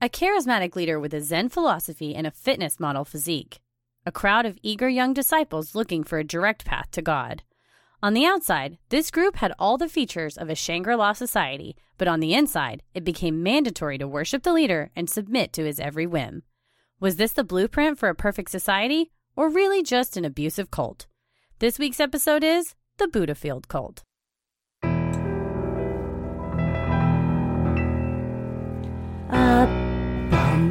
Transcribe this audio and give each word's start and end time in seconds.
A 0.00 0.08
charismatic 0.08 0.76
leader 0.76 1.00
with 1.00 1.12
a 1.12 1.20
Zen 1.20 1.48
philosophy 1.48 2.14
and 2.14 2.24
a 2.24 2.30
fitness 2.30 2.78
model 2.78 3.04
physique. 3.04 3.58
A 4.06 4.12
crowd 4.12 4.46
of 4.46 4.56
eager 4.62 4.88
young 4.88 5.12
disciples 5.12 5.74
looking 5.74 6.04
for 6.04 6.20
a 6.20 6.24
direct 6.24 6.64
path 6.64 6.88
to 6.92 7.02
God. 7.02 7.42
On 8.00 8.14
the 8.14 8.24
outside, 8.24 8.78
this 8.90 9.10
group 9.10 9.34
had 9.36 9.52
all 9.58 9.76
the 9.76 9.88
features 9.88 10.38
of 10.38 10.48
a 10.48 10.54
Shangri 10.54 10.94
La 10.94 11.14
society, 11.14 11.74
but 11.96 12.06
on 12.06 12.20
the 12.20 12.32
inside, 12.32 12.84
it 12.94 13.02
became 13.02 13.42
mandatory 13.42 13.98
to 13.98 14.06
worship 14.06 14.44
the 14.44 14.52
leader 14.52 14.92
and 14.94 15.10
submit 15.10 15.52
to 15.54 15.64
his 15.64 15.80
every 15.80 16.06
whim. 16.06 16.44
Was 17.00 17.16
this 17.16 17.32
the 17.32 17.42
blueprint 17.42 17.98
for 17.98 18.08
a 18.08 18.14
perfect 18.14 18.52
society, 18.52 19.10
or 19.34 19.48
really 19.48 19.82
just 19.82 20.16
an 20.16 20.24
abusive 20.24 20.70
cult? 20.70 21.08
This 21.58 21.76
week's 21.76 21.98
episode 21.98 22.44
is 22.44 22.76
The 22.98 23.08
Buddhafield 23.08 23.66
Cult. 23.66 24.04
A 29.30 29.77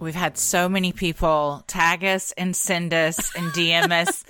We've 0.00 0.14
had 0.14 0.36
so 0.38 0.68
many 0.68 0.92
people 0.92 1.62
tag 1.66 2.04
us 2.04 2.32
and 2.36 2.56
send 2.56 2.92
us 2.94 3.34
and 3.36 3.52
DM 3.52 3.92
us 4.06 4.24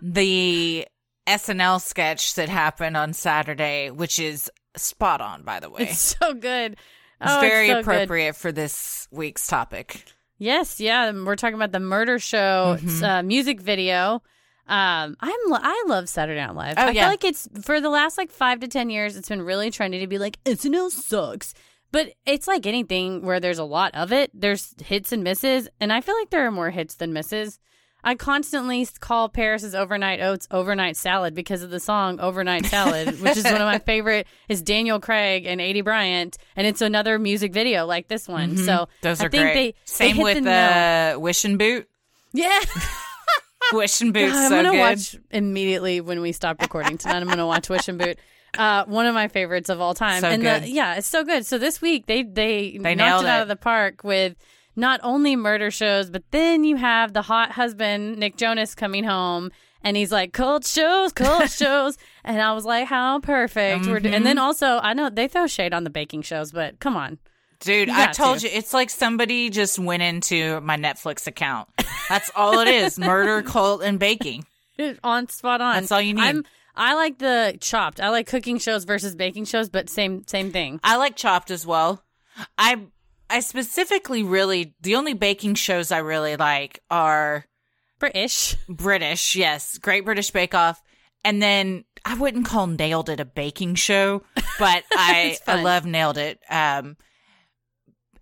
the 0.00 0.86
SNL 1.26 1.80
sketch 1.80 2.34
that 2.34 2.48
happened 2.48 2.96
on 2.96 3.12
Saturday, 3.12 3.90
which 3.90 4.18
is 4.18 4.50
spot 4.76 5.20
on, 5.20 5.42
by 5.42 5.60
the 5.60 5.70
way. 5.70 5.82
It's 5.82 6.16
so 6.18 6.34
good. 6.34 6.72
It's 6.72 6.80
Oh, 7.20 7.40
very 7.40 7.68
so 7.68 7.74
good. 7.74 7.80
appropriate 7.82 8.36
for 8.36 8.50
this 8.50 9.06
week's 9.12 9.46
topic. 9.46 10.04
Yes, 10.38 10.80
yeah, 10.80 11.12
we're 11.12 11.36
talking 11.36 11.54
about 11.54 11.70
the 11.70 11.78
murder 11.78 12.18
show 12.18 12.76
Mm-hmm. 12.80 13.04
uh, 13.04 13.22
music 13.22 13.60
video. 13.60 14.22
Um, 14.66 15.16
I'm 15.20 15.52
I 15.52 15.84
love 15.86 16.08
Saturday 16.08 16.40
Night 16.40 16.54
Live. 16.54 16.74
Oh, 16.78 16.82
I 16.82 16.90
yeah. 16.90 17.02
feel 17.02 17.10
like 17.10 17.24
it's 17.24 17.48
for 17.62 17.80
the 17.80 17.90
last 17.90 18.16
like 18.18 18.30
five 18.30 18.60
to 18.60 18.68
ten 18.68 18.90
years. 18.90 19.16
It's 19.16 19.28
been 19.28 19.42
really 19.42 19.70
trendy 19.70 20.00
to 20.00 20.06
be 20.06 20.18
like 20.18 20.42
SNL 20.44 20.90
sucks, 20.90 21.52
but 21.92 22.12
it's 22.26 22.48
like 22.48 22.66
anything 22.66 23.22
where 23.24 23.38
there's 23.38 23.58
a 23.58 23.64
lot 23.64 23.94
of 23.94 24.12
it. 24.12 24.30
There's 24.34 24.74
hits 24.82 25.12
and 25.12 25.22
misses, 25.22 25.68
and 25.80 25.92
I 25.92 26.00
feel 26.00 26.16
like 26.18 26.30
there 26.30 26.46
are 26.46 26.50
more 26.50 26.70
hits 26.70 26.94
than 26.96 27.12
misses. 27.12 27.58
I 28.04 28.16
constantly 28.16 28.84
call 28.98 29.28
Paris's 29.28 29.76
overnight 29.76 30.20
oats 30.20 30.48
overnight 30.50 30.96
salad 30.96 31.36
because 31.36 31.62
of 31.62 31.70
the 31.70 31.78
song 31.78 32.18
Overnight 32.18 32.66
Salad, 32.66 33.20
which 33.20 33.36
is 33.36 33.44
one 33.44 33.54
of 33.54 33.60
my 33.60 33.78
favorite. 33.86 34.26
Is 34.48 34.60
Daniel 34.60 34.98
Craig 34.98 35.46
and 35.46 35.60
Aidy 35.60 35.84
Bryant, 35.84 36.36
and 36.56 36.66
it's 36.66 36.80
another 36.80 37.20
music 37.20 37.52
video 37.52 37.86
like 37.86 38.08
this 38.08 38.26
one. 38.26 38.56
So 38.56 38.72
Mm-hmm. 38.72 38.90
Those 39.02 39.20
I 39.20 39.26
are 39.26 39.30
think 39.30 39.42
great. 39.44 39.54
They, 39.54 39.70
they 39.70 39.74
Same 39.84 40.16
hit 40.16 40.22
with 40.24 40.34
the 40.38 40.40
the, 40.40 40.50
nail. 40.50 41.20
Wish 41.20 41.44
and 41.44 41.58
Boot. 41.60 41.88
Yeah. 42.32 42.58
Wish 43.72 44.00
and 44.00 44.12
Boot's 44.12 44.34
I'm 44.36 44.48
so 44.48 44.56
gonna 44.56 44.70
good. 44.72 44.78
watch 44.80 45.16
immediately 45.30 46.00
when 46.00 46.20
we 46.20 46.32
stop 46.32 46.60
recording 46.60 46.98
tonight. 46.98 47.18
I'm 47.18 47.28
gonna 47.28 47.46
watch 47.46 47.68
Wish 47.68 47.86
and 47.88 47.98
Boot. 47.98 48.18
Uh, 48.58 48.84
one 48.86 49.06
of 49.06 49.14
my 49.14 49.28
favorites 49.28 49.68
of 49.70 49.80
all 49.80 49.94
time. 49.94 50.20
So 50.20 50.28
and 50.28 50.42
good. 50.42 50.62
The, 50.64 50.70
yeah, 50.70 50.96
it's 50.96 51.06
so 51.06 51.24
good. 51.24 51.46
So 51.46 51.58
this 51.58 51.80
week 51.80 52.06
they 52.06 52.22
they, 52.22 52.76
They 52.78 52.94
knocked 52.94 52.96
nailed 52.98 53.24
it 53.24 53.28
out 53.28 53.42
of 53.42 53.48
the 53.48 53.56
park 53.56 54.04
with 54.04 54.36
not 54.76 55.00
only 55.02 55.36
murder 55.36 55.70
shows, 55.70 56.10
but 56.10 56.22
then 56.30 56.64
you 56.64 56.76
have 56.76 57.12
the 57.12 57.22
hot 57.22 57.52
husband 57.52 58.18
Nick 58.18 58.36
Jonas 58.36 58.74
coming 58.74 59.04
home. 59.04 59.50
And 59.84 59.96
he's 59.96 60.12
like, 60.12 60.32
cult 60.32 60.64
shows, 60.64 61.12
cult 61.12 61.50
shows. 61.62 61.98
And 62.24 62.40
I 62.40 62.52
was 62.52 62.64
like, 62.64 62.86
how 62.86 63.18
perfect. 63.20 63.84
Do- 63.84 63.90
Mm-hmm. 63.94 64.14
And 64.14 64.24
then 64.24 64.38
also, 64.38 64.78
I 64.82 64.92
know 64.94 65.10
they 65.10 65.26
throw 65.28 65.46
shade 65.48 65.74
on 65.74 65.82
the 65.84 65.90
baking 65.90 66.22
shows, 66.22 66.52
but 66.52 66.78
come 66.78 66.96
on. 66.96 67.18
Dude, 67.60 67.88
I 67.88 68.12
told 68.12 68.40
to. 68.40 68.48
you, 68.48 68.56
it's 68.56 68.72
like 68.72 68.90
somebody 68.90 69.48
just 69.50 69.78
went 69.78 70.02
into 70.02 70.60
my 70.62 70.76
Netflix 70.76 71.26
account. 71.26 71.68
That's 72.08 72.30
all 72.36 72.58
it 72.60 72.68
is 72.68 72.98
murder, 72.98 73.42
cult, 73.48 73.82
and 73.82 73.98
baking. 73.98 74.44
on 75.04 75.28
spot 75.28 75.60
on. 75.60 75.74
That's 75.76 75.92
all 75.92 76.00
you 76.00 76.14
need. 76.14 76.22
I'm, 76.22 76.44
I 76.74 76.94
like 76.94 77.18
the 77.18 77.56
chopped. 77.60 78.00
I 78.00 78.08
like 78.08 78.26
cooking 78.26 78.58
shows 78.58 78.84
versus 78.84 79.14
baking 79.14 79.44
shows, 79.44 79.68
but 79.68 79.90
same 79.90 80.26
same 80.26 80.50
thing. 80.52 80.80
I 80.82 80.96
like 80.96 81.16
Chopped 81.16 81.50
as 81.50 81.66
well. 81.66 82.02
I 82.56 82.86
I 83.28 83.40
specifically 83.40 84.22
really 84.22 84.74
the 84.80 84.96
only 84.96 85.14
baking 85.14 85.54
shows 85.54 85.92
I 85.92 85.98
really 85.98 86.36
like 86.36 86.80
are 86.90 87.46
British. 87.98 88.56
British. 88.68 89.36
Yes, 89.36 89.78
Great 89.78 90.04
British 90.04 90.30
Bake 90.30 90.54
Off, 90.54 90.82
and 91.24 91.42
then 91.42 91.84
I 92.04 92.14
wouldn't 92.14 92.46
call 92.46 92.66
Nailed 92.66 93.08
It 93.08 93.20
a 93.20 93.24
baking 93.24 93.74
show, 93.74 94.22
but 94.58 94.84
I 94.92 95.36
I 95.46 95.62
love 95.62 95.84
Nailed 95.84 96.18
It. 96.18 96.40
Um, 96.48 96.96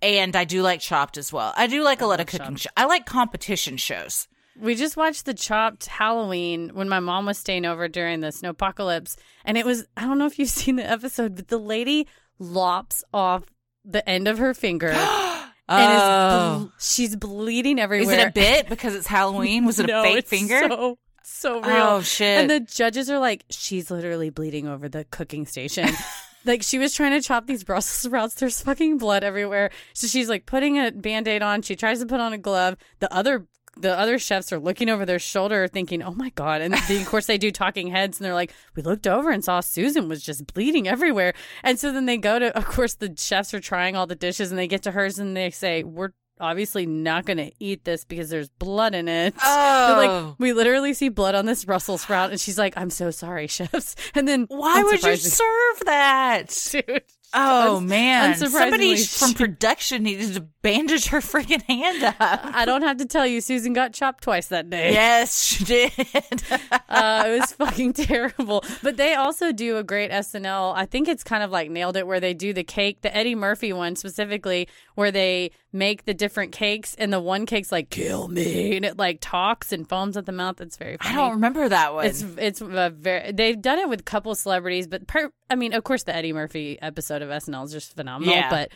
and 0.02 0.34
I 0.34 0.44
do 0.44 0.62
like 0.62 0.80
Chopped 0.80 1.18
as 1.18 1.32
well. 1.32 1.52
I 1.56 1.66
do 1.66 1.82
like 1.82 2.00
a 2.00 2.06
lot 2.06 2.20
of 2.20 2.26
cooking. 2.26 2.56
Chopped. 2.56 2.60
Sh- 2.60 2.76
I 2.76 2.86
like 2.86 3.06
competition 3.06 3.76
shows. 3.76 4.26
We 4.60 4.74
just 4.74 4.96
watched 4.96 5.24
the 5.26 5.34
chopped 5.34 5.86
Halloween 5.86 6.70
when 6.74 6.88
my 6.88 7.00
mom 7.00 7.26
was 7.26 7.38
staying 7.38 7.64
over 7.66 7.88
during 7.88 8.20
the 8.20 8.28
snowpocalypse, 8.28 9.16
and 9.44 9.56
it 9.58 9.64
was 9.66 9.86
I 9.96 10.02
don't 10.02 10.18
know 10.18 10.26
if 10.26 10.38
you've 10.38 10.48
seen 10.62 10.76
the 10.76 10.88
episode, 10.88 11.36
but 11.36 11.48
the 11.48 11.58
lady 11.58 12.06
lops 12.38 13.04
off 13.12 13.44
the 13.84 14.06
end 14.08 14.28
of 14.28 14.38
her 14.38 14.54
finger. 14.54 14.88
and 15.68 15.92
is 15.94 16.00
Oh. 16.02 16.58
ble- 16.60 16.72
she's 16.78 17.16
bleeding 17.16 17.78
everywhere. 17.78 18.14
Is 18.14 18.20
it 18.20 18.28
a 18.28 18.32
bit 18.32 18.68
because 18.68 18.94
it's 18.94 19.06
Halloween? 19.06 19.64
Was 19.64 19.78
it 19.78 19.86
no, 19.88 20.00
a 20.00 20.04
fake 20.04 20.16
it's 20.18 20.30
finger? 20.30 20.68
So, 20.68 20.98
so 21.22 21.60
real. 21.60 21.76
Oh, 21.76 22.00
shit. 22.02 22.40
And 22.40 22.50
the 22.50 22.60
judges 22.60 23.08
are 23.08 23.18
like, 23.20 23.44
she's 23.50 23.90
literally 23.90 24.30
bleeding 24.30 24.66
over 24.66 24.88
the 24.88 25.04
cooking 25.04 25.46
station. 25.46 25.88
like 26.44 26.62
she 26.62 26.78
was 26.78 26.92
trying 26.94 27.12
to 27.12 27.20
chop 27.26 27.46
these 27.46 27.62
Brussels 27.62 28.10
sprouts. 28.10 28.34
There's 28.34 28.60
fucking 28.62 28.98
blood 28.98 29.22
everywhere. 29.22 29.70
So 29.94 30.06
she's 30.08 30.28
like 30.28 30.44
putting 30.46 30.78
a 30.78 30.90
band-aid 30.90 31.42
on. 31.42 31.62
She 31.62 31.76
tries 31.76 32.00
to 32.00 32.06
put 32.06 32.20
on 32.20 32.32
a 32.32 32.38
glove. 32.38 32.76
The 32.98 33.12
other 33.14 33.46
the 33.80 33.98
other 33.98 34.18
chefs 34.18 34.52
are 34.52 34.58
looking 34.58 34.88
over 34.88 35.04
their 35.06 35.18
shoulder 35.18 35.66
thinking, 35.68 36.02
oh 36.02 36.12
my 36.12 36.30
God. 36.30 36.60
And 36.60 36.74
of 36.74 37.06
course 37.06 37.26
they 37.26 37.38
do 37.38 37.50
talking 37.50 37.88
heads 37.88 38.18
and 38.18 38.24
they're 38.24 38.34
like, 38.34 38.52
we 38.76 38.82
looked 38.82 39.06
over 39.06 39.30
and 39.30 39.44
saw 39.44 39.60
Susan 39.60 40.08
was 40.08 40.22
just 40.22 40.46
bleeding 40.52 40.86
everywhere. 40.88 41.34
And 41.62 41.78
so 41.78 41.92
then 41.92 42.06
they 42.06 42.16
go 42.16 42.38
to, 42.38 42.56
of 42.56 42.66
course, 42.66 42.94
the 42.94 43.14
chefs 43.16 43.54
are 43.54 43.60
trying 43.60 43.96
all 43.96 44.06
the 44.06 44.14
dishes 44.14 44.50
and 44.50 44.58
they 44.58 44.66
get 44.68 44.82
to 44.82 44.90
hers 44.92 45.18
and 45.18 45.36
they 45.36 45.50
say, 45.50 45.82
we're 45.82 46.10
obviously 46.42 46.86
not 46.86 47.26
going 47.26 47.36
to 47.36 47.50
eat 47.60 47.84
this 47.84 48.04
because 48.06 48.30
there's 48.30 48.48
blood 48.48 48.94
in 48.94 49.08
it. 49.08 49.34
They're 49.44 49.44
Oh. 49.44 50.26
like, 50.30 50.38
we 50.38 50.54
literally 50.54 50.94
see 50.94 51.10
blood 51.10 51.34
on 51.34 51.44
this 51.44 51.66
Brussels 51.66 52.00
sprout. 52.00 52.30
And 52.30 52.40
she's 52.40 52.56
like, 52.56 52.72
I'm 52.78 52.88
so 52.88 53.10
sorry, 53.10 53.46
chefs. 53.46 53.94
And 54.14 54.26
then 54.26 54.46
Why 54.48 54.82
would 54.82 55.02
you 55.02 55.16
serve 55.16 55.80
that? 55.84 56.44
Dude, 56.70 57.02
Oh 57.32 57.80
man! 57.80 58.36
Somebody 58.36 58.94
unsurprisingly, 58.94 59.18
from 59.18 59.34
production 59.34 60.02
needed 60.02 60.34
to 60.34 60.40
bandage 60.62 61.06
her 61.06 61.20
freaking 61.20 61.62
hand 61.62 62.02
up. 62.02 62.16
I 62.18 62.64
don't 62.64 62.82
have 62.82 62.96
to 62.98 63.06
tell 63.06 63.26
you, 63.26 63.40
Susan 63.40 63.72
got 63.72 63.92
chopped 63.92 64.24
twice 64.24 64.48
that 64.48 64.68
day. 64.68 64.92
yes, 64.92 65.42
she 65.42 65.64
did. 65.64 65.92
uh, 66.88 67.24
it 67.26 67.40
was 67.40 67.52
fucking 67.52 67.92
terrible. 67.92 68.64
But 68.82 68.96
they 68.96 69.14
also 69.14 69.52
do 69.52 69.76
a 69.76 69.84
great 69.84 70.10
SNL. 70.10 70.74
I 70.74 70.86
think 70.86 71.06
it's 71.08 71.22
kind 71.22 71.42
of 71.42 71.50
like 71.50 71.70
nailed 71.70 71.96
it, 71.96 72.06
where 72.06 72.20
they 72.20 72.34
do 72.34 72.52
the 72.52 72.64
cake, 72.64 73.02
the 73.02 73.16
Eddie 73.16 73.36
Murphy 73.36 73.72
one 73.72 73.94
specifically, 73.94 74.68
where 74.96 75.12
they 75.12 75.52
make 75.72 76.04
the 76.04 76.14
different 76.14 76.52
cakes, 76.52 76.96
and 76.98 77.12
the 77.12 77.20
one 77.20 77.46
cake's 77.46 77.70
like 77.70 77.90
"kill 77.90 78.26
me," 78.28 78.76
and 78.76 78.84
it 78.84 78.96
like 78.96 79.18
talks 79.20 79.72
and 79.72 79.88
foams 79.88 80.16
at 80.16 80.26
the 80.26 80.32
mouth. 80.32 80.60
It's 80.60 80.76
very. 80.76 80.96
Funny. 80.96 81.14
I 81.14 81.16
don't 81.16 81.32
remember 81.32 81.68
that 81.68 81.94
one. 81.94 82.06
It's 82.06 82.24
it's 82.38 82.60
a 82.60 82.90
very. 82.90 83.32
They've 83.32 83.60
done 83.60 83.78
it 83.78 83.88
with 83.88 84.00
a 84.00 84.04
couple 84.04 84.34
celebrities, 84.34 84.88
but 84.88 85.06
per, 85.06 85.30
I 85.50 85.56
mean, 85.56 85.72
of 85.74 85.84
course, 85.84 86.04
the 86.04 86.14
Eddie 86.14 86.32
Murphy 86.32 86.78
episode 86.80 87.22
of 87.22 87.28
SNL 87.28 87.64
is 87.66 87.72
just 87.72 87.94
phenomenal. 87.96 88.34
Yeah. 88.34 88.48
But 88.50 88.70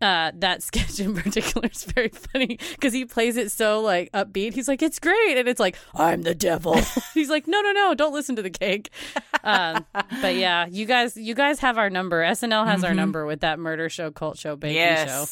uh, 0.00 0.32
that 0.36 0.62
sketch 0.68 0.98
in 1.00 1.14
particular 1.14 1.68
is 1.72 1.84
very 1.84 2.08
funny 2.08 2.58
because 2.72 2.92
he 2.92 3.04
plays 3.04 3.36
it 3.36 3.50
so 3.50 3.80
like 3.80 4.10
upbeat. 4.12 4.54
He's 4.54 4.66
like, 4.68 4.82
"It's 4.82 4.98
great," 4.98 5.36
and 5.38 5.48
it's 5.48 5.60
like, 5.60 5.76
"I'm 5.94 6.22
the 6.22 6.34
devil." 6.34 6.76
He's 7.14 7.30
like, 7.30 7.46
"No, 7.46 7.60
no, 7.60 7.72
no! 7.72 7.94
Don't 7.94 8.12
listen 8.12 8.36
to 8.36 8.42
the 8.42 8.50
cake." 8.50 8.90
Um, 9.44 9.84
but 10.20 10.34
yeah, 10.34 10.66
you 10.66 10.86
guys, 10.86 11.16
you 11.16 11.34
guys 11.34 11.60
have 11.60 11.78
our 11.78 11.90
number. 11.90 12.22
SNL 12.22 12.66
has 12.66 12.82
our 12.82 12.94
number 12.94 13.26
with 13.26 13.40
that 13.40 13.58
murder 13.58 13.88
show, 13.88 14.10
cult 14.10 14.38
show, 14.38 14.56
baking 14.56 14.76
yes. 14.76 15.08
show. 15.08 15.26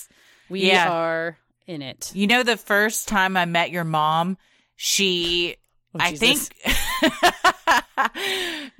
We 0.48 0.66
Yeah. 0.68 0.90
are 0.90 1.38
in 1.66 1.80
it. 1.82 2.12
You 2.14 2.26
know, 2.26 2.42
the 2.42 2.56
first 2.58 3.08
time 3.08 3.36
I 3.36 3.46
met 3.46 3.70
your 3.70 3.84
mom, 3.84 4.36
she, 4.76 5.56
Oh, 5.94 5.98
I 6.00 6.14
think, 6.14 6.40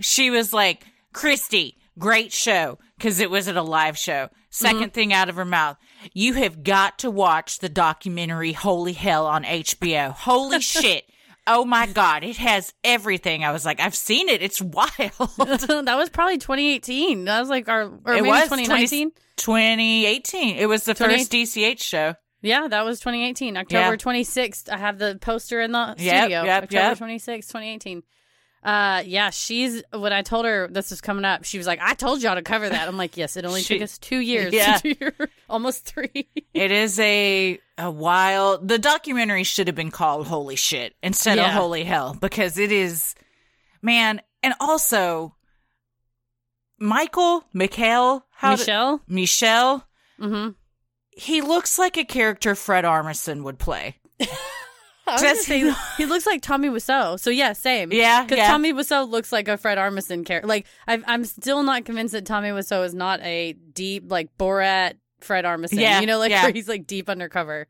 she 0.01 0.31
was 0.31 0.53
like, 0.53 0.85
Christy, 1.13 1.77
great 1.99 2.33
show, 2.33 2.79
because 2.97 3.21
it 3.21 3.31
was 3.31 3.49
at 3.49 3.57
a 3.57 3.63
live 3.63 3.97
show. 3.99 4.29
2nd 4.51 4.73
Mm-hmm. 4.73 4.89
thing 4.89 5.13
out 5.13 5.29
of 5.29 5.37
her 5.37 5.45
mouth, 5.45 5.77
you 6.13 6.35
have 6.35 6.63
got 6.63 6.99
to 7.01 7.11
watch 7.11 7.59
the 7.59 7.69
documentary 7.69 8.53
Holy 8.53 8.93
Hell 8.93 9.27
on 9.27 9.45
HBO. 9.45 10.13
Holy 10.13 10.61
shit. 10.63 11.05
Oh 11.47 11.65
my 11.65 11.87
God, 11.87 12.23
it 12.23 12.37
has 12.37 12.73
everything. 12.85 13.45
I 13.45 13.51
was 13.51 13.65
like, 13.65 13.81
I've 13.81 13.97
seen 13.97 14.29
it. 14.29 14.43
It's 14.43 14.61
wild. 14.63 14.89
that 15.39 15.95
was 15.97 16.09
probably 16.11 16.39
2018. 16.39 17.25
That 17.25 17.41
was 17.41 17.49
like 17.49 17.69
our, 17.69 17.83
or 18.05 18.13
it 18.15 18.23
maybe 18.23 18.29
was 18.29 18.45
2019. 18.45 19.11
2018. 19.37 20.57
It 20.57 20.67
was 20.67 20.85
the 20.85 20.95
20 20.95 21.15
first 21.19 21.33
DCH 21.33 21.81
show. 21.81 22.15
Yeah, 22.43 22.69
that 22.69 22.85
was 22.85 23.01
2018. 23.01 23.57
October 23.57 23.81
Yeah. 23.93 23.97
26th. 23.97 24.69
I 24.71 24.77
have 24.77 24.99
the 24.99 25.19
poster 25.21 25.61
in 25.61 25.73
the 25.73 25.95
Yep, 25.99 26.23
studio. 26.23 26.43
yep, 26.45 26.63
October 26.65 26.83
yep. 26.83 26.99
26th, 26.99 27.49
2018. 27.49 28.03
Uh, 28.63 29.03
yeah, 29.05 29.31
she's 29.31 29.83
when 29.93 30.13
I 30.13 30.23
told 30.23 30.45
her 30.45 30.69
this 30.69 30.91
was 30.91 31.01
coming 31.01 31.25
up, 31.25 31.43
she 31.45 31.59
was 31.59 31.67
like, 31.67 31.81
"I 31.83 31.95
told 31.95 32.23
y'all 32.23 32.37
to 32.37 32.43
cover 32.43 32.69
that." 32.69 32.87
I'm 32.87 32.97
like, 32.97 33.17
"Yes, 33.17 33.37
it 33.37 33.45
only 33.45 33.61
She- 33.65 33.75
took 33.75 33.83
us 33.85 33.99
two 33.99 34.19
years 34.21 34.53
Yeah. 34.53 34.77
to 34.79 34.95
do 34.95 34.97
your 35.01 35.29
almost 35.51 35.85
three. 35.85 36.29
It 36.55 36.71
is 36.71 37.01
a 37.01 37.59
a 37.77 37.91
wild. 37.91 38.69
The 38.69 38.79
documentary 38.79 39.43
should 39.43 39.67
have 39.67 39.75
been 39.75 39.91
called 39.91 40.29
"Holy 40.29 40.55
Shit" 40.57 40.95
instead 41.03 41.39
of 41.39 41.47
"Holy 41.51 41.83
Hell" 41.83 42.17
because 42.21 42.57
it 42.57 42.71
is, 42.71 43.17
man. 43.83 44.21
And 44.45 44.55
also, 44.61 45.35
Michael, 46.79 47.45
Mikhail, 47.53 48.25
how 48.31 48.53
Michelle. 48.53 49.01
Michelle. 49.09 49.87
Mm-hmm. 50.21 50.51
He 51.11 51.41
looks 51.41 51.79
like 51.79 51.97
a 51.97 52.05
character 52.05 52.55
Fred 52.55 52.85
Armisen 52.85 53.43
would 53.43 53.59
play. 53.59 53.97
I 55.07 55.35
he- 55.35 55.35
say, 55.37 55.75
he 55.97 56.07
looks 56.07 56.27
like 56.27 56.43
Tommy 56.43 56.69
Wiseau. 56.69 57.19
So 57.19 57.31
yeah, 57.31 57.53
same. 57.53 57.93
Yeah, 57.93 58.23
because 58.23 58.39
yeah. 58.39 58.49
Tommy 58.49 58.73
Wiseau 58.73 59.09
looks 59.09 59.33
like 59.33 59.49
a 59.49 59.57
Fred 59.57 59.79
Armisen 59.79 60.25
character. 60.25 60.47
Like 60.49 60.67
I've, 60.87 61.03
I'm 61.07 61.25
still 61.25 61.63
not 61.63 61.85
convinced 61.85 62.13
that 62.13 62.25
Tommy 62.25 62.49
Wiseau 62.51 62.85
is 62.85 62.95
not 62.95 63.21
a 63.23 63.53
deep 63.53 64.11
like 64.11 64.37
Borat 64.39 64.95
Fred 65.21 65.45
Armisen. 65.45 65.81
Yeah, 65.81 66.01
you 66.01 66.07
know, 66.07 66.19
like 66.19 66.31
yeah. 66.31 66.45
where 66.45 66.53
he's 66.53 66.69
like 66.69 66.87
deep 66.87 67.09
undercover. 67.09 67.67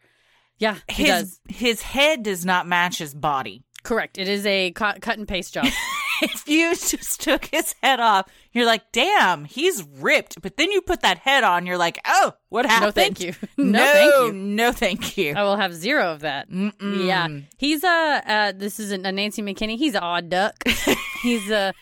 Yeah, 0.58 0.76
His 0.88 1.40
his 1.48 1.82
head 1.82 2.22
does 2.22 2.44
not 2.44 2.68
match 2.68 2.98
his 2.98 3.14
body. 3.14 3.64
Correct. 3.82 4.16
It 4.16 4.28
is 4.28 4.46
a 4.46 4.70
cut, 4.72 5.00
cut 5.00 5.18
and 5.18 5.26
paste 5.26 5.54
job. 5.54 5.66
if 6.22 6.48
you 6.48 6.70
just 6.76 7.20
took 7.20 7.46
his 7.46 7.74
head 7.82 8.00
off, 8.00 8.26
you're 8.52 8.66
like, 8.66 8.92
damn, 8.92 9.44
he's 9.44 9.82
ripped. 9.82 10.40
But 10.40 10.56
then 10.56 10.70
you 10.70 10.80
put 10.80 11.02
that 11.02 11.18
head 11.18 11.44
on, 11.44 11.66
you're 11.66 11.76
like, 11.76 11.98
oh, 12.06 12.32
what 12.48 12.66
happened? 12.66 12.86
No, 12.86 13.02
thank 13.02 13.20
you. 13.20 13.34
No, 13.56 13.70
No, 13.70 13.82
thank 13.82 14.14
you. 14.14 14.32
No, 14.32 14.72
thank 14.72 15.18
you. 15.18 15.34
I 15.34 15.42
will 15.42 15.56
have 15.56 15.74
zero 15.74 16.12
of 16.12 16.20
that. 16.20 16.50
Mm-mm. 16.50 17.06
Yeah, 17.06 17.28
he's 17.58 17.84
a. 17.84 18.22
Uh, 18.26 18.52
this 18.52 18.78
is 18.78 18.92
a, 18.92 18.98
Nancy 18.98 19.42
McKinney. 19.42 19.76
He's 19.76 19.94
an 19.94 20.02
odd 20.02 20.28
duck. 20.28 20.54
he's 21.22 21.50
a. 21.50 21.72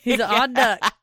He's 0.00 0.20
an 0.20 0.22
odd 0.22 0.54
duck. 0.54 0.94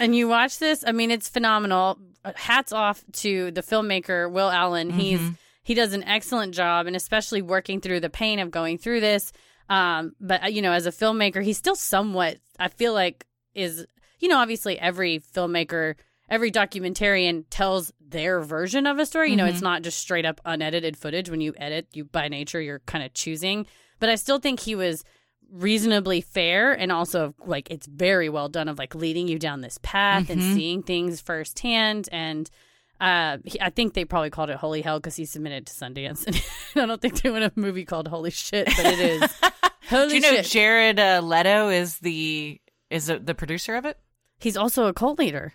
And 0.00 0.14
you 0.14 0.28
watch 0.28 0.58
this. 0.58 0.84
I 0.86 0.92
mean, 0.92 1.10
it's 1.10 1.28
phenomenal. 1.28 1.98
Uh, 2.24 2.32
hats 2.34 2.72
off 2.72 3.04
to 3.12 3.50
the 3.50 3.62
filmmaker 3.62 4.30
Will 4.30 4.50
Allen. 4.50 4.90
He's 4.90 5.20
mm-hmm. 5.20 5.34
he 5.62 5.74
does 5.74 5.92
an 5.92 6.04
excellent 6.04 6.54
job, 6.54 6.86
and 6.86 6.96
especially 6.96 7.42
working 7.42 7.80
through 7.80 8.00
the 8.00 8.10
pain 8.10 8.38
of 8.38 8.50
going 8.50 8.78
through 8.78 9.00
this. 9.00 9.32
Um, 9.68 10.14
but 10.20 10.44
uh, 10.44 10.46
you 10.48 10.62
know, 10.62 10.72
as 10.72 10.86
a 10.86 10.92
filmmaker, 10.92 11.42
he's 11.42 11.58
still 11.58 11.76
somewhat. 11.76 12.38
I 12.58 12.68
feel 12.68 12.92
like 12.92 13.26
is 13.54 13.86
you 14.18 14.28
know, 14.28 14.38
obviously 14.38 14.78
every 14.78 15.18
filmmaker, 15.18 15.94
every 16.28 16.50
documentarian 16.50 17.44
tells 17.50 17.92
their 18.00 18.40
version 18.40 18.86
of 18.86 18.98
a 18.98 19.06
story. 19.06 19.30
You 19.30 19.36
know, 19.36 19.46
it's 19.46 19.62
not 19.62 19.82
just 19.82 19.98
straight 19.98 20.24
up 20.24 20.40
unedited 20.44 20.96
footage. 20.96 21.28
When 21.28 21.40
you 21.40 21.54
edit, 21.56 21.88
you 21.92 22.04
by 22.04 22.28
nature 22.28 22.60
you're 22.60 22.80
kind 22.80 23.04
of 23.04 23.12
choosing. 23.14 23.66
But 23.98 24.08
I 24.08 24.14
still 24.14 24.38
think 24.38 24.60
he 24.60 24.74
was 24.74 25.04
reasonably 25.50 26.20
fair 26.20 26.72
and 26.72 26.90
also 26.90 27.34
like 27.46 27.70
it's 27.70 27.86
very 27.86 28.28
well 28.28 28.48
done 28.48 28.68
of 28.68 28.78
like 28.78 28.94
leading 28.94 29.28
you 29.28 29.38
down 29.38 29.60
this 29.60 29.78
path 29.82 30.28
and 30.28 30.42
seeing 30.42 30.82
things 30.82 31.20
firsthand 31.20 32.08
and 32.10 32.50
uh 33.00 33.38
he, 33.44 33.60
i 33.60 33.70
think 33.70 33.94
they 33.94 34.04
probably 34.04 34.28
called 34.28 34.50
it 34.50 34.56
holy 34.56 34.82
hell 34.82 34.98
because 34.98 35.14
he 35.14 35.24
submitted 35.24 35.64
to 35.64 35.72
sundance 35.72 36.26
and 36.74 36.82
i 36.82 36.86
don't 36.86 37.00
think 37.00 37.20
they 37.22 37.30
want 37.30 37.44
a 37.44 37.52
movie 37.54 37.84
called 37.84 38.08
holy 38.08 38.30
shit 38.30 38.66
but 38.66 38.86
it 38.86 38.98
is 38.98 39.40
holy 39.88 40.08
Do 40.08 40.14
you 40.16 40.20
know 40.20 40.30
shit. 40.36 40.46
Jared 40.46 40.98
uh, 41.00 41.20
Leto 41.22 41.68
is 41.68 41.98
the 41.98 42.60
is 42.90 43.06
the 43.06 43.34
producer 43.34 43.74
of 43.76 43.84
it? 43.84 43.98
he's 44.38 44.56
also 44.56 44.86
a 44.86 44.92
cult 44.92 45.18
leader. 45.18 45.54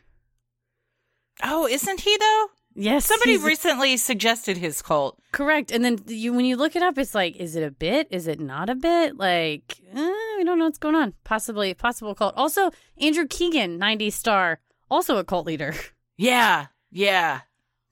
Oh, 1.44 1.68
isn't 1.68 2.02
he 2.02 2.18
though? 2.18 2.48
yes 2.74 3.06
Somebody 3.06 3.36
recently 3.36 3.98
suggested 3.98 4.56
his 4.58 4.82
cult. 4.82 5.20
correct. 5.34 5.72
And 5.72 5.84
then 5.84 5.98
you 6.08 6.32
when 6.34 6.46
you 6.46 6.56
look 6.56 6.76
it 6.76 6.82
up 6.84 6.98
it's 6.98 7.14
like 7.16 7.36
is 7.38 7.56
it 7.56 7.64
a 7.64 7.72
bit? 7.72 8.08
Is 8.12 8.28
it 8.28 8.40
not 8.40 8.70
a 8.70 8.76
bit? 8.76 9.18
Like 9.18 9.78
eh, 9.94 10.12
we 10.38 10.44
don't 10.44 10.58
know 10.60 10.66
what's 10.66 10.78
going 10.78 10.96
on. 10.96 11.14
Possibly 11.24 11.74
possible 11.74 12.16
cult. 12.16 12.34
Also 12.38 12.72
andrew 13.00 13.28
keegan 13.28 13.80
90s 13.80 14.14
star 14.14 14.60
also 14.90 15.18
a 15.18 15.24
cult 15.24 15.46
leader. 15.46 15.74
Yeah, 16.18 16.68
yeah. 16.92 17.42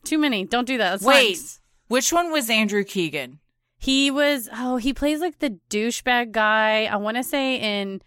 too 0.03 0.19
many. 0.19 0.45
Don't 0.45 0.67
do 0.67 0.77
that. 0.77 0.91
That's 0.91 1.03
Wait, 1.03 1.37
not- 1.37 1.59
which 1.87 2.13
one 2.13 2.31
was 2.31 2.47
Andrew 2.47 2.83
Keegan? 2.83 3.39
He 3.79 4.11
was 4.11 4.47
oh 4.53 4.75
he 4.77 4.93
plays 4.93 5.19
like 5.21 5.39
the 5.39 5.57
douchebag 5.69 6.31
guy. 6.31 6.85
I 6.85 6.97
want 6.97 7.17
to 7.17 7.23
say 7.23 7.55
in 7.81 8.01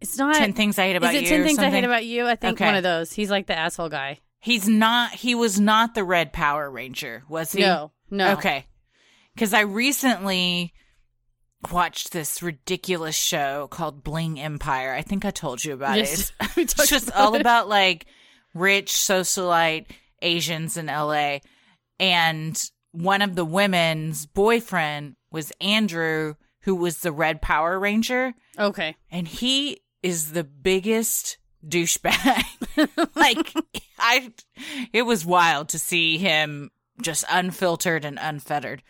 it's 0.00 0.18
not 0.18 0.36
Ten 0.36 0.52
Things 0.52 0.78
I 0.78 0.88
Hate 0.88 0.96
About 0.96 1.14
is 1.14 1.22
it 1.22 1.24
You. 1.24 1.28
Ten 1.30 1.44
Things 1.44 1.58
I 1.58 1.70
Hate? 1.70 1.84
About 1.84 2.04
You? 2.04 2.26
I 2.26 2.36
think 2.36 2.58
Okay. 2.58 2.66
one 2.66 2.74
of 2.74 2.82
those. 2.82 3.12
He's 3.12 3.30
like 3.30 3.46
the 3.46 3.58
asshole 3.58 3.88
guy. 3.88 4.20
He's 4.40 4.68
not. 4.68 5.12
He 5.12 5.34
was 5.34 5.58
not 5.58 5.94
the 5.94 6.04
Red 6.04 6.32
Power 6.32 6.70
Ranger, 6.70 7.24
was 7.28 7.52
he? 7.52 7.60
No, 7.62 7.92
no. 8.10 8.32
Okay. 8.32 8.66
Because 9.34 9.54
I 9.54 9.60
recently 9.60 10.74
watched 11.72 12.12
this 12.12 12.42
ridiculous 12.42 13.16
show 13.16 13.66
called 13.68 14.04
Bling 14.04 14.38
Empire. 14.38 14.92
I 14.92 15.00
think 15.00 15.24
I 15.24 15.30
told 15.30 15.64
you 15.64 15.72
about 15.72 15.96
Yes, 15.96 16.32
it. 16.40 16.48
It's 16.58 16.74
just 16.88 17.08
about 17.08 17.18
all 17.20 17.34
it. 17.34 17.40
about 17.40 17.68
like 17.70 18.04
rich 18.52 18.92
socialite 18.92 19.86
Asians 20.20 20.76
in 20.76 20.86
LA. 20.86 21.38
And 21.98 22.62
one 22.94 23.22
of 23.22 23.34
the 23.34 23.44
women's 23.44 24.24
boyfriend 24.24 25.16
was 25.32 25.52
Andrew, 25.60 26.34
who 26.60 26.76
was 26.76 26.98
the 26.98 27.10
Red 27.10 27.42
Power 27.42 27.78
Ranger. 27.78 28.34
Okay. 28.58 28.94
And 29.10 29.26
he 29.26 29.80
is 30.02 30.32
the 30.32 30.44
biggest 30.44 31.38
douchebag. 31.66 32.44
like 33.16 33.52
I 33.98 34.32
it 34.92 35.02
was 35.02 35.26
wild 35.26 35.70
to 35.70 35.78
see 35.78 36.18
him 36.18 36.70
just 37.02 37.24
unfiltered 37.28 38.04
and 38.04 38.18
unfettered. 38.20 38.82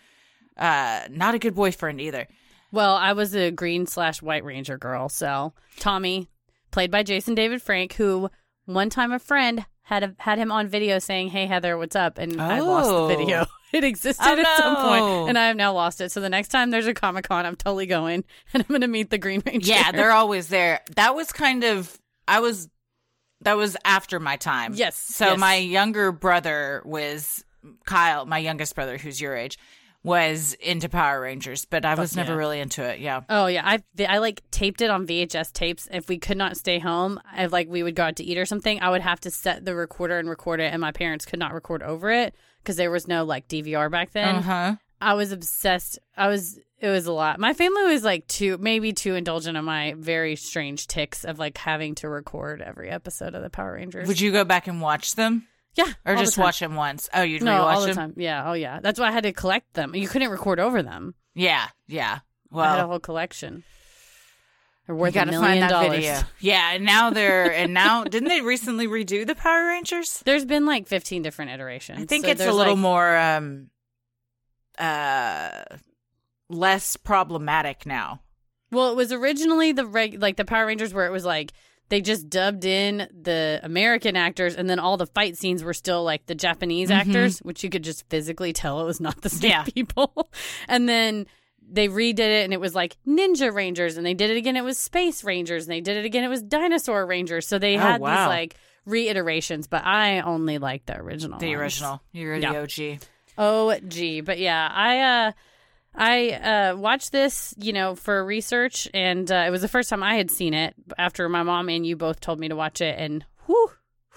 Uh 0.57 1.03
not 1.11 1.35
a 1.35 1.39
good 1.39 1.55
boyfriend 1.55 2.01
either. 2.01 2.29
Well, 2.73 2.97
I 2.97 3.13
was 3.13 3.35
a 3.35 3.53
green 3.53 3.87
slash 3.87 4.21
white 4.21 4.45
ranger 4.45 4.77
girl. 4.77 5.09
So 5.09 5.55
Tommy, 5.79 6.29
played 6.73 6.91
by 6.91 7.05
Jason 7.05 7.35
David 7.35 7.63
Frank, 7.63 7.95
who 7.95 8.29
one 8.67 8.91
time 8.91 9.13
a 9.13 9.19
friend 9.19 9.65
had 9.85 10.03
a, 10.03 10.15
had 10.19 10.39
him 10.39 10.51
on 10.53 10.69
video 10.69 10.99
saying, 10.99 11.29
"Hey 11.29 11.47
Heather, 11.47 11.79
what's 11.79 11.97
up?" 11.97 12.19
And 12.19 12.41
I 12.43 12.61
lost 12.61 12.91
Oh. 12.91 13.09
the 13.09 13.17
video. 13.17 13.43
Oh. 13.49 13.53
It 13.75 13.83
existed 13.83 14.25
Oh, 14.25 14.39
at 14.39 14.57
some 14.57 14.77
point, 14.77 15.29
and 15.31 15.37
I 15.37 15.49
have 15.49 15.57
now 15.57 15.73
lost 15.73 16.01
it. 16.01 16.13
So 16.13 16.21
the 16.21 16.29
next 16.29 16.51
time 16.51 16.71
there's 16.71 16.87
a 16.87 16.95
Comic 16.95 17.27
Con, 17.27 17.45
I'm 17.45 17.57
totally 17.57 17.87
going, 17.87 18.23
and 18.55 18.63
I'm 18.63 18.69
going 18.69 18.83
to 18.83 18.87
meet 18.87 19.11
the 19.11 19.19
Green 19.19 19.43
Ranger. 19.45 19.69
Yeah, 19.69 19.91
they're 19.91 20.13
always 20.13 20.47
there. 20.47 20.81
That 20.95 21.17
was 21.17 21.33
kind 21.33 21.65
of 21.65 21.99
I 22.29 22.39
was 22.39 22.69
that 23.41 23.57
was 23.57 23.77
after 23.85 24.21
my 24.21 24.37
time. 24.37 24.75
Yes, 24.75 24.97
So 24.97 25.31
yes. 25.31 25.39
my 25.41 25.57
younger 25.57 26.13
brother 26.13 26.83
was 26.85 27.45
Kyle, 27.85 28.25
my 28.27 28.39
youngest 28.39 28.77
brother 28.77 28.97
who's 28.97 29.21
your 29.21 29.35
age, 29.37 29.59
was 30.05 30.53
into 30.61 30.89
Power 30.89 31.23
Rangers, 31.23 31.65
but 31.65 31.85
I 31.85 31.95
was 31.95 32.13
Fuck 32.13 32.19
never 32.19 32.37
really 32.37 32.61
into 32.61 32.85
it. 32.85 33.01
Yeah. 33.01 33.23
Oh 33.29 33.47
yeah, 33.47 33.63
I 33.65 33.83
I 34.07 34.19
like 34.19 34.43
taped 34.51 34.83
it 34.83 34.91
on 34.91 35.07
VHS 35.07 35.53
tapes. 35.53 35.89
If 35.91 36.09
we 36.09 36.19
could 36.19 36.37
not 36.37 36.57
stay 36.57 36.79
home, 36.79 37.19
if 37.37 37.51
like 37.51 37.69
we 37.69 37.83
would 37.83 37.95
go 37.97 38.05
out 38.05 38.17
to 38.17 38.25
eat 38.25 38.39
or 38.39 38.45
something, 38.45 38.81
I 38.81 38.91
would 38.91 39.01
have 39.01 39.19
to 39.21 39.31
set 39.31 39.65
the 39.65 39.75
recorder 39.75 40.19
and 40.19 40.29
record 40.29 40.61
it, 40.61 40.73
and 40.73 40.81
my 40.81 40.93
parents 40.93 41.25
could 41.25 41.39
not 41.39 41.55
record 41.55 41.83
over 41.83 42.11
it 42.11 42.35
because 42.63 42.77
there 42.77 42.91
was 42.91 43.09
no 43.09 43.25
like 43.25 43.49
DVR 43.49 43.91
back 43.91 44.13
then. 44.13 44.37
Uh 44.37 44.43
huh. 44.43 44.77
I 45.01 45.15
was 45.15 45.33
obsessed. 45.33 45.99
I 46.17 46.29
was. 46.29 46.59
It 46.81 46.89
was 46.89 47.07
a 47.07 47.13
lot. 47.13 47.41
My 47.41 47.55
family 47.55 47.85
was 47.85 48.05
like 48.05 48.27
too, 48.27 48.59
maybe 48.59 48.93
too 48.93 49.15
indulgent 49.15 49.57
in 49.57 49.65
my 49.65 49.95
very 49.97 50.37
strange 50.37 50.87
ticks 50.87 51.25
of 51.25 51.39
like 51.39 51.57
having 51.57 51.95
to 51.97 52.11
record 52.11 52.61
every 52.61 52.91
episode 52.91 53.35
of 53.35 53.43
the 53.43 53.49
Power 53.49 53.75
Rangers. 53.75 54.07
Would 54.07 54.21
you 54.21 54.31
go 54.33 54.45
back 54.45 54.67
and 54.67 54.83
watch 54.83 55.15
them, 55.15 55.47
yeah, 55.77 55.93
or 56.07 56.17
just 56.17 56.39
watch 56.39 56.61
them 56.61 56.75
once? 56.75 57.09
Oh, 57.15 57.23
you'd 57.23 57.43
No, 57.43 57.53
rewatch 57.53 57.75
all 57.75 57.81
the 57.81 57.87
them. 57.89 57.97
time. 57.97 58.15
Yeah. 58.17 58.51
Oh 58.51 58.53
yeah. 58.55 58.81
That's 58.81 58.99
why 59.01 59.09
I 59.09 59.11
had 59.13 59.25
to 59.25 59.33
collect 59.33 59.75
them. 59.75 59.95
You 59.95 60.09
couldn't 60.09 60.31
record 60.31 60.61
over 60.61 60.83
them. 60.83 61.15
Yeah, 61.35 61.67
yeah. 61.89 62.21
Well, 62.51 62.65
I 62.65 62.71
had 62.77 62.85
a 62.85 62.87
whole 62.87 63.01
collection. 63.01 63.65
They're 64.87 64.95
worth 64.95 65.13
a 65.13 65.15
got 65.15 65.25
to 65.25 65.31
million 65.31 65.51
find 65.51 65.63
that 65.63 65.71
dollars. 65.71 65.97
video. 65.97 66.21
Yeah, 66.41 66.73
and 66.75 66.85
now 66.85 67.11
they're 67.11 67.53
and 67.53 67.73
now 67.75 68.05
didn't 68.05 68.29
they 68.29 68.41
recently 68.43 68.87
redo 68.87 69.27
the 69.27 69.35
Power 69.35 69.67
Rangers? 69.67 70.23
There's 70.25 70.45
been 70.45 70.67
like 70.67 70.87
15 70.87 71.23
different 71.23 71.51
iterations. 71.53 72.01
I 72.03 72.05
think 72.05 72.27
So 72.27 72.31
it's 72.33 72.43
a 72.43 72.53
little 72.53 72.75
like- 72.75 72.83
more 72.83 73.17
um 73.17 73.71
uh 74.79 75.63
less 76.49 76.97
problematic 76.97 77.87
now. 77.87 78.21
Well, 78.71 78.91
it 78.91 78.97
was 78.97 79.13
originally 79.13 79.73
the 79.73 79.87
reg 79.87 80.21
like 80.21 80.37
the 80.37 80.45
Power 80.45 80.67
Rangers 80.67 80.93
where 80.93 81.07
it 81.07 81.13
was 81.13 81.25
like 81.25 81.53
they 81.95 82.01
just 82.01 82.29
dubbed 82.29 82.65
in 82.65 83.07
the 83.23 83.61
American 83.63 84.17
actors 84.17 84.57
and 84.57 84.69
then 84.69 84.81
all 84.81 84.97
the 84.97 85.07
fight 85.07 85.37
scenes 85.37 85.63
were 85.63 85.73
still 85.73 86.03
like 86.03 86.27
the 86.27 86.35
Japanese 86.35 86.91
actors, 86.91 87.39
which 87.39 87.63
you 87.63 87.71
could 87.71 87.85
just 87.85 88.09
physically 88.11 88.53
tell 88.53 88.81
it 88.81 88.85
was 88.85 89.01
not 89.01 89.21
the 89.23 89.29
same 89.31 89.51
Yeah. 89.53 89.63
people. 89.75 90.29
and 90.67 90.89
then 90.89 91.27
they 91.67 91.87
redid 91.87 92.19
it 92.19 92.43
and 92.45 92.53
it 92.53 92.61
was 92.61 92.75
like 92.75 92.97
Ninja 93.07 93.55
Rangers 93.55 93.97
and 93.97 94.05
they 94.05 94.13
did 94.13 94.29
it 94.31 94.37
again 94.37 94.57
it 94.57 94.65
was 94.65 94.77
Space 94.77 95.23
Rangers 95.23 95.65
and 95.67 95.73
they 95.73 95.81
did 95.81 95.97
it 95.97 96.05
again 96.05 96.25
it 96.25 96.29
was 96.29 96.43
Dinosaur 96.43 97.07
Rangers. 97.07 97.47
So 97.47 97.61
they 97.61 97.77
Oh, 97.77 97.81
had 97.81 98.01
wow. 98.01 98.25
these 98.25 98.29
like 98.29 98.57
reiterations, 98.87 99.69
but 99.69 99.85
I 99.85 100.21
only 100.21 100.59
like 100.59 100.85
the 100.87 100.97
original. 100.99 101.39
The 101.39 101.51
ones. 101.51 101.61
original. 101.61 102.03
You're 102.13 102.37
Yeah. 102.37 102.53
the 102.53 102.59
OG. 102.95 102.99
Oh, 103.39 103.79
gee, 103.87 104.21
but 104.21 104.39
yeah, 104.39 104.69
I 104.73 105.01
uh, 105.29 105.33
I 105.95 106.31
uh 106.31 106.77
watched 106.77 107.13
this, 107.13 107.55
you 107.59 107.73
know, 107.73 107.95
for 107.95 108.25
research, 108.25 108.89
and 108.93 109.31
uh, 109.31 109.45
it 109.47 109.51
was 109.51 109.63
the 109.63 109.69
first 109.69 109.89
time 109.91 110.03
I 110.03 110.17
had 110.17 110.31
seen 110.31 110.55
it 110.55 110.75
after 110.99 111.29
my 111.29 111.43
mom 111.43 111.69
and 111.69 111.87
you 111.87 111.97
both 111.97 112.21
told 112.21 112.41
me 112.41 112.49
to 112.49 112.57
watch 112.57 112.81
it, 112.81 112.97
and 112.99 113.25
whew, 113.47 113.71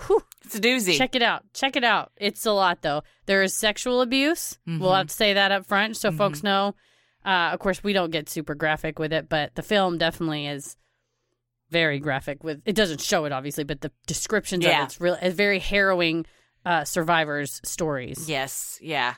whew, 0.08 0.24
It's 0.46 0.56
a 0.56 0.60
doozy. 0.60 0.98
check 0.98 1.14
it 1.16 1.22
out, 1.22 1.44
check 1.54 1.76
it 1.76 1.84
out. 1.84 2.12
It's 2.18 2.46
a 2.46 2.52
lot 2.52 2.82
though. 2.82 3.04
There 3.28 3.44
is 3.44 3.56
sexual 3.56 4.02
abuse. 4.02 4.58
We'll 4.66 4.94
have 4.94 5.08
to 5.08 5.14
say 5.14 5.34
that 5.34 5.52
up 5.52 5.66
front, 5.68 5.98
so 5.98 6.12
folks 6.12 6.42
know. 6.44 6.76
Uh, 7.26 7.50
of 7.54 7.60
course, 7.60 7.84
we 7.84 7.94
don't 7.94 8.12
get 8.12 8.30
super 8.30 8.56
graphic 8.56 9.00
with 9.00 9.12
it, 9.14 9.28
but 9.30 9.54
the 9.56 9.62
film 9.64 9.98
definitely 9.98 10.48
is 10.48 10.78
very 11.70 12.00
graphic. 12.00 12.44
With 12.44 12.62
it 12.66 12.76
doesn't 12.76 13.02
show 13.02 13.26
it 13.26 13.32
obviously, 13.34 13.66
but 13.66 13.82
the 13.82 13.92
descriptions 14.08 14.64
Yeah. 14.64 14.80
of 14.84 14.86
it's 14.88 15.02
real, 15.02 15.18
very 15.32 15.60
harrowing. 15.60 16.26
Uh, 16.66 16.84
survivors' 16.84 17.62
stories. 17.64 18.28
Yes, 18.30 18.78
yeah. 18.82 19.14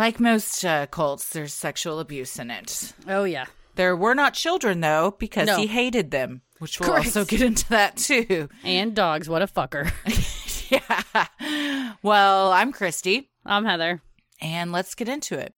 Like 0.00 0.18
most 0.18 0.64
uh, 0.64 0.86
cults, 0.86 1.28
there's 1.28 1.52
sexual 1.52 2.00
abuse 2.00 2.38
in 2.38 2.50
it. 2.50 2.94
Oh 3.06 3.24
yeah. 3.24 3.44
There 3.74 3.94
were 3.94 4.14
not 4.14 4.32
children 4.32 4.80
though, 4.80 5.14
because 5.18 5.46
No. 5.46 5.58
he 5.58 5.66
hated 5.66 6.10
them, 6.10 6.40
which 6.58 6.80
we'll 6.80 6.88
Correct. 6.88 7.08
also 7.08 7.26
get 7.26 7.42
into 7.42 7.68
that 7.68 7.98
too. 7.98 8.48
And 8.64 8.96
dogs, 8.96 9.28
what 9.28 9.42
a 9.42 9.46
fucker. 9.46 9.92
yeah. 10.70 11.92
Well, 12.02 12.50
I'm 12.50 12.72
Christy, 12.72 13.28
I'm 13.44 13.66
Heather. 13.66 14.00
and 14.40 14.72
let's 14.72 14.94
get 14.94 15.06
into 15.06 15.34
it. 15.34 15.52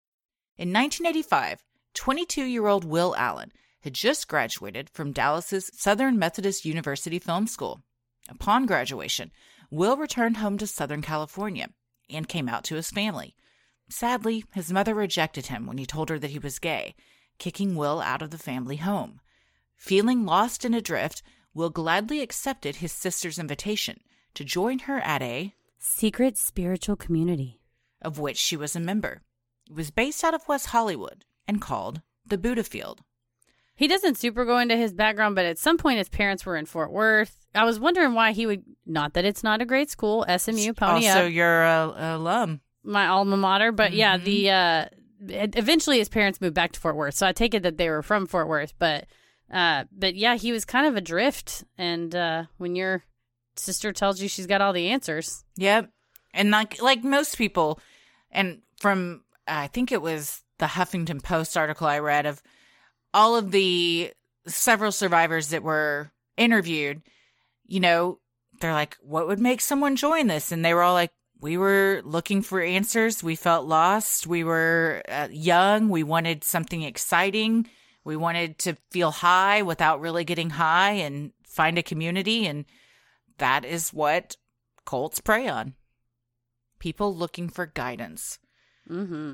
In 0.59 0.73
1985, 0.73 1.63
22 1.95 2.43
year 2.43 2.67
old 2.67 2.85
Will 2.85 3.15
Allen 3.17 3.53
had 3.83 3.95
just 3.95 4.27
graduated 4.27 4.91
from 4.91 5.13
Dallas's 5.13 5.71
Southern 5.75 6.19
Methodist 6.19 6.65
University 6.65 7.21
Film 7.21 7.47
School. 7.47 7.85
Upon 8.29 8.67
graduation, 8.67 9.31
Will 9.71 9.97
returned 9.97 10.39
home 10.39 10.59
to 10.59 10.67
Southern 10.67 11.01
California 11.01 11.69
and 12.11 12.27
came 12.27 12.49
out 12.49 12.65
to 12.65 12.75
his 12.75 12.91
family. 12.91 13.37
Sadly, 13.93 14.45
his 14.55 14.73
mother 14.73 14.95
rejected 14.95 15.47
him 15.47 15.67
when 15.67 15.77
he 15.77 15.85
told 15.85 16.09
her 16.09 16.19
that 16.19 16.31
he 16.31 16.39
was 16.39 16.59
gay, 16.59 16.95
kicking 17.39 17.77
Will 17.77 18.01
out 18.01 18.23
of 18.23 18.31
the 18.31 18.39
family 18.39 18.77
home. 18.77 19.21
Feeling 19.77 20.25
lost 20.25 20.65
and 20.65 20.75
adrift, 20.75 21.23
Will 21.53 21.69
gladly 21.69 22.23
accepted 22.23 22.77
his 22.77 22.91
sister's 22.91 23.39
invitation 23.39 24.01
to 24.33 24.45
join 24.45 24.81
her 24.81 25.01
at 25.01 25.21
a 25.21 25.55
Secret 25.79 26.39
spiritual 26.39 26.97
community. 26.97 27.61
of 28.01 28.19
which 28.19 28.39
she 28.39 28.57
was 28.57 28.75
a 28.75 28.81
member. 28.81 29.21
It 29.69 29.75
was 29.77 29.91
based 29.91 30.25
out 30.25 30.33
of 30.33 30.49
West 30.49 30.69
Hollywood 30.69 31.27
and 31.47 31.61
called 31.61 32.01
the 32.25 32.39
Buddha 32.39 32.65
Field. 32.65 33.03
He 33.77 33.89
doesn't 33.89 34.17
super 34.17 34.47
go 34.47 34.59
into 34.59 34.77
his 34.77 34.95
background, 34.95 35.35
but 35.35 35.45
at 35.45 35.59
some 35.59 35.77
point 35.77 35.99
his 35.99 36.09
parents 36.09 36.47
were 36.47 36.57
in 36.57 36.65
Fort 36.65 36.93
Worth. 36.93 37.47
I 37.55 37.65
was 37.65 37.79
wondering 37.79 38.15
why 38.15 38.33
he 38.33 38.47
would 38.47 38.63
not 38.87 39.13
that 39.13 39.27
it's 39.27 39.45
not 39.45 39.61
a 39.61 39.67
great 39.67 39.91
school, 39.91 40.25
SMU, 40.25 40.73
Pony 40.73 41.09
also, 41.09 41.27
Up, 41.27 41.33
you're 41.33 41.63
a, 41.63 41.89
a 41.89 42.17
alum. 42.17 42.62
My 42.85 43.07
alma 43.07 43.37
mater. 43.37 43.73
But 43.73 43.93
yeah, 43.93 44.17
Mm-hmm. 44.17 44.25
the 44.25 44.51
uh 44.51 44.85
eventually 45.29 45.99
his 45.99 46.09
parents 46.09 46.41
moved 46.41 46.55
back 46.55 46.73
to 46.73 46.81
Fort 46.81 46.97
Worth. 46.97 47.15
So 47.15 47.27
I 47.27 47.33
take 47.33 47.55
it 47.55 47.63
that 47.63 47.77
they 47.79 47.89
were 47.89 48.03
from 48.03 48.27
Fort 48.27 48.49
Worth, 48.49 48.75
but 48.79 49.07
uh 49.53 49.85
but 49.93 50.15
yeah, 50.15 50.37
he 50.37 50.53
was 50.53 50.65
kind 50.65 50.87
of 50.87 50.97
adrift 50.97 51.65
and 51.79 52.15
uh 52.15 52.45
when 52.59 52.75
your 52.77 53.03
sister 53.57 53.93
tells 53.93 54.21
you 54.21 54.29
she's 54.29 54.47
got 54.47 54.61
all 54.61 54.73
the 54.73 54.89
answers. 54.89 55.45
Yep. 55.57 55.91
And 56.35 56.51
like 56.51 56.81
like 56.83 57.05
most 57.05 57.37
people, 57.39 57.79
and 58.31 58.63
from 58.79 59.23
I 59.47 59.67
think 59.67 59.93
it 59.93 60.03
was 60.03 60.43
the 60.59 60.67
Huffington 60.67 61.23
Post 61.23 61.57
article 61.57 61.87
I 61.87 61.99
read 61.99 62.27
of 62.27 62.43
all 63.13 63.37
of 63.37 63.51
the 63.51 64.13
several 64.47 64.91
survivors 64.93 65.49
that 65.49 65.63
were 65.63 66.11
interviewed, 66.37 67.03
you 67.67 67.79
know, 67.81 68.19
they're 68.61 68.73
like, 68.73 68.97
what 69.03 69.27
would 69.29 69.39
make 69.41 69.61
someone 69.61 69.97
join 69.97 70.27
this? 70.29 70.51
And 70.51 70.65
they 70.65 70.73
were 70.73 70.83
all 70.83 70.95
like, 70.95 71.13
we 71.43 71.59
were 71.59 72.01
looking 72.05 72.41
for 72.41 72.63
answers. 72.63 73.23
We 73.23 73.35
felt 73.35 73.67
lost. 73.67 74.29
We 74.29 74.45
were 74.45 75.03
uh, 75.09 75.27
young. 75.31 75.89
We 75.89 76.05
wanted 76.05 76.45
something 76.45 76.83
exciting. 76.83 77.69
We 78.05 78.17
wanted 78.17 78.59
to 78.61 78.77
feel 78.93 79.11
high 79.11 79.63
without 79.63 80.01
really 80.01 80.25
getting 80.25 80.51
high 80.51 80.93
and 80.93 81.33
find 81.45 81.77
a 81.79 81.83
community. 81.83 82.47
And 82.47 82.65
that 83.39 83.65
is 83.65 83.93
what 83.93 84.37
cults 84.87 85.21
prey 85.21 85.49
on 85.49 85.75
people 86.79 87.15
looking 87.15 87.49
for 87.49 87.67
guidance. 87.67 88.39
Mm-hmm. 88.89 89.33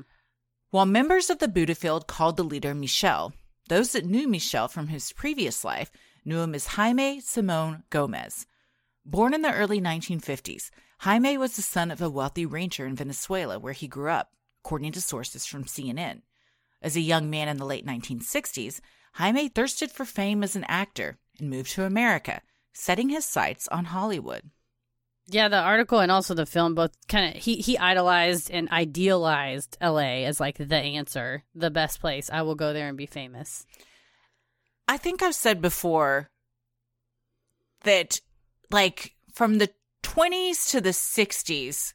While 0.71 0.85
members 0.85 1.29
of 1.29 1.39
the 1.39 1.47
Buddha 1.47 1.75
Field 1.75 2.07
called 2.07 2.37
the 2.37 2.43
leader 2.43 2.73
Michel, 2.73 3.33
those 3.69 3.91
that 3.93 4.05
knew 4.05 4.27
Michel 4.27 4.67
from 4.67 4.87
his 4.87 5.13
previous 5.13 5.63
life 5.63 5.91
knew 6.25 6.39
him 6.39 6.55
as 6.55 6.67
Jaime 6.67 7.19
Simon 7.21 7.83
Gomez. 7.91 8.47
Born 9.09 9.33
in 9.33 9.41
the 9.41 9.51
early 9.51 9.81
1950s, 9.81 10.69
Jaime 10.99 11.35
was 11.35 11.55
the 11.55 11.63
son 11.63 11.89
of 11.89 11.99
a 11.99 12.11
wealthy 12.11 12.45
rancher 12.45 12.85
in 12.85 12.95
Venezuela 12.95 13.57
where 13.57 13.73
he 13.73 13.87
grew 13.87 14.11
up, 14.11 14.33
according 14.63 14.91
to 14.91 15.01
sources 15.01 15.47
from 15.47 15.63
CNN. 15.63 16.21
As 16.79 16.95
a 16.95 17.01
young 17.01 17.27
man 17.27 17.47
in 17.47 17.57
the 17.57 17.65
late 17.65 17.87
1960s, 17.87 18.81
Jaime 19.13 19.49
thirsted 19.49 19.89
for 19.89 20.05
fame 20.05 20.43
as 20.43 20.55
an 20.55 20.63
actor 20.65 21.17
and 21.39 21.49
moved 21.49 21.71
to 21.71 21.85
America, 21.85 22.43
setting 22.71 23.09
his 23.09 23.25
sights 23.25 23.67
on 23.69 23.85
Hollywood. 23.85 24.43
Yeah, 25.25 25.47
the 25.47 25.57
article 25.57 26.01
and 26.01 26.11
also 26.11 26.35
the 26.35 26.45
film 26.45 26.75
both 26.75 26.91
kind 27.07 27.35
of 27.35 27.41
he 27.41 27.55
he 27.55 27.79
idolized 27.79 28.51
and 28.51 28.69
idealized 28.69 29.75
LA 29.81 30.27
as 30.27 30.39
like 30.39 30.59
the 30.59 30.75
answer, 30.75 31.43
the 31.55 31.71
best 31.71 31.99
place. 31.99 32.29
I 32.31 32.43
will 32.43 32.53
go 32.53 32.73
there 32.73 32.87
and 32.87 32.97
be 32.97 33.07
famous. 33.07 33.65
I 34.87 34.97
think 34.97 35.23
I've 35.23 35.33
said 35.33 35.63
before 35.63 36.29
that, 37.81 38.21
like, 38.71 39.15
from 39.33 39.57
the 39.57 39.69
20s 40.03 40.69
to 40.71 40.81
the 40.81 40.89
60s, 40.89 41.93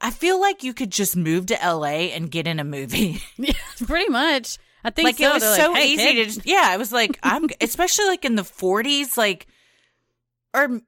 I 0.00 0.10
feel 0.10 0.40
like 0.40 0.62
you 0.64 0.72
could 0.72 0.90
just 0.90 1.16
move 1.16 1.46
to 1.46 1.58
LA 1.62 2.08
and 2.14 2.30
get 2.30 2.46
in 2.46 2.58
a 2.58 2.64
movie. 2.64 3.20
Yeah, 3.36 3.52
pretty 3.86 4.10
much. 4.10 4.58
I 4.82 4.90
think 4.90 5.06
like, 5.06 5.16
so. 5.18 5.30
it 5.30 5.34
was 5.34 5.42
They're 5.42 5.56
so 5.56 5.72
like, 5.72 5.82
"Hey, 5.82 5.88
easy 5.88 6.02
kid." 6.04 6.14
to 6.14 6.24
just, 6.24 6.46
yeah, 6.46 6.64
I 6.66 6.76
was 6.78 6.90
like, 6.92 7.18
I'm, 7.22 7.48
especially 7.60 8.06
like 8.06 8.24
in 8.24 8.34
the 8.34 8.42
40s, 8.42 9.16
like, 9.16 9.46
or, 10.54 10.80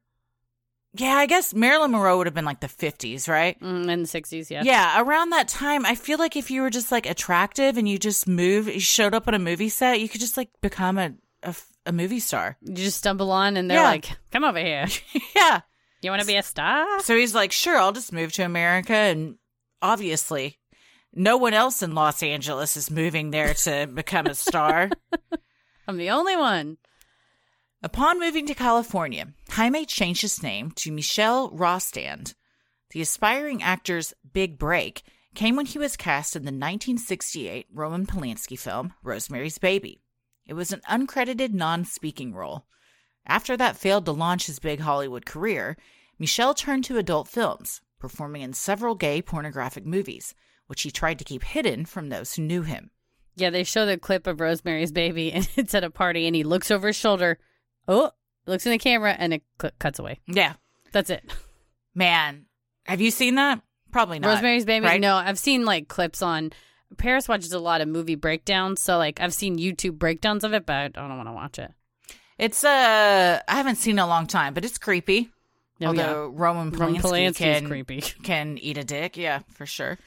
yeah, 0.95 1.15
I 1.15 1.27
guess 1.27 1.55
Marilyn 1.55 1.91
Monroe 1.93 2.19
would 2.19 2.27
have 2.27 2.35
been 2.35 2.45
like 2.45 2.61
the 2.61 2.69
50s, 2.69 3.29
right? 3.29 3.59
Mm, 3.61 3.89
in 3.91 4.03
the 4.03 4.09
sixties. 4.09 4.51
Yeah. 4.51 4.63
Yeah, 4.65 5.01
around 5.03 5.31
that 5.31 5.49
time, 5.49 5.87
I 5.87 5.95
feel 5.95 6.19
like 6.19 6.37
if 6.37 6.51
you 6.51 6.63
were 6.63 6.71
just 6.71 6.91
like 6.93 7.07
attractive 7.07 7.77
and 7.77 7.89
you 7.89 7.99
just 7.99 8.27
moved, 8.27 8.69
you 8.69 8.81
showed 8.81 9.15
up 9.15 9.29
on 9.29 9.35
a 9.35 9.39
movie 9.39 9.69
set, 9.69 10.01
you 10.01 10.09
could 10.09 10.21
just 10.21 10.37
like 10.37 10.51
become 10.61 10.99
a, 10.99 11.13
a, 11.43 11.55
a 11.87 11.93
movie 11.93 12.21
star. 12.21 12.57
You 12.63 12.75
just 12.75 12.99
stumble 12.99 13.31
on 13.33 13.57
and 13.57 13.71
they're 13.71 13.79
Yeah. 13.79 13.85
like, 13.89 14.11
"Come 14.31 14.45
over 14.45 14.59
here. 14.59 14.87
yeah. 15.37 15.61
You 16.01 16.11
want 16.11 16.21
to 16.21 16.27
be 16.27 16.37
a 16.37 16.43
star?" 16.43 17.01
So 17.01 17.17
he's 17.17 17.35
like, 17.35 17.53
sure, 17.53 17.79
I'll 17.79 17.93
just 17.93 18.13
move 18.13 18.33
to 18.35 18.43
America. 18.45 18.93
And 18.95 19.37
obviously, 19.81 20.59
no 21.13 21.37
one 21.37 21.55
else 21.55 21.83
in 21.83 21.95
Los 21.95 22.23
Angeles 22.23 22.77
is 22.77 22.91
moving 22.91 23.31
there 23.31 23.55
to 23.55 23.87
become 23.95 24.27
a 24.27 24.35
star. 24.35 24.91
I'm 25.89 25.97
the 25.97 26.11
only 26.11 26.37
one. 26.37 26.79
Upon 27.83 28.21
moving 28.21 28.47
to 28.47 28.55
California, 28.55 29.33
Jaime 29.51 29.85
changed 29.87 30.23
his 30.23 30.43
name 30.43 30.71
to 30.77 30.93
Michelle 30.93 31.51
Rostand. 31.51 32.35
The 32.91 33.01
aspiring 33.01 33.63
actor's 33.63 34.15
big 34.33 34.57
break 34.59 35.03
came 35.35 35.57
when 35.57 35.67
he 35.67 35.79
was 35.79 35.97
cast 35.97 36.37
in 36.37 36.43
the 36.43 36.49
1968 36.53 37.67
Roman 37.73 38.07
Polanski 38.07 38.59
film 38.59 38.93
Rosemary's 39.03 39.59
Baby. 39.59 40.02
It 40.47 40.55
was 40.55 40.73
an 40.73 40.81
uncredited 40.91 41.53
non 41.53 41.85
speaking 41.85 42.35
role. 42.35 42.67
After 43.27 43.57
that 43.57 43.77
failed 43.77 44.05
to 44.07 44.13
launch 44.13 44.47
his 44.47 44.59
big 44.59 44.81
Hollywood 44.81 45.25
career, 45.27 45.77
Michel 46.19 46.55
turned 46.55 46.85
to 46.85 46.99
adult 46.99 47.29
films, 47.29 47.81
performing 47.99 48.43
in 48.43 48.53
several 48.53 48.95
gay 48.95 49.23
pornographic 49.23 49.87
movies, 49.87 50.35
which 50.67 50.83
he 50.83 50.91
tried 50.91 51.19
to 51.19 51.25
keep 51.25 51.45
hidden 51.45 51.85
from 51.85 52.09
those 52.09 52.35
who 52.35 52.43
knew 52.43 52.63
him. 52.63 52.91
Yeah, 53.35 53.51
they 53.51 53.65
show 53.65 53.87
the 53.87 53.97
clip 53.97 54.27
of 54.27 54.41
Rosemary's 54.41 54.93
Baby, 54.93 55.33
and 55.33 55.49
it's 55.57 55.75
at 55.75 55.85
a 55.85 55.91
party, 55.91 56.27
and 56.27 56.35
he 56.35 56.43
looks 56.45 56.71
over 56.71 56.89
his 56.89 56.97
shoulder. 56.97 57.39
Oh, 57.87 58.11
looks 58.47 58.67
in 58.67 58.73
the 58.73 58.79
camera, 58.79 59.15
and 59.17 59.35
it 59.35 59.43
cl- 59.61 59.73
cuts 59.79 59.99
away. 59.99 60.21
Yeah. 60.27 60.55
That's 60.93 61.11
it. 61.11 61.33
Man, 61.95 62.47
have 62.85 63.01
you 63.01 63.11
seen 63.11 63.37
that? 63.37 63.63
Probably 63.93 64.19
not. 64.19 64.29
Rosemary's 64.29 64.65
Baby. 64.65 64.87
right? 64.87 65.01
No, 65.01 65.17
I've 65.17 65.39
seen 65.39 65.65
like 65.65 65.89
clips 65.89 66.23
on. 66.23 66.51
Paris 66.97 67.29
watches 67.29 67.53
a 67.53 67.59
lot 67.59 67.81
of 67.81 67.89
movie 67.89 68.15
breakdowns, 68.15 68.83
so 68.83 68.99
like 68.99 69.21
I've 69.21 69.35
seen 69.35 69.59
YouTube 69.59 69.99
breakdowns 69.99 70.45
of 70.45 70.53
it, 70.53 70.67
but 70.67 70.75
I 70.75 70.89
don't 70.89 71.17
want 71.17 71.29
to 71.29 71.33
watch 71.33 71.59
it. 71.59 71.73
It's 72.39 72.65
uh 72.65 73.41
I 73.47 73.55
haven't 73.55 73.77
seen 73.77 73.93
it 73.99 74.03
in 74.03 74.05
a 74.05 74.07
long 74.07 74.27
time, 74.27 74.55
but 74.55 74.65
it's 74.65 74.79
creepy. 74.79 75.31
Oh, 75.81 75.87
Although 75.87 76.29
Roman 76.29 76.71
Polanski, 76.71 77.03
Roman 77.05 77.35
can, 77.35 77.67
creepy. 77.67 78.01
can 78.23 78.59
eat 78.59 78.79
a 78.79 78.85
dick, 78.85 79.17
yeah, 79.17 79.41
for 79.53 79.67
sure. 79.67 79.99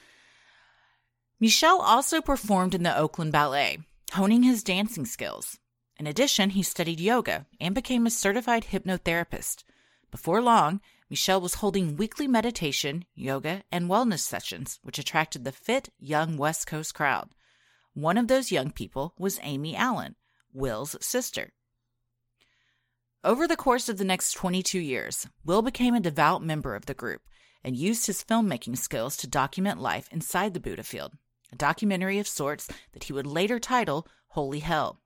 Michel 1.39 1.81
also 1.81 2.21
performed 2.21 2.73
in 2.73 2.83
the 2.83 2.97
Oakland 2.97 3.33
Ballet, 3.33 3.79
honing 4.13 4.43
his 4.43 4.63
dancing 4.63 5.05
skills. 5.05 5.59
In 5.97 6.07
addition, 6.07 6.51
he 6.51 6.63
studied 6.63 6.99
yoga 6.99 7.45
and 7.59 7.75
became 7.75 8.05
a 8.05 8.09
certified 8.09 8.67
hypnotherapist. 8.71 9.63
Before 10.15 10.41
long, 10.41 10.79
Michelle 11.09 11.41
was 11.41 11.55
holding 11.55 11.97
weekly 11.97 12.25
meditation, 12.25 13.03
yoga, 13.15 13.63
and 13.69 13.89
wellness 13.89 14.19
sessions, 14.19 14.79
which 14.81 14.97
attracted 14.97 15.43
the 15.43 15.51
fit, 15.51 15.89
young 15.99 16.37
West 16.37 16.67
Coast 16.67 16.95
crowd. 16.95 17.31
One 17.93 18.17
of 18.17 18.29
those 18.29 18.49
young 18.49 18.71
people 18.71 19.13
was 19.19 19.41
Amy 19.43 19.75
Allen, 19.75 20.15
Will's 20.53 20.95
sister. 21.01 21.51
Over 23.25 23.45
the 23.45 23.57
course 23.57 23.89
of 23.89 23.97
the 23.97 24.05
next 24.05 24.31
22 24.31 24.79
years, 24.79 25.27
Will 25.43 25.61
became 25.61 25.93
a 25.93 25.99
devout 25.99 26.41
member 26.41 26.75
of 26.75 26.85
the 26.85 26.93
group 26.93 27.23
and 27.61 27.75
used 27.75 28.05
his 28.05 28.23
filmmaking 28.23 28.77
skills 28.77 29.17
to 29.17 29.27
document 29.27 29.81
life 29.81 30.07
inside 30.13 30.53
the 30.53 30.61
Buddha 30.61 30.83
field, 30.83 31.11
a 31.51 31.57
documentary 31.57 32.19
of 32.19 32.27
sorts 32.29 32.69
that 32.93 33.03
he 33.03 33.11
would 33.11 33.27
later 33.27 33.59
title 33.59 34.07
Holy 34.29 34.59
Hell. 34.59 35.01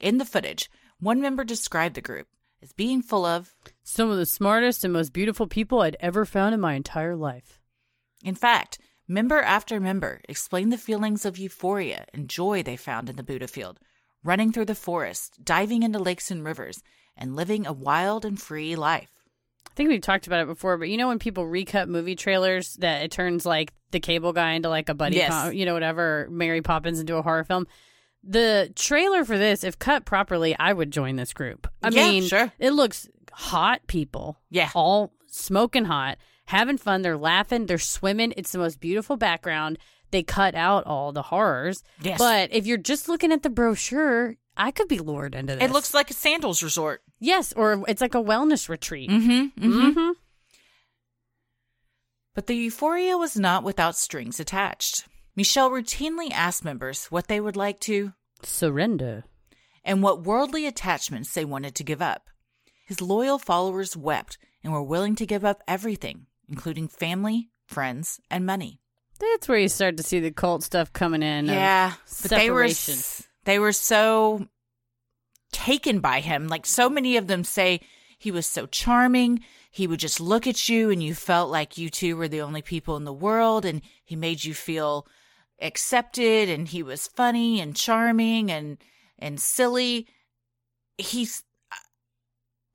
In 0.00 0.16
the 0.16 0.24
footage, 0.24 0.70
one 0.98 1.20
member 1.20 1.44
described 1.44 1.96
the 1.96 2.00
group 2.00 2.28
as 2.62 2.72
being 2.72 3.02
full 3.02 3.24
of, 3.24 3.54
Some 3.82 4.10
of 4.10 4.16
the 4.16 4.26
smartest 4.26 4.84
and 4.84 4.92
most 4.92 5.12
beautiful 5.12 5.46
people 5.46 5.80
I'd 5.80 5.96
ever 6.00 6.24
found 6.24 6.54
in 6.54 6.60
my 6.60 6.74
entire 6.74 7.16
life. 7.16 7.58
in 8.24 8.34
fact, 8.36 8.78
member 9.08 9.40
after 9.42 9.80
member 9.80 10.20
explained 10.28 10.72
the 10.72 10.78
feelings 10.78 11.24
of 11.24 11.36
euphoria 11.38 12.04
and 12.14 12.28
joy 12.28 12.62
they 12.62 12.76
found 12.76 13.08
in 13.10 13.16
the 13.16 13.22
Buddha 13.24 13.48
field, 13.48 13.80
running 14.24 14.52
through 14.52 14.66
the 14.66 14.74
forest, 14.76 15.44
diving 15.44 15.82
into 15.82 15.98
lakes 15.98 16.30
and 16.30 16.44
rivers, 16.44 16.82
and 17.16 17.34
living 17.36 17.66
a 17.66 17.72
wild 17.72 18.24
and 18.24 18.40
free 18.40 18.76
life. 18.76 19.10
I 19.70 19.74
think 19.74 19.88
we've 19.88 20.00
talked 20.00 20.26
about 20.26 20.40
it 20.42 20.46
before, 20.46 20.76
but 20.78 20.88
you 20.88 20.96
know 20.96 21.08
when 21.08 21.18
people 21.18 21.46
recut 21.46 21.88
movie 21.88 22.14
trailers 22.14 22.74
that 22.74 23.02
it 23.02 23.10
turns 23.10 23.44
like 23.44 23.72
the 23.90 24.00
cable 24.00 24.32
guy 24.32 24.52
into 24.52 24.68
like 24.68 24.88
a 24.88 24.94
buddy, 24.94 25.16
Yes. 25.16 25.30
com- 25.30 25.52
you 25.52 25.64
know, 25.66 25.74
whatever, 25.74 26.28
Mary 26.30 26.62
Poppins 26.62 27.00
into 27.00 27.16
a 27.16 27.22
horror 27.22 27.44
film. 27.44 27.66
The 28.24 28.72
trailer 28.76 29.24
for 29.24 29.36
this, 29.36 29.64
if 29.64 29.78
cut 29.78 30.04
properly, 30.04 30.54
I 30.58 30.72
would 30.72 30.90
join 30.90 31.16
this 31.16 31.32
group. 31.32 31.66
I 31.82 31.88
Yeah, 31.88 32.08
mean, 32.08 32.22
sure. 32.24 32.52
it 32.58 32.70
looks 32.70 33.08
hot 33.32 33.86
people. 33.86 34.38
Yeah. 34.50 34.70
All 34.74 35.12
smoking 35.26 35.86
hot, 35.86 36.18
having 36.46 36.78
fun. 36.78 37.02
They're 37.02 37.16
laughing, 37.16 37.66
they're 37.66 37.78
swimming. 37.78 38.32
It's 38.36 38.52
the 38.52 38.58
most 38.58 38.80
beautiful 38.80 39.16
background. 39.16 39.78
They 40.12 40.22
cut 40.22 40.54
out 40.54 40.86
all 40.86 41.10
the 41.12 41.22
horrors. 41.22 41.82
Yes. 42.00 42.18
But 42.18 42.52
if 42.52 42.66
you're 42.66 42.76
just 42.76 43.08
looking 43.08 43.32
at 43.32 43.42
the 43.42 43.50
brochure, 43.50 44.36
I 44.56 44.70
could 44.70 44.86
be 44.88 44.98
lured 44.98 45.34
into 45.34 45.54
this. 45.56 45.64
It 45.64 45.72
looks 45.72 45.94
like 45.94 46.10
a 46.10 46.14
sandals 46.14 46.62
resort. 46.62 47.02
Yes, 47.18 47.52
or 47.54 47.82
it's 47.88 48.02
like 48.02 48.14
a 48.14 48.22
wellness 48.22 48.68
retreat. 48.68 49.08
Mm-hmm. 49.10 49.30
mm-hmm. 49.64 49.80
Mm-hmm. 49.88 50.10
But 52.34 52.46
the 52.46 52.54
euphoria 52.54 53.16
was 53.18 53.36
not 53.36 53.62
without 53.64 53.96
strings 53.96 54.38
attached. 54.40 55.06
Michelle 55.34 55.70
routinely 55.70 56.30
asked 56.30 56.64
members 56.64 57.06
what 57.06 57.28
they 57.28 57.40
would 57.40 57.56
like 57.56 57.80
to 57.80 58.12
Surrender. 58.42 59.24
and 59.84 60.02
what 60.02 60.24
worldly 60.24 60.66
attachments 60.66 61.32
they 61.32 61.44
wanted 61.44 61.74
to 61.76 61.84
give 61.84 62.02
up. 62.02 62.28
His 62.86 63.00
loyal 63.00 63.38
followers 63.38 63.96
wept 63.96 64.36
and 64.62 64.72
were 64.72 64.82
willing 64.82 65.14
to 65.16 65.26
give 65.26 65.44
up 65.44 65.62
everything, 65.66 66.26
including 66.48 66.88
family, 66.88 67.48
friends, 67.66 68.20
and 68.30 68.44
money. 68.44 68.80
That's 69.18 69.48
where 69.48 69.58
you 69.58 69.68
start 69.68 69.96
to 69.96 70.02
see 70.02 70.20
the 70.20 70.32
cult 70.32 70.62
stuff 70.64 70.92
coming 70.92 71.22
in. 71.22 71.46
yeah, 71.46 71.94
but 72.22 72.30
they 72.30 72.50
were 72.50 72.68
they 73.44 73.58
were 73.58 73.72
so 73.72 74.48
taken 75.52 76.00
by 76.00 76.20
him. 76.20 76.48
Like 76.48 76.66
so 76.66 76.90
many 76.90 77.16
of 77.16 77.28
them 77.28 77.44
say 77.44 77.80
he 78.18 78.30
was 78.30 78.46
so 78.46 78.66
charming. 78.66 79.40
He 79.70 79.86
would 79.86 80.00
just 80.00 80.20
look 80.20 80.46
at 80.46 80.68
you 80.68 80.90
and 80.90 81.02
you 81.02 81.14
felt 81.14 81.50
like 81.50 81.78
you 81.78 81.88
two 81.88 82.16
were 82.16 82.28
the 82.28 82.42
only 82.42 82.62
people 82.62 82.96
in 82.96 83.04
the 83.04 83.12
world 83.12 83.64
and 83.64 83.80
he 84.04 84.16
made 84.16 84.44
you 84.44 84.54
feel 84.54 85.06
accepted 85.62 86.48
and 86.48 86.68
he 86.68 86.82
was 86.82 87.08
funny 87.08 87.60
and 87.60 87.74
charming 87.76 88.50
and 88.50 88.78
and 89.18 89.40
silly. 89.40 90.06
He's 90.98 91.42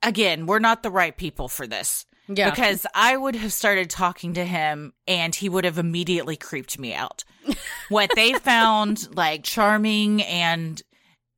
again, 0.03 0.45
we're 0.45 0.59
not 0.59 0.83
the 0.83 0.91
right 0.91 1.15
people 1.15 1.47
for 1.47 1.67
this. 1.67 2.05
Yeah. 2.27 2.49
Because 2.49 2.85
I 2.93 3.15
would 3.15 3.35
have 3.35 3.53
started 3.53 3.89
talking 3.89 4.33
to 4.33 4.43
him 4.43 4.93
and 5.07 5.33
he 5.33 5.47
would 5.47 5.63
have 5.63 5.77
immediately 5.77 6.35
creeped 6.35 6.77
me 6.77 6.93
out. 6.93 7.23
what 7.89 8.09
they 8.15 8.33
found 8.33 9.15
like 9.15 9.43
charming 9.43 10.21
and 10.23 10.81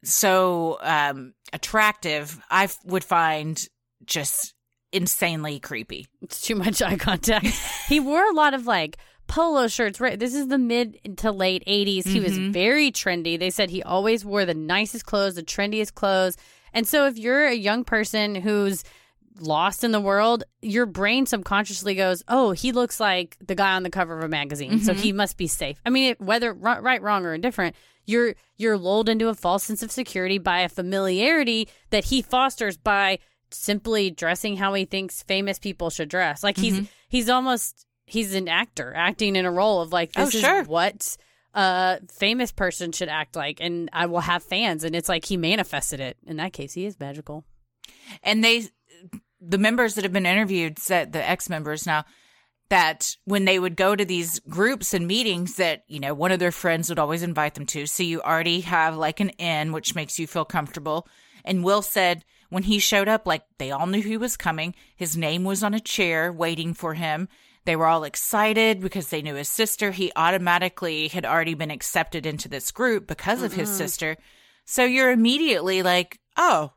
so 0.03 0.77
um 0.81 1.33
attractive, 1.53 2.39
I 2.49 2.65
f- 2.65 2.79
would 2.85 3.03
find 3.03 3.61
just 4.05 4.53
insanely 4.91 5.59
creepy. 5.59 6.07
It's 6.21 6.41
too 6.41 6.55
much 6.55 6.81
eye 6.81 6.95
contact. 6.97 7.47
he 7.87 7.99
wore 7.99 8.27
a 8.27 8.33
lot 8.33 8.53
of 8.53 8.65
like 8.65 8.97
polo 9.29 9.67
shirts. 9.69 10.01
Right. 10.01 10.19
This 10.19 10.33
is 10.35 10.47
the 10.49 10.57
mid 10.57 11.17
to 11.19 11.31
late 11.31 11.63
80s. 11.65 12.05
He 12.05 12.19
was 12.19 12.37
Mhm. 12.37 12.51
very 12.51 12.91
trendy. 12.91 13.39
They 13.39 13.49
said 13.49 13.69
he 13.69 13.81
always 13.83 14.25
wore 14.25 14.43
the 14.45 14.53
nicest 14.53 15.05
clothes, 15.05 15.35
the 15.35 15.43
trendiest 15.43 15.93
clothes. 15.93 16.35
And 16.73 16.85
so 16.85 17.05
if 17.07 17.17
you're 17.17 17.45
a 17.47 17.53
young 17.55 17.83
person 17.85 18.35
who's 18.35 18.83
lost 19.39 19.83
in 19.85 19.91
the 19.93 20.01
world, 20.01 20.43
your 20.61 20.85
brain 20.85 21.25
subconsciously 21.25 21.95
goes, 21.95 22.23
"Oh, 22.27 22.51
he 22.51 22.73
looks 22.73 22.99
like 22.99 23.37
the 23.39 23.55
guy 23.55 23.73
on 23.73 23.83
the 23.83 23.89
cover 23.89 24.17
of 24.17 24.23
a 24.23 24.27
magazine, 24.27 24.81
so 24.81 24.93
Mhm. 24.93 24.97
he 24.99 25.11
must 25.13 25.37
be 25.37 25.47
safe." 25.47 25.79
I 25.85 25.89
mean, 25.89 26.15
whether 26.19 26.51
ri- 26.53 26.79
right, 26.81 27.01
wrong, 27.01 27.25
or 27.25 27.33
indifferent, 27.33 27.75
you're 28.05 28.35
you're 28.57 28.77
lulled 28.77 29.07
into 29.07 29.29
a 29.29 29.33
false 29.35 29.63
sense 29.63 29.81
of 29.81 29.91
security 29.91 30.37
by 30.39 30.59
a 30.59 30.67
familiarity 30.69 31.69
that 31.91 32.05
he 32.05 32.21
fosters 32.21 32.75
by 32.75 33.19
simply 33.51 34.11
dressing 34.11 34.57
how 34.57 34.73
he 34.73 34.83
thinks 34.85 35.23
famous 35.23 35.57
people 35.57 35.89
should 35.89 36.09
dress. 36.09 36.43
Like 36.43 36.57
he's 36.57 36.79
Mhm. 36.81 36.87
he's 37.07 37.29
almost 37.29 37.85
he's 38.09 38.33
an 38.33 38.47
actor 38.47 38.93
acting 38.95 39.35
in 39.35 39.45
a 39.45 39.51
role 39.51 39.81
of 39.81 39.91
like 39.93 40.11
Oh, 40.15 40.25
this 40.25 40.39
sure. 40.39 40.61
is 40.61 40.67
what 40.67 41.17
a 41.53 41.99
famous 42.11 42.51
person 42.51 42.91
should 42.91 43.09
act 43.09 43.35
like, 43.35 43.59
and 43.61 43.89
I 43.93 44.05
will 44.05 44.19
have 44.19 44.43
fans, 44.43 44.83
and 44.83 44.95
it's 44.95 45.09
like 45.09 45.25
he 45.25 45.37
manifested 45.37 45.99
it. 45.99 46.17
In 46.27 46.37
that 46.37 46.53
case, 46.53 46.73
he 46.73 46.85
is 46.85 46.99
magical. 46.99 47.43
And 48.23 48.43
they 48.43 48.67
the 49.41 49.57
members 49.57 49.95
that 49.95 50.03
have 50.03 50.13
been 50.13 50.25
interviewed 50.25 50.79
said 50.79 51.13
the 51.13 51.27
ex 51.27 51.49
members 51.49 51.85
now 51.85 52.03
that 52.69 53.15
when 53.25 53.45
they 53.45 53.57
would 53.57 53.75
go 53.75 53.95
to 53.95 54.05
these 54.05 54.39
groups 54.41 54.93
and 54.93 55.07
meetings 55.07 55.55
that 55.55 55.83
you 55.87 55.99
know 55.99 56.13
one 56.13 56.31
of 56.31 56.39
their 56.39 56.51
friends 56.51 56.89
would 56.89 56.99
always 56.99 57.23
invite 57.23 57.55
them 57.55 57.65
to 57.65 57.85
so 57.85 58.03
you 58.03 58.21
already 58.21 58.61
have 58.61 58.97
like 58.97 59.19
an 59.19 59.29
in 59.31 59.71
which 59.71 59.95
makes 59.95 60.19
you 60.19 60.27
feel 60.27 60.45
comfortable 60.45 61.07
and 61.45 61.63
will 61.63 61.81
said 61.81 62.25
when 62.49 62.63
he 62.63 62.79
showed 62.79 63.07
up 63.07 63.25
like 63.25 63.43
they 63.57 63.71
all 63.71 63.87
knew 63.87 64.01
he 64.01 64.17
was 64.17 64.35
coming 64.37 64.75
his 64.95 65.15
name 65.15 65.43
was 65.43 65.63
on 65.63 65.73
a 65.73 65.79
chair 65.79 66.31
waiting 66.33 66.73
for 66.73 66.93
him 66.95 67.27
they 67.69 67.75
were 67.75 67.85
all 67.85 68.03
excited 68.03 68.81
because 68.81 69.09
they 69.09 69.21
knew 69.21 69.35
his 69.35 69.47
sister 69.47 69.91
he 69.91 70.11
automatically 70.15 71.07
had 71.07 71.23
already 71.23 71.53
been 71.53 71.69
accepted 71.69 72.25
into 72.25 72.49
this 72.49 72.71
group 72.71 73.05
because 73.05 73.43
of 73.43 73.53
his 73.53 73.69
sister 73.69 74.17
so 74.65 74.83
you're 74.83 75.11
immediately 75.11 75.83
like 75.83 76.19
oh 76.35 76.71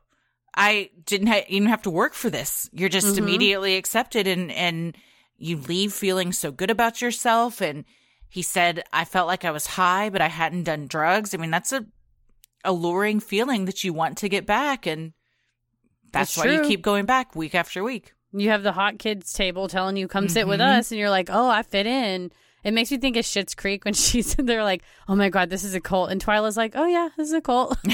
I 0.55 0.91
didn't 1.05 1.27
ha- 1.33 1.45
even 1.47 1.69
have 1.69 1.81
to 1.81 1.89
work 1.89 2.13
for 2.13 2.29
this. 2.29 2.69
You're 2.71 2.87
just 2.99 3.15
Mhm. 3.15 3.17
immediately 3.17 3.75
accepted 3.75 4.27
and 4.27 4.51
and 4.51 4.95
you 5.35 5.57
leave 5.57 5.91
feeling 5.93 6.31
so 6.31 6.51
good 6.51 6.69
about 6.69 7.01
yourself 7.01 7.59
and 7.59 7.85
he 8.29 8.43
said 8.43 8.83
I 8.93 9.03
felt 9.05 9.27
like 9.27 9.43
I 9.45 9.51
was 9.51 9.65
high 9.65 10.09
but 10.11 10.21
I 10.21 10.27
hadn't 10.29 10.65
done 10.65 10.85
drugs. 10.85 11.33
I 11.33 11.37
mean 11.37 11.49
that's 11.49 11.73
a 11.73 11.85
alluring 12.63 13.19
feeling 13.19 13.65
that 13.65 13.83
you 13.83 13.93
want 13.93 14.19
to 14.19 14.29
get 14.29 14.45
back 14.45 14.85
and 14.85 15.13
that's 16.11 16.35
That's 16.35 16.45
why 16.45 16.51
you 16.53 16.61
keep 16.67 16.83
going 16.83 17.05
back 17.05 17.35
week 17.35 17.55
after 17.55 17.83
week. 17.83 18.13
You 18.33 18.49
have 18.49 18.63
the 18.63 18.71
hot 18.71 18.99
kids 18.99 19.31
table 19.31 19.67
telling 19.67 19.95
you 19.95 20.07
come 20.07 20.27
sit 20.27 20.47
with 20.47 20.59
Mhm. 20.59 20.79
us, 20.79 20.91
and 20.91 20.99
you're 20.99 21.09
like, 21.09 21.29
oh, 21.31 21.47
I 21.49 21.61
fit 21.63 21.85
in. 21.85 22.31
It 22.63 22.73
makes 22.73 22.89
me 22.91 22.97
think 22.97 23.17
of 23.17 23.25
Schitt's 23.25 23.53
Creek 23.55 23.83
when 23.85 23.93
she's 23.93 24.35
they're 24.35 24.63
like, 24.63 24.83
"Oh 25.09 25.15
my 25.15 25.27
god, 25.29 25.49
this 25.49 25.65
is 25.65 25.75
a 25.75 25.81
cult," 25.81 26.09
and 26.11 26.21
Twyla's 26.21 26.55
like, 26.55 26.71
"Oh 26.75 26.85
yeah, 26.85 27.09
this 27.17 27.27
is 27.27 27.33
a 27.33 27.41
cult." 27.41 27.77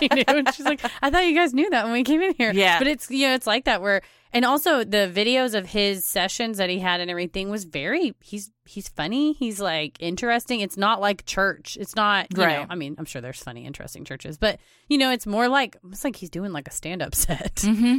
she 0.00 0.08
knew, 0.12 0.22
and 0.28 0.54
she's 0.54 0.64
like, 0.66 0.80
"I 1.02 1.10
thought 1.10 1.26
you 1.26 1.34
guys 1.34 1.52
knew 1.52 1.68
that 1.70 1.82
when 1.84 1.92
we 1.92 2.04
came 2.04 2.22
in 2.22 2.32
here." 2.38 2.52
Yeah. 2.52 2.78
but 2.78 2.86
it's 2.86 3.10
you 3.10 3.26
know 3.26 3.34
it's 3.34 3.46
like 3.48 3.64
that 3.64 3.82
where, 3.82 4.02
and 4.32 4.44
also 4.44 4.84
the 4.84 5.10
videos 5.12 5.52
of 5.58 5.66
his 5.66 6.04
sessions 6.04 6.58
that 6.58 6.70
he 6.70 6.78
had 6.78 7.00
and 7.00 7.10
everything 7.10 7.50
was 7.50 7.64
very 7.64 8.14
he's 8.22 8.52
he's 8.66 8.86
funny. 8.88 9.32
He's 9.32 9.58
like 9.60 9.96
interesting. 10.00 10.60
It's 10.60 10.76
not 10.76 11.00
like 11.00 11.26
church. 11.26 11.76
It's 11.80 11.96
not 11.96 12.28
you 12.30 12.38
know. 12.38 12.44
Right. 12.44 12.66
I 12.70 12.76
mean, 12.76 12.94
I'm 12.98 13.06
sure 13.06 13.20
there's 13.20 13.42
funny, 13.42 13.66
interesting 13.66 14.04
churches, 14.04 14.38
but 14.38 14.60
you 14.88 14.96
know, 14.96 15.10
it's 15.10 15.26
more 15.26 15.48
like 15.48 15.76
it's 15.90 16.04
like 16.04 16.14
he's 16.14 16.30
doing 16.30 16.52
like 16.52 16.68
a 16.68 16.72
stand 16.72 17.02
up 17.02 17.16
set. 17.16 17.56
Mm-hmm. 17.56 17.98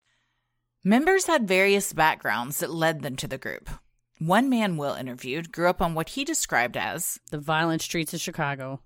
Members 0.83 1.27
had 1.27 1.47
various 1.47 1.93
backgrounds 1.93 2.59
that 2.59 2.71
led 2.73 3.01
them 3.01 3.15
to 3.17 3.27
the 3.27 3.37
group. 3.37 3.69
One 4.17 4.49
man 4.49 4.77
Will 4.77 4.95
interviewed 4.95 5.51
grew 5.51 5.69
up 5.69 5.81
on 5.81 5.93
what 5.93 6.09
he 6.09 6.23
described 6.25 6.75
as 6.75 7.19
The 7.29 7.37
violent 7.39 7.81
streets 7.83 8.13
of 8.15 8.21
Chicago. 8.21 8.81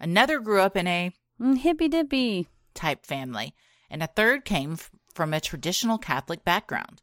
another 0.00 0.38
grew 0.40 0.60
up 0.62 0.76
in 0.76 0.86
a 0.86 1.12
Mm, 1.38 1.58
hippy 1.58 1.88
dippy. 1.88 2.48
type 2.72 3.04
family, 3.04 3.54
and 3.90 4.02
a 4.02 4.06
third 4.06 4.46
came 4.46 4.72
f- 4.74 4.90
from 5.14 5.34
a 5.34 5.40
traditional 5.40 5.98
Catholic 5.98 6.42
background. 6.44 7.02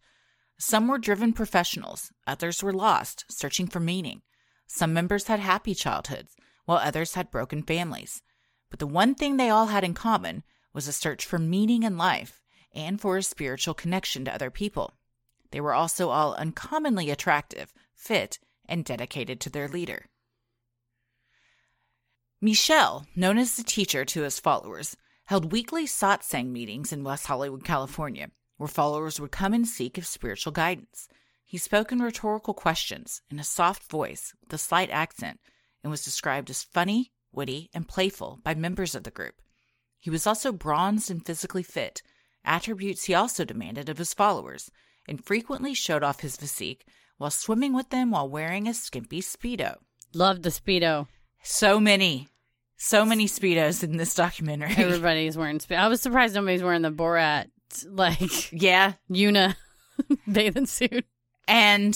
Some 0.57 0.87
were 0.87 0.97
driven 0.97 1.33
professionals, 1.33 2.11
others 2.25 2.63
were 2.63 2.73
lost, 2.73 3.25
searching 3.29 3.67
for 3.67 3.79
meaning. 3.79 4.23
Some 4.65 4.93
members 4.93 5.27
had 5.27 5.39
happy 5.39 5.75
childhoods, 5.75 6.35
while 6.65 6.79
others 6.79 7.13
had 7.13 7.29
broken 7.29 7.61
families. 7.61 8.23
But 8.71 8.79
the 8.79 8.87
one 8.87 9.13
thing 9.13 9.37
they 9.37 9.49
all 9.51 9.67
had 9.67 9.83
in 9.83 9.93
common 9.93 10.43
was 10.73 10.87
a 10.87 10.93
search 10.93 11.23
for 11.25 11.37
meaning 11.37 11.83
in 11.83 11.97
life 11.97 12.42
and 12.73 12.99
for 12.99 13.17
a 13.17 13.23
spiritual 13.23 13.73
connection 13.73 14.25
to 14.25 14.33
other 14.33 14.49
people. 14.49 14.93
They 15.51 15.61
were 15.61 15.73
also 15.73 16.09
all 16.09 16.33
uncommonly 16.33 17.09
attractive, 17.09 17.73
fit, 17.93 18.39
and 18.67 18.83
dedicated 18.83 19.39
to 19.41 19.49
their 19.49 19.67
leader. 19.67 20.07
Michelle, 22.41 23.05
known 23.15 23.37
as 23.37 23.55
the 23.55 23.63
teacher 23.63 24.03
to 24.03 24.23
his 24.23 24.39
followers, 24.39 24.97
held 25.25 25.51
weekly 25.51 25.85
satsang 25.85 26.47
meetings 26.47 26.91
in 26.91 27.03
West 27.03 27.27
Hollywood, 27.27 27.63
California, 27.63 28.31
where 28.57 28.67
followers 28.67 29.19
would 29.19 29.31
come 29.31 29.53
and 29.53 29.67
seek 29.67 29.97
of 29.97 30.05
spiritual 30.05 30.51
guidance. 30.51 31.07
He 31.45 31.57
spoke 31.57 31.91
in 31.91 31.99
rhetorical 31.99 32.53
questions 32.53 33.21
in 33.29 33.39
a 33.39 33.43
soft 33.43 33.89
voice 33.89 34.33
with 34.41 34.51
a 34.53 34.57
slight 34.57 34.89
accent 34.89 35.39
and 35.83 35.91
was 35.91 36.03
described 36.03 36.49
as 36.49 36.63
funny, 36.63 37.11
witty, 37.31 37.69
and 37.73 37.87
playful 37.87 38.39
by 38.43 38.55
members 38.55 38.95
of 38.95 39.03
the 39.03 39.11
group. 39.11 39.41
He 39.99 40.09
was 40.09 40.27
also 40.27 40.51
bronzed 40.51 41.09
and 41.09 41.25
physically 41.25 41.63
fit, 41.63 42.01
attributes 42.45 43.05
he 43.05 43.13
also 43.13 43.45
demanded 43.45 43.89
of 43.89 43.97
his 43.97 44.13
followers, 44.13 44.69
and 45.07 45.23
frequently 45.23 45.73
showed 45.73 46.03
off 46.03 46.21
his 46.21 46.35
physique 46.37 46.85
while 47.17 47.31
swimming 47.31 47.73
with 47.73 47.89
them 47.89 48.11
while 48.11 48.27
wearing 48.27 48.67
a 48.67 48.73
skimpy 48.73 49.21
Speedo. 49.21 49.77
Love 50.13 50.41
the 50.43 50.49
speedo. 50.49 51.07
So 51.41 51.79
many, 51.79 52.29
so 52.77 53.03
many 53.05 53.25
Speedos 53.27 53.83
in 53.83 53.97
this 53.97 54.15
documentary. 54.15 54.73
Everybody's 54.77 55.37
wearing 55.37 55.59
speedo. 55.59 55.77
I 55.77 55.87
was 55.87 56.01
surprised 56.01 56.35
nobody's 56.35 56.63
wearing 56.63 56.81
the 56.83 56.91
Borat 56.91 57.47
like 57.87 58.51
yeah. 58.51 58.93
Una 59.09 59.55
bathing 60.31 60.65
suit. 60.65 61.05
And 61.47 61.95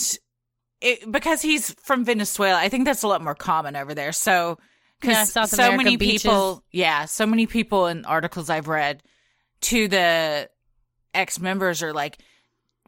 it, 0.81 1.11
because 1.11 1.41
he's 1.41 1.71
from 1.73 2.05
Venezuela, 2.05 2.57
I 2.59 2.69
think 2.69 2.85
that's 2.85 3.03
a 3.03 3.07
lot 3.07 3.23
more 3.23 3.35
common 3.35 3.75
over 3.75 3.93
there. 3.93 4.11
So, 4.11 4.57
because 4.99 5.35
Yeah, 5.35 5.45
so 5.45 5.63
America 5.63 5.77
many 5.83 5.97
beaches. 5.97 6.23
people, 6.23 6.63
yeah, 6.71 7.05
so 7.05 7.25
many 7.25 7.47
people 7.47 7.87
in 7.87 8.03
articles 8.05 8.49
I've 8.49 8.67
read 8.67 9.03
to 9.61 9.87
the 9.87 10.49
ex 11.13 11.39
members 11.39 11.81
are 11.83 11.93
like, 11.93 12.17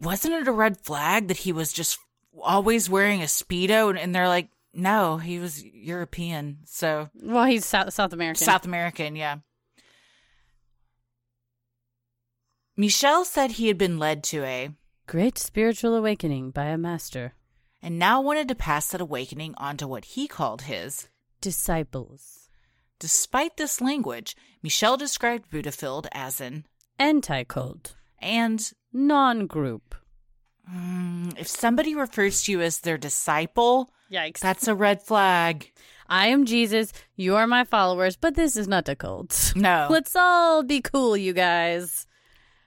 wasn't 0.01 0.33
it 0.35 0.47
a 0.47 0.51
red 0.51 0.77
flag 0.79 1.27
that 1.27 1.37
he 1.37 1.51
was 1.51 1.73
just 1.73 1.99
always 2.41 2.89
wearing 2.89 3.21
a 3.21 3.25
Speedo? 3.25 3.89
And, 3.89 3.99
and 3.99 4.15
they're 4.15 4.27
like, 4.27 4.49
no, 4.73 5.17
he 5.17 5.39
was 5.39 5.63
European. 5.63 6.59
So, 6.65 7.09
Well, 7.21 7.45
he's 7.45 7.65
South, 7.65 7.93
South 7.93 8.13
American. 8.13 8.45
South 8.45 8.65
American, 8.65 9.15
yeah. 9.15 9.37
Michelle 12.77 13.25
said 13.25 13.51
he 13.51 13.67
had 13.67 13.77
been 13.77 13.97
led 13.99 14.23
to 14.25 14.43
a 14.43 14.69
Great 15.07 15.37
spiritual 15.39 15.95
awakening 15.95 16.51
by 16.51 16.65
a 16.65 16.77
master. 16.77 17.33
and 17.81 17.97
now 17.97 18.21
wanted 18.21 18.47
to 18.47 18.55
pass 18.55 18.91
that 18.91 19.01
awakening 19.01 19.55
on 19.57 19.75
to 19.77 19.87
what 19.87 20.05
he 20.05 20.27
called 20.27 20.63
his. 20.63 21.07
Disciples. 21.41 22.48
Despite 22.99 23.57
this 23.57 23.81
language, 23.81 24.35
Michelle 24.61 24.97
described 24.97 25.49
Buddhafield 25.51 26.07
as 26.11 26.41
an 26.41 26.65
Anti 26.97 27.43
cult. 27.45 27.95
and 28.21 28.71
Non 28.91 29.47
group. 29.47 29.95
mm, 30.71 31.37
if 31.39 31.47
somebody 31.47 31.95
refers 31.95 32.43
to 32.43 32.51
you 32.51 32.61
as 32.61 32.79
their 32.79 32.97
disciple, 32.97 33.91
Yikes. 34.11 34.39
that's 34.39 34.67
a 34.67 34.75
red 34.75 35.01
flag. 35.01 35.71
I 36.07 36.27
am 36.27 36.45
Jesus. 36.45 36.91
You 37.15 37.35
are 37.35 37.45
my 37.47 37.63
followers, 37.63 38.17
but 38.17 38.35
this 38.35 38.57
is 38.57 38.67
not 38.67 38.89
a 38.89 38.95
cult. 38.95 39.53
No, 39.55 39.87
Let's 39.91 40.15
all 40.15 40.63
be 40.63 40.81
cool, 40.81 41.15
you 41.15 41.33
guys. 41.33 42.05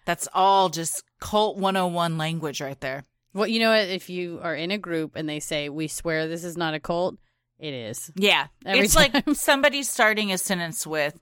that's 0.05 0.29
all 0.33 0.69
just 0.69 1.03
cult 1.21 1.57
101 1.59 2.17
language 2.19 2.61
right 2.61 2.81
there. 2.81 3.05
Well, 3.35 3.49
you 3.49 3.59
know 3.61 3.71
what? 3.71 3.89
If 3.89 4.09
you 4.11 4.41
are 4.43 4.55
in 4.55 4.71
a 4.71 4.79
group 4.79 5.17
and 5.17 5.29
they 5.29 5.41
say, 5.41 5.69
we 5.69 5.89
swear 5.89 6.29
this 6.29 6.45
is 6.45 6.57
not 6.57 6.75
a 6.75 6.81
cult, 6.81 7.17
it 7.63 7.73
is. 7.75 8.11
Yeah. 8.17 8.49
Every 8.67 8.85
it's 8.87 8.95
time. 8.95 9.11
like 9.15 9.25
somebody 9.37 9.83
starting 9.83 10.33
a 10.33 10.39
sentence 10.39 10.87
with, 10.87 11.19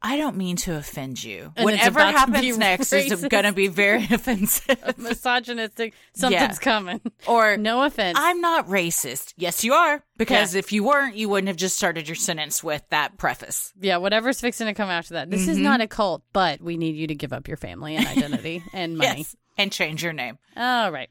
I 0.00 0.16
don't 0.16 0.36
mean 0.36 0.54
to 0.58 0.76
offend 0.76 1.24
you. 1.24 1.52
And 1.56 1.64
Whatever 1.64 1.98
about 1.98 2.26
to 2.26 2.30
be 2.30 2.36
happens 2.36 2.58
next 2.58 2.92
is 2.92 3.24
going 3.26 3.42
to 3.42 3.52
be 3.52 3.66
very 3.66 4.04
offensive. 4.10 4.96
Misogynistic. 4.96 5.92
Something's 6.14 6.40
Yeah. 6.40 6.54
coming. 6.54 7.00
or, 7.26 7.56
No 7.56 7.82
offense. 7.82 8.16
I'm 8.20 8.40
not 8.40 8.68
racist. 8.68 9.34
Yes, 9.36 9.64
you 9.64 9.72
are. 9.74 10.04
Because 10.16 10.54
if 10.54 10.72
you 10.72 10.84
weren't, 10.84 11.16
you 11.16 11.28
wouldn't 11.28 11.48
have 11.48 11.56
just 11.56 11.76
started 11.76 12.06
your 12.06 12.14
sentence 12.14 12.62
with 12.62 12.82
that 12.90 13.18
preface. 13.18 13.72
yeah, 13.80 13.96
whatever's 13.96 14.40
fixing 14.40 14.68
to 14.68 14.74
come 14.74 14.88
after 14.88 15.14
that. 15.14 15.30
This 15.30 15.42
Mm-hmm. 15.42 15.50
is 15.50 15.58
not 15.58 15.80
a 15.80 15.88
cult, 15.88 16.22
but 16.32 16.60
we 16.62 16.76
need 16.76 16.94
you 16.94 17.08
to 17.08 17.14
give 17.16 17.32
up 17.32 17.48
your 17.48 17.56
family 17.56 17.96
and 17.96 18.06
identity 18.06 18.62
and 18.72 18.96
money. 18.98 19.18
Yes. 19.18 19.34
And 19.56 19.72
change 19.72 20.04
your 20.04 20.12
name. 20.12 20.38
All 20.56 20.92
right. 20.92 21.08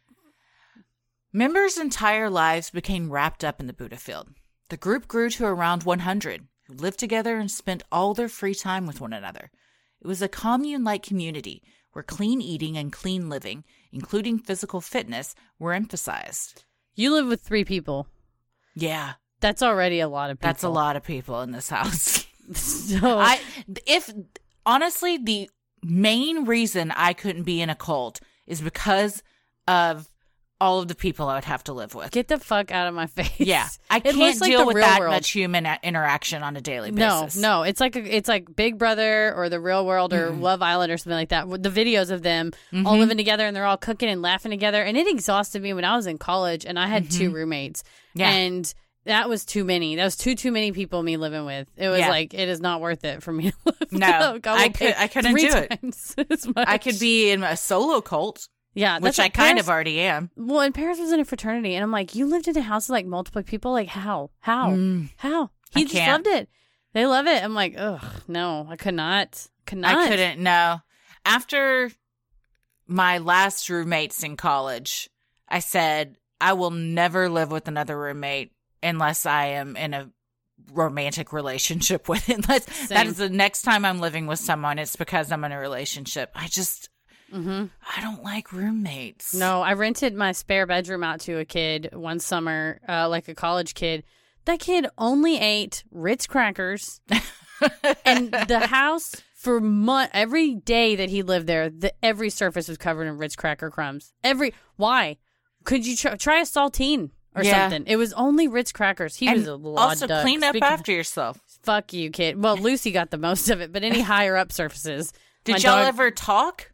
Members' 1.34 1.78
entire 1.78 2.30
lives 2.30 2.70
became 2.70 3.12
wrapped 3.12 3.44
up 3.44 3.60
in 3.60 3.68
the 3.68 3.74
Buddha 3.74 3.98
field. 3.98 4.30
The 4.70 4.78
group 4.78 5.08
grew 5.08 5.30
to 5.32 5.46
around 5.46 5.84
100 5.84 6.48
who 6.68 6.74
lived 6.74 7.00
together 7.00 7.38
and 7.38 7.50
spent 7.50 7.84
all 7.92 8.14
their 8.14 8.28
free 8.28 8.54
time 8.56 8.86
with 8.86 9.00
one 9.00 9.14
another. 9.14 9.52
It 10.02 10.08
was 10.08 10.22
a 10.22 10.28
commune 10.28 10.84
like 10.84 11.02
community 11.04 11.64
where 11.94 12.04
clean 12.04 12.42
eating 12.42 12.78
and 12.78 12.92
clean 12.92 13.30
living, 13.30 13.64
including 13.92 14.40
physical 14.40 14.82
fitness, 14.82 15.34
were 15.58 15.74
emphasized. 15.74 16.66
You 16.96 17.14
live 17.14 17.28
with 17.28 17.42
three 17.42 17.64
people. 17.64 18.08
Yeah, 18.76 19.14
That's 19.40 19.64
already 19.64 20.00
a 20.02 20.08
lot 20.08 20.30
of 20.30 20.38
people. 20.40 20.48
that's 20.50 20.64
a 20.64 20.70
lot 20.70 20.96
of 20.96 21.04
people 21.04 21.42
in 21.42 21.52
this 21.52 21.70
house. 21.70 22.26
So 22.54 23.20
I 23.20 23.42
if 23.86 24.10
honestly 24.66 25.18
the 25.18 25.50
main 25.84 26.46
reason 26.46 26.92
I 26.92 27.12
couldn't 27.14 27.44
be 27.44 27.62
in 27.62 27.70
a 27.70 27.76
cult 27.76 28.22
is 28.46 28.62
because 28.62 29.22
of 29.68 30.10
all 30.60 30.80
of 30.80 30.88
the 30.88 30.96
people 30.96 31.28
I 31.30 31.36
would 31.36 31.44
have 31.46 31.64
to 31.66 31.74
live 31.74 31.94
with. 31.94 32.10
get 32.12 32.28
the 32.28 32.40
fuck 32.40 32.72
out 32.72 32.88
of 32.88 32.94
my 32.96 33.06
face. 33.18 33.32
yeah, 33.38 33.68
I 33.90 33.98
It 33.98 34.04
can't 34.16 34.42
like 34.42 34.50
deal 34.50 34.66
with 34.66 34.78
that 34.78 35.00
world. 35.00 35.12
much 35.14 35.30
human 35.30 35.68
interaction 35.84 36.42
on 36.42 36.58
a 36.58 36.62
daily 36.62 36.90
basis. 36.92 37.36
no, 37.38 37.60
no, 37.60 37.64
it's 37.64 37.80
like 37.80 37.96
a, 37.96 38.00
it's 38.16 38.28
like 38.28 38.56
Big 38.56 38.78
Brother 38.78 39.34
or 39.36 39.50
The 39.50 39.60
Real 39.60 39.86
World 39.86 40.14
or 40.14 40.32
Mm. 40.32 40.42
Love 40.42 40.62
Island 40.62 40.92
or 40.92 40.98
something 40.98 41.12
like 41.18 41.30
that. 41.30 41.48
The 41.62 41.70
videos 41.70 42.10
of 42.12 42.24
them 42.24 42.52
Mm-hmm. 42.74 42.88
all 42.88 42.98
living 42.98 43.18
together 43.18 43.46
and 43.46 43.56
they're 43.56 43.66
all 43.66 43.78
cooking 43.78 44.10
and 44.10 44.22
laughing 44.22 44.50
together, 44.52 44.82
and 44.82 44.98
it 44.98 45.08
exhausted 45.08 45.62
me 45.62 45.74
when 45.74 45.86
I 45.86 45.96
was 45.96 46.08
in 46.08 46.18
college 46.18 46.66
and 46.66 46.80
I 46.80 46.88
had 46.88 47.10
two 47.12 47.30
roommates, 47.32 47.84
Mm-hmm. 47.84 48.20
Yeah. 48.22 48.32
and 48.32 48.74
that 49.06 49.30
was 49.30 49.46
too 49.46 49.64
many. 49.64 49.96
That 49.96 50.04
was 50.06 50.18
too 50.18 50.34
too 50.36 50.52
many 50.52 50.72
people 50.74 51.02
me 51.04 51.16
living 51.18 51.46
with. 51.46 51.70
It 51.78 51.88
was 51.88 52.00
Yeah. 52.00 52.10
like 52.10 52.34
it 52.34 52.50
is 52.50 52.60
not 52.60 52.82
worth 52.82 53.06
it 53.06 53.22
for 53.24 53.32
me 53.32 53.52
to 53.52 53.58
live. 53.66 53.92
No. 53.92 54.40
I 54.44 54.70
could- 54.70 54.96
I 54.98 55.08
couldn't 55.08 55.36
do 55.36 55.48
it. 55.48 55.80
times 55.82 56.16
as 56.30 56.46
much. 56.48 56.68
I 56.68 56.78
could 56.78 57.00
be 57.00 57.30
in 57.30 57.42
a 57.44 57.56
solo 57.56 58.02
cult, 58.02 58.50
yeah, 58.78 59.00
which 59.00 59.20
I 59.20 59.30
kind 59.30 59.56
Paris- 59.58 59.62
of 59.64 59.70
already 59.70 60.00
am. 60.02 60.30
Well, 60.36 60.62
and 60.62 60.74
Paris 60.74 61.00
was 61.00 61.12
in 61.12 61.20
a 61.20 61.26
fraternity, 61.26 61.76
and 61.76 61.84
I'm 61.84 61.92
like, 61.92 62.16
you 62.16 62.26
lived 62.26 62.48
in 62.48 62.56
a 62.58 62.62
house 62.62 62.88
with 62.88 62.94
like 62.94 63.06
multiple 63.06 63.44
people. 63.44 63.72
Like, 63.72 63.88
how? 63.90 64.30
How? 64.40 64.70
Mm. 64.72 65.10
How? 65.18 65.52
I 65.76 65.80
He 65.80 65.86
just 65.86 65.96
can't. 65.96 66.26
loved 66.26 66.36
it. 66.38 66.50
They 66.94 67.06
love 67.06 67.28
it. 67.28 67.44
I'm 67.44 67.54
like, 67.54 67.76
ugh, 67.78 68.04
no, 68.28 68.66
I 68.70 68.76
could 68.76 68.94
not. 68.94 69.48
Could 69.66 69.80
not. 69.80 69.98
I 69.98 70.08
couldn't. 70.08 70.42
No. 70.42 70.78
After 71.26 71.92
my 72.88 73.18
last 73.18 73.70
roommates 73.70 74.24
in 74.24 74.38
college, 74.38 75.10
I 75.50 75.60
said 75.60 76.16
I 76.40 76.54
will 76.54 76.72
never 76.72 77.30
live 77.30 77.52
with 77.52 77.68
another 77.68 77.98
roommate 78.00 78.52
unless 78.82 79.26
I 79.26 79.48
am 79.48 79.76
in 79.76 79.94
a 79.94 80.10
romantic 80.74 81.34
relationship 81.34 82.08
with 82.10 82.30
it. 82.30 82.38
Unless 82.38 82.66
that 82.88 83.00
Same. 83.00 83.08
is 83.08 83.18
the 83.18 83.30
next 83.30 83.64
time 83.64 83.84
I'm 83.86 84.00
living 84.00 84.28
with 84.28 84.40
someone, 84.40 84.80
it's 84.80 84.96
because 84.96 85.32
I'm 85.32 85.44
in 85.44 85.52
a 85.52 85.60
relationship. 85.60 86.32
I 86.36 86.48
just 86.48 86.87
hmm 87.32 87.66
I 87.98 88.02
don't 88.02 88.24
like 88.24 88.52
roommates. 88.54 89.34
No, 89.34 89.62
I 89.62 89.74
rented 89.74 90.16
my 90.16 90.32
spare 90.32 90.66
bedroom 90.66 91.04
out 91.04 91.20
to 91.22 91.40
a 91.40 91.46
kid 91.46 91.90
one 91.94 92.20
summer, 92.20 92.80
uh, 92.88 93.08
like 93.10 93.28
a 93.28 93.36
college 93.36 93.74
kid. 93.74 94.04
That 94.46 94.60
kid 94.60 94.88
only 94.98 95.38
ate 95.40 95.84
Ritz 95.92 96.26
crackers, 96.28 97.02
and 98.06 98.32
the 98.32 98.68
house 98.68 99.14
for 99.36 99.60
month 99.60 100.10
every 100.14 100.56
day 100.56 100.96
that 100.96 101.10
he 101.10 101.22
lived 101.22 101.48
there, 101.48 101.70
the, 101.70 101.94
every 102.04 102.30
surface 102.30 102.68
was 102.68 102.78
covered 102.78 103.08
in 103.08 103.18
Ritz 103.18 103.36
cracker 103.36 103.70
crumbs. 103.70 104.14
Every 104.24 104.54
why? 104.78 105.18
Could 105.66 105.86
you 105.86 105.96
try, 105.98 106.16
try 106.16 106.40
a 106.40 106.44
saltine 106.44 107.10
or 107.36 107.44
Yeah. 107.44 107.70
something? 107.70 107.84
It 107.92 107.98
was 107.98 108.14
only 108.14 108.48
Ritz 108.48 108.72
crackers. 108.72 109.18
He 109.18 109.28
and 109.28 109.38
was 109.40 109.48
a 109.48 109.56
lot 109.56 109.90
also 109.90 110.08
duck. 110.08 110.22
clean 110.24 110.44
up 110.44 110.52
Speaking- 110.52 110.68
after 110.68 110.92
yourself. 110.94 111.40
Fuck 111.64 111.92
you, 111.92 112.10
kid. 112.10 112.42
Well, 112.42 112.56
Lucy 112.56 112.92
got 112.92 113.12
the 113.12 113.18
most 113.18 113.50
of 113.50 113.60
it, 113.60 113.74
but 113.74 113.84
any 113.84 114.00
higher 114.14 114.38
up 114.38 114.54
surfaces. 114.54 115.12
Did 115.44 115.62
y'all 115.64 115.78
dog- 115.80 115.88
ever 115.88 116.10
talk? 116.12 116.72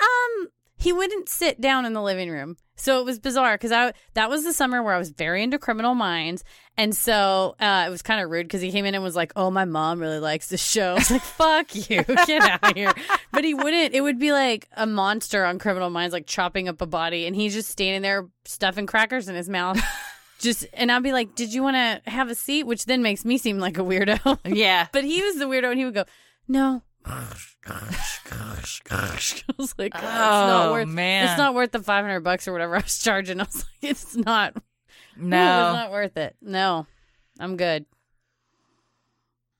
Um, 0.00 0.48
he 0.76 0.92
wouldn't 0.92 1.28
sit 1.28 1.60
down 1.60 1.84
in 1.84 1.92
the 1.92 2.02
living 2.02 2.28
room, 2.28 2.56
so 2.74 2.98
it 2.98 3.04
was 3.04 3.20
bizarre 3.20 3.54
because 3.54 3.70
I 3.70 3.92
that 4.14 4.28
was 4.28 4.42
the 4.42 4.52
summer 4.52 4.82
where 4.82 4.94
I 4.94 4.98
was 4.98 5.10
very 5.10 5.42
into 5.42 5.56
Criminal 5.58 5.94
Minds, 5.94 6.42
and 6.76 6.96
so 6.96 7.54
uh, 7.60 7.84
it 7.86 7.90
was 7.90 8.02
kind 8.02 8.20
of 8.20 8.30
rude 8.30 8.48
because 8.48 8.60
he 8.60 8.72
came 8.72 8.84
in 8.84 8.94
and 8.96 9.04
was 9.04 9.14
like, 9.14 9.32
"Oh, 9.36 9.50
my 9.50 9.64
mom 9.64 10.00
really 10.00 10.18
likes 10.18 10.48
this 10.48 10.60
show." 10.60 10.92
I 10.92 10.94
was 10.94 11.10
like, 11.10 11.22
"Fuck 11.22 11.74
you, 11.74 12.02
get 12.02 12.42
out 12.42 12.70
of 12.70 12.76
here!" 12.76 12.92
But 13.30 13.44
he 13.44 13.54
wouldn't. 13.54 13.94
It 13.94 14.00
would 14.00 14.18
be 14.18 14.32
like 14.32 14.68
a 14.76 14.86
monster 14.86 15.44
on 15.44 15.60
Criminal 15.60 15.88
Minds, 15.88 16.12
like 16.12 16.26
chopping 16.26 16.68
up 16.68 16.80
a 16.80 16.86
body, 16.86 17.26
and 17.26 17.36
he's 17.36 17.54
just 17.54 17.70
standing 17.70 18.02
there 18.02 18.28
stuffing 18.44 18.86
crackers 18.86 19.28
in 19.28 19.36
his 19.36 19.48
mouth. 19.48 19.80
Just 20.40 20.66
and 20.72 20.90
I'd 20.90 21.04
be 21.04 21.12
like, 21.12 21.36
"Did 21.36 21.54
you 21.54 21.62
want 21.62 21.76
to 21.76 22.10
have 22.10 22.28
a 22.28 22.34
seat?" 22.34 22.64
Which 22.64 22.86
then 22.86 23.00
makes 23.00 23.24
me 23.24 23.38
seem 23.38 23.60
like 23.60 23.78
a 23.78 23.82
weirdo. 23.82 24.40
Yeah. 24.44 24.88
But 24.92 25.04
he 25.04 25.22
was 25.22 25.36
the 25.36 25.44
weirdo, 25.44 25.70
and 25.70 25.78
he 25.78 25.84
would 25.84 25.94
go, 25.94 26.04
"No." 26.48 26.82
I 27.06 27.26
was 29.58 29.74
like, 29.78 29.92
"Oh, 29.94 29.98
it's 29.98 30.02
not 30.04 30.66
Oh, 30.68 30.72
worth. 30.72 30.88
man. 30.88 31.24
It's 31.28 31.38
not 31.38 31.54
worth 31.54 31.72
the 31.72 31.82
five 31.82 32.04
hundred 32.04 32.20
bucks 32.20 32.46
or 32.46 32.52
whatever 32.52 32.76
I 32.76 32.80
was 32.82 32.98
charging." 32.98 33.40
I 33.40 33.44
was 33.44 33.56
like, 33.56 33.90
"It's 33.90 34.16
not. 34.16 34.54
No. 35.16 35.36
it's 35.68 35.76
not 35.76 35.90
worth 35.92 36.16
it. 36.16 36.36
No, 36.40 36.86
I'm 37.38 37.56
good." 37.56 37.86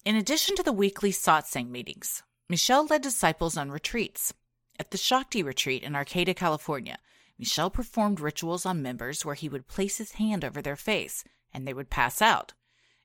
In 0.05 0.17
addition 0.17 0.57
to 0.57 0.63
the 0.63 0.73
weekly 0.73 1.13
satsang 1.13 1.69
meetings, 1.71 2.23
Michelle 2.49 2.87
led 2.87 3.03
disciples 3.03 3.57
on 3.57 3.71
retreats. 3.71 4.35
At 4.81 4.91
the 4.91 4.99
Shakti 4.99 5.43
retreat 5.43 5.83
in 5.85 5.95
Arcata, 5.95 6.35
California, 6.35 6.99
Michelle 7.39 7.71
performed 7.71 8.19
rituals 8.21 8.67
on 8.67 8.83
members 8.83 9.25
where 9.25 9.35
he 9.37 9.49
would 9.49 9.69
place 9.69 9.99
his 9.99 10.13
hand 10.13 10.45
over 10.45 10.61
their 10.61 10.77
face 10.77 11.23
and 11.55 11.67
they 11.69 11.75
would 11.75 11.91
pass 11.91 12.21
out. 12.23 12.53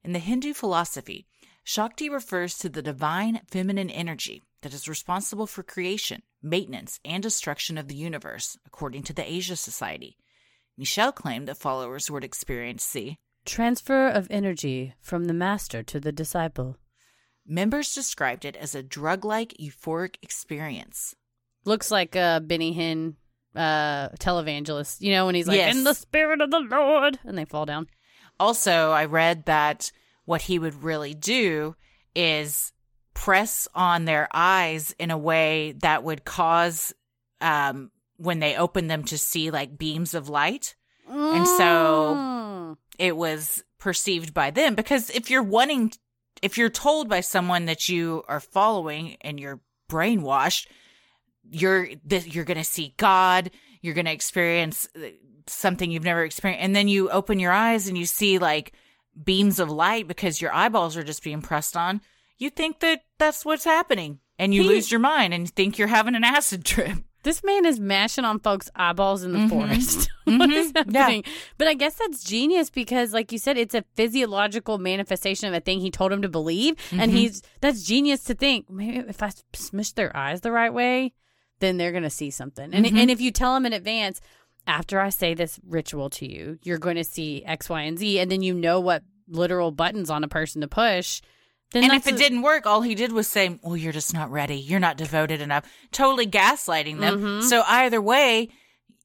In 0.04 0.14
the 0.14 0.20
Hindu 0.20 0.54
philosophy, 0.54 1.28
Shakti 1.68 2.10
refers 2.10 2.58
to 2.60 2.70
the 2.70 2.82
divine 2.82 3.42
feminine 3.52 3.90
energy 3.90 4.42
that 4.62 4.74
is 4.74 4.88
responsible 4.88 5.46
for 5.46 5.64
creation, 5.64 6.22
maintenance, 6.42 6.98
and 7.04 7.22
destruction 7.22 7.78
of 7.78 7.90
the 7.90 7.96
universe, 7.96 8.58
according 8.66 9.04
to 9.04 9.14
the 9.14 9.30
Asia 9.30 9.58
Society. 9.58 10.16
Michelle 10.78 11.12
claimed 11.12 11.50
that 11.50 11.58
followers 11.58 12.10
would 12.10 12.24
experience 12.24 12.90
the 12.90 13.18
Transfer 13.44 14.08
of 14.08 14.28
energy 14.30 14.94
from 15.02 15.26
the 15.26 15.34
master 15.34 15.84
to 15.84 16.00
the 16.00 16.14
disciple 16.14 16.78
Members 17.46 17.94
described 17.94 18.46
it 18.46 18.56
as 18.56 18.74
a 18.74 18.82
drug 18.82 19.26
like 19.26 19.54
euphoric 19.60 20.16
experience. 20.22 21.16
looks 21.66 21.92
like 21.92 22.16
a 22.16 22.42
Benny 22.46 22.74
Hinn 22.74 23.16
uh 23.54 24.08
televangelist. 24.20 25.02
You 25.02 25.12
know 25.12 25.26
when 25.26 25.36
he's 25.36 25.50
like, 25.50 25.58
Yes. 25.58 25.76
"In 25.76 25.84
the 25.84 25.94
spirit 25.94 26.40
of 26.40 26.50
the 26.50 26.62
Lord," 26.62 27.20
and 27.26 27.38
they 27.38 27.44
fall 27.44 27.66
down. 27.66 27.88
Also, 28.40 28.92
I 28.92 29.04
read 29.04 29.46
that 29.48 29.92
what 30.28 30.42
he 30.44 30.60
would 30.60 30.84
really 30.84 31.14
do 31.14 31.74
is 32.14 32.74
press 33.14 33.68
on 33.74 34.04
their 34.04 34.28
eyes 34.34 34.94
in 35.00 35.10
a 35.10 35.18
way 35.18 35.72
that 35.82 36.04
would 36.04 36.26
cause, 36.26 36.94
um, 37.42 37.90
when 38.18 38.40
they 38.40 38.56
open 38.58 38.88
them 38.88 39.04
to 39.06 39.18
see 39.18 39.50
like 39.52 39.78
beams 39.78 40.14
of 40.14 40.28
light. 40.28 40.76
And 41.08 41.48
so 41.48 42.16
Mm. 42.18 42.78
it 43.00 43.16
was 43.16 43.64
perceived 43.80 44.34
by 44.34 44.52
them 44.52 44.76
because 44.76 45.10
if 45.12 45.30
you're 45.30 45.42
wanting, 45.44 45.94
if 46.42 46.58
you're 46.58 46.70
told 46.70 47.08
by 47.08 47.22
someone 47.22 47.66
that 47.66 47.88
you 47.88 48.24
are 48.28 48.40
following 48.42 49.16
and 49.22 49.40
you're 49.40 49.62
brainwashed, 49.90 50.68
you're 51.50 51.88
that 52.06 52.36
you're 52.36 52.44
going 52.46 52.58
to 52.58 52.64
see 52.64 52.94
God, 52.98 53.50
you're 53.82 53.94
going 53.94 54.06
to 54.06 54.12
experience 54.12 54.88
uh, 54.96 55.08
something 55.48 55.90
you've 55.90 56.04
never 56.04 56.24
experienced, 56.26 56.64
and 56.64 56.76
then 56.76 56.88
you 56.90 57.10
open 57.10 57.40
your 57.40 57.54
eyes 57.54 57.88
and 57.88 57.98
you 57.98 58.06
see 58.06 58.38
like 58.38 58.74
beams 59.24 59.60
of 59.60 59.70
light 59.70 60.08
because 60.08 60.42
your 60.42 60.54
eyeballs 60.54 60.96
are 60.98 61.04
just 61.04 61.24
being 61.24 61.42
pressed 61.42 61.76
on. 61.78 62.02
You 62.38 62.50
think 62.50 62.80
that 62.82 63.02
that's 63.18 63.44
what's 63.46 63.64
happening, 63.64 64.20
and 64.38 64.54
you 64.54 64.62
He- 64.64 64.68
lose 64.70 64.92
your 64.92 65.00
mind 65.00 65.34
and 65.34 65.50
think 65.50 65.78
you're 65.78 65.88
having 65.88 66.16
an 66.16 66.24
acid 66.24 66.64
trip. 66.66 66.98
This 67.24 67.44
man 67.44 67.66
is 67.66 67.78
mashing 67.78 68.24
on 68.24 68.40
folks' 68.40 68.70
eyeballs 68.74 69.24
in 69.24 69.34
the 69.34 69.40
Mhm. 69.40 69.50
forest. 69.50 70.10
what 70.24 70.50
is 70.50 70.72
Mhm. 70.72 70.94
Yeah. 70.94 71.00
happening? 71.02 71.24
But 71.58 71.68
I 71.68 71.74
guess 71.74 71.96
that's 71.96 72.24
genius 72.24 72.70
because, 72.70 73.12
like 73.12 73.34
you 73.34 73.38
said, 73.38 73.58
it's 73.58 73.76
a 73.76 73.84
physiological 73.96 74.78
manifestation 74.78 75.48
of 75.50 75.54
a 75.54 75.60
thing 75.60 75.82
he 75.82 75.92
told 75.92 76.14
him 76.14 76.22
to 76.22 76.30
believe, 76.30 76.76
and 76.92 77.12
Mhm. 77.12 77.16
he's 77.16 77.42
that's 77.60 77.84
genius 77.84 78.24
to 78.26 78.34
think. 78.34 78.70
Maybe 78.70 79.00
if 79.10 79.22
I 79.22 79.32
smush 79.52 79.92
their 79.92 80.16
eyes 80.16 80.40
the 80.42 80.52
right 80.54 80.74
way, 80.74 81.14
then 81.60 81.76
they're 81.78 81.92
gonna 81.92 82.10
see 82.10 82.30
something. 82.32 82.74
And 82.74 82.86
Mhm. 82.86 82.98
and 82.98 83.12
if 83.12 83.20
you 83.20 83.32
tell 83.32 83.54
them 83.56 83.66
in 83.66 83.74
advance, 83.74 84.22
after 84.68 85.00
I 85.00 85.10
say 85.10 85.34
this 85.34 85.60
ritual 85.66 86.10
to 86.12 86.32
you, 86.32 86.60
you're 86.64 86.78
going 86.78 86.98
to 86.98 87.04
see 87.04 87.44
X, 87.46 87.70
Y, 87.70 87.82
and 87.82 87.98
Z, 87.98 88.20
and 88.20 88.30
then 88.30 88.42
you 88.44 88.54
know 88.54 88.80
what 88.80 89.04
literal 89.28 89.72
buttons 89.72 90.10
on 90.10 90.24
a 90.24 90.28
person 90.28 90.62
to 90.62 90.68
push. 90.68 91.22
Then 91.72 91.84
and 91.86 91.94
if 91.94 92.08
it 92.08 92.16
a- 92.16 92.18
didn't 92.18 92.44
work, 92.44 92.66
all 92.66 92.82
he 92.82 92.96
did 92.96 93.12
was 93.12 93.28
say, 93.28 93.60
"Well, 93.62 93.76
you're 93.76 93.92
just 93.94 94.14
not 94.14 94.32
ready. 94.32 94.56
You're 94.56 94.80
not 94.80 94.98
devoted 94.98 95.42
enough." 95.42 95.66
Totally 95.92 96.26
gaslighting 96.28 97.00
them. 97.00 97.20
Mhm. 97.22 97.44
So 97.44 97.64
either 97.68 98.02
way, 98.02 98.50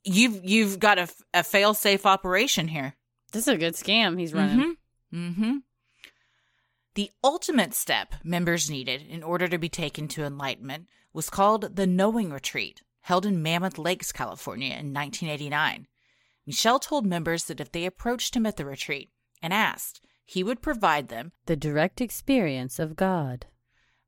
you've 0.04 0.44
you've 0.44 0.78
got 0.78 0.98
a, 0.98 1.08
a 1.34 1.42
fail 1.42 1.74
safe 1.74 2.06
operation 2.06 2.68
here. 2.68 2.94
this 3.32 3.48
is 3.48 3.54
a 3.54 3.56
good 3.56 3.74
scam 3.74 4.18
he's 4.20 4.34
running. 4.34 4.76
Mm-hmm. 5.12 5.28
Mm-hmm. 5.28 5.56
The 6.94 7.10
ultimate 7.24 7.72
step 7.74 8.14
members 8.22 8.70
needed 8.70 9.02
in 9.02 9.22
order 9.22 9.48
to 9.48 9.58
be 9.58 9.68
taken 9.70 10.06
to 10.08 10.24
enlightenment 10.24 10.86
was 11.14 11.30
called 11.30 11.76
the 11.76 11.86
Knowing 11.86 12.30
Retreat, 12.30 12.82
held 13.02 13.26
in 13.26 13.42
Mammoth 13.42 13.78
Lakes, 13.78 14.12
California 14.12 14.68
in 14.70 14.92
1989. 14.92 15.86
Michelle 16.46 16.78
told 16.78 17.06
members 17.06 17.44
that 17.44 17.60
if 17.60 17.70
they 17.70 17.86
approached 17.86 18.34
him 18.36 18.46
at 18.46 18.56
the 18.56 18.64
retreat 18.64 19.10
and 19.42 19.52
asked, 19.52 20.00
he 20.24 20.42
would 20.42 20.62
provide 20.62 21.08
them, 21.08 21.32
The 21.46 21.56
direct 21.56 22.00
experience 22.00 22.78
of 22.78 22.96
God. 22.96 23.46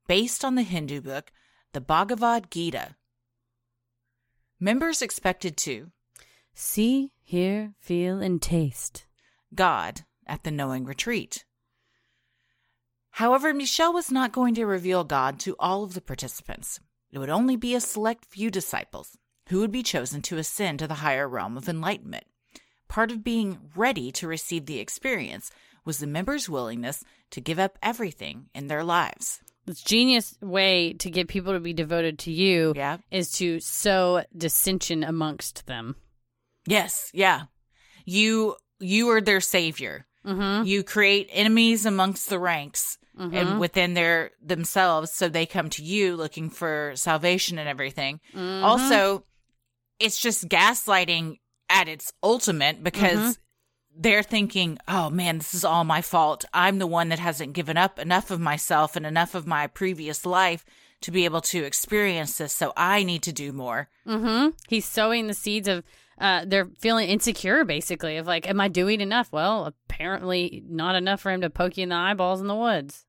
based 0.06 0.44
on 0.44 0.54
the 0.54 0.62
Hindu 0.62 1.00
book, 1.00 1.30
the 1.72 1.80
Bhagavad 1.80 2.50
Gita. 2.50 2.96
Members 4.60 5.02
expected 5.02 5.56
to 5.58 5.90
See, 6.54 7.10
hear, 7.22 7.74
feel, 7.80 8.20
and 8.20 8.40
taste. 8.40 9.06
God 9.54 10.02
at 10.26 10.44
the 10.44 10.50
Knowing 10.52 10.84
Retreat. 10.84 11.44
However, 13.10 13.52
Michelle 13.52 13.92
was 13.92 14.10
not 14.10 14.32
going 14.32 14.54
to 14.54 14.64
reveal 14.66 15.04
God 15.04 15.38
to 15.40 15.56
all 15.58 15.84
of 15.84 15.94
the 15.94 16.00
participants. 16.00 16.80
It 17.14 17.18
would 17.18 17.30
only 17.30 17.54
be 17.56 17.76
a 17.76 17.80
select 17.80 18.24
few 18.26 18.50
disciples 18.50 19.16
who 19.48 19.60
would 19.60 19.70
be 19.70 19.84
chosen 19.84 20.20
to 20.22 20.36
ascend 20.36 20.80
to 20.80 20.88
the 20.88 20.94
higher 20.94 21.28
realm 21.28 21.56
of 21.56 21.68
enlightenment. 21.68 22.24
part 22.88 23.10
of 23.10 23.24
being 23.24 23.58
ready 23.74 24.12
to 24.12 24.26
receive 24.28 24.66
the 24.66 24.78
experience 24.78 25.50
was 25.84 25.98
the 25.98 26.06
members' 26.06 26.48
willingness 26.48 27.02
to 27.30 27.40
give 27.40 27.58
up 27.58 27.78
everything 27.82 28.46
in 28.54 28.66
their 28.68 28.84
lives. 28.84 29.40
This 29.66 29.80
genius 29.82 30.36
way 30.40 30.92
to 30.94 31.10
get 31.10 31.26
people 31.28 31.52
to 31.54 31.60
be 31.60 31.72
devoted 31.72 32.18
to 32.20 32.30
you 32.32 32.72
Yeah. 32.76 32.98
is 33.10 33.32
to 33.38 33.58
sow 33.60 34.22
dissension 34.36 35.02
amongst 35.02 35.66
them. 35.66 35.96
Yes, 36.66 37.10
yeah. 37.14 37.44
You 38.04 38.56
you 38.80 39.08
are 39.10 39.20
their 39.20 39.40
savior. 39.40 40.06
Mm-hmm. 40.26 40.66
You 40.66 40.82
create 40.84 41.28
enemies 41.32 41.86
amongst 41.86 42.28
the 42.28 42.38
ranks 42.38 42.98
Mhm. 43.18 43.34
and 43.34 43.60
within 43.60 43.94
their 43.94 44.32
themselves 44.42 45.12
so 45.12 45.28
they 45.28 45.46
come 45.46 45.70
to 45.70 45.82
you 45.84 46.16
looking 46.16 46.50
for 46.50 46.92
salvation 46.96 47.58
and 47.58 47.68
everything. 47.68 48.20
Mm-hmm. 48.34 48.64
Also, 48.64 49.24
it's 50.00 50.18
just 50.20 50.48
gaslighting 50.48 51.38
at 51.70 51.88
its 51.88 52.12
ultimate 52.22 52.82
because 52.82 53.18
Mm-hmm. 53.18 54.00
they're 54.02 54.22
thinking, 54.24 54.78
"Oh 54.88 55.08
man, 55.10 55.38
this 55.38 55.54
is 55.54 55.64
all 55.64 55.84
my 55.84 56.02
fault. 56.02 56.44
I'm 56.52 56.78
the 56.78 56.86
one 56.86 57.08
that 57.10 57.20
hasn't 57.20 57.52
given 57.52 57.76
up 57.76 57.98
enough 57.98 58.30
of 58.32 58.40
myself 58.40 58.96
and 58.96 59.06
enough 59.06 59.34
of 59.36 59.46
my 59.46 59.68
previous 59.68 60.26
life 60.26 60.64
to 61.02 61.10
be 61.12 61.24
able 61.26 61.40
to 61.42 61.62
experience 61.64 62.38
this, 62.38 62.52
so 62.52 62.72
I 62.76 63.04
need 63.04 63.22
to 63.22 63.32
do 63.32 63.52
more." 63.52 63.88
Mm-hmm. 64.06 64.50
He's 64.68 64.84
sowing 64.84 65.28
the 65.28 65.34
seeds 65.34 65.68
of 65.68 65.84
uh, 66.20 66.44
they're 66.46 66.68
feeling 66.78 67.08
insecure, 67.08 67.64
basically, 67.64 68.16
of 68.16 68.26
like, 68.26 68.48
am 68.48 68.60
I 68.60 68.68
doing 68.68 69.00
enough? 69.00 69.32
Well, 69.32 69.66
apparently 69.66 70.62
not 70.68 70.94
enough 70.96 71.20
for 71.20 71.30
him 71.32 71.40
to 71.40 71.50
poke 71.50 71.76
you 71.76 71.82
in 71.82 71.88
the 71.88 71.96
eyeballs 71.96 72.40
in 72.40 72.46
the 72.46 72.54
woods. 72.54 73.04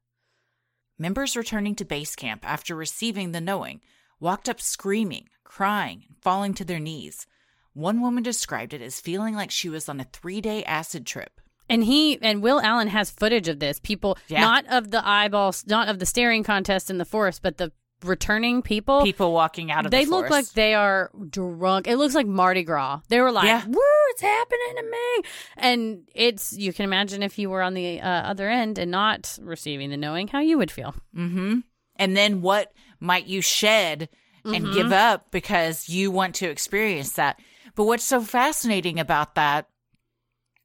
Members 0.98 1.36
returning 1.36 1.76
to 1.76 1.86
base 1.86 2.16
camp 2.16 2.48
after 2.48 2.76
receiving 2.76 3.32
the 3.32 3.42
knowing 3.42 3.82
walked 4.20 4.48
up 4.48 4.62
screaming, 4.62 5.28
crying, 5.44 6.04
and 6.08 6.18
falling 6.22 6.54
to 6.56 6.66
their 6.66 6.80
knees. 6.80 7.28
One 7.74 8.00
woman 8.02 8.24
described 8.24 8.74
it 8.74 8.82
as 8.82 9.02
feeling 9.02 9.36
like 9.36 9.52
she 9.52 9.68
was 9.68 9.90
on 9.90 10.00
a 10.00 10.06
three 10.06 10.40
day 10.40 10.64
acid 10.64 11.06
trip. 11.06 11.42
And 11.68 11.84
he 11.84 12.22
and 12.22 12.42
Will 12.42 12.62
Allen 12.62 12.88
has 12.90 13.10
footage 13.10 13.48
of 13.48 13.60
this. 13.60 13.80
People, 13.80 14.18
Yeah. 14.28 14.40
not 14.42 14.66
of 14.68 14.92
the 14.92 15.06
eyeballs, 15.06 15.66
not 15.68 15.90
of 15.90 16.00
the 16.00 16.06
staring 16.06 16.44
contest 16.44 16.90
in 16.90 17.00
the 17.00 17.06
forest, 17.06 17.42
but 17.42 17.58
the 17.58 17.72
returning 18.08 18.62
people. 18.62 19.04
People 19.04 19.34
walking 19.34 19.72
out 19.72 19.86
of 19.86 19.92
they 19.92 20.06
the 20.06 20.12
look 20.12 20.30
like 20.30 20.48
they 20.52 20.74
are 20.74 21.12
drunk. 21.30 21.88
It 21.88 21.98
looks 21.98 22.16
like 22.16 22.28
Mardi 22.28 22.64
Gras. 22.64 23.02
They 23.10 23.20
were 23.20 23.32
like, 23.32 23.46
Yeah. 23.46 23.66
"Woo, 23.66 23.82
it's 24.10 24.22
happening 24.22 24.76
to 24.78 24.84
me!" 24.84 25.30
And 25.58 26.10
it's 26.14 26.54
you 26.54 26.74
can 26.74 26.86
imagine 26.86 27.24
if 27.24 27.38
you 27.38 27.50
were 27.50 27.62
on 27.62 27.74
the 27.74 28.02
uh, 28.02 28.08
other 28.08 28.50
end 28.50 28.78
and 28.78 28.92
not 28.92 29.38
receiving 29.42 29.90
the 29.90 29.98
knowing, 29.98 30.28
how 30.28 30.40
you 30.40 30.58
would 30.58 30.72
feel. 30.72 30.96
Mm-hmm. 31.16 31.60
And 31.98 32.18
then 32.18 32.42
what 32.42 32.74
might 33.00 33.26
you 33.28 33.42
shed 33.42 34.10
and 34.44 34.74
give 34.74 34.92
up 34.92 35.32
because 35.32 35.90
you 35.90 36.12
want 36.12 36.36
to 36.36 36.50
experience 36.50 37.14
that? 37.14 37.40
But 37.76 37.86
what's 37.86 38.04
so 38.04 38.22
fascinating 38.22 39.00
about 39.00 39.36
that 39.36 39.68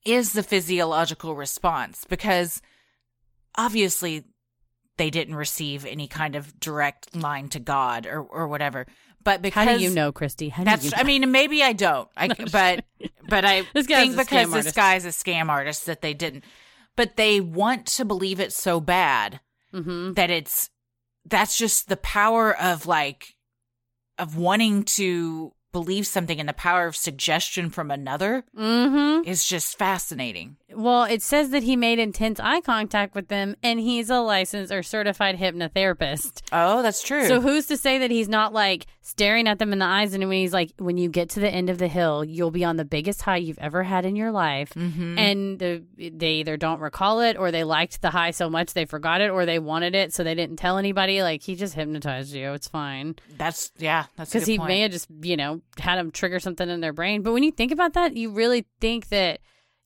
is 0.05 0.33
the 0.33 0.43
physiological 0.43 1.35
response 1.35 2.05
because 2.09 2.61
obviously 3.57 4.25
they 5.01 5.09
didn't 5.11 5.35
receive 5.35 5.87
any 5.87 6.07
kind 6.07 6.37
of 6.37 6.61
direct 6.61 7.17
line 7.17 7.49
to 7.49 7.59
God 7.59 8.07
or, 8.07 8.21
or 8.21 8.47
whatever. 8.49 8.87
But 9.25 9.41
because 9.41 9.67
How 9.67 9.77
do 9.79 9.83
you 9.83 9.89
know, 9.91 10.13
Christy? 10.13 10.51
How 10.51 10.63
do 10.63 10.71
That's. 10.71 10.85
you 10.85 10.91
I 10.95 11.05
mean, 11.05 11.31
maybe 11.33 11.63
I 11.63 11.73
don't. 11.73 12.07
I, 12.17 12.29
but 12.53 12.85
but 13.29 13.45
I 13.47 13.63
think 13.63 13.89
because 14.17 14.17
this 14.53 14.67
artist. 14.67 14.77
guy's 14.77 15.05
a 15.07 15.09
scam 15.09 15.49
artist 15.49 15.87
that 15.87 16.03
they 16.03 16.13
didn't. 16.13 16.45
But 16.97 17.17
they 17.17 17.41
want 17.41 17.87
to 17.97 18.05
believe 18.05 18.41
it 18.41 18.53
so 18.53 18.79
bad 18.81 19.41
Mhm. 19.73 20.15
that 20.17 20.31
it's 20.31 20.69
that's 21.25 21.57
just 21.57 21.89
the 21.89 21.97
power 21.97 22.55
of 22.55 22.87
like 22.87 23.37
of 24.19 24.37
wanting 24.37 24.83
to 24.85 25.53
believe 25.73 26.07
something 26.07 26.41
and 26.41 26.49
the 26.49 26.53
power 26.53 26.87
of 26.87 26.97
suggestion 26.97 27.71
from 27.71 27.91
another 27.91 28.45
Mhm. 28.59 29.27
is 29.27 29.45
just 29.47 29.79
fascinating. 29.79 30.57
Well, 30.75 31.05
it 31.05 31.23
says 31.23 31.51
that 31.51 31.63
he 31.63 31.77
made 31.77 31.99
intense 31.99 32.39
eye 32.41 32.61
contact 32.61 33.15
with 33.15 33.29
them, 33.29 33.57
and 33.63 33.81
he's 33.81 34.11
a 34.11 34.21
licensed 34.21 34.73
or 34.73 34.83
certified 34.83 35.39
hypnotherapist. 35.39 36.43
Oh, 36.53 36.83
that's 36.83 37.03
true. 37.03 37.27
So 37.27 37.41
who's 37.41 37.67
to 37.67 37.77
say 37.77 37.99
that 37.99 38.11
he's 38.11 38.29
not 38.29 38.53
like 38.53 38.87
staring 39.03 39.49
at 39.49 39.59
them 39.59 39.73
in 39.73 39.79
the 39.81 39.85
eyes 39.85 40.15
and 40.15 40.23
when 40.29 40.39
he's 40.39 40.53
like, 40.53 40.73
when 40.79 40.97
you 40.97 41.09
get 41.09 41.29
to 41.31 41.41
the 41.41 41.49
end 41.51 41.69
of 41.71 41.79
the 41.79 41.89
hill, 41.89 42.25
you'll 42.25 42.51
be 42.51 42.65
on 42.65 42.77
the 42.77 42.85
biggest 42.85 43.23
high 43.23 43.37
you've 43.39 43.59
ever 43.59 43.83
had 43.83 44.05
in 44.07 44.15
your 44.15 44.31
life. 44.31 44.73
Mhm. 44.75 45.19
And 45.19 45.59
the, 45.59 45.83
they 45.97 46.35
either 46.35 46.57
don't 46.57 46.81
recall 46.81 47.21
it 47.21 47.37
or 47.37 47.51
they 47.51 47.65
liked 47.65 48.03
the 48.03 48.11
high 48.11 48.31
so 48.31 48.49
much 48.49 48.73
they 48.73 48.85
forgot 48.85 49.21
it 49.21 49.31
or 49.31 49.47
they 49.47 49.59
wanted 49.59 49.95
it 49.97 50.13
so 50.13 50.23
they 50.23 50.35
didn't 50.35 50.57
tell 50.57 50.79
anybody. 50.79 51.23
Like 51.23 51.43
he 51.43 51.57
just 51.57 51.75
hypnotized 51.75 52.33
you. 52.35 52.53
It's 52.53 52.69
fine. 52.69 53.17
that's 53.37 53.73
yeah, 53.79 54.05
that's 54.17 54.31
Because 54.31 54.45
because 54.45 54.47
he 54.47 54.59
may 54.59 54.81
have 54.83 54.93
just, 54.93 55.09
you 55.23 55.37
know, 55.37 55.61
had 55.79 55.97
them 55.97 56.11
trigger 56.13 56.39
something 56.39 56.69
in 56.69 56.81
their 56.81 56.93
brain. 56.93 57.23
But 57.23 57.33
when 57.33 57.43
you 57.43 57.51
think 57.51 57.73
about 57.73 57.95
that, 57.95 58.17
you 58.17 58.31
really 58.31 58.67
think 58.81 59.09
that, 59.09 59.41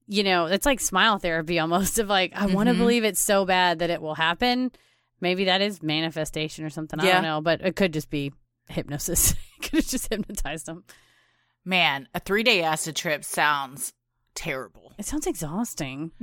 you 0.07 0.23
know, 0.23 0.47
it's 0.47 0.67
like 0.67 0.81
smile 0.81 1.19
therapy 1.19 1.59
almost 1.59 1.99
of 1.99 2.09
like, 2.09 2.33
I 2.35 2.47
want 2.47 2.69
to 2.69 2.73
mm-hmm. 2.73 2.83
believe 2.83 3.05
it's 3.05 3.21
so 3.21 3.45
bad 3.45 3.79
that 3.79 3.90
it 3.90 4.03
will 4.03 4.14
happen. 4.14 4.73
Maybe 5.21 5.45
that 5.45 5.61
is 5.61 5.83
manifestation 5.83 6.64
or 6.64 6.71
something. 6.71 7.01
I 7.01 7.12
don't 7.12 7.23
know. 7.23 7.40
But 7.40 7.62
it 7.62 7.77
could 7.77 7.93
just 7.93 8.11
be 8.11 8.33
hypnosis. 8.69 9.35
could 9.62 9.77
have 9.77 9.87
just 9.87 10.09
hypnotized 10.09 10.67
them. 10.67 10.85
Man, 11.64 12.09
a 12.14 12.21
three 12.21 12.43
day 12.43 12.62
acid 12.62 12.97
trip 12.97 13.25
sounds 13.25 13.93
terrible. 14.35 14.93
It 14.99 15.07
sounds 15.07 15.27
exhausting. 15.27 16.12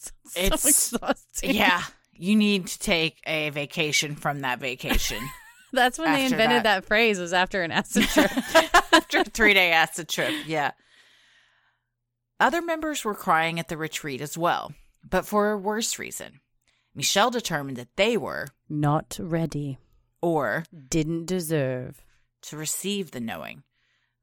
Sounds 0.00 0.12
so 0.32 0.40
It's- 0.40 0.64
exhausting. 0.64 1.56
Yeah. 1.56 1.82
You 2.12 2.36
need 2.36 2.68
to 2.68 2.78
take 2.78 3.18
a 3.26 3.50
vacation 3.50 4.14
from 4.14 4.40
that 4.40 4.60
vacation 4.60 5.18
That's 5.72 5.98
when 5.98 6.12
they 6.12 6.24
invented 6.24 6.58
that. 6.58 6.62
that. 6.62 6.84
phrase 6.84 7.18
was 7.18 7.32
after 7.32 7.62
an 7.62 7.72
acid 7.72 8.04
trip. 8.04 8.30
after 8.92 9.18
a 9.18 9.24
three 9.24 9.54
day 9.54 9.72
acid 9.72 10.08
trip. 10.08 10.32
Yeah. 10.46 10.70
Other 12.40 12.62
members 12.62 13.04
were 13.04 13.14
crying 13.14 13.58
at 13.58 13.68
the 13.68 13.76
retreat 13.76 14.20
as 14.20 14.38
well, 14.38 14.72
but 15.02 15.26
for 15.26 15.50
a 15.50 15.58
worse 15.58 15.98
reason. 15.98 16.40
Michel 16.94 17.30
determined 17.30 17.76
that 17.76 17.96
they 17.96 18.16
were, 18.16 18.46
Not 18.68 19.18
ready. 19.20 19.78
or 20.22 20.64
Didn't 20.88 21.26
deserve. 21.26 22.04
to 22.42 22.56
receive 22.56 23.10
the 23.10 23.20
knowing. 23.20 23.64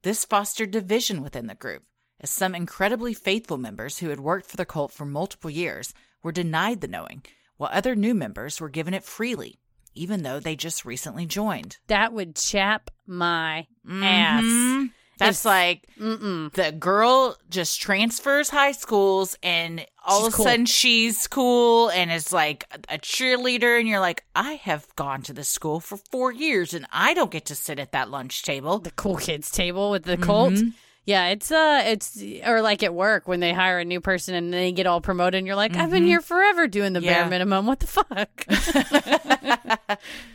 This 0.04 0.23
fostered 0.23 0.71
division 0.71 1.21
within 1.21 1.47
the 1.47 1.56
group, 1.56 1.84
as 2.21 2.30
some 2.30 2.56
incredibly 2.56 3.13
faithful 3.13 3.58
members 3.58 3.99
who 3.99 4.10
had 4.10 4.19
worked 4.21 4.45
for 4.45 4.56
the 4.56 4.65
cult 4.65 4.93
for 4.93 5.06
multiple 5.06 5.49
years 5.49 5.93
were 6.23 6.32
denied 6.32 6.80
the 6.80 6.88
knowing, 6.88 7.23
while 7.58 7.69
other 7.73 7.95
new 7.95 8.13
members 8.13 8.62
were 8.62 8.69
given 8.69 8.93
it 8.93 9.04
freely, 9.04 9.60
even 9.93 10.23
though 10.23 10.39
they 10.39 10.56
just 10.56 10.86
recently 10.86 11.25
joined. 11.25 11.78
That 11.88 12.13
would 12.13 12.36
chap 12.38 12.91
my 13.06 13.67
mm-hmm. 13.86 14.04
ass. 14.04 14.89
That's 15.17 15.39
If- 15.41 15.45
like 15.45 15.88
Mm-mm. 15.99 16.51
the 16.54 16.71
girl 16.73 17.38
just 17.49 17.82
transfers 17.82 18.49
high 18.49 18.73
schools 18.73 19.38
and 19.41 19.86
all 20.06 20.19
She's 20.19 20.28
of 20.28 20.34
a 20.34 20.36
cool. 20.38 20.45
sudden 20.45 20.65
she's 20.65 21.28
cool 21.28 21.89
and 21.89 22.12
is 22.12 22.34
like 22.34 22.65
a 22.89 22.97
cheerleader 22.97 23.80
and 23.80 23.88
you're 23.88 23.99
like 24.01 24.23
i 24.36 24.54
have 24.54 24.86
gone 24.95 25.21
to 25.23 25.34
this 25.34 25.47
school 25.49 25.80
for 25.80 25.97
four 26.12 26.32
years 26.32 26.73
and 26.73 26.86
i 26.91 27.13
don't 27.13 27.32
get 27.32 27.45
to 27.45 27.56
sit 27.56 27.80
at 27.80 27.91
that 27.93 28.10
lunch 28.12 28.43
table 28.43 28.78
the 28.80 28.91
cool 28.91 29.15
kids 29.17 29.49
table 29.49 29.89
with 29.91 30.04
the 30.04 30.17
cult. 30.17 30.54
Mhm. 30.54 30.73
Yeah, 31.08 31.28
it's 31.28 31.51
uh 31.51 31.84
it's 31.86 32.19
or 32.45 32.62
like 32.62 32.82
at 32.82 32.91
work 32.93 33.28
when 33.28 33.39
they 33.39 33.54
hire 33.54 33.78
a 33.78 33.86
new 33.86 34.01
person 34.01 34.34
and 34.34 34.51
they 34.51 34.71
get 34.71 34.88
all 34.88 35.01
promoted 35.01 35.36
and 35.38 35.45
you're 35.45 35.56
like, 35.56 35.75
I've 35.75 35.91
been 35.91 36.01
Mhm. 36.04 36.08
here 36.08 36.21
forever 36.21 36.67
doing 36.67 36.93
the 36.93 37.01
Yeah. 37.01 37.21
bare 37.21 37.30
minimum. 37.30 37.67
What 37.67 37.80
the 37.80 37.86
fuck? 37.88 38.45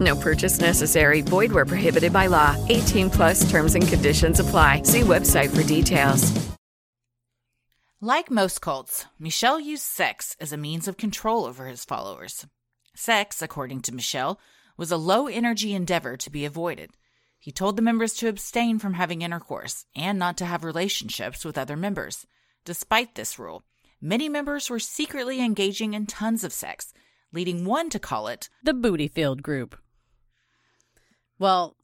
No 0.00 0.16
purchase 0.16 0.60
necessary. 0.60 1.20
Void 1.20 1.52
where 1.52 1.64
prohibited 1.64 2.12
by 2.12 2.26
law. 2.26 2.56
18 2.68 3.10
plus 3.10 3.48
terms 3.48 3.74
and 3.76 3.86
conditions 3.86 4.40
apply. 4.40 4.82
See 4.82 5.02
website 5.02 5.54
for 5.54 5.62
details. 5.62 6.32
Like 8.00 8.30
most 8.30 8.60
cults, 8.60 9.06
Michel 9.18 9.58
used 9.58 9.82
sex 9.82 10.36
as 10.38 10.52
a 10.52 10.58
means 10.58 10.86
of 10.86 10.98
control 10.98 11.46
over 11.46 11.66
his 11.66 11.84
followers. 11.84 12.46
Sex, 12.94 13.40
according 13.40 13.80
to 13.82 13.94
Michel, 13.94 14.38
was 14.76 14.90
a 14.90 14.98
low 14.98 15.28
energy 15.28 15.74
endeavor 15.74 16.16
to 16.18 16.30
be 16.30 16.44
avoided. 16.44 16.90
He 17.38 17.50
told 17.50 17.76
the 17.76 17.82
members 17.82 18.12
to 18.14 18.28
abstain 18.28 18.78
from 18.78 18.94
having 18.94 19.22
intercourse 19.22 19.86
and 19.96 20.18
not 20.18 20.36
to 20.38 20.44
have 20.44 20.62
relationships 20.62 21.42
with 21.42 21.56
other 21.56 21.76
members. 21.76 22.26
Despite 22.66 23.14
this 23.14 23.38
rule, 23.38 23.64
many 24.00 24.28
members 24.28 24.68
were 24.68 24.78
secretly 24.78 25.40
engaging 25.40 25.94
in 25.94 26.04
tons 26.04 26.44
of 26.44 26.52
sex, 26.52 26.92
leading 27.32 27.64
one 27.64 27.88
to 27.90 27.98
call 27.98 28.28
it 28.28 28.50
The 28.62 28.74
Booty 28.74 29.08
Field 29.08 29.42
Group. 29.42 29.74
Well, 31.38 31.76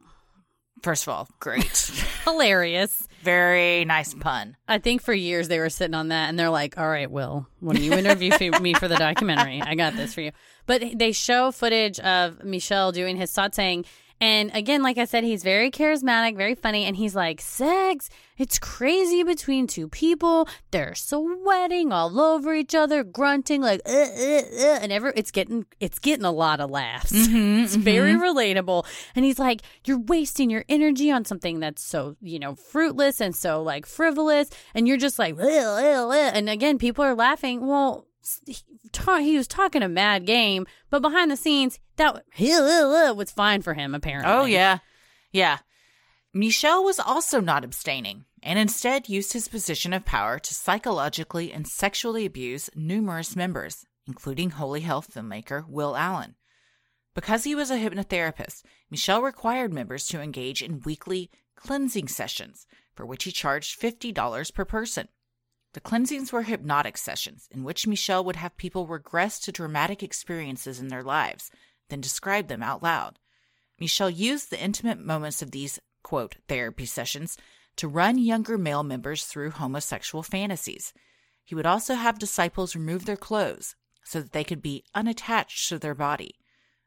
First 0.83 1.05
of 1.05 1.11
all, 1.11 1.29
great. 1.39 1.65
hilarious. 2.25 3.07
Very 3.23 3.85
nice 3.85 4.15
pun. 4.15 4.57
I 4.67 4.79
think 4.79 5.01
for 5.01 5.15
years 5.15 5.47
they 5.47 5.61
were 5.61 5.71
sitting 5.71 5.95
on 5.95 6.09
that 6.09 6.29
and 6.29 6.37
they're 6.37 6.51
like, 6.51 6.77
all 6.77 6.89
right, 6.89 7.09
Will, 7.09 7.47
when 7.61 7.81
you 7.81 7.93
interview 7.93 8.33
me 8.61 8.75
for 8.75 8.89
the 8.89 8.97
documentary, 8.97 9.63
I 9.63 9.77
got 9.77 9.95
this 9.95 10.13
for 10.13 10.23
you. 10.23 10.33
But 10.67 10.83
they 10.97 11.13
show 11.13 11.53
footage 11.53 12.01
of 12.01 12.43
Michel 12.43 12.91
doing 12.91 13.17
his 13.17 13.31
satsang. 13.33 13.87
And 14.23 14.55
again, 14.55 14.85
like 14.85 14.99
I 14.99 15.05
said, 15.05 15.25
he's 15.25 15.43
very 15.43 15.73
charismatic, 15.73 16.37
very 16.37 16.55
funny. 16.55 16.85
And 16.85 16.97
he's 16.97 17.17
like, 17.17 17.41
sex, 17.41 18.09
it's 18.39 18.57
crazy 18.57 19.25
between 19.25 19.67
two 19.67 19.89
people. 19.89 20.47
They're 20.71 20.95
sweating 20.95 21.93
all 21.93 22.21
over 22.21 22.55
each 22.55 22.73
other, 22.73 23.03
grunting 23.03 23.63
like, 23.63 23.81
uh, 23.85 23.91
uh, 23.91 23.97
uh, 23.97 24.79
and 24.81 24.93
ever 24.93 25.13
it's 25.17 25.33
getting, 25.33 25.67
it's 25.81 25.99
getting 25.99 26.25
a 26.25 26.31
lot 26.31 26.61
of 26.61 26.71
laughs. 26.71 27.11
it's 27.13 27.75
very 27.75 28.13
relatable. 28.13 28.87
And 29.17 29.25
he's 29.25 29.41
like, 29.41 29.63
you're 29.87 29.99
wasting 29.99 30.51
your 30.51 30.65
energy 30.69 31.11
on 31.11 31.25
something 31.25 31.59
that's 31.59 31.83
so, 31.83 32.15
you 32.23 32.39
know, 32.39 32.55
fruitless 32.55 33.21
and 33.21 33.35
so 33.35 33.61
like 33.61 33.87
frivolous. 33.87 34.51
And 34.73 34.87
you're 34.87 34.99
just 34.99 35.19
like, 35.19 35.37
"Uh, 35.37 35.43
uh, 35.43 36.09
uh." 36.11 36.31
and 36.33 36.49
again, 36.49 36.79
people 36.79 37.05
are 37.05 37.17
laughing. 37.17 37.67
Well, 37.67 38.07
ta- 38.93 39.19
he 39.19 39.37
was 39.37 39.49
talking 39.49 39.83
a 39.83 39.89
mad 39.89 40.27
game, 40.27 40.67
but 40.91 41.03
behind 41.03 41.31
the 41.31 41.37
scenes, 41.37 41.81
that 41.97 42.25
was 43.17 43.31
fine 43.31 43.63
for 43.63 43.75
him, 43.75 43.95
apparently. 43.95 44.33
Oh, 44.33 44.45
yeah. 44.45 44.79
Yeah. 45.33 45.59
Michel 46.35 46.85
was 46.85 46.99
also 46.99 47.41
not 47.41 47.65
abstaining 47.65 48.25
and 48.43 48.59
instead 48.59 49.09
used 49.09 49.33
his 49.33 49.49
position 49.49 49.93
of 49.93 50.05
power 50.05 50.39
to 50.39 50.55
psychologically 50.55 51.53
and 51.53 51.67
sexually 51.67 52.27
abuse 52.27 52.69
numerous 52.75 53.37
members, 53.37 53.85
including 54.07 54.51
Holy 54.51 54.81
Hell 54.81 55.03
filmmaker 55.03 55.67
Will 55.69 55.97
Allen. 55.97 56.35
Because 57.15 57.45
he 57.45 57.55
was 57.55 57.71
a 57.71 57.77
hypnotherapist, 57.77 58.63
Michel 58.91 59.23
required 59.23 59.73
members 59.73 60.07
to 60.09 60.21
engage 60.21 60.63
in 60.63 60.81
weekly 60.81 61.31
cleansing 61.55 62.09
sessions, 62.09 62.67
for 62.95 63.07
which 63.07 63.25
he 63.25 63.31
charged 63.31 63.81
$50 63.81 64.55
per 64.55 64.65
person. 64.65 65.09
The 65.73 65.81
cleansings 65.81 66.33
were 66.33 66.43
hypnotic 66.43 66.99
sessions 66.99 67.49
in 67.51 67.65
which 67.65 67.87
Michel 67.87 68.25
would 68.25 68.37
have 68.37 68.57
people 68.57 68.87
regress 68.87 69.39
to 69.41 69.53
dramatic 69.53 70.03
experiences 70.03 70.81
in 70.81 70.89
their 70.89 71.03
lives, 71.03 71.51
then 71.89 72.01
describe 72.01 72.49
them 72.49 72.63
out 72.63 72.83
loud. 72.83 73.19
Michel 73.79 74.11
used 74.11 74.51
the 74.51 74.63
intimate 74.63 74.99
moments 74.99 75.41
of 75.41 75.51
these, 75.51 75.81
quote, 76.03 76.37
therapy 76.47 76.85
sessions 76.85 77.39
to 77.77 77.89
run 77.89 78.19
younger 78.19 78.59
male 78.59 78.83
members 78.83 79.25
through 79.25 79.51
homosexual 79.51 80.23
fantasies. 80.23 80.93
He 81.43 81.55
would 81.55 81.67
also 81.67 81.95
have 81.95 82.19
disciples 82.19 82.77
remove 82.77 83.07
their 83.07 83.17
clothes 83.17 83.75
so 84.05 84.21
that 84.21 84.33
they 84.33 84.45
could 84.45 84.63
be 84.63 84.85
unattached 84.95 85.69
to 85.71 85.79
their 85.79 85.95
body. 85.95 86.35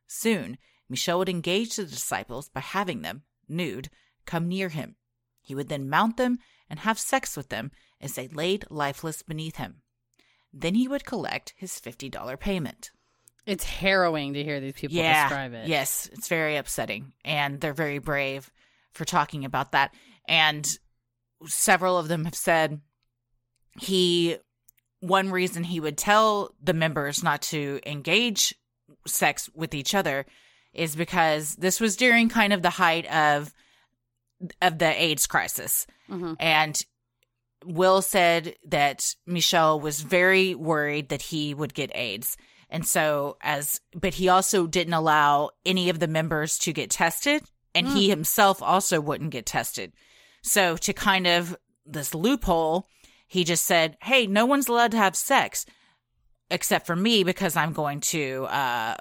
Soon, 0.07 0.57
Michel 0.87 1.17
would 1.17 1.29
engage 1.29 1.75
the 1.75 1.85
disciples 1.85 2.49
by 2.49 2.59
having 2.59 3.01
them, 3.01 3.23
nude, 3.49 3.89
come 4.25 4.47
near 4.47 4.69
him. 4.69 4.95
He 5.41 5.55
would 5.55 5.69
then 5.69 5.89
mount 5.89 6.17
them 6.17 6.37
and 6.69 6.79
have 6.79 6.99
sex 6.99 7.35
with 7.35 7.49
them 7.49 7.71
as 8.01 8.13
they 8.13 8.27
laid 8.27 8.65
lifeless 8.69 9.21
beneath 9.21 9.57
him. 9.57 9.81
Then 10.53 10.75
he 10.75 10.87
would 10.87 11.05
collect 11.05 11.53
his 11.57 11.71
$50 11.73 12.39
payment. 12.39 12.91
It's 13.45 13.63
harrowing 13.63 14.33
to 14.33 14.43
hear 14.43 14.59
these 14.59 14.73
people 14.73 14.97
describe 14.97 15.53
it. 15.53 15.67
Yes, 15.67 16.09
it's 16.13 16.27
very 16.27 16.55
upsetting. 16.55 17.13
And 17.23 17.61
they're 17.61 17.73
very 17.73 17.99
brave 17.99 18.51
for 18.93 19.05
talking 19.05 19.45
about 19.45 19.73
that. 19.73 19.93
And 20.27 20.67
several 21.45 21.97
of 21.97 22.07
them 22.07 22.25
have 22.25 22.35
said 22.35 22.81
he, 23.79 24.37
one 25.01 25.29
reason 25.29 25.63
he 25.63 25.79
would 25.79 25.97
tell 25.97 26.55
the 26.63 26.73
members 26.73 27.23
not 27.23 27.41
to 27.43 27.79
engage 27.85 28.55
sex 29.05 29.49
with 29.53 29.75
each 29.75 29.93
other 29.93 30.25
is 30.73 30.95
because 30.95 31.55
this 31.55 31.79
was 31.79 31.95
during 31.95 32.29
kind 32.29 32.53
of 32.53 32.61
the 32.61 32.69
height 32.69 33.05
of 33.13 33.53
of 34.61 34.79
the 34.79 35.01
AIDS 35.01 35.27
crisis. 35.27 35.87
Mm-hmm. 36.09 36.33
And 36.39 36.81
Will 37.65 38.01
said 38.01 38.55
that 38.67 39.15
Michel 39.25 39.79
was 39.79 40.01
very 40.01 40.55
worried 40.55 41.09
that 41.09 41.23
he 41.23 41.53
would 41.53 41.73
get 41.73 41.91
AIDS. 41.95 42.37
And 42.69 42.85
so 42.85 43.37
as 43.41 43.81
but 43.93 44.15
he 44.15 44.29
also 44.29 44.67
didn't 44.67 44.93
allow 44.93 45.51
any 45.65 45.89
of 45.89 45.99
the 45.99 46.07
members 46.07 46.57
to 46.59 46.73
get 46.73 46.89
tested 46.89 47.43
and 47.73 47.87
he 47.87 48.09
himself 48.09 48.61
also 48.63 49.01
wouldn't 49.01 49.31
get 49.31 49.45
tested. 49.45 49.91
So 50.41 50.77
to 50.77 50.93
kind 50.93 51.27
of 51.27 51.57
this 51.85 52.15
loophole, 52.15 52.87
he 53.27 53.43
just 53.43 53.65
said, 53.65 53.97
"Hey, 54.01 54.27
no 54.27 54.45
one's 54.45 54.67
allowed 54.67 54.91
to 54.91 54.97
have 54.97 55.15
sex 55.15 55.65
except 56.49 56.85
for 56.85 56.95
me 56.95 57.23
because 57.23 57.55
I'm 57.55 57.73
going 57.73 57.99
to 58.01 58.45
uh 58.45 58.95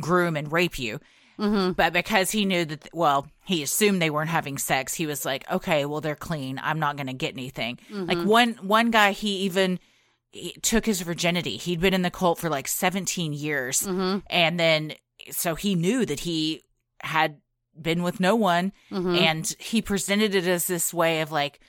groom 0.00 0.36
and 0.36 0.50
rape 0.50 0.78
you." 0.78 1.00
Mm-hmm. 1.38 1.72
But 1.72 1.92
because 1.92 2.30
he 2.30 2.44
knew 2.44 2.64
that, 2.64 2.88
well, 2.92 3.26
he 3.44 3.62
assumed 3.62 4.00
they 4.00 4.10
weren't 4.10 4.30
having 4.30 4.58
sex, 4.58 4.94
he 4.94 5.06
was 5.06 5.24
like, 5.24 5.50
okay, 5.50 5.84
well, 5.84 6.00
they're 6.00 6.14
clean. 6.14 6.60
I'm 6.62 6.78
not 6.78 6.96
going 6.96 7.06
to 7.08 7.12
get 7.12 7.34
anything. 7.34 7.78
Mm-hmm. 7.90 8.06
Like 8.06 8.26
one, 8.26 8.52
one 8.62 8.90
guy, 8.90 9.12
he 9.12 9.38
even 9.40 9.78
he 10.32 10.52
took 10.62 10.86
his 10.86 11.02
virginity. 11.02 11.56
He'd 11.58 11.80
been 11.80 11.94
in 11.94 12.02
the 12.02 12.10
cult 12.10 12.38
for 12.38 12.48
like 12.48 12.66
17 12.66 13.32
years. 13.32 13.82
Mm-hmm. 13.82 14.18
And 14.28 14.58
then, 14.58 14.94
so 15.30 15.54
he 15.54 15.74
knew 15.74 16.06
that 16.06 16.20
he 16.20 16.62
had 17.00 17.38
been 17.80 18.02
with 18.02 18.18
no 18.18 18.34
one. 18.34 18.72
And 18.90 19.54
he 19.58 19.82
presented 19.82 20.34
it 20.34 20.46
as 20.46 20.66
this 20.66 20.92
way 20.92 21.20
of 21.20 21.30
like, 21.30 21.60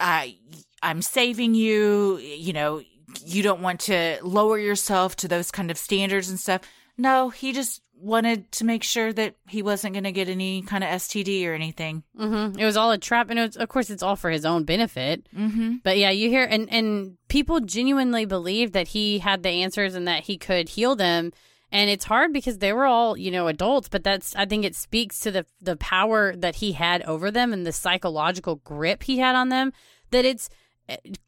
I, 0.00 0.38
I'm 0.82 1.02
saving 1.02 1.54
you, 1.54 2.16
you 2.18 2.52
know, 2.52 2.82
you 3.24 3.42
don't 3.42 3.62
want 3.62 3.80
to 3.80 4.18
lower 4.22 4.58
yourself 4.58 5.16
to 5.16 5.28
those 5.28 5.50
kind 5.50 5.70
of 5.70 5.78
standards 5.78 6.28
and 6.28 6.40
stuff. 6.40 6.62
No, 6.98 7.30
he 7.30 7.52
just 7.52 7.82
wanted 7.98 8.50
to 8.52 8.64
make 8.64 8.82
sure 8.82 9.12
that 9.12 9.34
he 9.48 9.62
wasn't 9.62 9.94
going 9.94 10.04
to 10.04 10.12
get 10.12 10.28
any 10.28 10.62
kind 10.62 10.84
of 10.84 10.90
STD 10.90 11.46
or 11.46 11.54
anything. 11.54 12.02
hmm 12.16 12.52
It 12.58 12.64
was 12.64 12.76
all 12.76 12.90
a 12.92 12.98
trap, 12.98 13.30
and 13.30 13.38
it 13.38 13.42
was, 13.42 13.56
of 13.56 13.68
course, 13.68 13.90
it's 13.90 14.02
all 14.02 14.16
for 14.16 14.30
his 14.30 14.44
own 14.44 14.64
benefit. 14.64 15.26
Mm-hmm. 15.36 15.76
But 15.82 15.98
yeah, 15.98 16.10
you 16.10 16.28
hear, 16.28 16.44
and 16.44 16.70
and 16.70 17.16
people 17.28 17.60
genuinely 17.60 18.24
believed 18.24 18.72
that 18.74 18.88
he 18.88 19.18
had 19.18 19.42
the 19.42 19.48
answers 19.48 19.94
and 19.94 20.06
that 20.06 20.24
he 20.24 20.36
could 20.36 20.70
heal 20.70 20.94
them. 20.96 21.32
And 21.72 21.90
it's 21.90 22.04
hard 22.04 22.32
because 22.32 22.58
they 22.58 22.72
were 22.72 22.86
all, 22.86 23.16
you 23.16 23.30
know, 23.30 23.48
adults. 23.48 23.88
But 23.88 24.04
that's, 24.04 24.36
I 24.36 24.46
think, 24.46 24.64
it 24.64 24.74
speaks 24.76 25.18
to 25.20 25.30
the 25.30 25.46
the 25.60 25.76
power 25.76 26.36
that 26.36 26.56
he 26.56 26.72
had 26.72 27.02
over 27.02 27.30
them 27.30 27.52
and 27.52 27.66
the 27.66 27.72
psychological 27.72 28.56
grip 28.56 29.02
he 29.02 29.18
had 29.18 29.34
on 29.34 29.48
them. 29.48 29.72
That 30.10 30.24
it's 30.24 30.48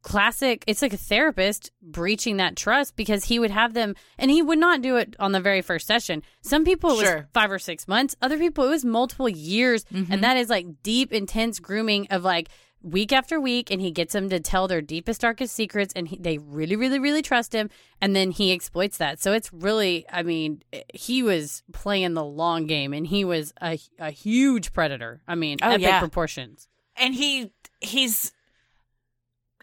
classic. 0.03 0.65
It's 0.67 0.83
like 0.83 0.93
a 0.93 0.97
therapist 0.99 1.71
breaching 1.83 2.37
that 2.39 2.57
trust 2.57 2.97
because 2.97 3.25
he 3.25 3.39
would 3.39 3.51
have 3.51 3.75
them, 3.75 3.95
and 4.19 4.31
he 4.31 4.43
would 4.43 4.59
not 4.59 4.83
do 4.83 4.97
it 4.97 5.17
on 5.19 5.33
the 5.33 5.41
very 5.41 5.63
first 5.63 5.87
session. 5.87 6.23
Some 6.43 6.65
people 6.65 6.91
it 6.91 6.95
was 6.95 7.03
Sure. 7.03 7.29
five 7.35 7.51
or 7.51 7.59
six 7.59 7.87
months. 7.89 8.17
Other 8.23 8.39
people 8.39 8.65
it 8.65 8.71
was 8.71 8.85
multiple 8.85 9.29
years, 9.29 9.85
and 9.93 10.07
mm-hmm. 10.09 10.21
that 10.21 10.37
is 10.37 10.49
like 10.49 10.67
deep, 10.83 11.13
intense 11.13 11.59
grooming 11.59 12.07
of 12.11 12.25
like 12.25 12.49
week 12.81 13.13
after 13.13 13.41
week. 13.41 13.71
And 13.73 13.81
he 13.81 13.91
gets 13.91 14.13
them 14.13 14.29
to 14.31 14.39
tell 14.39 14.69
their 14.69 14.81
deepest, 14.81 15.21
darkest 15.23 15.55
secrets, 15.55 15.93
and 15.97 16.07
he, 16.09 16.17
they 16.17 16.39
really, 16.39 16.77
really, 16.77 17.01
really 17.01 17.23
trust 17.23 17.53
him. 17.53 17.71
And 18.01 18.15
then 18.15 18.31
he 18.31 18.53
exploits 18.53 18.99
that. 18.99 19.21
So 19.21 19.33
it's 19.33 19.53
really, 19.53 20.07
I 20.13 20.23
mean, 20.23 20.63
eh, 20.73 20.83
he 20.95 21.25
was 21.25 21.65
playing 21.73 22.15
the 22.15 22.25
long 22.25 22.67
game, 22.67 22.93
and 22.93 23.05
he 23.07 23.25
was 23.25 23.53
a, 23.61 23.79
a 23.99 24.11
huge 24.13 24.73
predator. 24.73 25.21
I 25.27 25.35
mean, 25.35 25.59
Oh, 25.61 25.71
epic 25.71 25.83
yeah. 25.83 25.99
proportions. 25.99 26.69
and 26.97 27.15
he 27.15 27.51
he's 27.81 28.33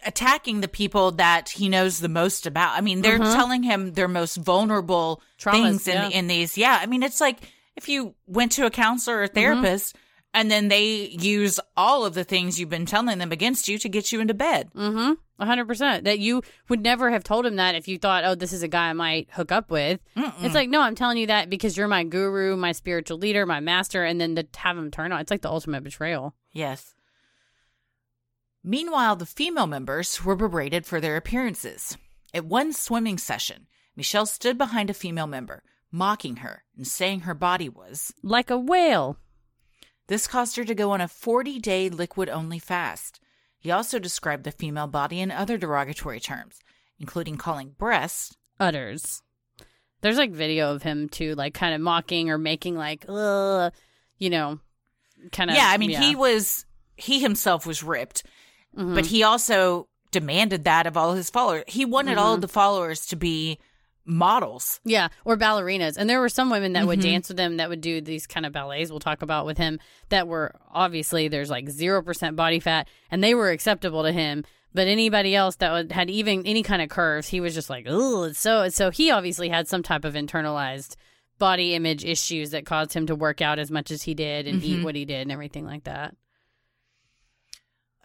attacking 0.06 0.62
the 0.62 0.68
people 0.68 1.12
that 1.12 1.50
he 1.50 1.70
knows 1.70 2.00
the 2.00 2.10
most 2.10 2.48
about. 2.48 2.78
I 2.78 2.82
mean, 2.82 3.02
they're 3.02 3.18
telling 3.18 3.64
him 3.64 3.94
their 3.94 4.08
most 4.08 4.38
vulnerable 4.38 5.22
Traumas, 5.40 5.52
things 5.52 5.88
in 5.88 5.94
yeah. 5.96 6.10
in 6.10 6.28
these. 6.28 6.58
Yeah, 6.58 6.80
I 6.82 6.86
mean, 6.88 7.04
it's 7.04 7.22
like 7.22 7.40
if 7.76 7.88
you 7.88 8.16
went 8.26 8.54
to 8.54 8.66
a 8.66 8.72
counselor 8.72 9.18
or 9.18 9.24
a 9.24 9.28
therapist. 9.28 9.96
And 10.38 10.52
then 10.52 10.68
they 10.68 11.06
use 11.18 11.62
all 11.78 12.06
of 12.06 12.14
the 12.14 12.26
things 12.26 12.60
you've 12.60 12.68
been 12.68 12.86
telling 12.86 13.20
them 13.20 13.32
against 13.32 13.70
you 13.70 13.78
to 13.78 13.88
get 13.88 14.12
you 14.12 14.20
into 14.20 14.34
bed. 14.34 14.70
Mm-hmm. 14.76 15.14
A 15.40 15.46
hundred 15.46 15.66
percent. 15.66 16.04
That 16.04 16.20
you 16.20 16.42
would 16.68 16.82
never 16.82 17.10
have 17.10 17.24
told 17.24 17.46
him 17.46 17.56
that 17.56 17.74
if 17.76 17.88
you 17.88 17.98
thought, 17.98 18.26
oh, 18.26 18.36
this 18.36 18.52
is 18.52 18.62
a 18.62 18.68
guy 18.68 18.90
I 18.90 18.94
might 18.94 19.30
hook 19.32 19.54
up 19.54 19.72
with. 19.72 20.02
It's 20.18 20.54
like, 20.54 20.68
no, 20.68 20.82
I'm 20.82 20.94
telling 20.94 21.20
you 21.20 21.28
that 21.28 21.50
because 21.50 21.78
you're 21.78 21.88
my 21.88 22.04
guru, 22.04 22.58
my 22.58 22.74
spiritual 22.74 23.18
leader, 23.18 23.46
my 23.46 23.62
master, 23.62 24.04
and 24.04 24.20
then 24.20 24.36
to 24.36 24.46
have 24.58 24.78
him 24.78 24.92
turn 24.92 25.14
on. 25.14 25.22
It's 25.22 25.32
like 25.32 25.40
the 25.40 25.50
ultimate 25.50 25.86
betrayal. 25.86 26.36
Yes. 26.52 26.95
Meanwhile, 28.68 29.18
the 29.18 29.28
female 29.28 29.68
members 29.68 30.26
were 30.26 30.36
berated 30.36 30.88
for 30.88 31.00
their 31.00 31.18
appearances. 31.18 32.00
At 32.34 32.46
one 32.46 32.74
swimming 32.74 33.20
session, 33.20 33.68
Michel 33.96 34.26
stood 34.26 34.58
behind 34.58 34.90
a 34.90 34.96
female 34.96 35.28
member, 35.28 35.62
mocking 35.92 36.38
her 36.38 36.64
and 36.76 36.88
saying 36.88 37.22
her 37.22 37.36
body 37.36 37.70
was. 37.70 38.12
Like 38.24 38.50
a 38.50 38.58
whale. 38.58 39.20
This 40.08 40.26
caused 40.26 40.56
her 40.56 40.64
to 40.64 40.74
go 40.74 40.90
on 40.90 41.00
a 41.00 41.08
40 41.08 41.60
day 41.60 41.90
liquid 41.90 42.28
only 42.28 42.58
fast. 42.58 43.20
He 43.60 43.70
also 43.70 44.00
described 44.00 44.46
the 44.46 44.52
female 44.52 44.88
body 44.88 45.22
in 45.22 45.30
other 45.30 45.60
derogatory 45.60 46.20
terms, 46.20 46.60
including 47.00 47.38
calling 47.38 47.76
breasts. 47.78 48.36
Udders. 48.60 49.22
There's 50.02 50.18
like 50.18 50.32
video 50.32 50.74
of 50.74 50.82
him 50.82 51.08
too, 51.08 51.36
like 51.36 51.54
kind 51.54 51.76
of 51.76 51.82
mocking 51.82 52.32
or 52.32 52.40
making 52.40 52.76
like, 52.78 53.06
you 53.08 54.30
know, 54.32 54.60
kind 55.32 55.52
of. 55.52 55.56
yeah, 55.56 55.70
I 55.70 55.78
mean, 55.78 55.92
he 55.92 56.16
was, 56.16 56.66
he 56.96 57.20
himself 57.20 57.68
was 57.68 57.84
ripped, 57.84 58.24
Mm-hmm. 58.78 58.96
but 58.96 59.06
he 59.06 59.24
also 59.24 59.88
demanded 60.12 60.64
that 60.66 60.86
of 60.88 60.96
all 60.98 61.14
his 61.14 61.30
followers. 61.30 61.64
He 61.68 61.86
wanted 61.86 62.18
all 62.18 62.34
of 62.36 62.42
the 62.42 62.48
followers 62.48 63.06
to 63.08 63.16
be 63.16 63.58
models. 64.06 64.80
Yeah, 64.84 65.08
or 65.26 65.36
ballerinas. 65.36 65.98
And 65.98 66.10
there 66.10 66.20
were 66.20 66.30
some 66.30 66.50
women 66.50 66.74
that 66.74 66.86
would 66.88 67.00
Mhm. 67.00 67.04
dance 67.04 67.30
with 67.30 67.40
him 67.40 67.58
that 67.58 67.70
would 67.70 67.82
do 67.82 68.02
these 68.02 68.28
kind 68.28 68.46
of 68.46 68.54
ballets 68.54 68.92
we'll 68.92 69.00
talk 69.00 69.22
about 69.22 69.46
with 69.46 69.58
him 69.58 69.80
that 70.10 70.28
were 70.28 70.56
obviously 70.72 71.28
there's 71.28 71.50
like 71.50 71.68
0% 71.70 72.36
body 72.36 72.60
fat 72.60 72.88
and 73.10 73.24
they 73.24 73.34
were 73.34 73.50
acceptable 73.50 74.04
to 74.04 74.12
him. 74.12 74.44
But 74.74 74.88
anybody 74.88 75.36
else 75.36 75.56
that 75.58 75.72
would, 75.72 75.92
had 75.92 76.10
even 76.10 76.46
any 76.46 76.62
kind 76.62 76.82
of 76.82 76.90
curves, 76.90 77.30
he 77.30 77.40
was 77.40 77.54
just 77.56 77.70
like, 77.70 77.86
oh, 77.90 78.24
it's 78.24 78.40
so. 78.40 78.68
So 78.70 78.92
he 78.92 79.10
obviously 79.10 79.50
had 79.50 79.68
some 79.68 79.82
type 79.84 80.04
of 80.06 80.14
internalized 80.16 80.96
body 81.40 81.74
image 81.76 82.06
issues 82.06 82.52
that 82.52 82.66
caused 82.66 82.94
him 82.94 83.08
to 83.08 83.16
work 83.16 83.42
out 83.42 83.58
as 83.58 83.72
much 83.72 83.90
as 83.90 84.04
he 84.04 84.14
did 84.14 84.48
and 84.48 84.64
eat 84.64 84.84
what 84.84 84.96
he 84.96 85.06
did 85.06 85.22
and 85.22 85.32
everything 85.32 85.66
like 85.66 85.86
that. 85.86 86.14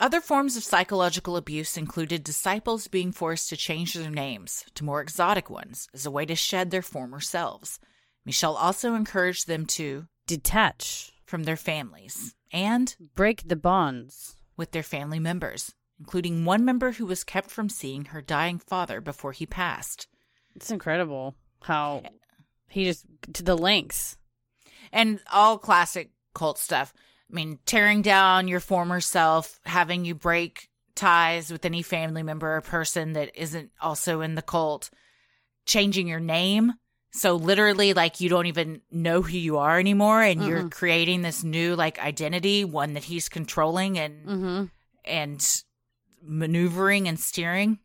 Other 0.00 0.22
forms 0.22 0.56
of 0.56 0.64
psychological 0.64 1.36
abuse 1.36 1.76
included 1.76 2.24
disciples 2.24 2.88
being 2.88 3.12
forced 3.12 3.50
to 3.50 3.56
change 3.56 3.92
their 3.92 4.10
names 4.10 4.64
to 4.74 4.84
more 4.84 5.02
exotic 5.02 5.50
ones 5.50 5.88
as 5.92 6.06
a 6.06 6.10
way 6.10 6.24
to 6.24 6.34
shed 6.34 6.70
their 6.70 6.80
former 6.80 7.20
selves. 7.20 7.78
Michel 8.24 8.56
also 8.56 8.94
encouraged 8.94 9.46
them 9.46 9.66
to 9.66 10.06
Detach, 10.26 11.12
from 11.26 11.44
their 11.44 11.56
families 11.56 12.34
and 12.52 12.96
break 13.14 13.46
the 13.46 13.56
bonds. 13.56 14.36
with 14.56 14.72
their 14.72 14.82
family 14.82 15.18
members, 15.18 15.74
including 15.98 16.44
one 16.44 16.64
member 16.64 16.92
who 16.92 17.06
was 17.06 17.24
kept 17.24 17.50
from 17.50 17.68
seeing 17.70 18.06
her 18.06 18.20
dying 18.20 18.58
father 18.58 19.00
before 19.00 19.32
he 19.32 19.46
passed. 19.46 20.06
It's 20.54 20.70
incredible 20.70 21.34
how 21.62 22.02
he 22.68 22.84
just 22.84 23.06
to 23.32 23.42
the 23.42 23.56
lengths. 23.56 24.18
And 24.92 25.20
all 25.32 25.56
classic 25.56 26.10
cult 26.34 26.58
stuff. 26.58 26.92
I 27.30 27.34
mean, 27.34 27.58
tearing 27.64 28.02
down 28.02 28.48
your 28.48 28.60
former 28.60 29.00
self, 29.00 29.60
having 29.64 30.04
you 30.04 30.14
break 30.14 30.68
ties 30.96 31.50
with 31.52 31.64
any 31.64 31.82
family 31.82 32.22
member 32.22 32.56
or 32.56 32.60
person 32.60 33.12
that 33.12 33.30
isn't 33.40 33.70
also 33.80 34.20
in 34.20 34.34
the 34.34 34.42
cult, 34.42 34.90
changing 35.64 36.08
your 36.08 36.20
name. 36.20 36.72
So 37.12 37.36
literally 37.36 37.92
like 37.94 38.20
you 38.20 38.28
don't 38.28 38.46
even 38.46 38.82
know 38.90 39.22
who 39.22 39.36
you 39.36 39.58
are 39.58 39.78
anymore 39.78 40.22
and 40.22 40.44
you're 40.44 40.68
creating 40.68 41.22
this 41.22 41.42
new 41.42 41.74
like 41.74 41.98
identity, 41.98 42.64
one 42.64 42.94
that 42.94 43.04
he's 43.04 43.28
controlling 43.28 43.98
and 43.98 44.26
Mm-hmm. 44.26 44.64
and 45.04 45.62
maneuvering 46.22 47.08
and 47.08 47.18
steering. 47.18 47.78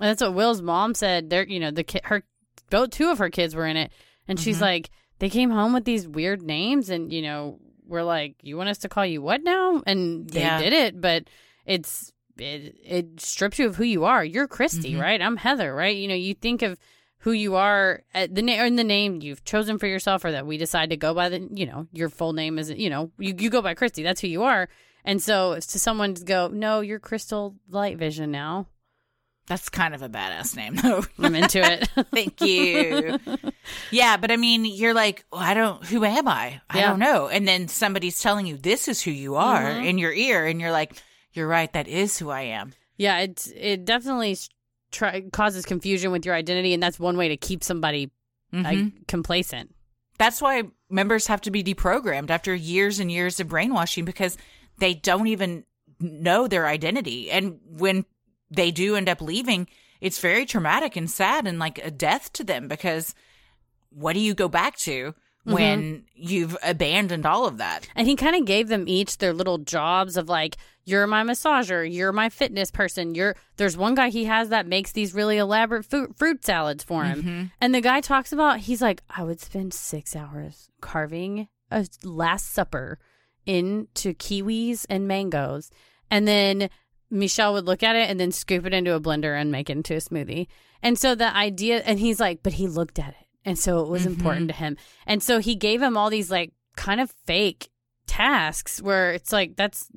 And 0.00 0.08
that's 0.10 0.22
what 0.22 0.34
Will's 0.34 0.62
mom 0.62 0.94
said. 0.94 1.30
There, 1.30 1.46
you 1.46 1.60
know, 1.60 1.70
the 1.70 1.84
ki- 1.84 2.00
her 2.04 2.24
both 2.70 2.90
two 2.90 3.10
of 3.10 3.18
her 3.18 3.30
kids 3.30 3.54
were 3.54 3.66
in 3.66 3.76
it, 3.76 3.92
and 4.26 4.40
she's 4.40 4.60
like, 4.60 4.90
they 5.18 5.28
came 5.28 5.50
home 5.50 5.72
with 5.72 5.84
these 5.84 6.08
weird 6.08 6.42
names, 6.42 6.90
and 6.90 7.12
you 7.12 7.22
know, 7.22 7.60
we're 7.86 8.02
like, 8.02 8.36
you 8.42 8.56
want 8.56 8.68
us 8.68 8.78
to 8.78 8.88
call 8.88 9.06
you 9.06 9.22
what 9.22 9.42
now? 9.42 9.82
And 9.86 10.28
they 10.28 10.40
Yeah. 10.40 10.58
did 10.60 10.72
it, 10.72 11.00
but 11.00 11.24
it's 11.66 12.12
it 12.38 12.74
it 12.84 13.20
strips 13.20 13.58
you 13.58 13.66
of 13.66 13.76
who 13.76 13.84
you 13.84 14.04
are. 14.04 14.24
You're 14.24 14.48
Christy, 14.48 14.92
mm-hmm. 14.92 15.00
right? 15.00 15.22
I'm 15.22 15.36
Heather, 15.36 15.74
right? 15.74 15.96
You 15.96 16.08
know, 16.08 16.14
you 16.14 16.34
think 16.34 16.62
of 16.62 16.78
who 17.18 17.32
you 17.32 17.54
are 17.54 18.02
at 18.12 18.34
the 18.34 18.42
name 18.42 18.60
or 18.60 18.66
in 18.66 18.76
the 18.76 18.84
name 18.84 19.22
you've 19.22 19.44
chosen 19.44 19.78
for 19.78 19.86
yourself, 19.86 20.24
or 20.24 20.32
that 20.32 20.46
we 20.46 20.58
decide 20.58 20.90
to 20.90 20.96
go 20.96 21.14
by 21.14 21.28
the, 21.28 21.48
you 21.52 21.64
know, 21.64 21.86
your 21.92 22.10
full 22.10 22.32
name 22.32 22.58
is, 22.58 22.70
you 22.70 22.90
know, 22.90 23.10
you 23.18 23.34
you 23.38 23.50
go 23.50 23.62
by 23.62 23.74
Christy. 23.74 24.02
That's 24.02 24.20
who 24.20 24.28
you 24.28 24.42
are. 24.42 24.68
And 25.06 25.22
so, 25.22 25.54
to 25.54 25.78
someone 25.78 26.14
to 26.14 26.24
go, 26.24 26.48
no, 26.48 26.80
you're 26.80 26.98
Crystal 26.98 27.54
Light 27.68 27.98
Vision 27.98 28.30
now. 28.30 28.66
That's 29.46 29.68
kind 29.68 29.94
of 29.94 30.00
a 30.02 30.08
badass 30.08 30.56
name 30.56 30.76
though. 30.82 31.04
I'm 31.18 31.34
into 31.34 31.60
it. 31.60 31.88
Thank 32.14 32.40
you. 32.40 33.18
yeah, 33.90 34.16
but 34.16 34.30
I 34.30 34.36
mean, 34.36 34.64
you're 34.64 34.94
like, 34.94 35.24
well, 35.30 35.42
I 35.42 35.52
don't, 35.54 35.84
who 35.84 36.04
am 36.04 36.26
I? 36.28 36.60
I 36.70 36.78
Yeah. 36.78 36.90
don't 36.90 36.98
know. 36.98 37.28
And 37.28 37.46
then 37.46 37.68
somebody's 37.68 38.20
telling 38.20 38.46
you 38.46 38.56
this 38.56 38.88
is 38.88 39.02
who 39.02 39.10
you 39.10 39.34
are 39.36 39.62
Mm-hmm. 39.62 39.84
in 39.86 39.98
your 39.98 40.12
ear, 40.12 40.46
and 40.46 40.60
you're 40.60 40.72
like, 40.72 40.94
you're 41.32 41.48
right, 41.48 41.70
that 41.74 41.88
is 41.88 42.18
who 42.18 42.30
I 42.30 42.42
am. 42.42 42.72
Yeah, 42.96 43.18
it's 43.18 43.48
it 43.54 43.84
definitely 43.84 44.38
try, 44.92 45.22
causes 45.32 45.66
confusion 45.66 46.10
with 46.12 46.24
your 46.24 46.34
identity, 46.34 46.72
and 46.72 46.82
that's 46.82 46.98
one 47.00 47.16
way 47.16 47.28
to 47.28 47.36
keep 47.36 47.62
somebody 47.64 48.10
like 48.52 48.78
Mhm. 48.78 49.06
complacent. 49.08 49.74
That's 50.16 50.40
why 50.40 50.62
members 50.88 51.26
have 51.26 51.40
to 51.42 51.50
be 51.50 51.64
deprogrammed 51.64 52.30
after 52.30 52.54
years 52.54 53.00
and 53.00 53.10
years 53.10 53.40
of 53.40 53.48
brainwashing 53.48 54.04
because 54.04 54.38
they 54.78 54.94
don't 54.94 55.26
even 55.26 55.64
know 55.98 56.46
their 56.46 56.66
identity. 56.68 57.32
And 57.32 57.58
when 57.66 58.04
they 58.56 58.70
do 58.70 58.96
end 58.96 59.08
up 59.08 59.20
leaving, 59.20 59.68
it's 60.00 60.18
very 60.18 60.46
traumatic 60.46 60.96
and 60.96 61.10
sad 61.10 61.46
and 61.46 61.58
like 61.58 61.78
a 61.78 61.90
death 61.90 62.32
to 62.34 62.44
them 62.44 62.68
because 62.68 63.14
what 63.90 64.12
do 64.14 64.20
you 64.20 64.34
go 64.34 64.48
back 64.48 64.76
to 64.76 65.12
mm-hmm. 65.12 65.52
when 65.52 66.04
you've 66.14 66.56
abandoned 66.62 67.26
all 67.26 67.46
of 67.46 67.58
that? 67.58 67.88
And 67.94 68.06
he 68.06 68.16
kind 68.16 68.36
of 68.36 68.44
gave 68.44 68.68
them 68.68 68.84
each 68.86 69.18
their 69.18 69.32
little 69.32 69.58
jobs 69.58 70.16
of 70.16 70.28
like, 70.28 70.56
you're 70.84 71.06
my 71.06 71.22
massager, 71.22 71.90
you're 71.90 72.12
my 72.12 72.28
fitness 72.28 72.70
person. 72.70 73.14
You're 73.14 73.36
there's 73.56 73.76
one 73.76 73.94
guy 73.94 74.10
he 74.10 74.24
has 74.24 74.50
that 74.50 74.66
makes 74.66 74.92
these 74.92 75.14
really 75.14 75.38
elaborate 75.38 75.86
fruit, 75.86 76.16
fruit 76.16 76.44
salads 76.44 76.84
for 76.84 77.04
him, 77.04 77.22
mm-hmm. 77.22 77.44
and 77.60 77.74
the 77.74 77.80
guy 77.80 78.00
talks 78.00 78.32
about 78.32 78.60
he's 78.60 78.82
like, 78.82 79.02
I 79.08 79.22
would 79.22 79.40
spend 79.40 79.72
six 79.72 80.14
hours 80.14 80.68
carving 80.80 81.48
a 81.70 81.86
Last 82.02 82.52
Supper 82.52 82.98
into 83.46 84.14
kiwis 84.14 84.84
and 84.90 85.08
mangoes, 85.08 85.70
and 86.10 86.28
then 86.28 86.68
Michel 87.14 87.52
would 87.54 87.64
look 87.66 87.82
at 87.82 87.96
it 87.96 88.10
and 88.10 88.18
then 88.20 88.32
scoop 88.32 88.66
it 88.66 88.74
into 88.74 88.94
a 88.94 89.00
blender 89.00 89.40
and 89.40 89.50
make 89.50 89.70
it 89.70 89.76
into 89.76 89.94
a 89.94 89.98
smoothie. 89.98 90.48
And 90.82 90.98
so 90.98 91.14
the 91.14 91.34
idea, 91.34 91.78
and 91.78 91.98
he's 91.98 92.20
like, 92.20 92.42
but 92.42 92.54
he 92.54 92.66
looked 92.66 92.98
at 92.98 93.10
it. 93.10 93.26
And 93.44 93.58
so 93.58 93.80
it 93.82 93.88
was 93.88 94.04
important 94.06 94.48
to 94.48 94.54
him. 94.54 94.76
And 95.06 95.22
so 95.22 95.38
he 95.38 95.54
gave 95.54 95.80
him 95.80 95.96
all 95.96 96.10
these 96.10 96.30
like 96.30 96.52
kind 96.76 97.00
of 97.00 97.10
fake 97.26 97.68
tasks 98.06 98.82
where 98.82 99.12
it's 99.12 99.32
like, 99.32 99.56
that's 99.56 99.88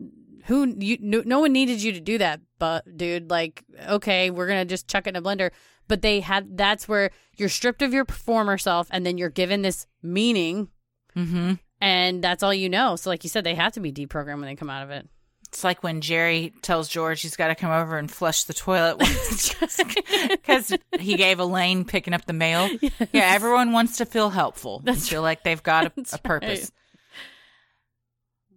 who 0.46 0.74
you, 0.78 0.98
no, 1.02 1.24
no 1.26 1.40
one 1.40 1.52
needed 1.52 1.82
you 1.82 1.92
to 1.92 2.00
do 2.00 2.18
that, 2.18 2.40
but 2.60 2.98
dude, 2.98 3.30
like, 3.30 3.64
okay, 3.90 4.30
we're 4.30 4.48
going 4.48 4.66
to 4.66 4.70
just 4.70 4.88
chuck 4.88 5.08
it 5.08 5.10
in 5.10 5.16
a 5.18 5.22
blender. 5.22 5.52
But 5.88 6.02
they 6.02 6.20
had, 6.20 6.58
that's 6.58 6.88
where 6.88 7.12
you're 7.38 7.50
stripped 7.50 7.82
of 7.82 7.94
your 7.94 8.06
performer 8.06 8.58
self 8.58 8.88
and 8.92 9.06
then 9.06 9.18
you're 9.18 9.30
given 9.30 9.62
this 9.62 9.88
meaning 10.02 10.70
Mm-hmm. 11.16 11.54
and 11.82 12.24
that's 12.24 12.44
all 12.44 12.54
you 12.54 12.70
know. 12.70 12.96
So, 12.96 13.10
like 13.10 13.24
you 13.24 13.30
said, 13.30 13.44
they 13.44 13.56
have 13.56 13.74
to 13.74 13.80
be 13.80 13.92
deprogrammed 13.92 14.38
when 14.38 14.42
they 14.42 14.56
come 14.56 14.70
out 14.70 14.84
of 14.84 14.92
it. 14.92 15.10
It's 15.48 15.64
like 15.64 15.82
when 15.82 16.02
Jerry 16.02 16.54
tells 16.62 16.90
George 16.90 17.22
he's 17.22 17.36
got 17.36 17.48
to 17.48 17.56
come 17.56 17.72
over 17.72 17.98
and 17.98 18.12
flush 18.12 18.44
the 18.44 18.54
toilet 18.54 19.00
because 20.30 20.74
he 21.00 21.16
gave 21.16 21.40
Elaine 21.40 21.86
picking 21.86 22.14
up 22.14 22.26
the 22.26 22.34
mail. 22.34 22.70
Yeah, 22.82 23.32
everyone 23.34 23.72
wants 23.72 23.98
to 23.98 24.06
feel 24.06 24.30
helpful. 24.30 24.84
and 24.86 25.02
feel 25.02 25.22
like 25.22 25.44
they've 25.44 25.64
got 25.64 25.86
a, 25.86 25.92
a 26.14 26.18
purpose. 26.18 26.72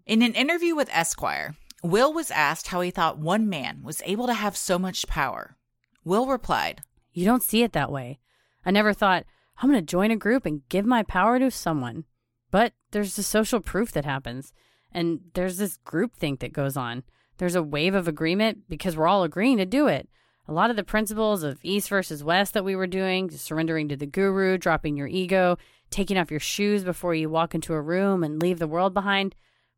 In 0.05 0.23
an 0.23 0.35
interview 0.35 0.75
with 0.75 0.91
Esquire, 0.93 1.55
Will 1.83 2.13
was 2.13 2.31
asked 2.31 2.67
how 2.69 2.81
he 2.81 2.91
thought 2.91 3.19
one 3.19 3.49
man 3.49 3.83
was 3.83 4.03
able 4.05 4.27
to 4.27 4.35
have 4.35 4.57
so 4.57 4.79
much 4.79 5.07
power. 5.07 5.57
Will 6.05 6.27
replied, 6.27 6.83
You 7.13 7.25
don't 7.25 7.45
see 7.45 7.63
it 7.63 7.73
that 7.73 7.93
way. 7.93 8.19
I 8.67 8.73
never 8.73 8.93
thought, 8.93 9.25
I'm 9.59 9.71
going 9.71 9.81
to 9.81 9.87
join 9.87 10.11
a 10.11 10.17
group 10.17 10.45
and 10.45 10.69
give 10.69 10.85
my 10.85 11.03
power 11.03 11.39
to 11.39 11.51
someone. 11.51 12.05
But 12.51 12.73
there's 12.91 13.15
the 13.17 13.23
social 13.23 13.61
proof 13.61 13.93
that 13.93 14.05
happens. 14.05 14.53
And 14.93 15.21
there's 15.35 15.59
this 15.59 15.77
group 15.79 16.17
think 16.17 16.41
that 16.41 16.53
goes 16.53 16.77
on. 16.77 17.05
There's 17.39 17.55
a 17.55 17.63
wave 17.63 17.95
of 17.95 18.09
agreement 18.09 18.69
because 18.69 18.97
we're 18.97 19.07
all 19.07 19.23
agreeing 19.23 19.59
to 19.59 19.67
do 19.67 19.87
it. 19.87 20.09
A 20.49 20.53
lot 20.53 20.71
of 20.71 20.77
the 20.77 20.85
principles 20.85 21.43
of 21.43 21.61
East 21.63 21.89
versus 21.89 22.25
West 22.25 22.55
that 22.55 22.65
we 22.65 22.75
were 22.75 22.87
doing, 22.87 23.31
surrendering 23.31 23.89
to 23.89 23.97
the 23.97 24.07
guru, 24.07 24.59
dropping 24.59 24.97
your 24.97 25.07
ego, 25.07 25.57
taking 25.91 26.19
off 26.19 26.31
your 26.31 26.41
shoes 26.41 26.85
before 26.85 27.15
you 27.15 27.31
walk 27.31 27.55
into 27.55 27.73
a 27.73 27.81
room 27.81 28.25
and 28.25 28.43
leave 28.43 28.59
the 28.59 28.67
world 28.67 28.93
behind, 28.93 29.35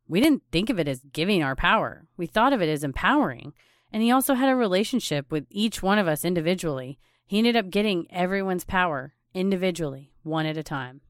we 0.07 0.19
didn't 0.19 0.43
think 0.51 0.69
of 0.69 0.79
it 0.79 0.87
as 0.87 1.01
giving 1.13 1.43
our 1.43 1.55
power. 1.55 2.05
We 2.17 2.25
thought 2.25 2.53
of 2.53 2.61
it 2.61 2.69
as 2.69 2.83
empowering. 2.83 3.53
And 3.91 4.01
he 4.01 4.11
also 4.11 4.33
had 4.33 4.49
a 4.49 4.55
relationship 4.55 5.31
with 5.31 5.45
each 5.49 5.83
one 5.83 5.99
of 5.99 6.07
us 6.07 6.25
individually. 6.25 6.97
He 7.25 7.37
ended 7.37 7.55
up 7.55 7.69
getting 7.69 8.07
everyone's 8.09 8.65
power 8.65 9.13
individually, 9.33 10.11
one 10.23 10.45
at 10.45 10.57
a 10.57 10.63
time. 10.63 11.01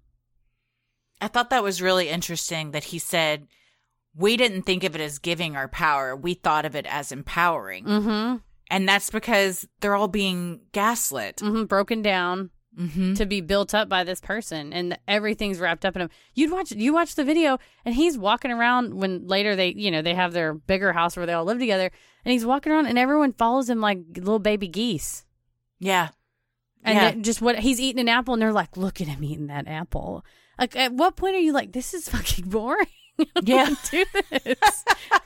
I 1.21 1.27
thought 1.29 1.49
that 1.51 1.63
was 1.63 1.81
really 1.81 2.09
interesting 2.09 2.71
that 2.71 2.85
he 2.85 2.99
said, 2.99 3.47
we 4.15 4.37
didn't 4.37 4.63
think 4.63 4.83
of 4.83 4.95
it 4.95 5.01
as 5.01 5.19
giving 5.19 5.55
our 5.55 5.67
power. 5.67 6.15
We 6.15 6.33
thought 6.33 6.65
of 6.65 6.75
it 6.75 6.85
as 6.85 7.11
empowering. 7.11 7.85
Mm-hmm. 7.85 8.35
And 8.69 8.89
that's 8.89 9.09
because 9.09 9.67
they're 9.81 9.95
all 9.95 10.07
being 10.07 10.61
gaslit. 10.71 11.37
Mm-hmm. 11.37 11.65
Broken 11.65 12.01
down 12.01 12.49
Mm-hmm. 12.79 13.13
to 13.13 13.27
be 13.27 13.39
built 13.39 13.75
up 13.75 13.87
by 13.87 14.03
this 14.03 14.19
person, 14.19 14.73
and 14.73 14.97
everything's 15.07 15.59
wrapped 15.59 15.85
up 15.85 15.95
in 15.95 16.01
him. 16.01 16.09
You'd 16.33 16.51
watch 16.51 16.71
you 16.71 16.91
watch 16.91 17.13
the 17.13 17.23
video, 17.23 17.59
and 17.85 17.93
he's 17.93 18.17
walking 18.17 18.49
around 18.49 18.95
when 18.95 19.27
later 19.27 19.55
they 19.55 19.73
you 19.73 19.91
know 19.91 20.01
they 20.01 20.15
have 20.15 20.33
their 20.33 20.55
bigger 20.55 20.91
house 20.91 21.15
where 21.15 21.27
they 21.27 21.33
all 21.33 21.45
live 21.45 21.59
together, 21.59 21.91
and 22.25 22.31
he's 22.31 22.47
walking 22.47 22.71
around, 22.71 22.87
and 22.87 22.97
everyone 22.97 23.33
follows 23.33 23.69
him 23.69 23.79
like 23.79 23.99
little 24.15 24.39
baby 24.39 24.67
geese. 24.67 25.23
Yeah. 25.77 26.09
And 26.83 26.95
yeah. 26.95 27.21
just 27.21 27.43
what 27.43 27.59
he's 27.59 27.79
eating 27.79 27.99
an 28.01 28.09
apple, 28.09 28.33
and 28.33 28.41
they're 28.41 28.51
like, 28.51 28.75
"Look 28.75 28.99
at 28.99 29.07
him 29.07 29.23
eating 29.23 29.47
that 29.47 29.67
apple." 29.67 30.25
Like, 30.57 30.75
at 30.75 30.93
what 30.93 31.15
point 31.15 31.35
are 31.35 31.41
you 31.41 31.53
like, 31.53 31.73
"This 31.73 31.93
is 31.93 32.09
fucking 32.09 32.49
boring"? 32.49 32.87
I 33.19 33.25
Yeah. 33.43 33.69
do 33.91 34.05
this. 34.31 34.57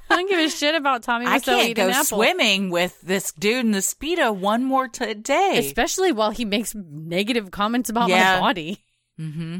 I 0.09 0.15
don't 0.15 0.29
give 0.29 0.39
a 0.39 0.49
shit 0.49 0.75
about 0.75 1.03
Tommy 1.03 1.25
I 1.25 1.39
Wiseau 1.39 1.45
can't 1.45 1.69
eating 1.69 1.87
go 1.91 2.03
swimming 2.03 2.69
with 2.69 2.99
this 3.01 3.31
dude 3.33 3.65
in 3.65 3.71
the 3.71 3.79
Speedo 3.79 4.35
one 4.35 4.63
more 4.63 4.87
t- 4.87 5.13
day. 5.13 5.55
especially 5.57 6.11
while 6.11 6.31
he 6.31 6.45
makes 6.45 6.73
negative 6.75 7.51
comments 7.51 7.89
about 7.89 8.09
Yeah. 8.09 8.35
my 8.35 8.47
body. 8.47 8.83
mm-hmm. 9.19 9.59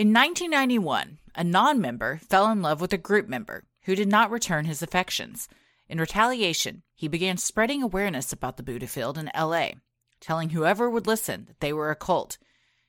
In 0.00 0.14
1991, 0.14 1.18
a 1.34 1.44
non 1.44 1.78
member 1.78 2.22
fell 2.26 2.50
in 2.50 2.62
love 2.62 2.80
with 2.80 2.94
a 2.94 2.96
group 2.96 3.28
member 3.28 3.64
who 3.82 3.94
did 3.94 4.08
not 4.08 4.30
return 4.30 4.64
his 4.64 4.80
affections. 4.82 5.46
In 5.90 6.00
retaliation, 6.00 6.84
he 6.94 7.06
began 7.06 7.36
spreading 7.36 7.82
awareness 7.82 8.32
about 8.32 8.56
the 8.56 8.62
Buddhafield 8.62 9.18
in 9.18 9.30
LA, 9.38 9.72
telling 10.18 10.48
whoever 10.48 10.88
would 10.88 11.06
listen 11.06 11.44
that 11.48 11.60
they 11.60 11.70
were 11.70 11.90
a 11.90 11.94
cult. 11.94 12.38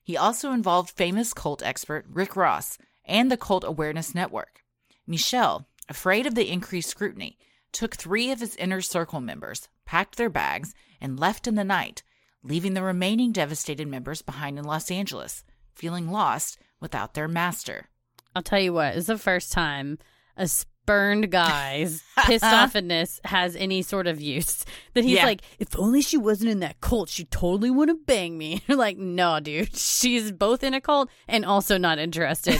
He 0.02 0.16
also 0.16 0.54
involved 0.54 0.92
famous 0.92 1.34
cult 1.34 1.62
expert 1.62 2.06
Rick 2.08 2.38
Ross 2.38 2.78
and 3.04 3.30
the 3.30 3.36
Cult 3.36 3.66
Awareness 3.66 4.16
Network. 4.16 4.64
Michel, 5.06 5.68
afraid 5.90 6.26
of 6.26 6.36
the 6.36 6.50
increased 6.50 6.92
scrutiny, 6.92 7.38
took 7.74 7.98
three 7.98 8.32
of 8.32 8.40
his 8.40 8.56
inner 8.56 8.80
circle 8.80 9.20
members, 9.20 9.68
packed 9.84 10.16
their 10.16 10.30
bags, 10.30 10.74
and 11.02 11.20
left 11.20 11.46
in 11.46 11.56
the 11.56 11.66
night, 11.66 12.04
leaving 12.42 12.74
the 12.74 12.82
remaining 12.82 13.34
devastated 13.34 13.90
members 13.90 14.22
behind 14.22 14.58
in 14.58 14.64
Los 14.64 14.90
Angeles, 14.90 15.44
feeling 15.76 16.10
lost 16.10 16.58
without 16.82 17.14
their 17.14 17.30
master. 17.30 17.88
I'll 18.36 18.42
tell 18.44 18.60
you 18.60 18.74
what, 18.74 18.96
it's 18.98 19.08
the 19.08 19.18
first 19.18 19.52
time 19.54 19.98
a 20.36 20.48
spurned 20.48 21.30
guy's 21.32 22.02
pissed 22.26 22.44
offness 22.44 23.20
has 23.26 23.56
any 23.56 23.82
sort 23.82 24.08
of 24.08 24.20
use. 24.20 24.66
That 24.94 25.04
he's 25.04 25.18
Yeah. 25.18 25.26
like, 25.26 25.42
if 25.60 25.78
only 25.78 26.02
she 26.02 26.18
wasn't 26.18 26.50
in 26.50 26.60
that 26.62 26.82
cult, 26.82 27.08
she 27.10 27.26
totally 27.26 27.70
would 27.70 27.88
have 27.90 28.06
banged 28.06 28.38
me. 28.38 28.62
You're 28.68 28.78
like, 28.88 28.98
no, 28.98 29.40
dude. 29.40 29.76
She's 29.76 30.32
both 30.32 30.64
in 30.64 30.74
a 30.74 30.82
cult 30.82 31.10
and 31.28 31.46
also 31.46 31.78
not 31.78 32.00
interested. 32.00 32.58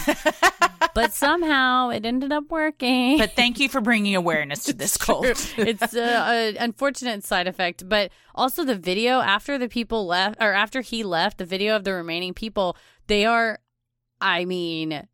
but 0.94 1.14
somehow 1.14 1.90
it 1.90 2.06
ended 2.06 2.32
up 2.32 2.50
working. 2.50 3.18
But 3.18 3.32
thank 3.32 3.60
you 3.60 3.70
for 3.70 3.80
bringing 3.82 4.16
awareness 4.16 4.66
to 4.66 4.74
this 4.74 4.98
cult. 4.98 5.26
it's 5.58 5.96
uh, 5.96 6.54
an 6.56 6.58
unfortunate 6.60 7.24
side 7.24 7.48
effect, 7.48 7.88
but 7.88 8.12
also 8.36 8.64
the 8.66 8.76
video 8.76 9.20
after 9.22 9.58
the 9.58 9.70
people 9.70 10.06
left, 10.06 10.36
or 10.42 10.52
after 10.54 10.82
he 10.82 11.04
left, 11.04 11.38
the 11.38 11.46
video 11.46 11.76
of 11.78 11.86
the 11.86 11.94
remaining 11.94 12.34
people, 12.34 12.76
they 13.08 13.26
are, 13.26 13.60
I 14.22 14.46
mean, 14.46 15.08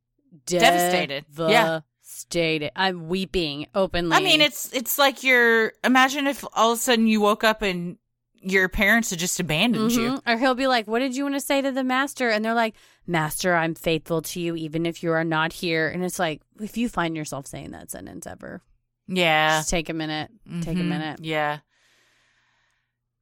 Devastated. 0.45 1.25
Yeah. 1.37 1.81
Devastated. 2.03 2.71
I'm 2.75 3.07
weeping 3.07 3.67
openly. 3.73 4.15
I 4.15 4.19
mean, 4.21 4.41
it's 4.41 4.71
it's 4.73 4.97
like 4.97 5.23
you're. 5.23 5.73
Imagine 5.83 6.27
if 6.27 6.43
all 6.53 6.73
of 6.73 6.77
a 6.77 6.81
sudden 6.81 7.07
you 7.07 7.21
woke 7.21 7.43
up 7.43 7.61
and 7.61 7.97
your 8.41 8.69
parents 8.69 9.09
had 9.09 9.19
just 9.19 9.39
abandoned 9.39 9.91
you. 9.93 10.11
Mhm. 10.13 10.21
Or 10.27 10.37
he'll 10.37 10.53
be 10.55 10.67
like, 10.67 10.87
What 10.87 10.99
did 10.99 11.15
you 11.15 11.23
want 11.23 11.35
to 11.35 11.39
say 11.41 11.61
to 11.61 11.71
the 11.71 11.83
master? 11.83 12.29
And 12.29 12.45
they're 12.45 12.53
like, 12.53 12.75
Master, 13.07 13.55
I'm 13.55 13.73
faithful 13.75 14.21
to 14.21 14.39
you 14.39 14.55
even 14.55 14.85
if 14.85 15.01
you 15.01 15.11
are 15.11 15.23
not 15.23 15.53
here. 15.53 15.87
And 15.89 16.03
it's 16.03 16.19
like, 16.19 16.41
if 16.61 16.77
you 16.77 16.87
find 16.89 17.15
yourself 17.15 17.47
saying 17.47 17.71
that 17.71 17.89
sentence 17.91 18.27
ever, 18.27 18.61
Yeah. 19.07 19.59
just 19.59 19.69
take 19.69 19.89
a 19.89 19.93
minute. 19.93 20.29
Take 20.61 20.77
a 20.77 20.81
Mhm. 20.81 20.87
minute. 20.87 21.19
Yeah. 21.23 21.59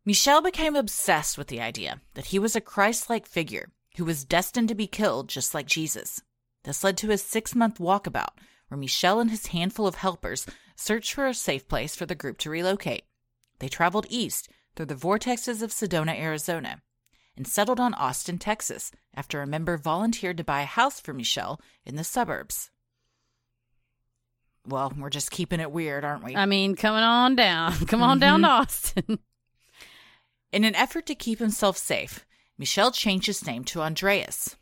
Michel 0.06 0.42
became 0.42 0.76
obsessed 0.76 1.38
with 1.38 1.48
the 1.48 1.62
idea 1.62 2.02
that 2.14 2.26
he 2.28 2.38
was 2.40 2.56
a 2.56 2.62
Christ 2.62 3.10
like 3.10 3.26
figure 3.26 3.70
who 3.98 4.06
was 4.06 4.26
destined 4.26 4.70
to 4.70 4.76
be 4.76 4.88
killed 4.88 5.30
just 5.30 5.54
like 5.54 5.68
Jesus. 5.68 6.22
This 6.64 6.84
led 6.84 6.98
to 6.98 7.12
a 7.12 7.18
six 7.18 7.56
month 7.56 7.78
walkabout 7.80 8.38
where 8.68 8.78
Michel 8.78 9.20
and 9.20 9.30
his 9.30 9.48
handful 9.48 9.88
of 9.88 9.96
helpers 9.96 10.46
searched 10.76 11.14
for 11.14 11.28
a 11.28 11.34
safe 11.34 11.68
place 11.68 11.96
for 11.96 12.06
the 12.06 12.16
group 12.16 12.38
to 12.40 12.50
relocate. 12.50 13.04
They 13.60 13.68
traveled 13.68 14.08
east 14.10 14.50
through 14.76 14.88
the 14.88 14.96
vortexes 14.96 15.62
of 15.62 15.72
Sedona, 15.72 16.18
Arizona, 16.20 16.82
and 17.38 17.48
settled 17.48 17.80
on 17.80 17.94
Austin, 17.94 18.38
Texas, 18.38 18.92
after 19.14 19.42
a 19.42 19.48
member 19.48 19.78
volunteered 19.78 20.38
to 20.38 20.44
buy 20.44 20.62
a 20.62 20.66
house 20.66 21.00
for 21.00 21.14
Michel 21.14 21.62
in 21.86 21.96
the 21.96 22.04
suburbs. 22.04 22.72
Well, 24.68 24.92
we're 24.98 25.10
just 25.10 25.32
keeping 25.32 25.60
it 25.60 25.72
weird, 25.72 26.04
aren't 26.04 26.24
we? 26.24 26.36
I 26.36 26.46
mean, 26.46 26.76
coming 26.76 27.04
on 27.04 27.36
down. 27.36 27.74
Come 27.88 28.02
on 28.02 28.20
down 28.20 28.42
to 28.42 28.48
mm-hmm. 28.48 28.62
Austin. 28.62 29.20
In 30.52 30.64
an 30.64 30.76
effort 30.76 31.06
to 31.08 31.16
keep 31.16 31.40
himself 31.40 31.78
safe, 31.78 32.26
Michel 32.58 32.92
changed 32.92 33.28
his 33.28 33.46
name 33.46 33.64
to 33.66 33.82
Andreas. 33.82 34.56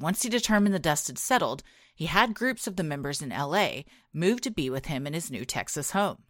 Once 0.00 0.22
he 0.22 0.28
determined 0.28 0.74
the 0.74 0.78
dust 0.78 1.06
had 1.06 1.18
settled, 1.18 1.62
he 1.94 2.06
had 2.06 2.34
groups 2.34 2.66
of 2.66 2.76
the 2.76 2.84
members 2.84 3.20
in 3.22 3.30
LA 3.30 3.82
move 4.12 4.40
to 4.40 4.50
be 4.50 4.70
with 4.70 4.86
him 4.86 5.06
in 5.06 5.12
his 5.12 5.30
new 5.30 5.44
Texas 5.44 5.92
home. 5.92 6.22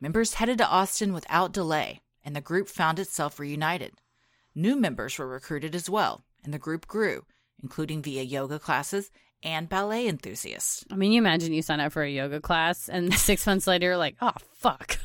Members 0.00 0.34
headed 0.34 0.58
to 0.58 0.66
Austin 0.66 1.12
without 1.12 1.52
delay, 1.52 2.00
and 2.24 2.34
the 2.34 2.40
group 2.40 2.68
found 2.68 2.98
itself 2.98 3.38
reunited. 3.38 3.92
New 4.54 4.76
members 4.76 5.18
were 5.18 5.28
recruited 5.28 5.74
as 5.74 5.88
well, 5.88 6.24
and 6.42 6.52
the 6.52 6.58
group 6.58 6.86
grew, 6.86 7.24
including 7.62 8.02
via 8.02 8.22
yoga 8.22 8.58
classes 8.58 9.10
and 9.42 9.68
ballet 9.68 10.08
enthusiasts. 10.08 10.84
I 10.90 10.96
mean, 10.96 11.12
you 11.12 11.18
imagine 11.18 11.52
you 11.52 11.62
sign 11.62 11.80
up 11.80 11.92
for 11.92 12.02
a 12.02 12.10
yoga 12.10 12.40
class 12.40 12.88
and 12.88 13.14
six 13.18 13.46
months 13.46 13.66
later, 13.66 13.86
you're 13.86 13.96
like, 13.96 14.16
oh, 14.20 14.32
fuck. 14.54 14.98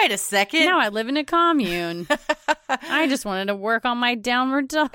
Wait 0.00 0.12
a 0.12 0.18
second. 0.18 0.64
Now 0.64 0.80
I 0.80 0.88
live 0.88 1.08
in 1.08 1.16
a 1.18 1.24
commune. 1.24 2.06
I 2.68 3.06
just 3.06 3.26
wanted 3.26 3.46
to 3.46 3.54
work 3.54 3.84
on 3.84 3.98
my 3.98 4.14
downward 4.14 4.68
dog. 4.68 4.90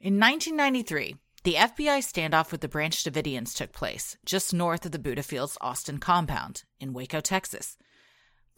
In 0.00 0.20
1993, 0.20 1.16
the 1.44 1.54
FBI 1.54 2.00
standoff 2.00 2.52
with 2.52 2.60
the 2.60 2.68
Branch 2.68 3.02
Davidians 3.02 3.54
took 3.54 3.72
place 3.72 4.18
just 4.26 4.52
north 4.52 4.84
of 4.84 4.92
the 4.92 4.98
Buddhafields 4.98 5.56
Austin 5.62 5.96
compound 5.98 6.64
in 6.78 6.92
Waco, 6.92 7.20
Texas. 7.20 7.78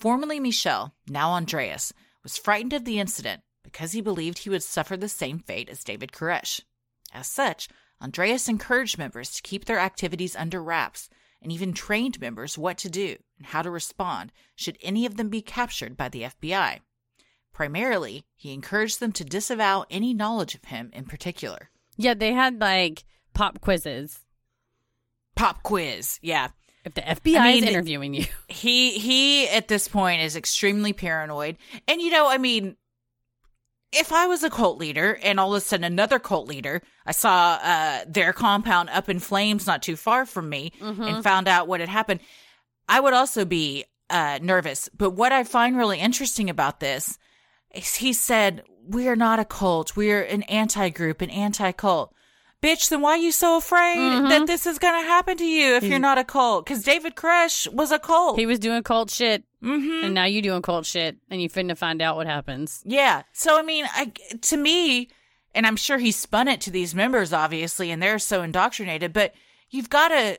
Formerly 0.01 0.41
Michel, 0.41 0.93
now 1.07 1.31
Andreas, 1.31 1.93
was 2.25 2.37
frightened 2.37 2.73
of 2.73 2.85
the 2.85 2.99
incident 2.99 3.43
because 3.63 3.93
he 3.93 4.01
believed 4.01 4.39
he 4.39 4.51
would 4.51 4.65
suffer 4.65 4.97
the 4.97 5.09
same 5.09 5.39
fate 5.39 5.69
as 5.69 5.85
David 5.85 6.11
Koresh. 6.11 6.61
As 7.13 7.29
such, 7.29 7.69
Andreas 8.03 8.49
encouraged 8.49 8.99
members 8.99 9.31
to 9.31 9.43
keep 9.43 9.67
their 9.67 9.79
activities 9.79 10.35
under 10.35 10.61
wraps 10.61 11.09
and 11.47 11.53
even 11.53 11.73
trained 11.73 12.21
members 12.21 12.59
what 12.59 12.77
to 12.77 12.91
do 12.91 13.15
and 13.39 13.47
how 13.47 13.63
to 13.63 13.71
respond 13.71 14.33
should 14.57 14.77
any 14.83 15.07
of 15.07 15.17
them 15.17 15.29
be 15.29 15.41
captured 15.41 15.97
by 15.97 16.09
the 16.09 16.23
FBI. 16.23 16.81
Primarily, 17.53 18.25
he 18.35 18.53
encouraged 18.53 18.99
them 18.99 19.13
to 19.13 19.25
disavow 19.25 19.85
any 19.89 20.13
knowledge 20.13 20.57
of 20.57 20.65
him 20.65 20.91
in 20.93 21.05
particular. 21.05 21.71
Yeah, 21.97 22.15
they 22.15 22.33
had 22.33 22.61
like 22.61 23.05
pop 23.33 23.61
quizzes. 23.61 24.25
Pop 25.37 25.63
quiz, 25.63 26.19
yeah. 26.21 26.49
If 26.85 26.95
the 26.95 27.03
FBI 27.03 27.37
I 27.37 27.53
mean, 27.53 27.63
is 27.63 27.71
interviewing 27.71 28.15
you, 28.15 28.25
He 28.49 28.99
he 28.99 29.49
at 29.49 29.69
this 29.69 29.87
point 29.87 30.23
is 30.23 30.35
extremely 30.35 30.93
paranoid. 30.93 31.59
And 31.87 32.01
you 32.01 32.11
know, 32.11 32.29
I 32.29 32.39
mean, 32.39 32.77
if 33.93 34.13
I 34.13 34.27
was 34.27 34.43
a 34.43 34.51
cult 34.51 34.79
leader 34.79 35.19
and 35.23 35.39
all 35.41 35.55
of 35.55 35.63
a 35.63 35.65
sudden 35.65 35.85
another 35.85 36.19
cult 36.19 36.49
leader, 36.49 36.83
I 37.07 37.13
saw 37.13 37.59
uh, 37.63 38.01
their 38.07 38.33
compound 38.33 38.91
up 38.91 39.09
in 39.09 39.19
flames 39.21 39.67
not 39.67 39.83
too 39.83 39.97
far 39.97 40.27
from 40.27 40.49
me 40.49 40.73
and 40.81 41.23
found 41.25 41.49
out 41.49 41.69
what 41.69 41.81
had 41.81 41.89
happened, 41.89 42.21
I 42.89 43.01
would 43.01 43.15
also 43.15 43.45
be 43.45 43.85
uh, 44.11 44.39
nervous. 44.43 44.89
But 44.97 45.11
what 45.11 45.33
I 45.33 45.45
find 45.45 45.77
really 45.77 45.99
interesting 45.99 46.51
about 46.51 46.81
this 46.81 47.19
is 47.75 47.97
he 47.97 48.13
said, 48.13 48.63
We 48.87 49.09
are 49.09 49.17
not 49.17 49.39
a 49.39 49.45
cult. 49.45 49.97
We 49.97 50.13
are 50.13 50.23
an 50.23 50.43
anti 50.45 50.89
group, 50.91 51.21
an 51.23 51.31
anti 51.31 51.73
cult. 51.73 52.13
Bitch, 52.63 52.89
then 52.89 53.03
why 53.03 53.11
are 53.11 53.17
you 53.19 53.33
so 53.33 53.59
afraid 53.59 53.99
that 53.99 54.47
this 54.47 54.67
is 54.67 54.79
going 54.79 55.01
to 55.01 55.07
happen 55.07 55.37
to 55.37 55.45
you 55.45 55.77
if 55.77 55.85
you're 55.85 55.99
not 55.99 56.19
a 56.19 56.25
cult? 56.25 56.65
Because 56.65 56.83
David 56.83 57.15
Koresh 57.15 57.71
was 57.73 57.93
a 57.93 57.99
cult. 57.99 58.39
he 58.39 58.47
was 58.47 58.59
doing 58.59 58.83
cult 58.83 59.11
shit, 59.11 59.45
mm-hmm. 59.63 60.05
and 60.05 60.15
now 60.15 60.25
you're 60.25 60.43
doing 60.43 60.63
cult 60.63 60.87
shit, 60.87 61.19
and 61.31 61.43
you 61.43 61.51
finna 61.51 61.77
find 61.77 62.01
out 62.01 62.17
what 62.17 62.27
happens. 62.27 62.83
Yeah. 62.85 63.23
So 63.33 63.59
I 63.59 63.63
mean, 63.63 63.85
I 63.93 64.13
to 64.41 64.57
me, 64.57 65.11
and 65.55 65.67
I'm 65.67 65.77
sure 65.77 65.99
he 65.99 66.13
spun 66.13 66.49
it 66.49 66.61
to 66.63 66.71
these 66.71 66.95
members, 66.95 67.33
obviously, 67.33 67.91
and 67.91 68.03
they're 68.03 68.19
so 68.19 68.43
indoctrinated. 68.43 69.13
But 69.13 69.35
you've 69.71 69.91
got 69.91 70.09
to 70.09 70.39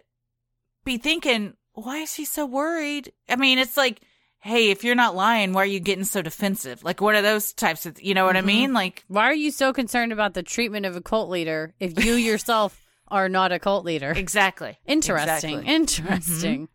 be 0.84 0.97
thinking, 0.97 1.53
why 1.74 1.97
is 1.97 2.15
he 2.15 2.26
so 2.26 2.45
worried? 2.45 3.11
I 3.30 3.36
mean, 3.36 3.59
it's 3.59 3.78
like, 3.78 4.01
hey, 4.39 4.69
if 4.69 4.83
you're 4.83 4.95
not 4.95 5.15
lying, 5.15 5.53
why 5.53 5.63
are 5.63 5.65
you 5.65 5.79
getting 5.79 6.03
so 6.03 6.21
defensive? 6.21 6.83
Like, 6.83 7.01
what 7.01 7.15
are 7.15 7.21
those 7.21 7.53
types 7.53 7.85
of, 7.85 8.01
you 8.01 8.13
know 8.13 8.25
what 8.25 8.35
I 8.35 8.39
mm-hmm. 8.39 8.47
mean? 8.47 8.73
Like, 8.73 9.03
Why 9.07 9.25
are 9.25 9.33
you 9.33 9.51
so 9.51 9.73
concerned 9.73 10.11
about 10.11 10.33
the 10.33 10.43
treatment 10.43 10.85
of 10.85 10.95
a 10.95 11.01
cult 11.01 11.29
leader 11.29 11.73
if 11.79 12.03
you 12.03 12.13
yourself 12.15 12.81
are 13.07 13.29
not 13.29 13.51
a 13.51 13.59
cult 13.59 13.85
leader? 13.85 14.11
exactly. 14.11 14.77
Interesting. 14.85 15.59
Exactly. 15.59 15.73
Interesting. 15.73 16.61
Mm-hmm. 16.63 16.73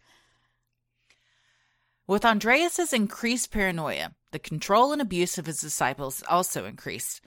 With 2.06 2.24
Andreas's 2.24 2.92
increased 2.92 3.52
paranoia, 3.52 4.12
the 4.32 4.38
control 4.38 4.92
and 4.92 5.00
abuse 5.00 5.38
of 5.38 5.46
his 5.46 5.60
disciples 5.60 6.22
also 6.28 6.64
increased. 6.64 7.20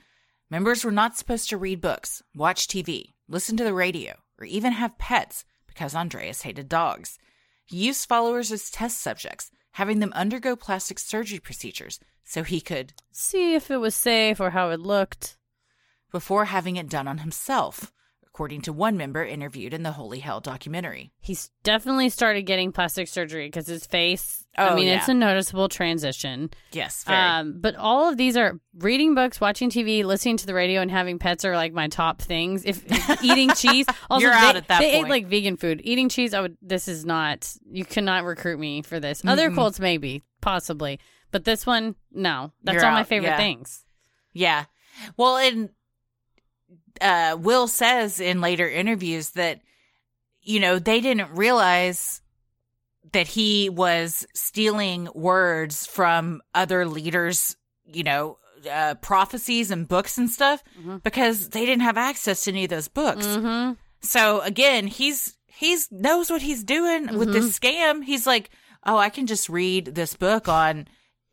Members 0.50 0.84
were 0.84 0.92
not 0.92 1.16
supposed 1.16 1.48
to 1.48 1.56
read 1.56 1.80
books, 1.80 2.22
watch 2.34 2.68
TV, 2.68 3.14
listen 3.26 3.56
to 3.56 3.64
the 3.64 3.74
radio, 3.74 4.14
or 4.38 4.44
even 4.44 4.72
have 4.72 4.98
pets 4.98 5.44
because 5.66 5.94
Andreas 5.94 6.42
hated 6.42 6.68
dogs. 6.68 7.18
He 7.64 7.78
used 7.78 8.08
followers 8.08 8.52
as 8.52 8.70
test 8.70 9.00
subjects, 9.00 9.50
having 9.76 9.98
them 10.00 10.12
undergo 10.14 10.56
plastic 10.56 10.98
surgery 10.98 11.38
procedures 11.38 12.00
so 12.24 12.42
he 12.42 12.60
could, 12.60 12.92
See 13.12 13.54
if 13.54 13.70
it 13.70 13.76
was 13.76 13.94
safe 13.94 14.40
or 14.40 14.50
how 14.50 14.70
it 14.70 14.80
looked. 14.80 15.36
before 16.10 16.46
having 16.46 16.76
it 16.76 16.88
done 16.88 17.06
on 17.06 17.18
himself, 17.18 17.92
according 18.36 18.60
to 18.60 18.70
one 18.70 18.98
member 18.98 19.24
interviewed 19.24 19.72
in 19.72 19.82
the 19.82 19.92
Holy 19.92 20.18
Hell 20.18 20.40
documentary. 20.40 21.10
He's 21.22 21.50
definitely 21.62 22.10
started 22.10 22.42
getting 22.42 22.70
plastic 22.70 23.08
surgery 23.08 23.46
because 23.46 23.66
his 23.66 23.86
face. 23.86 24.44
Oh, 24.58 24.66
I 24.66 24.74
mean, 24.74 24.88
yeah. 24.88 24.98
it's 24.98 25.08
a 25.08 25.14
noticeable 25.14 25.70
transition. 25.70 26.50
Yes, 26.70 27.02
very. 27.04 27.18
Um, 27.18 27.60
but 27.62 27.76
all 27.76 28.10
of 28.10 28.18
these 28.18 28.36
are 28.36 28.60
reading 28.76 29.14
books, 29.14 29.40
watching 29.40 29.70
TV, 29.70 30.04
listening 30.04 30.36
to 30.36 30.46
the 30.46 30.52
radio, 30.52 30.82
and 30.82 30.90
having 30.90 31.18
pets 31.18 31.46
are 31.46 31.56
like 31.56 31.72
my 31.72 31.88
top 31.88 32.20
things. 32.20 32.66
If, 32.66 32.84
if 32.84 33.22
eating 33.24 33.54
cheese, 33.54 33.86
also 34.10 34.26
You're 34.26 34.34
they, 34.34 34.46
out 34.46 34.56
at 34.56 34.68
that 34.68 34.80
they 34.80 35.00
ate 35.00 35.08
like 35.08 35.28
vegan 35.28 35.56
food. 35.56 35.80
Eating 35.82 36.10
cheese, 36.10 36.34
I 36.34 36.42
would. 36.42 36.58
This 36.60 36.88
is 36.88 37.06
not. 37.06 37.50
You 37.70 37.86
cannot 37.86 38.24
recruit 38.24 38.60
me 38.60 38.82
for 38.82 39.00
this. 39.00 39.22
Other 39.24 39.50
cults, 39.50 39.80
maybe, 39.80 40.22
possibly, 40.42 41.00
but 41.30 41.44
this 41.44 41.64
one, 41.64 41.94
no. 42.12 42.52
That's 42.62 42.74
You're 42.74 42.84
all 42.84 42.92
my 42.92 43.04
favorite 43.04 43.30
yeah. 43.30 43.36
things. 43.38 43.86
Yeah. 44.34 44.66
Well, 45.16 45.38
and 45.38 45.70
uh, 47.00 47.36
Will 47.38 47.68
says 47.68 48.20
in 48.20 48.40
later 48.40 48.68
interviews 48.68 49.30
that, 49.30 49.60
you 50.42 50.60
know, 50.60 50.78
they 50.78 51.00
didn't 51.00 51.36
realize 51.36 52.20
that 53.12 53.28
he 53.28 53.68
was 53.68 54.26
stealing 54.34 55.08
words 55.14 55.86
from 55.86 56.42
other 56.54 56.86
leaders, 56.86 57.56
you 57.84 58.02
know, 58.02 58.38
uh, 58.70 58.94
prophecies 58.96 59.70
and 59.70 59.86
books 59.86 60.18
and 60.18 60.30
stuff 60.30 60.62
because 61.02 61.50
they 61.50 61.64
didn't 61.64 61.82
have 61.82 61.96
access 61.96 62.44
to 62.44 62.50
any 62.50 62.64
of 62.64 62.70
those 62.70 62.88
books. 62.88 63.26
Mm-hmm. 63.26 63.74
So 64.02 64.40
again, 64.40 64.86
he's 64.86 65.36
he's 65.46 65.90
knows 65.90 66.30
what 66.30 66.42
he's 66.42 66.64
doing 66.64 67.16
with 67.16 67.32
this 67.32 67.58
scam. 67.58 68.04
He's 68.04 68.26
like, 68.26 68.50
oh, 68.84 68.98
I 68.98 69.08
can 69.08 69.26
just 69.26 69.48
read 69.48 69.94
this 69.94 70.14
book 70.14 70.48
on, 70.48 70.88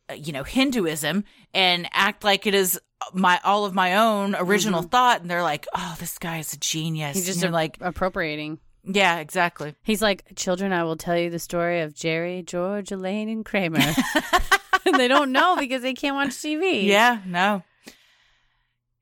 uh, 0.09 0.13
you 0.13 0.31
know, 0.31 0.43
Hinduism 0.43 1.23
and 1.53 1.89
act 1.91 2.23
like 2.23 2.45
it 2.47 2.53
is 2.53 2.79
my 3.13 3.39
all 3.43 3.65
of 3.65 3.73
my 3.73 3.95
own 3.97 4.35
original 4.35 4.81
mm-hmm. 4.81 4.89
thought. 4.89 5.21
And 5.21 5.29
they're 5.29 5.43
like, 5.43 5.67
oh, 5.75 5.95
this 5.99 6.17
guy 6.17 6.39
is 6.39 6.53
a 6.53 6.57
genius. 6.57 7.15
He's 7.15 7.25
just 7.25 7.43
a- 7.43 7.49
like, 7.49 7.77
appropriating. 7.81 8.59
yeah, 8.83 9.19
exactly. 9.19 9.75
He's 9.83 10.01
like, 10.01 10.23
children, 10.35 10.73
I 10.73 10.83
will 10.83 10.97
tell 10.97 11.17
you 11.17 11.29
the 11.29 11.39
story 11.39 11.81
of 11.81 11.93
Jerry, 11.93 12.43
George, 12.43 12.91
Elaine, 12.91 13.29
and 13.29 13.45
Kramer. 13.45 13.79
they 14.97 15.07
don't 15.07 15.31
know 15.31 15.55
because 15.55 15.81
they 15.81 15.93
can't 15.93 16.15
watch 16.15 16.29
TV. 16.29 16.85
Yeah, 16.85 17.19
no. 17.25 17.63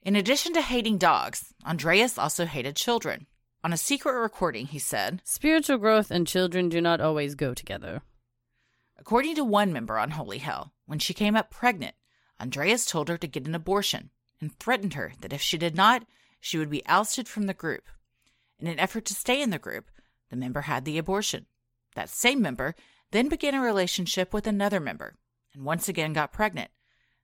In 0.04 0.16
addition 0.16 0.54
to 0.54 0.62
hating 0.62 0.98
dogs, 0.98 1.54
Andreas 1.66 2.18
also 2.18 2.46
hated 2.46 2.76
children. 2.76 3.28
On 3.64 3.72
a 3.72 3.78
secret 3.78 4.14
recording, 4.20 4.66
he 4.66 4.80
said, 4.80 5.22
Spiritual 5.24 5.78
growth 5.78 6.10
and 6.10 6.26
children 6.26 6.70
do 6.70 6.82
not 6.82 7.00
always 7.00 7.36
go 7.36 7.54
together. 7.54 8.02
According 8.98 9.36
to 9.36 9.44
one 9.44 9.72
member 9.72 10.00
on 10.00 10.12
Holy 10.12 10.40
Hell, 10.40 10.74
when 10.88 10.98
she 10.98 11.14
came 11.14 11.36
up 11.36 11.52
pregnant, 11.52 11.94
Andreas 12.42 12.86
told 12.86 13.08
her 13.08 13.18
to 13.18 13.28
get 13.28 13.46
an 13.46 13.56
abortion 13.56 14.10
and 14.40 14.58
threatened 14.58 14.96
her 14.96 15.14
that 15.22 15.34
if 15.34 15.42
she 15.42 15.58
did 15.58 15.76
not, 15.76 16.06
she 16.40 16.58
would 16.58 16.70
be 16.70 16.86
ousted 16.88 17.28
from 17.28 17.46
the 17.46 17.54
group. 17.54 17.88
In 18.60 18.68
an 18.68 18.80
effort 18.80 19.06
to 19.06 19.14
stay 19.14 19.42
in 19.42 19.52
the 19.52 19.60
group, 19.60 19.92
the 20.30 20.36
member 20.36 20.62
had 20.62 20.86
the 20.86 20.98
abortion. 20.98 21.46
That 21.96 22.10
same 22.10 22.42
member 22.42 22.76
then 23.12 23.28
began 23.28 23.54
a 23.54 23.62
relationship 23.62 24.34
with 24.34 24.48
another 24.48 24.80
member 24.80 25.16
and 25.54 25.64
once 25.64 25.88
again 25.88 26.14
got 26.14 26.34
pregnant. 26.34 26.72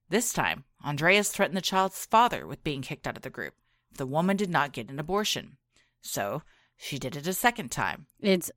This 0.09 0.32
time, 0.32 0.65
Andreas 0.86 1.30
threatened 1.30 1.57
the 1.57 1.61
child's 1.61 2.05
father 2.05 2.45
with 2.45 2.63
being 2.63 2.82
kicked 2.82 3.07
out 3.07 3.18
of 3.18 3.24
the 3.24 3.30
group 3.30 3.53
if 3.91 3.97
the 3.97 4.05
woman 4.05 4.38
did 4.38 4.49
not 4.49 4.74
get 4.74 4.89
an 4.89 4.99
abortion. 4.99 5.57
So, 6.01 6.43
she 6.78 6.99
did 6.99 7.15
it 7.15 7.28
a 7.28 7.34
second 7.34 7.72
time. 7.72 8.05
It's 8.20 8.51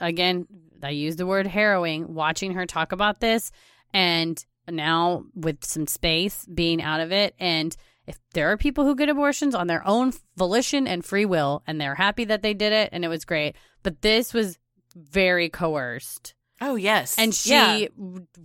again, 0.00 0.46
I 0.82 0.90
use 0.90 1.16
the 1.16 1.26
word 1.26 1.46
harrowing. 1.46 2.14
Watching 2.14 2.54
her 2.54 2.64
talk 2.64 2.92
about 2.92 3.20
this, 3.20 3.52
and 3.92 4.42
now 4.68 5.24
with 5.34 5.64
some 5.64 5.86
space 5.86 6.44
being 6.46 6.82
out 6.82 7.00
of 7.00 7.12
it, 7.12 7.34
and 7.38 7.76
if 8.06 8.18
there 8.34 8.50
are 8.52 8.56
people 8.56 8.84
who 8.84 8.94
get 8.94 9.08
abortions 9.08 9.54
on 9.54 9.66
their 9.66 9.86
own 9.86 10.12
volition 10.36 10.86
and 10.86 11.04
free 11.04 11.24
will, 11.24 11.62
and 11.66 11.80
they're 11.80 11.94
happy 11.96 12.24
that 12.26 12.42
they 12.42 12.54
did 12.54 12.72
it, 12.72 12.90
and 12.92 13.04
it 13.04 13.08
was 13.08 13.24
great, 13.24 13.56
but 13.82 14.02
this 14.02 14.32
was 14.32 14.58
very 14.94 15.48
coerced, 15.48 16.34
Oh, 16.60 16.76
yes. 16.76 17.18
and 17.18 17.34
she 17.34 17.50
Yeah. 17.50 17.86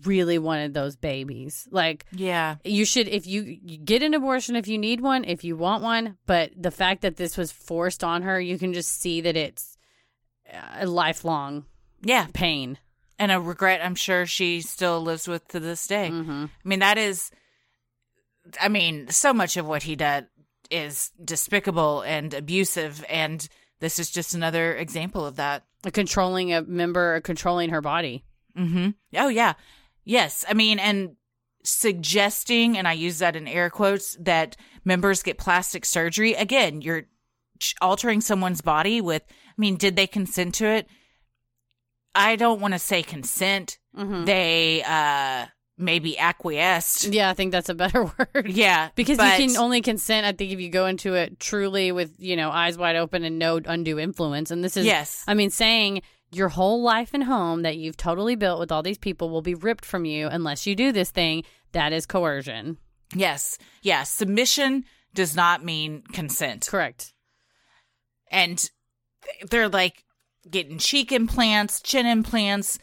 really 0.03 0.37
wanted 0.37 0.73
those 0.73 0.95
babies. 0.97 1.67
Like 1.71 2.05
yeah. 2.11 2.55
you 2.65 2.83
should 2.85 3.07
if 3.07 3.25
you, 3.25 3.43
you 3.63 3.77
get 3.77 4.03
an 4.03 4.13
abortion 4.13 4.55
if 4.57 4.67
you 4.67 4.77
need 4.77 4.99
one 4.99 5.23
if 5.23 5.43
you 5.45 5.55
want 5.55 5.81
one 5.81 6.17
but 6.25 6.51
the 6.57 6.71
fact 6.71 7.03
that 7.03 7.15
this 7.15 7.37
was 7.37 7.53
forced 7.53 8.03
on 8.03 8.23
her 8.23 8.37
you 8.41 8.57
can 8.59 8.73
just 8.73 8.99
see 8.99 9.21
that 9.21 9.37
it's 9.37 9.77
a 10.77 10.85
lifelong 10.85 11.63
Yeah. 12.03 12.27
pain 12.33 12.77
and 13.21 13.31
a 13.31 13.39
regret 13.39 13.83
I'm 13.83 13.95
sure 13.95 14.25
she 14.25 14.61
still 14.61 15.01
lives 15.01 15.27
with 15.27 15.47
to 15.49 15.59
this 15.59 15.87
day. 15.87 16.09
mm-hmm. 16.11 16.45
I 16.45 16.67
mean, 16.67 16.79
that 16.79 16.97
is, 16.97 17.31
I 18.59 18.67
mean, 18.67 19.07
so 19.09 19.33
much 19.33 19.57
of 19.57 19.67
what 19.67 19.83
he 19.83 19.95
did 19.95 20.27
is 20.69 21.11
despicable 21.23 22.01
and 22.01 22.33
abusive, 22.33 23.05
and 23.09 23.47
this 23.79 23.99
is 23.99 24.09
just 24.09 24.33
another 24.33 24.73
example 24.75 25.25
of 25.25 25.37
that. 25.37 25.63
A 25.83 25.91
controlling 25.91 26.53
a 26.53 26.61
member 26.61 27.21
controlling 27.21 27.69
her 27.71 27.81
body 27.81 28.23
Mm-hmm. 28.57 28.89
Oh, 29.15 29.27
yeah. 29.27 29.53
Yes. 30.03 30.45
I 30.47 30.53
mean, 30.53 30.79
and 30.79 31.15
suggesting, 31.63 32.77
and 32.77 32.87
I 32.87 32.93
use 32.93 33.19
that 33.19 33.35
in 33.35 33.47
air 33.47 33.69
quotes, 33.69 34.15
that 34.19 34.57
members 34.83 35.23
get 35.23 35.37
plastic 35.37 35.85
surgery. 35.85 36.33
Again, 36.33 36.81
you're 36.81 37.03
altering 37.81 38.21
someone's 38.21 38.61
body 38.61 39.01
with, 39.01 39.23
I 39.29 39.53
mean, 39.57 39.77
did 39.77 39.95
they 39.95 40.07
consent 40.07 40.55
to 40.55 40.65
it? 40.65 40.87
I 42.15 42.35
don't 42.35 42.59
want 42.61 42.73
to 42.73 42.79
say 42.79 43.03
consent. 43.03 43.77
Mhm. 43.97 44.25
They, 44.25 44.83
uh, 44.83 45.47
maybe 45.77 46.15
acquiesced. 46.19 47.05
yeah 47.05 47.31
i 47.31 47.33
think 47.33 47.51
that's 47.51 47.67
a 47.69 47.73
better 47.73 48.03
word 48.35 48.45
Yeah. 48.49 48.89
because 48.93 49.17
but- 49.17 49.39
you 49.39 49.47
can 49.47 49.57
only 49.57 49.81
consent 49.81 50.27
i 50.27 50.31
think 50.31 50.51
if 50.51 50.59
you 50.59 50.69
go 50.69 50.85
into 50.85 51.15
it 51.15 51.39
truly 51.39 51.91
with 51.91 52.13
you 52.19 52.35
know 52.35 52.51
eyes 52.51 52.77
wide 52.77 52.95
open 52.97 53.23
and 53.23 53.39
no 53.39 53.59
undue 53.65 53.97
influence 53.97 54.51
and 54.51 54.63
this 54.63 54.77
is 54.77 54.85
Yes. 54.85 55.23
i 55.27 55.33
mean 55.33 55.49
saying 55.49 56.03
your 56.31 56.49
whole 56.49 56.83
life 56.83 57.11
and 57.15 57.23
home 57.23 57.63
that 57.63 57.77
you've 57.77 57.97
totally 57.97 58.35
built 58.35 58.59
with 58.59 58.71
all 58.71 58.83
these 58.83 58.99
people 58.99 59.31
will 59.31 59.41
be 59.41 59.55
ripped 59.55 59.83
from 59.83 60.05
you 60.05 60.27
unless 60.27 60.67
you 60.67 60.75
do 60.75 60.91
this 60.91 61.09
thing 61.09 61.43
that 61.71 61.93
is 61.93 62.05
coercion 62.05 62.77
Yes. 63.15 63.57
Yeah. 63.81 64.03
Submission 64.03 64.85
does 65.15 65.35
not 65.35 65.65
mean 65.65 66.03
consent. 66.13 66.67
correct 66.69 67.11
and 68.29 68.69
they're 69.49 69.69
like 69.69 70.03
getting 70.49 70.77
cheek 70.77 71.11
implants, 71.11 71.81
chin 71.81 72.05
implants, 72.05 72.79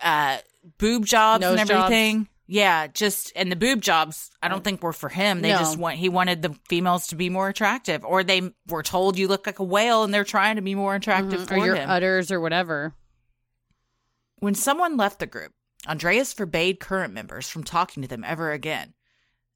uh, 0.00 0.38
boob 0.78 1.04
jobs 1.06 1.42
Nose 1.42 1.60
and 1.60 1.70
everything. 1.70 2.28
Yeah, 2.46 2.88
just 2.88 3.32
and 3.36 3.50
the 3.50 3.56
boob 3.56 3.80
jobs. 3.80 4.30
I 4.42 4.48
don't 4.48 4.62
think 4.62 4.82
were 4.82 4.92
for 4.92 5.08
him. 5.08 5.40
They 5.40 5.52
No. 5.52 5.58
just 5.58 5.78
want 5.78 5.96
he 5.96 6.08
wanted 6.10 6.42
the 6.42 6.54
females 6.68 7.06
to 7.08 7.16
be 7.16 7.30
more 7.30 7.48
attractive, 7.48 8.04
or 8.04 8.22
they 8.22 8.52
were 8.68 8.82
told 8.82 9.18
you 9.18 9.28
look 9.28 9.46
like 9.46 9.58
a 9.60 9.64
whale, 9.64 10.04
and 10.04 10.12
they're 10.12 10.24
trying 10.24 10.56
to 10.56 10.62
be 10.62 10.74
more 10.74 10.94
attractive 10.94 11.48
for 11.48 11.54
or 11.54 11.64
your 11.64 11.76
him. 11.76 11.88
udders 11.88 12.30
or 12.30 12.40
whatever. 12.40 12.94
When 14.40 14.54
someone 14.54 14.96
left 14.98 15.20
the 15.20 15.26
group, 15.26 15.52
Andreas 15.88 16.32
forbade 16.34 16.80
current 16.80 17.14
members 17.14 17.48
from 17.48 17.64
talking 17.64 18.02
to 18.02 18.08
them 18.08 18.24
ever 18.24 18.52
again. 18.52 18.92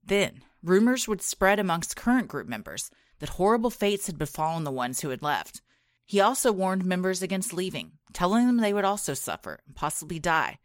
Then, 0.03 0.43
rumors 0.63 1.07
would 1.07 1.21
spread 1.21 1.59
amongst 1.59 1.97
current 1.97 2.29
group 2.29 2.47
members 2.49 2.91
that 3.19 3.31
horrible 3.31 3.71
fates 3.71 4.07
had 4.07 4.17
befallen 4.17 4.65
the 4.65 4.71
ones 4.71 5.01
who 5.01 5.11
had 5.11 5.23
left. 5.23 5.61
He 6.09 6.21
also 6.21 6.51
warned 6.53 6.87
members 6.87 7.21
against 7.23 7.53
leaving, 7.53 7.93
telling 8.15 8.47
them 8.47 8.57
they 8.57 8.73
would 8.73 8.85
also 8.87 9.13
suffer 9.13 9.61
and 9.67 9.77
possibly 9.77 10.19
die. 10.19 10.59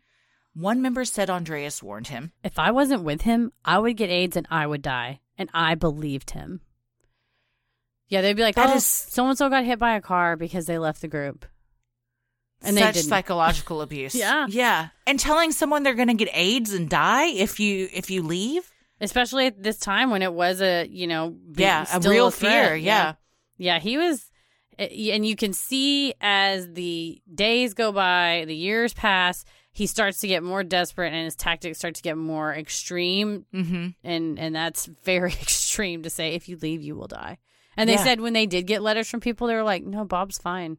One 0.56 0.82
member 0.82 1.04
said 1.04 1.30
Andreas 1.30 1.84
warned 1.84 2.08
him. 2.08 2.32
If 2.46 2.58
I 2.58 2.72
wasn't 2.72 3.04
with 3.04 3.24
him, 3.24 3.52
I 3.66 3.78
would 3.78 3.98
get 3.98 4.10
AIDS 4.10 4.38
and 4.38 4.48
I 4.50 4.66
would 4.66 4.82
die. 4.82 5.20
And 5.38 5.50
I 5.54 5.76
believed 5.76 6.30
him. 6.32 6.62
Yeah, 8.08 8.22
they'd 8.22 8.36
be 8.38 8.44
like, 8.44 8.56
That 8.56 8.70
"Oh, 8.70 8.76
is- 8.76 8.86
so 8.86 9.28
and 9.28 9.38
so 9.38 9.50
got 9.50 9.66
hit 9.66 9.80
by 9.80 9.96
a 9.96 10.02
car 10.02 10.38
because 10.38 10.66
they 10.66 10.78
left 10.78 11.02
the 11.02 11.08
group." 11.10 11.46
And 12.62 12.78
they 12.78 12.82
such 12.82 12.98
psychological 13.02 13.82
abuse. 13.88 14.16
Yeah. 14.16 14.46
Yeah. 14.48 14.90
And 15.06 15.20
telling 15.20 15.52
someone 15.52 15.84
they're 15.84 15.96
going 15.96 16.08
to 16.08 16.14
get 16.14 16.30
AIDS 16.34 16.72
and 16.74 16.90
die 16.90 17.26
if 17.26 17.60
you 17.60 17.90
if 17.92 18.10
you 18.10 18.22
leave? 18.22 18.72
Especially 19.02 19.48
at 19.48 19.62
this 19.62 19.78
time 19.78 20.10
when 20.12 20.22
it 20.22 20.32
was 20.32 20.62
a, 20.62 20.88
you 20.88 21.08
know, 21.08 21.36
Yeah, 21.58 21.86
a 21.94 22.00
real 22.00 22.32
threat. 22.32 22.68
fear, 22.68 22.76
yeah. 22.76 23.16
yeah. 23.58 23.80
he 23.80 23.98
was, 23.98 24.32
and 24.80 25.26
you 25.26 25.36
can 25.36 25.54
see 25.54 26.14
as 26.22 26.72
the 26.74 27.22
days 27.34 27.74
go 27.74 27.92
by, 27.92 28.44
the 28.48 28.56
years 28.56 28.94
pass, 28.94 29.44
he 29.72 29.88
starts 29.88 30.20
to 30.20 30.28
get 30.28 30.44
more 30.44 30.64
desperate, 30.64 31.14
and 31.14 31.26
his 31.26 31.36
tactics 31.36 31.80
start 31.80 31.96
to 31.96 32.02
get 32.02 32.18
more 32.18 32.54
extreme, 32.54 33.46
Mm-hmm. 33.54 33.88
and 34.04 34.40
and 34.40 34.56
that's 34.56 34.86
very 34.86 35.32
extreme 35.42 36.04
to 36.04 36.10
say. 36.10 36.34
If 36.34 36.48
you 36.50 36.58
leave, 36.62 36.82
you 36.82 36.96
will 36.96 37.08
die. 37.08 37.38
And 37.76 37.90
they 37.90 37.94
Yeah. 37.94 38.04
said 38.04 38.22
when 38.22 38.34
they 38.34 38.46
did 38.46 38.68
get 38.68 38.82
letters 38.84 39.10
from 39.10 39.20
people, 39.20 39.48
they 39.48 39.56
were 39.56 39.64
like, 39.64 39.84
"No, 39.84 40.06
Bob's 40.06 40.38
fine. 40.38 40.78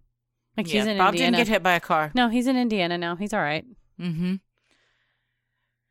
Like 0.57 0.69
Yeah, 0.73 0.81
he's 0.83 0.87
in 0.87 0.99
Bob 0.99 1.15
Indiana. 1.15 1.37
didn't 1.39 1.47
get 1.49 1.53
hit 1.55 1.63
by 1.65 1.73
a 1.75 1.81
car. 1.81 2.13
No, 2.15 2.29
he's 2.29 2.47
in 2.47 2.57
Indiana 2.57 2.97
now. 2.97 3.17
He's 3.17 3.33
all 3.33 3.41
right. 3.43 3.65
Mm-hmm. 4.01 4.35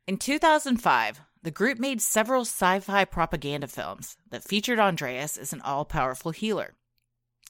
In 0.06 0.16
2005, 0.18 1.20
the 1.42 1.50
group 1.50 1.78
made 1.78 2.00
several 2.00 2.42
sci 2.42 2.80
fi 2.80 3.04
propaganda 3.04 3.66
films 3.66 4.16
that 4.30 4.42
featured 4.44 4.78
Andreas 4.78 5.36
as 5.36 5.52
an 5.52 5.60
all 5.60 5.84
powerful 5.84 6.30
healer. 6.30 6.74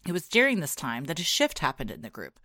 It 0.06 0.12
was 0.12 0.28
during 0.28 0.60
this 0.60 0.74
time 0.74 1.04
that 1.04 1.20
a 1.20 1.24
shift 1.24 1.60
happened 1.60 1.90
in 1.90 2.02
the 2.02 2.10
group, 2.10 2.38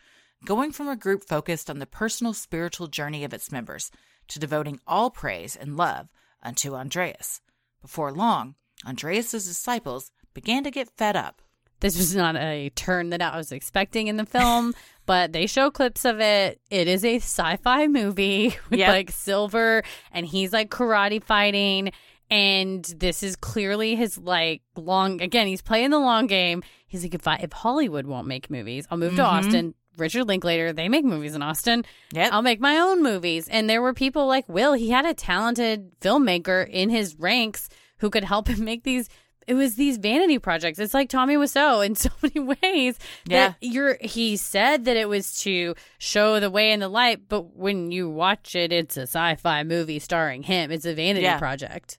going 0.46 0.72
from 0.72 0.88
a 0.88 0.96
group 0.96 1.24
focused 1.26 1.70
on 1.70 1.80
the 1.80 1.86
personal 1.86 2.34
spiritual 2.34 2.88
journey 2.88 3.24
of 3.24 3.34
its 3.34 3.52
members 3.52 3.92
to 4.30 4.40
devoting 4.40 4.80
all 4.88 5.10
praise 5.10 5.56
and 5.56 5.76
love 5.76 6.08
unto 6.42 6.76
Andreas. 6.76 7.42
Before 7.82 8.12
long, 8.12 8.56
Andreas's 8.86 9.46
disciples 9.46 10.12
began 10.34 10.64
to 10.64 10.72
get 10.72 10.90
fed 10.98 11.16
up. 11.16 11.42
this 11.82 11.98
was 11.98 12.16
not 12.16 12.36
a 12.36 12.70
turn 12.72 13.10
that 13.10 13.22
I 13.22 13.36
was 13.38 13.52
expecting 13.52 14.08
in 14.08 14.18
the 14.18 14.26
film, 14.26 14.74
but 15.06 15.34
they 15.34 15.48
show 15.48 15.72
clips 15.72 16.06
of 16.06 16.20
it. 16.20 16.62
It 16.70 16.88
is 16.88 17.04
a 17.04 17.16
sci-fi 17.18 17.88
movie 17.88 18.56
with 18.70 18.80
Yep. 18.80 18.88
like 18.90 19.12
silver 19.12 19.84
and 20.12 20.26
he's 20.26 20.54
like 20.54 20.70
karate 20.70 21.24
fighting 21.24 21.92
and 22.30 22.86
this 22.98 23.24
is 23.24 23.36
clearly 23.36 23.96
his 23.96 24.18
like 24.18 24.62
long 24.76 25.22
again, 25.22 25.48
he's 25.48 25.62
playing 25.64 25.90
the 25.90 26.00
long 26.00 26.28
game. 26.28 26.64
He's 26.90 27.04
like 27.04 27.14
if 27.16 27.26
I 27.28 27.36
if 27.38 27.54
Hollywood 27.54 28.06
won't 28.06 28.28
make 28.28 28.50
movies, 28.50 28.86
I'll 28.92 28.98
move 28.98 29.16
to 29.16 29.22
Mhm. 29.22 29.26
Austin. 29.26 29.74
Richard 29.98 30.26
Linklater, 30.26 30.72
they 30.74 30.88
make 30.90 31.04
movies 31.06 31.36
in 31.36 31.42
Austin. 31.42 31.84
Yep. 32.14 32.32
I'll 32.34 32.42
make 32.42 32.60
my 32.62 32.78
own 32.78 33.04
movies. 33.04 33.48
And 33.50 33.70
there 33.70 33.82
were 33.82 33.94
people 33.94 34.28
like 34.28 34.48
Will, 34.48 34.74
he 34.74 34.90
had 34.92 35.06
a 35.06 35.14
talented 35.14 35.92
filmmaker 36.00 36.68
in 36.70 36.90
his 36.90 37.16
ranks 37.20 37.68
who 37.98 38.10
could 38.10 38.24
help 38.24 38.48
him 38.48 38.64
make 38.66 38.84
these 38.84 39.08
it 39.48 39.56
was 39.56 39.76
these 39.76 39.98
vanity 39.98 40.38
projects. 40.38 40.78
It's 40.78 40.94
like 40.94 41.10
Tommy 41.10 41.36
Wiseau 41.36 41.84
in 41.84 41.96
so 42.06 42.10
many 42.22 42.40
ways. 42.62 43.00
Yeah. 43.26 43.50
That 43.50 43.56
you're 43.62 43.98
he 44.02 44.38
said 44.38 44.86
that 44.86 44.96
it 44.96 45.10
was 45.10 45.40
to 45.42 45.74
show 45.98 46.40
the 46.40 46.52
way 46.52 46.72
and 46.72 46.82
the 46.82 46.88
light, 46.90 47.28
but 47.28 47.56
when 47.58 47.92
you 47.92 48.10
watch 48.10 48.56
it, 48.56 48.72
it's 48.72 48.96
a 48.96 49.02
sci-fi 49.08 49.64
movie 49.64 50.00
starring 50.00 50.44
him. 50.44 50.72
It's 50.72 50.86
a 50.86 50.94
vanity 50.94 51.24
Yeah. 51.26 51.40
project. 51.40 51.98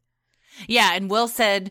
Yeah, 0.69 0.93
and 0.95 1.11
Will 1.11 1.29
said 1.29 1.71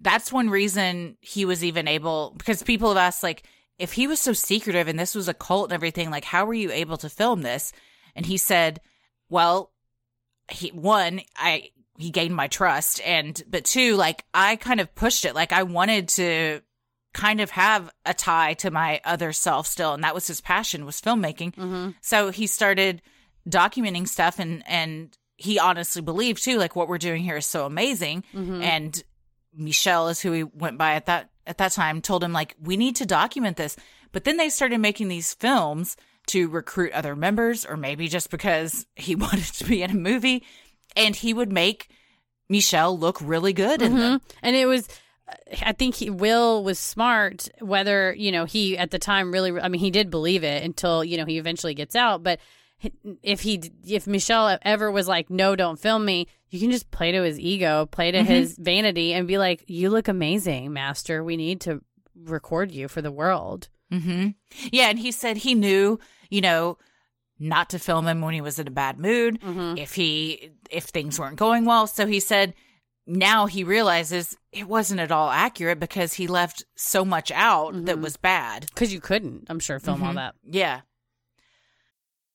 that's 0.00 0.32
one 0.32 0.50
reason 0.50 1.16
he 1.20 1.44
was 1.44 1.62
even 1.64 1.86
able 1.86 2.34
because 2.36 2.62
people 2.62 2.88
have 2.88 2.96
asked 2.96 3.22
like 3.22 3.44
if 3.78 3.92
he 3.92 4.06
was 4.06 4.20
so 4.20 4.32
secretive 4.32 4.88
and 4.88 4.98
this 4.98 5.14
was 5.14 5.28
a 5.28 5.34
cult 5.34 5.70
and 5.70 5.72
everything, 5.72 6.10
like 6.10 6.24
how 6.24 6.44
were 6.44 6.54
you 6.54 6.70
able 6.70 6.96
to 6.98 7.08
film 7.08 7.42
this? 7.42 7.72
And 8.14 8.26
he 8.26 8.36
said, 8.36 8.80
well, 9.28 9.72
he 10.50 10.68
one, 10.68 11.20
I 11.36 11.70
he 11.98 12.10
gained 12.10 12.34
my 12.34 12.48
trust 12.48 13.00
and 13.04 13.42
but 13.48 13.64
two, 13.64 13.96
like 13.96 14.24
I 14.34 14.56
kind 14.56 14.80
of 14.80 14.94
pushed 14.94 15.24
it. 15.24 15.34
Like 15.34 15.52
I 15.52 15.62
wanted 15.62 16.08
to 16.10 16.60
kind 17.12 17.40
of 17.40 17.50
have 17.50 17.90
a 18.06 18.14
tie 18.14 18.54
to 18.54 18.70
my 18.70 19.00
other 19.04 19.32
self 19.32 19.66
still 19.66 19.94
and 19.94 20.04
that 20.04 20.14
was 20.14 20.26
his 20.26 20.40
passion 20.40 20.86
was 20.86 21.00
filmmaking. 21.00 21.54
Mm-hmm. 21.54 21.90
So 22.00 22.30
he 22.30 22.46
started 22.46 23.02
documenting 23.48 24.06
stuff 24.06 24.38
and 24.38 24.62
and 24.66 25.16
he 25.36 25.58
honestly 25.58 26.02
believed 26.02 26.42
too 26.44 26.58
like 26.58 26.76
what 26.76 26.88
we're 26.88 26.98
doing 26.98 27.22
here 27.22 27.38
is 27.38 27.46
so 27.46 27.64
amazing 27.64 28.24
Mm-hmm. 28.34 28.62
and 28.62 29.02
Michel 29.54 30.08
is 30.08 30.20
who 30.20 30.32
he 30.32 30.44
went 30.44 30.78
by 30.78 30.94
at 30.94 31.06
that 31.06 31.30
at 31.46 31.58
that 31.58 31.72
time 31.72 32.00
told 32.00 32.22
him 32.22 32.32
like 32.32 32.54
we 32.62 32.76
need 32.76 32.96
to 32.96 33.06
document 33.06 33.56
this 33.56 33.76
but 34.12 34.24
then 34.24 34.36
they 34.36 34.48
started 34.48 34.78
making 34.78 35.08
these 35.08 35.34
films 35.34 35.96
to 36.26 36.48
recruit 36.48 36.92
other 36.92 37.16
members 37.16 37.64
or 37.66 37.76
maybe 37.76 38.06
just 38.08 38.30
because 38.30 38.86
he 38.94 39.14
wanted 39.16 39.44
to 39.44 39.64
be 39.64 39.82
in 39.82 39.90
a 39.90 39.94
movie 39.94 40.44
and 40.96 41.16
he 41.16 41.34
would 41.34 41.52
make 41.52 41.88
Michel 42.48 42.98
look 42.98 43.18
really 43.20 43.52
good 43.52 43.80
in 43.80 43.96
them. 43.96 44.18
Mhm. 44.18 44.22
And 44.42 44.56
it 44.56 44.66
was, 44.66 44.88
I 45.62 45.72
think 45.72 45.94
he 45.94 46.10
Will 46.10 46.64
was 46.64 46.80
smart. 46.80 47.48
Whether 47.60 48.12
you 48.12 48.32
know 48.32 48.44
he 48.44 48.76
at 48.76 48.90
the 48.90 48.98
time 48.98 49.32
really, 49.32 49.58
I 49.60 49.68
mean, 49.68 49.80
he 49.80 49.92
did 49.92 50.10
believe 50.10 50.42
it 50.42 50.64
until 50.64 51.04
you 51.04 51.16
know 51.16 51.24
he 51.24 51.38
eventually 51.38 51.74
gets 51.74 51.94
out. 51.94 52.24
But 52.24 52.40
if 53.22 53.40
he, 53.42 53.62
if 53.86 54.06
Michel 54.06 54.58
ever 54.62 54.90
was 54.90 55.06
like, 55.08 55.30
"No, 55.30 55.54
don't 55.56 55.78
film 55.78 56.04
me," 56.04 56.26
you 56.50 56.58
can 56.60 56.70
just 56.70 56.90
play 56.90 57.12
to 57.12 57.22
his 57.22 57.38
ego, 57.38 57.86
play 57.86 58.10
to 58.10 58.22
his 58.22 58.56
vanity, 58.58 59.12
and 59.12 59.26
be 59.28 59.38
like, 59.38 59.64
"You 59.68 59.90
look 59.90 60.08
amazing, 60.08 60.72
Master. 60.72 61.22
We 61.22 61.36
need 61.36 61.60
to 61.62 61.82
record 62.14 62.70
you 62.72 62.88
for 62.88 63.02
the 63.02 63.12
world." 63.12 63.68
hmm 63.90 64.28
Yeah, 64.72 64.88
and 64.88 64.98
he 64.98 65.10
said 65.12 65.38
he 65.38 65.54
knew, 65.54 65.98
you 66.30 66.40
know, 66.40 66.78
not 67.38 67.70
to 67.70 67.78
film 67.78 68.06
him 68.06 68.20
when 68.20 68.34
he 68.34 68.40
was 68.40 68.58
in 68.58 68.68
a 68.68 68.70
bad 68.70 68.98
mood, 68.98 69.38
if 69.78 69.94
he 69.94 70.50
if 70.70 70.84
things 70.84 71.18
weren't 71.18 71.36
going 71.36 71.64
well. 71.64 71.86
So 71.86 72.06
he 72.06 72.20
said 72.20 72.54
now 73.06 73.46
he 73.46 73.64
realizes 73.64 74.36
it 74.52 74.68
wasn't 74.68 75.00
at 75.00 75.10
all 75.10 75.30
accurate 75.30 75.80
because 75.80 76.14
he 76.14 76.26
left 76.28 76.64
so 76.76 77.04
much 77.04 77.32
out 77.32 77.86
that 77.86 77.98
was 78.00 78.16
bad. 78.16 78.66
Because 78.68 78.92
you 78.92 79.00
couldn't, 79.00 79.46
I'm 79.48 79.58
sure, 79.58 79.80
film 79.80 80.02
all 80.02 80.12
Mhm. 80.12 80.16
that. 80.16 80.34
Yeah. 80.44 80.82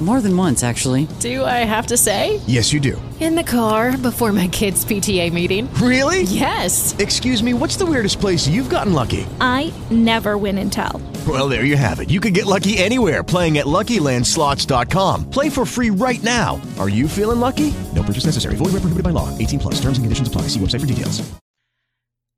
More 0.00 0.22
than 0.22 0.34
once, 0.34 0.64
actually. 0.64 1.06
Do 1.20 1.44
I 1.44 1.58
have 1.68 1.88
to 1.88 1.96
say? 1.98 2.40
Yes, 2.46 2.72
you 2.72 2.80
do. 2.80 3.00
In 3.20 3.34
the 3.34 3.44
car 3.44 3.98
before 3.98 4.32
my 4.32 4.48
kids' 4.48 4.82
PTA 4.82 5.30
meeting. 5.30 5.72
Really? 5.74 6.22
Yes. 6.22 6.96
Excuse 6.98 7.42
me, 7.42 7.52
what's 7.52 7.76
the 7.76 7.84
weirdest 7.84 8.18
place 8.18 8.48
you've 8.48 8.70
gotten 8.70 8.94
lucky? 8.94 9.26
I 9.42 9.70
never 9.90 10.38
win 10.38 10.56
and 10.56 10.72
tell. 10.72 11.02
Well, 11.28 11.50
there 11.50 11.66
you 11.66 11.76
have 11.76 12.00
it. 12.00 12.08
You 12.08 12.18
can 12.18 12.32
get 12.32 12.46
lucky 12.46 12.78
anywhere 12.78 13.22
playing 13.22 13.58
at 13.58 13.66
LuckyLandSlots.com. 13.66 15.28
Play 15.28 15.50
for 15.50 15.66
free 15.66 15.90
right 15.90 16.22
now. 16.22 16.58
Are 16.78 16.88
you 16.88 17.06
feeling 17.06 17.40
lucky? 17.40 17.74
No 17.94 18.02
purchase 18.02 18.24
necessary. 18.24 18.56
Void 18.56 18.72
where 18.72 18.80
prohibited 18.80 19.04
by 19.04 19.10
law. 19.10 19.28
18 19.36 19.60
plus. 19.60 19.74
Terms 19.74 19.98
and 19.98 20.06
conditions 20.06 20.28
apply. 20.28 20.42
See 20.48 20.60
website 20.60 20.80
for 20.80 20.86
details. 20.86 21.20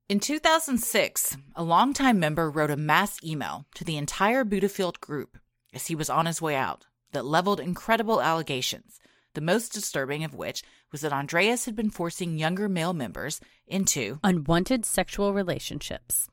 In 0.09 0.19
2006, 0.19 1.37
a 1.55 1.63
longtime 1.63 2.19
member 2.19 2.51
wrote 2.51 2.73
a 2.73 2.77
mass 2.77 3.23
email 3.25 3.67
to 3.77 3.85
the 3.85 3.97
entire 3.97 4.45
Buddhafield 4.45 4.99
group 4.99 5.39
as 5.73 5.87
he 5.87 5.95
was 5.95 6.11
on 6.11 6.27
his 6.27 6.43
way 6.43 6.57
out 6.57 6.87
that 7.13 7.25
leveled 7.25 7.61
incredible 7.61 8.21
allegations, 8.21 8.99
the 9.35 9.41
most 9.41 9.73
disturbing 9.73 10.25
of 10.25 10.35
which 10.35 10.63
was 10.91 11.01
that 11.01 11.13
Andreas 11.13 11.65
had 11.65 11.75
been 11.75 11.91
forcing 11.91 12.39
younger 12.39 12.69
male 12.69 12.93
members 12.93 13.41
into 13.67 14.19
Unwanted 14.23 14.85
sexual 14.85 15.33
relationships. 15.33 16.29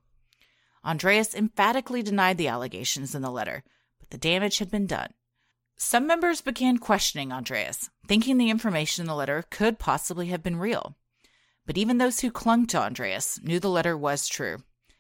Andreas 0.84 1.36
emphatically 1.36 2.01
denied 2.01 2.38
the 2.38 2.47
allegations 2.47 3.13
in 3.13 3.21
the 3.21 3.32
letter, 3.32 3.63
but 3.99 4.09
the 4.09 4.17
damage 4.17 4.59
had 4.59 4.71
been 4.71 4.88
done. 4.88 5.13
Some 5.77 6.07
members 6.07 6.41
began 6.41 6.77
questioning 6.77 7.32
Andreas, 7.32 7.89
thinking 8.07 8.38
the 8.38 8.49
information 8.49 9.03
in 9.03 9.07
the 9.07 9.15
letter 9.15 9.45
could 9.49 9.80
possibly 9.80 10.27
have 10.27 10.43
been 10.43 10.57
real. 10.57 10.95
But 11.65 11.77
even 11.77 11.99
those 11.99 12.19
who 12.19 12.32
clung 12.32 12.65
to 12.67 12.80
Andreas 12.80 13.39
knew 13.41 13.59
the 13.59 13.69
letter 13.69 13.95
was 13.95 14.27
true, 14.27 14.57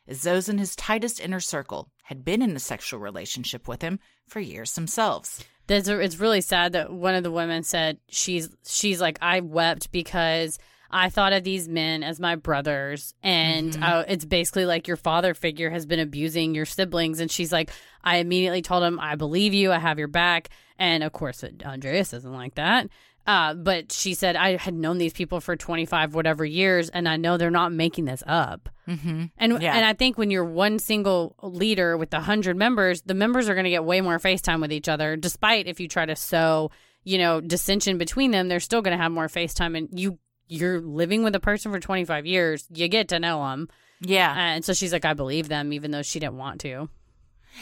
as 0.07 0.23
those 0.23 0.47
in 0.47 0.57
his 0.57 0.75
tightest 0.75 1.19
inner 1.19 1.39
circle 1.39 1.91
had 2.03 2.23
been 2.23 2.41
in 2.41 2.55
a 2.55 2.59
sexual 2.59 2.99
relationship 2.99 3.67
with 3.67 3.81
him 3.81 3.99
for 4.27 4.39
years 4.39 4.73
themselves. 4.73 5.43
There's 5.69 5.87
a, 5.87 5.99
it's 5.99 6.19
really 6.19 6.41
sad 6.41 6.73
that 6.73 6.91
one 6.91 7.15
of 7.15 7.23
the 7.23 7.31
women 7.31 7.63
said 7.63 7.97
she's 8.09 8.49
she's 8.67 8.99
like 8.99 9.17
I 9.21 9.39
wept 9.39 9.91
because 9.91 10.59
I 10.91 11.09
thought 11.09 11.33
of 11.33 11.43
these 11.43 11.69
men 11.69 12.01
as 12.01 12.19
my 12.19 12.35
brothers, 12.35 13.13
and 13.21 13.73
Mhm. 13.73 13.83
uh, 13.83 14.05
it's 14.07 14.25
basically 14.25 14.65
like 14.65 14.87
your 14.87 14.97
father 14.97 15.35
figure 15.35 15.69
has 15.69 15.85
been 15.85 15.99
abusing 15.99 16.55
your 16.55 16.65
siblings, 16.65 17.19
and 17.19 17.29
she's 17.29 17.51
like, 17.51 17.69
I 18.03 18.17
immediately 18.17 18.63
told 18.63 18.83
him 18.83 18.99
I 18.99 19.15
believe 19.15 19.53
you, 19.53 19.71
I 19.71 19.77
have 19.77 19.99
your 19.99 20.07
back, 20.07 20.49
and 20.79 21.03
of 21.03 21.11
course 21.13 21.43
Andreas 21.63 22.11
isn't 22.13 22.33
like 22.33 22.55
that. 22.55 22.87
Uh, 23.29 23.53
but 23.53 23.91
she 23.91 24.15
said 24.15 24.35
I 24.35 24.55
had 24.57 24.73
known 24.73 24.97
these 24.97 25.13
people 25.13 25.39
for 25.39 25.55
25 25.55 26.15
whatever 26.15 26.43
years, 26.43 26.89
and 26.89 27.07
I 27.07 27.15
know 27.17 27.37
they're 27.37 27.51
not 27.51 27.71
making 27.71 28.05
this 28.05 28.23
up. 28.25 28.69
Mm-hmm. 28.87 29.25
And 29.37 29.61
Yeah. 29.61 29.75
and 29.75 29.85
I 29.85 29.93
think 29.93 30.17
when 30.17 30.31
you're 30.31 30.43
one 30.43 30.79
single 30.79 31.35
leader 31.43 31.95
with 31.95 32.11
a 32.15 32.21
hundred 32.21 32.57
members, 32.57 33.03
the 33.03 33.13
members 33.13 33.47
are 33.47 33.53
going 33.53 33.65
to 33.65 33.69
get 33.69 33.83
way 33.85 34.01
more 34.01 34.17
FaceTime 34.17 34.61
with 34.61 34.73
each 34.73 34.89
other. 34.89 35.15
Despite 35.15 35.67
if 35.67 35.79
you 35.79 35.87
try 35.87 36.07
to 36.07 36.15
sow, 36.15 36.71
you 37.03 37.19
know, 37.19 37.39
dissension 37.39 37.99
between 37.99 38.31
them, 38.31 38.47
they're 38.47 38.59
still 38.59 38.81
going 38.81 38.97
to 38.97 39.03
have 39.03 39.11
more 39.11 39.27
FaceTime. 39.27 39.77
And 39.77 39.89
you 39.99 40.17
you're 40.47 40.81
living 40.81 41.21
with 41.21 41.35
a 41.35 41.39
person 41.39 41.71
for 41.71 41.79
25 41.79 42.25
years, 42.25 42.65
you 42.73 42.87
get 42.87 43.09
to 43.09 43.19
know 43.19 43.47
them. 43.47 43.69
Yeah. 44.01 44.33
And 44.35 44.65
so 44.65 44.73
she's 44.73 44.91
like, 44.91 45.05
I 45.05 45.13
believe 45.13 45.49
them, 45.49 45.71
even 45.71 45.91
though 45.91 46.01
she 46.01 46.19
didn't 46.19 46.37
want 46.37 46.61
to. 46.61 46.89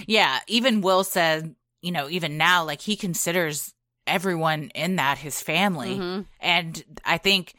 Yeah, 0.05 0.39
even 0.47 0.79
Will 0.79 1.03
said, 1.03 1.55
you 1.81 1.91
know, 1.91 2.07
even 2.09 2.37
now, 2.37 2.63
like 2.63 2.79
he 2.79 2.95
considers 2.95 3.73
everyone 4.07 4.71
in 4.73 4.95
that 4.95 5.17
his 5.17 5.41
family. 5.41 5.97
Mhm. 5.97 6.25
And 6.39 6.83
I 7.05 7.17
think, 7.17 7.53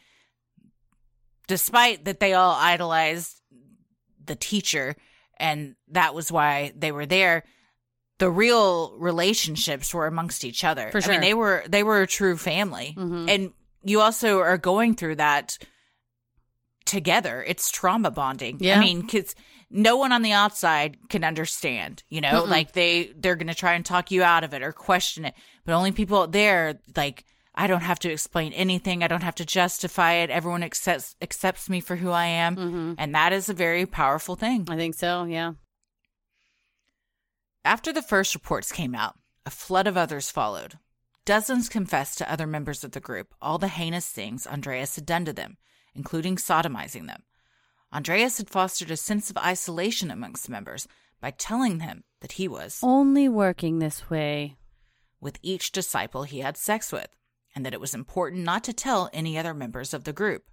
despite 1.46 2.04
that 2.04 2.20
they 2.20 2.34
all 2.34 2.54
idolized 2.54 3.40
the 4.24 4.36
teacher, 4.36 4.96
and 5.38 5.76
that 5.88 6.14
was 6.14 6.30
why 6.32 6.72
they 6.76 6.92
were 6.92 7.06
there, 7.06 7.44
the 8.18 8.30
real 8.30 8.96
relationships 8.98 9.94
were 9.94 10.06
amongst 10.06 10.44
each 10.44 10.64
other. 10.64 10.90
For 10.90 11.00
I 11.02 11.08
mean, 11.08 11.20
they 11.20 11.34
were 11.34 11.64
they 11.68 11.82
were 11.82 12.02
a 12.02 12.06
true 12.06 12.36
family, 12.36 12.94
Mhm. 12.98 13.30
and 13.30 13.52
you 13.84 14.00
also 14.00 14.40
are 14.40 14.58
going 14.58 14.94
through 14.94 15.16
that 15.16 15.56
together. 16.84 17.44
It's 17.46 17.70
trauma 17.70 18.10
bonding. 18.10 18.58
Yeah. 18.60 18.78
I 18.78 18.80
mean, 18.80 19.02
because 19.02 19.34
no 19.70 19.96
one 19.96 20.12
on 20.12 20.22
the 20.22 20.32
outside 20.32 20.96
can 21.08 21.24
understand. 21.24 22.02
You 22.08 22.20
know, 22.20 22.44
Mm-mm. 22.44 22.48
like 22.48 22.72
they 22.72 23.12
they're 23.16 23.36
going 23.36 23.48
to 23.48 23.54
try 23.54 23.74
and 23.74 23.84
talk 23.84 24.10
you 24.10 24.22
out 24.22 24.44
of 24.44 24.54
it 24.54 24.62
or 24.62 24.72
question 24.72 25.24
it, 25.24 25.34
but 25.64 25.74
only 25.74 25.92
people 25.92 26.22
out 26.22 26.32
there 26.32 26.80
like. 26.96 27.24
I 27.60 27.66
don't 27.66 27.80
have 27.80 27.98
to 28.00 28.12
explain 28.12 28.52
anything. 28.52 29.02
I 29.02 29.08
don't 29.08 29.24
have 29.24 29.34
to 29.34 29.44
justify 29.44 30.12
it. 30.12 30.30
Everyone 30.30 30.62
accepts 30.62 31.16
accepts 31.20 31.68
me 31.68 31.80
for 31.80 31.96
who 31.96 32.12
I 32.12 32.26
am, 32.26 32.54
Mhm. 32.54 32.94
and 32.98 33.12
that 33.16 33.32
is 33.32 33.48
a 33.48 33.52
very 33.54 33.84
powerful 33.84 34.36
thing. 34.36 34.64
I 34.70 34.76
think 34.76 34.94
so. 34.94 35.24
Yeah. 35.24 35.54
After 37.64 37.92
the 37.92 38.02
first 38.02 38.34
reports 38.34 38.70
came 38.70 38.94
out, 38.94 39.16
a 39.44 39.50
flood 39.50 39.88
of 39.88 39.96
others 39.96 40.30
followed. 40.30 40.78
Dozens 41.24 41.68
confessed 41.68 42.18
to 42.18 42.30
other 42.30 42.46
members 42.46 42.84
of 42.84 42.92
the 42.92 43.00
group 43.00 43.34
all 43.42 43.58
the 43.58 43.68
heinous 43.68 44.06
things 44.08 44.46
Andreas 44.46 44.94
had 44.94 45.04
done 45.04 45.24
to 45.24 45.32
them, 45.32 45.56
including 45.96 46.36
sodomizing 46.36 47.06
them. 47.08 47.24
Andreas 47.92 48.38
had 48.38 48.50
fostered 48.50 48.90
a 48.90 48.96
sense 48.96 49.30
of 49.30 49.36
isolation 49.38 50.10
amongst 50.10 50.48
members 50.48 50.86
by 51.20 51.30
telling 51.30 51.78
them 51.78 52.04
that 52.20 52.32
he 52.32 52.46
was 52.48 52.80
Only 52.82 53.28
working 53.28 53.78
this 53.78 54.10
way. 54.10 54.56
with 55.20 55.38
each 55.42 55.72
disciple 55.72 56.22
he 56.24 56.40
had 56.40 56.56
sex 56.56 56.92
with, 56.92 57.08
and 57.54 57.64
that 57.64 57.72
it 57.74 57.80
was 57.80 57.94
important 57.94 58.44
not 58.44 58.62
to 58.64 58.72
tell 58.72 59.08
any 59.12 59.38
other 59.38 59.54
members 59.54 59.94
of 59.94 60.04
the 60.04 60.12
group. 60.12 60.44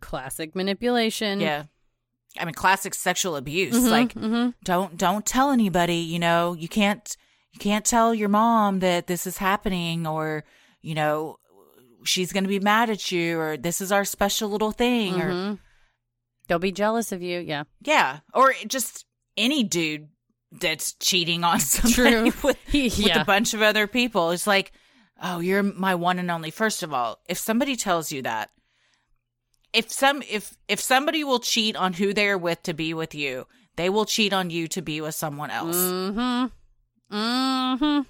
Classic 0.00 0.54
manipulation. 0.54 1.40
Yeah. 1.40 1.64
I 2.38 2.44
mean 2.44 2.54
classic 2.54 2.94
sexual 2.94 3.36
abuse. 3.36 3.74
Mhm, 3.76 3.90
like 3.90 4.14
mhm. 4.14 4.54
don't 4.64 4.96
don't 4.96 5.24
tell 5.26 5.50
anybody, 5.50 5.96
you 5.96 6.18
know, 6.18 6.52
you 6.54 6.68
can't 6.68 7.16
you 7.52 7.58
can't 7.58 7.84
tell 7.84 8.14
your 8.14 8.28
mom 8.28 8.80
that 8.80 9.06
this 9.06 9.26
is 9.26 9.38
happening 9.38 10.06
or, 10.06 10.44
you 10.82 10.94
know, 10.94 11.38
she's 12.04 12.32
going 12.32 12.44
to 12.44 12.48
be 12.48 12.60
mad 12.60 12.90
at 12.90 13.10
you 13.10 13.38
or 13.40 13.56
this 13.56 13.80
is 13.80 13.90
our 13.90 14.04
special 14.04 14.50
little 14.50 14.70
thing 14.72 15.20
or 15.20 15.30
Mhm. 15.32 15.58
They'll 16.48 16.58
be 16.58 16.72
jealous 16.72 17.12
of 17.12 17.22
you. 17.22 17.38
Yeah. 17.40 17.64
yeah, 17.82 18.20
or 18.34 18.54
just 18.66 19.04
any 19.36 19.62
dude 19.62 20.08
that's 20.50 20.94
cheating 20.94 21.44
on 21.44 21.60
somebody 21.60 21.92
True. 22.10 22.24
with, 22.24 22.42
with 22.42 22.58
yeah. 22.98 23.20
a 23.20 23.24
bunch 23.24 23.54
of 23.54 23.62
other 23.62 23.86
people. 23.86 24.30
It's 24.30 24.46
like, 24.46 24.72
oh, 25.22 25.40
you're 25.40 25.62
my 25.62 25.94
one 25.94 26.18
and 26.18 26.30
only. 26.30 26.50
First 26.50 26.82
of 26.82 26.92
all, 26.92 27.20
if 27.28 27.38
somebody 27.38 27.76
tells 27.76 28.10
you 28.10 28.22
that, 28.22 28.50
if 29.72 29.92
some 29.92 30.22
if 30.28 30.56
if 30.66 30.80
somebody 30.80 31.22
will 31.22 31.40
cheat 31.40 31.76
on 31.76 31.92
who 31.92 32.14
they're 32.14 32.38
with 32.38 32.62
to 32.64 32.72
be 32.72 32.94
with 32.94 33.14
you, 33.14 33.46
they 33.76 33.90
will 33.90 34.06
cheat 34.06 34.32
on 34.32 34.50
you 34.50 34.66
to 34.68 34.82
be 34.82 35.00
with 35.00 35.14
someone 35.14 35.50
else. 35.50 35.76
Mm-hmm. 35.76 37.14
Mm-hmm. 37.14 38.00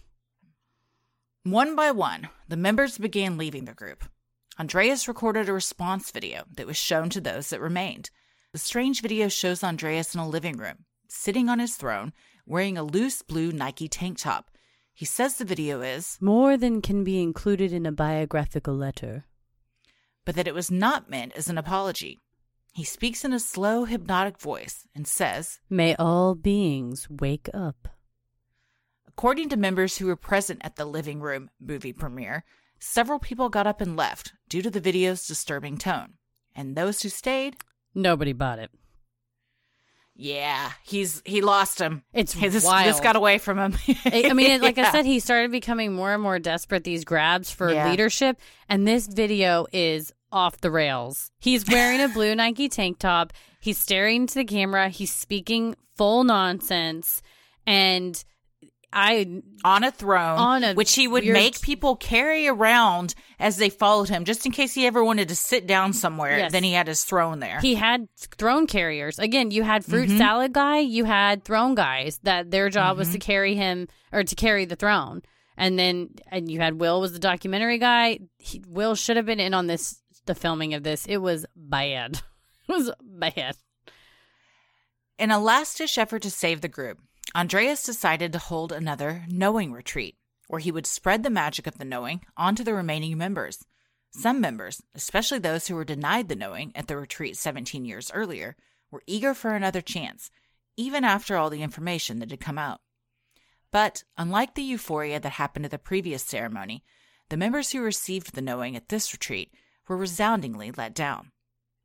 One 1.50 1.76
by 1.76 1.90
one, 1.90 2.28
the 2.48 2.56
members 2.56 2.98
began 2.98 3.38
leaving 3.38 3.64
the 3.64 3.74
group. 3.74 4.04
Andreas 4.58 5.08
recorded 5.08 5.48
a 5.48 5.52
response 5.52 6.10
video 6.10 6.44
that 6.56 6.66
was 6.66 6.76
shown 6.76 7.10
to 7.10 7.20
those 7.20 7.50
that 7.50 7.60
remained. 7.60 8.10
The 8.52 8.58
strange 8.58 9.02
video 9.02 9.28
shows 9.28 9.62
Andreas 9.62 10.14
in 10.14 10.20
a 10.20 10.28
living 10.28 10.56
room, 10.56 10.86
sitting 11.06 11.48
on 11.50 11.58
his 11.58 11.76
throne, 11.76 12.14
wearing 12.46 12.78
a 12.78 12.82
loose 12.82 13.20
blue 13.20 13.52
Nike 13.52 13.88
tank 13.88 14.18
top. 14.18 14.50
He 14.94 15.04
says 15.04 15.36
the 15.36 15.44
video 15.44 15.82
is, 15.82 16.16
More 16.20 16.56
than 16.56 16.80
can 16.80 17.04
be 17.04 17.20
included 17.22 17.72
in 17.72 17.84
a 17.84 17.92
biographical 17.92 18.74
letter. 18.74 19.24
but 20.24 20.34
that 20.34 20.48
it 20.48 20.54
was 20.54 20.70
not 20.70 21.08
meant 21.08 21.32
as 21.36 21.48
an 21.48 21.56
apology. 21.56 22.18
He 22.74 22.84
speaks 22.84 23.24
in 23.24 23.32
a 23.32 23.40
slow, 23.40 23.84
hypnotic 23.84 24.38
voice 24.38 24.86
and 24.94 25.06
says, 25.06 25.58
May 25.70 25.94
all 25.96 26.34
beings 26.34 27.08
wake 27.08 27.48
up. 27.54 27.88
According 29.06 29.48
to 29.50 29.56
members 29.56 29.96
who 29.98 30.06
were 30.06 30.16
present 30.16 30.60
at 30.62 30.76
the 30.76 30.84
living 30.84 31.20
room 31.20 31.50
movie 31.58 31.94
premiere, 31.94 32.44
several 32.78 33.18
people 33.18 33.48
got 33.48 33.66
up 33.66 33.80
and 33.80 33.96
left 33.96 34.32
due 34.48 34.60
to 34.62 34.70
the 34.70 34.80
video's 34.80 35.26
disturbing 35.26 35.78
tone. 35.78 36.14
And 36.54 36.76
those 36.76 37.02
who 37.02 37.08
stayed, 37.08 37.56
Nobody 37.94 38.32
bought 38.32 38.58
it. 38.58 38.70
yeah, 40.14 40.72
he's 40.82 41.22
he 41.24 41.40
lost 41.42 41.80
him. 41.80 42.02
It's 42.12 42.34
this, 42.34 42.64
wild. 42.64 42.88
this 42.88 43.00
got 43.00 43.14
away 43.16 43.38
from 43.38 43.58
him. 43.58 43.74
I 44.04 44.32
mean, 44.32 44.60
like 44.60 44.78
I 44.78 44.90
said, 44.92 45.06
he 45.06 45.20
started 45.20 45.50
becoming 45.52 45.94
more 45.94 46.12
and 46.12 46.22
more 46.22 46.38
desperate. 46.38 46.84
These 46.84 47.04
grabs 47.04 47.50
for 47.50 47.72
Yeah. 47.72 47.88
leadership, 47.90 48.38
and 48.68 48.86
this 48.86 49.06
video 49.06 49.66
is 49.72 50.12
off 50.32 50.60
the 50.60 50.70
rails. 50.70 51.30
He's 51.38 51.68
wearing 51.68 52.00
a 52.00 52.08
blue 52.14 52.34
Nike 52.34 52.68
tank 52.68 52.98
top. 52.98 53.32
He's 53.60 53.78
staring 53.78 54.22
into 54.22 54.34
the 54.34 54.44
camera. 54.44 54.88
He's 54.88 55.14
speaking 55.14 55.76
full 55.96 56.24
nonsense, 56.24 57.22
and 57.66 58.22
I 58.92 59.42
on 59.64 59.84
a 59.84 59.90
throne, 59.90 60.38
On 60.38 60.64
a 60.64 60.74
which 60.74 60.94
he 60.94 61.06
would 61.06 61.24
weird- 61.24 61.34
make 61.34 61.60
people 61.60 61.94
carry 61.96 62.48
around 62.48 63.14
as 63.38 63.58
they 63.58 63.68
followed 63.68 64.08
him, 64.08 64.24
just 64.24 64.46
in 64.46 64.52
case 64.52 64.72
he 64.72 64.86
ever 64.86 65.04
wanted 65.04 65.28
to 65.28 65.36
sit 65.36 65.66
down 65.66 65.92
somewhere. 65.92 66.38
Yes. 66.38 66.52
Then 66.52 66.64
he 66.64 66.72
had 66.72 66.86
his 66.86 67.04
throne 67.04 67.38
there. 67.40 67.60
He 67.60 67.74
had 67.74 68.08
throne 68.16 68.66
carriers. 68.66 69.18
Again, 69.18 69.50
you 69.50 69.62
had 69.62 69.84
fruit 69.84 70.08
Mhm. 70.08 70.16
salad 70.18 70.52
guy, 70.54 70.78
you 70.78 71.04
had 71.04 71.44
throne 71.44 71.74
guys 71.74 72.18
that 72.22 72.50
their 72.50 72.70
job 72.70 72.96
was 72.96 73.08
Mm-hmm. 73.08 73.12
to 73.14 73.18
carry 73.26 73.54
him 73.56 73.88
or 74.10 74.24
to 74.24 74.34
carry 74.34 74.64
the 74.64 74.76
throne. 74.76 75.20
And 75.56 75.78
then 75.78 76.10
and 76.30 76.50
you 76.50 76.60
had 76.60 76.80
Will 76.80 77.00
was 77.00 77.12
the 77.12 77.18
documentary 77.18 77.78
guy. 77.78 78.20
He, 78.38 78.62
Will 78.66 78.94
should 78.94 79.16
have 79.16 79.26
been 79.26 79.40
in 79.40 79.52
on 79.54 79.66
this 79.66 80.00
the 80.24 80.34
filming 80.34 80.72
of 80.74 80.82
this. 80.82 81.04
It 81.06 81.18
was 81.18 81.44
bad. 81.56 82.20
It 82.68 82.72
was 82.72 82.90
bad. 83.02 83.56
In 85.18 85.30
a 85.30 85.38
last 85.38 85.78
ditch 85.78 85.98
effort 85.98 86.22
to 86.22 86.30
save 86.30 86.60
the 86.60 86.68
group, 86.68 86.98
Andreas 87.34 87.82
decided 87.82 88.32
to 88.32 88.38
hold 88.38 88.72
another 88.72 89.24
knowing 89.28 89.72
retreat, 89.72 90.16
where 90.48 90.60
he 90.60 90.72
would 90.72 90.86
spread 90.86 91.22
the 91.22 91.30
magic 91.30 91.66
of 91.66 91.78
the 91.78 91.84
knowing 91.84 92.22
onto 92.36 92.64
the 92.64 92.74
remaining 92.74 93.18
members. 93.18 93.64
Some 94.10 94.40
members, 94.40 94.80
especially 94.94 95.38
those 95.38 95.68
who 95.68 95.74
were 95.74 95.84
denied 95.84 96.28
the 96.28 96.36
knowing 96.36 96.72
at 96.74 96.86
the 96.86 96.96
retreat 96.96 97.36
17 97.36 97.84
years 97.84 98.10
earlier, 98.14 98.56
were 98.90 99.02
eager 99.06 99.34
for 99.34 99.54
another 99.54 99.82
chance, 99.82 100.30
even 100.76 101.04
after 101.04 101.36
all 101.36 101.50
the 101.50 101.62
information 101.62 102.18
that 102.20 102.30
had 102.30 102.40
come 102.40 102.58
out. 102.58 102.80
But 103.70 104.04
unlike 104.16 104.54
the 104.54 104.62
euphoria 104.62 105.20
that 105.20 105.32
happened 105.32 105.66
at 105.66 105.70
the 105.70 105.78
previous 105.78 106.22
ceremony, 106.22 106.82
the 107.28 107.36
members 107.36 107.72
who 107.72 107.82
received 107.82 108.34
the 108.34 108.40
knowing 108.40 108.74
at 108.74 108.88
this 108.88 109.12
retreat 109.12 109.52
were 109.86 109.96
resoundingly 109.96 110.70
let 110.70 110.94
down. 110.94 111.32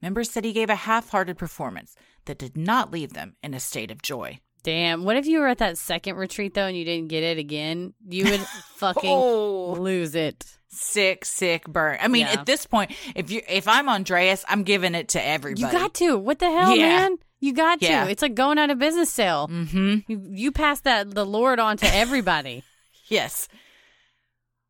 Members 0.01 0.31
said 0.31 0.45
he 0.45 0.53
gave 0.53 0.69
a 0.69 0.75
half 0.75 1.09
hearted 1.09 1.37
performance 1.37 1.95
that 2.25 2.37
did 2.37 2.55
not 2.55 2.91
leave 2.91 3.13
them 3.13 3.35
in 3.43 3.53
a 3.53 3.59
state 3.59 3.91
of 3.91 4.01
joy. 4.01 4.39
Damn. 4.63 5.03
What 5.03 5.17
if 5.17 5.25
you 5.25 5.39
were 5.39 5.47
at 5.47 5.57
that 5.59 5.77
second 5.77 6.15
retreat 6.15 6.53
though 6.53 6.65
and 6.67 6.75
you 6.77 6.85
didn't 6.85 7.09
get 7.09 7.23
it 7.23 7.37
again? 7.37 7.93
You 8.07 8.25
would 8.31 8.39
fucking 8.77 9.09
Oh. 9.09 9.73
lose 9.79 10.15
it. 10.15 10.45
Sick, 10.69 11.25
sick 11.25 11.65
burn. 11.67 11.97
I 12.01 12.07
mean, 12.07 12.21
Yeah. 12.21 12.33
at 12.39 12.45
this 12.45 12.65
point, 12.65 12.91
if 13.15 13.29
you 13.29 13.41
if 13.47 13.67
I'm 13.67 13.89
Andreas, 13.89 14.43
I'm 14.47 14.63
giving 14.63 14.95
it 14.95 15.09
to 15.09 15.23
everybody. 15.23 15.61
You 15.61 15.71
got 15.71 15.93
to. 15.95 16.17
What 16.17 16.39
the 16.39 16.49
hell, 16.49 16.75
Yeah. 16.75 16.87
man? 16.87 17.17
You 17.39 17.53
got 17.53 17.81
Yeah. 17.81 18.05
to. 18.05 18.09
It's 18.11 18.21
like 18.21 18.35
going 18.35 18.57
out 18.57 18.69
of 18.71 18.79
business 18.79 19.09
sale. 19.09 19.47
Mm-hmm. 19.49 19.97
You, 20.11 20.21
you 20.31 20.51
pass 20.51 20.79
that 20.81 21.13
the 21.13 21.25
Lord 21.25 21.59
on 21.59 21.77
to 21.77 21.93
everybody. 21.95 22.63
Yes. 23.09 23.47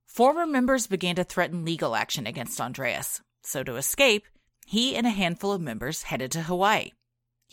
Former 0.07 0.45
members 0.45 0.87
began 0.87 1.15
to 1.15 1.23
threaten 1.23 1.63
legal 1.63 1.95
action 1.95 2.25
against 2.27 2.59
Andreas. 2.59 3.21
So 3.43 3.63
to 3.63 3.75
escape, 3.77 4.25
he 4.65 4.95
and 4.95 5.05
a 5.07 5.11
handful 5.11 5.51
of 5.53 5.61
members 5.61 6.03
headed 6.03 6.31
to 6.31 6.41
Hawaii. 6.41 6.89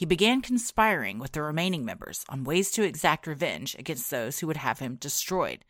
He 0.01 0.07
began 0.07 0.41
conspiring 0.41 1.19
with 1.19 1.33
the 1.33 1.43
remaining 1.43 1.85
members 1.85 2.25
on 2.31 2.43
ways 2.43 2.71
to 2.71 2.83
exact 2.83 3.27
revenge 3.27 3.77
against 3.79 4.11
those 4.11 4.39
who 4.39 4.47
would 4.47 4.57
have 4.57 4.79
him 4.79 4.95
destroyed, 4.95 5.63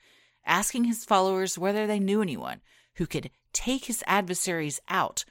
asking 0.46 0.84
his 0.84 1.04
followers 1.04 1.58
whether 1.58 1.84
they 1.84 1.98
knew 1.98 2.22
anyone 2.22 2.60
who 2.94 3.08
could 3.08 3.32
take 3.52 3.86
his 3.86 4.04
adversaries 4.06 4.78
out 4.88 5.24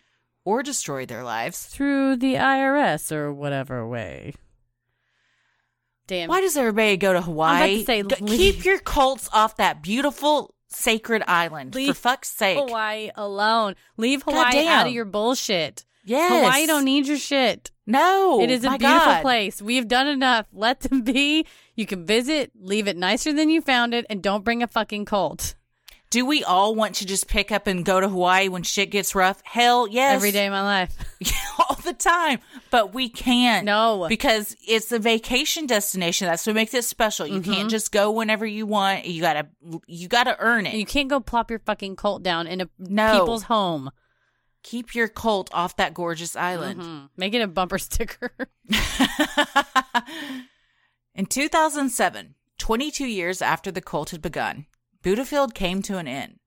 or 0.44 0.64
destroy 0.64 1.06
their 1.06 1.24
lives. 1.24 1.66
Through 1.68 2.18
the 2.18 2.34
IRS 2.34 3.10
or 3.14 3.32
whatever 3.34 3.88
way. 3.88 4.34
Damn. 6.08 6.28
Why 6.28 6.42
does 6.42 6.58
everybody 6.58 6.98
go 6.98 7.14
to 7.14 7.22
Hawaii? 7.22 7.56
I'm 7.56 7.64
about 7.70 7.78
to 7.80 7.86
say, 7.86 8.04
G- 8.04 8.16
leave- 8.26 8.38
keep 8.56 8.66
your 8.66 8.80
cults 8.80 9.30
off 9.32 9.56
that 9.56 9.82
beautiful 9.82 10.54
sacred 10.68 11.24
island. 11.26 11.74
Leave 11.74 11.96
for 11.96 12.02
fuck's 12.02 12.32
sake. 12.32 12.58
Hawaii 12.58 13.12
alone. 13.16 13.76
Leave 13.96 14.24
Hawaii 14.24 14.68
out 14.68 14.88
of 14.88 14.92
your 14.94 15.06
bullshit. 15.06 15.86
Yes. 16.10 16.32
Hawaii 16.44 16.66
don't 16.66 16.86
need 16.86 17.08
your 17.08 17.18
shit. 17.18 17.72
No. 17.86 18.42
it 18.42 18.50
is 18.52 18.64
a 18.64 18.70
beautiful 18.78 18.88
God. 18.88 19.22
place. 19.22 19.62
We've 19.62 19.88
done 19.88 20.08
enough. 20.08 20.48
Let 20.54 20.80
them 20.82 21.02
be. 21.04 21.46
You 21.76 21.86
can 21.86 22.06
visit, 22.06 22.52
leave 22.60 22.88
it 22.88 22.98
nicer 22.98 23.32
than 23.34 23.50
you 23.50 23.62
found 23.62 23.94
it, 23.94 24.06
and 24.10 24.22
don't 24.22 24.44
bring 24.44 24.62
a 24.64 24.68
fucking 24.68 25.06
cult. 25.06 25.56
Do 26.12 26.26
we 26.26 26.44
all 26.44 26.74
want 26.74 26.96
to 26.96 27.06
just 27.06 27.28
pick 27.28 27.52
up 27.52 27.68
and 27.68 27.86
go 27.86 28.00
to 28.02 28.10
Hawaii 28.10 28.48
when 28.50 28.64
shit 28.64 28.90
gets 28.90 29.14
rough? 29.14 29.42
Hell 29.46 29.88
yes. 29.88 30.16
Every 30.16 30.32
day 30.32 30.48
of 30.48 30.52
my 30.52 30.64
life. 30.64 30.96
all 31.60 31.76
the 31.84 31.94
time. 31.94 32.40
But 32.72 32.96
we 32.96 33.10
can't. 33.10 33.64
No. 33.66 34.08
Because 34.10 34.56
it's 34.68 34.92
a 34.92 34.98
vacation 34.98 35.68
destination. 35.68 36.28
That's 36.28 36.48
what 36.48 36.56
makes 36.56 36.74
it 36.74 36.84
special. 36.86 37.28
You 37.28 37.42
Mm-hmm. 37.42 37.54
can't 37.54 37.70
just 37.70 37.92
go 37.92 38.10
whenever 38.10 38.44
you 38.46 38.66
want. 38.66 39.06
You 39.06 39.22
gotta 39.22 39.48
you 39.86 40.08
gotta 40.08 40.36
earn 40.40 40.66
it. 40.66 40.74
You 40.74 40.86
can't 40.88 41.10
go 41.10 41.20
plop 41.20 41.52
your 41.52 41.60
fucking 41.60 41.96
cult 41.96 42.24
down 42.24 42.48
in 42.48 42.62
a 42.62 42.70
No. 42.80 43.20
people's 43.20 43.44
home. 43.44 43.92
Keep 44.64 44.94
your 44.94 45.08
cult 45.08 45.50
off 45.54 45.76
that 45.78 45.94
gorgeous 45.94 46.36
island. 46.36 46.82
Mhm. 46.82 47.10
Make 47.18 47.34
it 47.34 47.42
a 47.42 47.48
bumper 47.48 47.78
sticker. 47.88 48.32
In 51.16 51.26
2007, 51.26 52.36
22 52.58 53.06
years 53.06 53.42
after 53.42 53.72
the 53.72 53.82
cult 53.82 54.12
had 54.12 54.22
begun, 54.22 54.66
Buddhafield 55.04 55.54
came 55.54 55.82
to 55.84 55.98
an 55.98 56.08
end. 56.08 56.40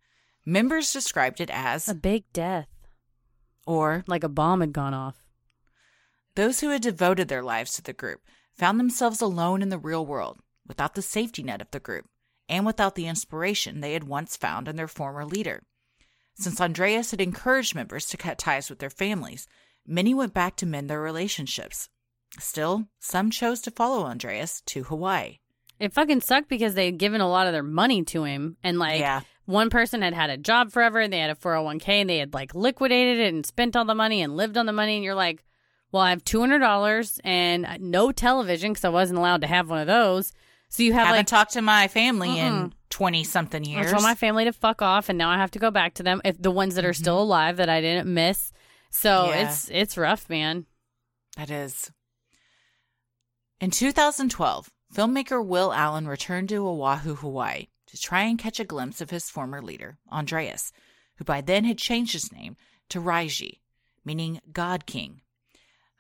Members 0.45 0.93
described 0.93 1.41
it 1.41 1.51
as, 1.51 1.89
a 1.89 1.95
big 1.95 2.25
death. 2.33 2.69
or 3.67 4.05
Like 4.07 4.25
a 4.25 4.29
bomb 4.29 4.61
had 4.61 4.73
gone 4.73 4.95
off. 4.95 5.17
those 6.35 6.61
who 6.61 6.71
had 6.71 6.81
devoted 6.83 7.29
their 7.29 7.43
lives 7.43 7.73
to 7.75 7.83
the 7.83 7.93
group 7.93 8.21
found 8.55 8.79
themselves 8.81 9.21
alone 9.21 9.61
in 9.63 9.69
the 9.69 9.79
real 9.79 10.05
world, 10.07 10.41
without 10.67 10.95
the 10.95 11.03
safety 11.03 11.43
net 11.43 11.61
of 11.61 11.71
the 11.71 11.81
group, 11.81 12.07
and 12.49 12.65
without 12.67 12.95
the 12.95 13.07
inspiration 13.07 13.81
they 13.81 13.93
had 13.93 14.05
once 14.05 14.37
found 14.37 14.69
in 14.69 14.77
their 14.77 14.89
former 14.89 15.25
leader. 15.25 15.63
Since 16.35 16.61
Andreas 16.61 17.11
had 17.11 17.21
encouraged 17.21 17.75
members 17.75 18.07
to 18.07 18.17
cut 18.17 18.39
ties 18.39 18.71
with 18.71 18.79
their 18.79 18.91
families, 18.91 19.47
many 19.87 20.15
went 20.15 20.35
back 20.35 20.57
to 20.57 20.67
mend 20.67 20.89
their 20.91 21.01
relationships. 21.01 21.89
Still, 22.39 22.87
some 22.99 23.31
chose 23.31 23.61
to 23.63 23.71
follow 23.71 24.05
Andreas 24.05 24.63
to 24.67 24.85
Hawaii. 24.85 25.39
It 25.79 25.93
fucking 25.93 26.21
sucked 26.23 26.49
because 26.49 26.75
they 26.75 26.87
had 26.87 26.99
given 26.99 27.21
a 27.21 27.29
lot 27.29 27.47
of 27.47 27.53
their 27.53 27.63
money 27.63 28.03
to 28.05 28.25
him. 28.25 28.57
And 28.63 28.79
like 28.79 29.01
Yeah. 29.01 29.21
one 29.45 29.69
person 29.69 30.01
had 30.03 30.15
had 30.15 30.31
a 30.31 30.37
job 30.37 30.71
forever 30.73 31.01
and 31.01 31.13
they 31.13 31.19
had 31.19 31.31
a 31.31 31.35
401k 31.35 31.89
and 31.89 32.09
they 32.09 32.19
had 32.19 32.33
like 32.33 32.55
liquidated 32.55 33.19
it 33.19 33.35
and 33.35 33.45
spent 33.45 33.77
all 33.77 33.85
the 33.85 33.95
money 33.95 34.23
and 34.23 34.37
lived 34.37 34.57
on 34.57 34.67
the 34.67 34.73
money. 34.73 34.95
And 34.97 35.05
you're 35.05 35.15
like, 35.15 35.45
well, 35.91 36.03
I 36.03 36.11
have 36.11 36.25
$200 36.25 37.21
and 37.25 37.67
uh, 37.67 37.77
no 37.81 38.13
television 38.13 38.73
because 38.73 38.85
I 38.85 38.89
wasn't 38.91 39.19
allowed 39.19 39.43
to 39.43 39.47
have 39.47 39.69
one 39.69 39.81
of 39.81 39.87
those. 39.87 40.33
So 40.71 40.83
you 40.85 40.95
have 40.95 41.09
Haven't 41.09 41.19
like, 41.21 41.27
talked 41.27 41.53
to 41.53 41.63
my 41.63 41.89
family 41.89 42.39
in 42.39 42.53
Mm-mm. 42.55 42.73
20 42.93 43.25
something 43.25 43.65
years. 43.65 43.89
I 43.89 43.91
told 43.91 44.03
my 44.03 44.15
family 44.15 44.45
to 44.45 44.53
fuck 44.53 44.83
off 44.83 45.09
and 45.09 45.19
now 45.19 45.31
I 45.31 45.39
have 45.39 45.51
to 45.53 45.59
go 45.59 45.71
back 45.71 45.95
to 45.95 46.03
them 46.03 46.21
if 46.25 46.41
the 46.41 46.51
ones 46.51 46.75
that 46.77 46.85
are 46.85 46.93
still 46.93 47.21
alive 47.21 47.57
that 47.57 47.69
I 47.69 47.81
didn't 47.81 48.13
miss. 48.13 48.53
So 48.91 49.11
Mm-hmm. 49.11 49.31
Yeah. 49.31 49.49
it's, 49.49 49.71
it's 49.73 49.99
rough, 49.99 50.29
man. 50.29 50.67
That 51.37 51.51
is. 51.51 51.91
In 53.61 53.71
2012, 53.71 54.71
filmmaker 54.95 55.45
Will 55.45 55.73
Allen 55.73 56.07
returned 56.07 56.51
to 56.51 56.69
Oahu, 56.69 57.15
Hawaii 57.15 57.69
to 57.87 57.97
try 57.99 58.23
and 58.23 58.39
catch 58.39 58.61
a 58.61 58.65
glimpse 58.65 59.01
of 59.01 59.11
his 59.11 59.31
former 59.31 59.63
leader, 59.63 59.99
Andreas, 60.11 60.73
who 61.17 61.25
by 61.25 61.41
then 61.41 61.65
had 61.65 61.79
changed 61.79 62.13
his 62.13 62.31
name 62.33 62.57
to 62.91 63.01
Raiji, 63.01 63.61
meaning 64.05 64.41
God 64.53 64.85
King. 64.85 65.23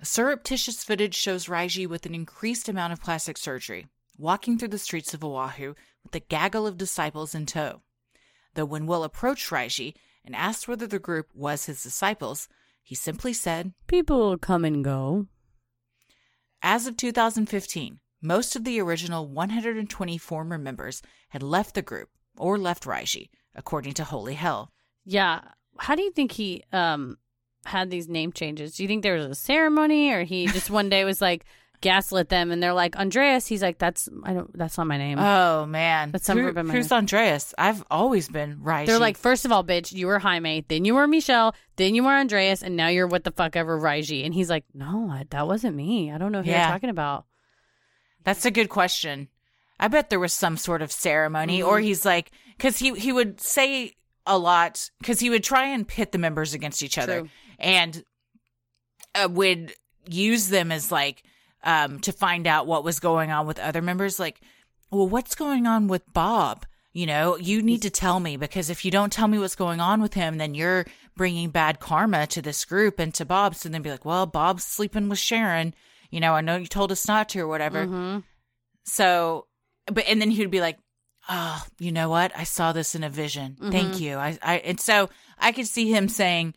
Surreptitious 0.02 0.82
footage 0.84 1.14
shows 1.14 1.46
Raiji 1.46 1.86
with 1.86 2.04
an 2.04 2.14
increased 2.14 2.68
amount 2.68 2.92
of 2.92 3.00
plastic 3.00 3.38
surgery, 3.38 3.86
walking 4.18 4.58
through 4.58 4.68
the 4.68 4.78
streets 4.78 5.14
of 5.14 5.24
Oahu 5.24 5.74
with 6.04 6.14
a 6.14 6.20
gaggle 6.20 6.66
of 6.66 6.76
disciples 6.76 7.34
in 7.34 7.46
tow. 7.46 7.82
Though 8.54 8.64
when 8.64 8.86
Will 8.86 9.04
approached 9.04 9.50
Raiji 9.50 9.94
and 10.24 10.36
asked 10.36 10.68
whether 10.68 10.86
the 10.86 10.98
group 10.98 11.28
was 11.34 11.66
his 11.66 11.82
disciples, 11.82 12.48
he 12.82 12.94
simply 12.94 13.32
said, 13.32 13.72
People 13.86 14.36
come 14.38 14.64
and 14.64 14.84
go. 14.84 15.26
As 16.60 16.86
of 16.86 16.96
2015, 16.96 18.00
most 18.20 18.54
of 18.54 18.64
the 18.64 18.80
original 18.80 19.26
120 19.26 20.18
former 20.18 20.58
members 20.58 21.02
had 21.30 21.42
left 21.42 21.74
the 21.74 21.82
group 21.82 22.08
or 22.36 22.58
left 22.58 22.84
Raiji, 22.84 23.30
according 23.54 23.94
to 23.94 24.04
Holy 24.04 24.34
Hell. 24.34 24.72
Yeah. 25.04 25.40
How 25.78 25.94
do 25.96 26.02
you 26.02 26.12
think 26.12 26.32
he 26.32 26.62
um 26.72 27.18
had 27.64 27.90
these 27.90 28.08
name 28.08 28.32
changes? 28.32 28.76
Do 28.76 28.82
you 28.84 28.88
think 28.88 29.02
there 29.02 29.16
was 29.16 29.26
a 29.26 29.34
ceremony 29.34 30.10
or 30.10 30.24
he 30.24 30.46
just 30.46 30.70
one 30.70 30.88
day 30.88 31.04
was 31.04 31.20
like 31.20 31.44
gaslit 31.82 32.30
them 32.30 32.50
and 32.50 32.62
they're 32.62 32.72
like 32.72 32.96
Andreas? 32.96 33.46
He's 33.46 33.60
like, 33.60 33.76
That's 33.78 34.08
I 34.24 34.32
don't 34.32 34.56
that's 34.56 34.78
not 34.78 34.86
my 34.86 34.96
name. 34.96 35.18
Oh 35.18 35.66
man, 35.66 36.10
That's 36.12 36.24
some 36.24 36.38
Who- 36.38 36.52
who's. 36.70 36.90
Andreas? 36.90 37.52
I've 37.58 37.84
always 37.90 38.28
been 38.28 38.56
Raiji. 38.60 38.86
they're 38.86 38.98
like, 38.98 39.18
first 39.18 39.44
of 39.44 39.52
all, 39.52 39.62
bitch, 39.62 39.92
you 39.92 40.06
were 40.06 40.18
Jaime, 40.18 40.64
then 40.68 40.86
you 40.86 40.94
were 40.94 41.06
Michel, 41.06 41.54
then 41.76 41.94
you 41.94 42.02
were 42.04 42.12
Andreas, 42.12 42.62
and 42.62 42.74
now 42.76 42.88
you're 42.88 43.06
what 43.06 43.24
the 43.24 43.32
fuck 43.32 43.54
ever 43.56 43.78
Raiji. 43.78 44.24
And 44.24 44.32
he's 44.32 44.48
like, 44.48 44.64
No, 44.72 45.10
I, 45.10 45.26
that 45.30 45.46
wasn't 45.46 45.76
me. 45.76 46.10
I 46.10 46.16
don't 46.16 46.32
know 46.32 46.40
who 46.42 46.48
Yeah. 46.50 46.62
you're 46.68 46.72
talking 46.72 46.90
about. 46.90 47.26
That's 48.24 48.46
a 48.46 48.50
good 48.50 48.68
question. 48.70 49.28
I 49.80 49.88
bet 49.88 50.08
there 50.08 50.20
was 50.20 50.32
some 50.32 50.56
sort 50.56 50.80
of 50.80 50.92
ceremony, 50.92 51.60
or 51.60 51.76
Mm-hmm. 51.78 51.84
he's 51.86 52.04
like, 52.04 52.30
because 52.56 52.78
he 52.78 52.94
he 52.94 53.12
would 53.12 53.40
say 53.40 53.94
a 54.24 54.38
lot, 54.38 54.88
because 55.00 55.18
he 55.18 55.28
would 55.28 55.42
try 55.42 55.66
and 55.66 55.88
pit 55.88 56.12
the 56.12 56.18
members 56.18 56.54
against 56.54 56.84
each 56.84 56.96
other, 56.98 57.20
True. 57.22 57.28
and 57.58 58.04
uh, 59.16 59.28
would 59.30 59.74
use 60.08 60.48
them 60.48 60.70
as 60.70 60.92
like 60.92 61.24
um 61.64 62.00
to 62.00 62.12
find 62.12 62.46
out 62.46 62.66
what 62.66 62.84
was 62.84 63.00
going 63.00 63.30
on 63.30 63.46
with 63.46 63.58
other 63.58 63.82
members. 63.82 64.18
Like, 64.18 64.40
well, 64.90 65.08
what's 65.08 65.34
going 65.34 65.66
on 65.66 65.88
with 65.88 66.02
Bob? 66.12 66.66
You 66.92 67.06
know, 67.06 67.36
you 67.36 67.62
need 67.62 67.82
to 67.82 67.90
tell 67.90 68.20
me 68.20 68.36
because 68.36 68.68
if 68.68 68.84
you 68.84 68.90
don't 68.90 69.12
tell 69.12 69.26
me 69.28 69.38
what's 69.38 69.56
going 69.56 69.80
on 69.80 70.02
with 70.02 70.12
him, 70.14 70.36
then 70.36 70.54
you're 70.54 70.84
bringing 71.16 71.48
bad 71.48 71.80
karma 71.80 72.26
to 72.26 72.42
this 72.42 72.64
group 72.66 72.98
and 72.98 73.14
to 73.14 73.24
Bob. 73.24 73.54
So 73.54 73.68
then 73.70 73.80
be 73.80 73.90
like, 73.90 74.04
well, 74.04 74.26
Bob's 74.26 74.64
sleeping 74.64 75.08
with 75.08 75.18
Sharon. 75.18 75.74
You 76.10 76.20
know, 76.20 76.34
I 76.34 76.42
know 76.42 76.56
you 76.56 76.66
told 76.66 76.92
us 76.92 77.08
not 77.08 77.30
to 77.30 77.40
or 77.40 77.48
whatever. 77.48 77.86
Mm-hmm. 77.86 78.18
So, 78.84 79.46
but 79.86 80.04
and 80.06 80.20
then 80.20 80.30
he 80.30 80.40
would 80.42 80.50
be 80.50 80.60
like, 80.60 80.78
"Oh, 81.28 81.64
you 81.78 81.92
know 81.92 82.08
what? 82.10 82.32
I 82.36 82.44
saw 82.44 82.72
this 82.72 82.94
in 82.94 83.04
a 83.04 83.08
vision. 83.08 83.56
Thank 83.70 83.94
Mm-hmm. 83.94 84.02
you." 84.02 84.16
I, 84.16 84.38
I, 84.42 84.54
and 84.58 84.78
so 84.80 85.08
I 85.38 85.52
could 85.52 85.66
see 85.66 85.90
him 85.90 86.08
saying, 86.08 86.54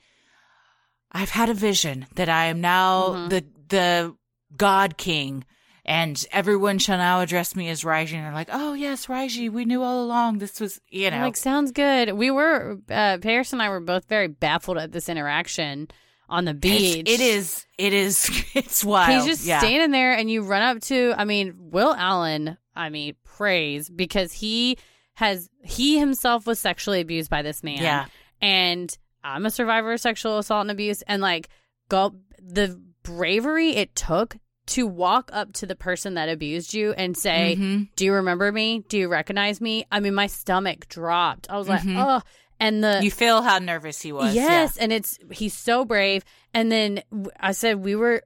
"I've 1.12 1.30
had 1.30 1.50
a 1.50 1.54
vision 1.54 2.08
that 2.16 2.28
I 2.30 2.46
am 2.48 2.60
now 2.62 3.10
Mm-hmm. 3.10 3.28
the 3.30 3.46
the 3.70 4.16
God 4.58 4.98
King." 4.98 5.46
And 5.88 6.26
everyone 6.32 6.80
shall 6.80 6.98
now 6.98 7.22
address 7.22 7.56
me 7.56 7.70
as 7.70 7.84
Raiji. 7.84 8.14
And 8.14 8.26
they're 8.26 8.34
like, 8.34 8.50
oh, 8.52 8.74
yes, 8.74 9.06
Raiji, 9.06 9.52
we 9.52 9.66
knew 9.66 9.84
all 9.84 10.04
along 10.04 10.40
this 10.40 10.60
was, 10.60 10.82
you 10.90 11.12
know. 11.12 11.18
I'm 11.18 11.22
like, 11.22 11.38
sounds 11.38 11.72
good. 11.72 12.14
We 12.14 12.32
were 12.32 12.80
uh 12.90 13.20
Paris 13.22 13.54
and 13.54 13.62
I 13.62 13.70
were 13.70 13.80
both 13.80 14.10
very 14.10 14.28
baffled 14.28 14.80
at 14.80 14.92
this 14.92 15.10
interaction 15.10 15.90
on 16.28 16.46
the 16.46 16.52
it's- 16.52 16.96
beach. 16.96 17.08
it 17.08 17.20
is, 17.20 17.68
it 17.78 17.94
is, 17.94 18.32
it's 18.56 18.84
wild. 18.84 19.14
He's 19.14 19.26
just 19.26 19.46
yeah. 19.46 19.60
standing 19.60 19.92
there, 19.92 20.14
and 20.14 20.30
you 20.30 20.42
run 20.42 20.64
up 20.64 20.82
to. 20.84 21.14
I 21.16 21.24
mean, 21.26 21.54
Will 21.60 21.94
Allen. 21.94 22.58
I 22.76 22.90
mean, 22.90 23.16
praise 23.24 23.90
because 23.90 24.32
he 24.34 24.78
has 25.14 25.50
he 25.64 26.00
himself 26.00 26.46
was 26.46 26.60
sexually 26.60 27.02
abused 27.02 27.30
by 27.30 27.42
this 27.42 27.64
man. 27.64 27.82
Yeah. 27.82 28.06
And 28.42 28.96
I'm 29.24 29.46
a 29.46 29.52
survivor 29.52 29.94
of 29.94 30.02
sexual 30.02 30.38
assault 30.38 30.62
and 30.62 30.72
abuse 30.72 31.02
and 31.04 31.22
like 31.22 31.50
go 31.90 32.16
the 32.40 32.82
bravery 33.04 33.76
it 33.76 33.96
took 33.96 34.38
to 34.68 34.88
walk 34.88 35.30
up 35.34 35.54
to 35.54 35.66
the 35.66 35.76
person 35.76 36.16
that 36.16 36.28
abused 36.30 36.74
you 36.74 36.94
and 36.94 37.16
say, 37.18 37.56
Mhm. 37.60 37.90
"Do 37.96 38.06
you 38.06 38.14
remember 38.14 38.52
me? 38.52 38.84
Do 38.90 38.98
you 38.98 39.08
recognize 39.08 39.62
me?" 39.62 39.86
I 39.92 40.00
mean, 40.00 40.16
my 40.16 40.28
stomach 40.28 40.88
dropped. 40.90 41.50
I 41.50 41.58
was 41.58 41.68
like, 41.70 41.82
Mhm. 41.82 41.96
"Oh." 41.98 42.22
And 42.60 42.84
the 42.84 43.00
You 43.04 43.12
feel 43.12 43.42
how 43.42 43.60
nervous 43.60 44.02
he 44.02 44.12
was. 44.14 44.34
Yes, 44.34 44.78
and 44.78 44.92
it's 44.94 45.20
he's 45.32 45.54
so 45.54 45.84
brave. 45.86 46.24
And 46.54 46.72
then 46.72 47.02
I 47.40 47.52
said 47.52 47.84
we 47.84 47.96
were 47.96 48.24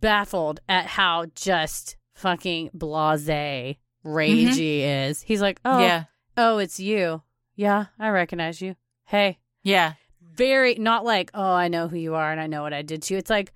baffled 0.00 0.60
at 0.68 0.86
how 0.86 1.26
just 1.34 1.96
fucking 2.14 2.70
blasé 2.76 3.76
Raiji 4.04 4.80
is. 5.08 5.22
He's 5.22 5.40
like, 5.40 5.60
oh, 5.64 5.78
Yeah. 5.80 6.04
oh, 6.36 6.58
it's 6.58 6.80
you. 6.80 7.22
Yeah, 7.54 7.86
I 7.98 8.08
recognize 8.08 8.60
you. 8.60 8.74
Hey, 9.06 9.38
Yeah. 9.62 9.94
very 10.20 10.74
not 10.74 11.04
like, 11.04 11.30
oh, 11.34 11.52
I 11.52 11.68
know 11.68 11.86
who 11.88 11.96
you 11.96 12.14
are 12.14 12.30
and 12.32 12.40
I 12.40 12.46
know 12.48 12.62
what 12.62 12.72
I 12.72 12.82
did 12.82 13.02
to 13.02 13.14
you. 13.14 13.18
It's 13.18 13.30
like, 13.30 13.52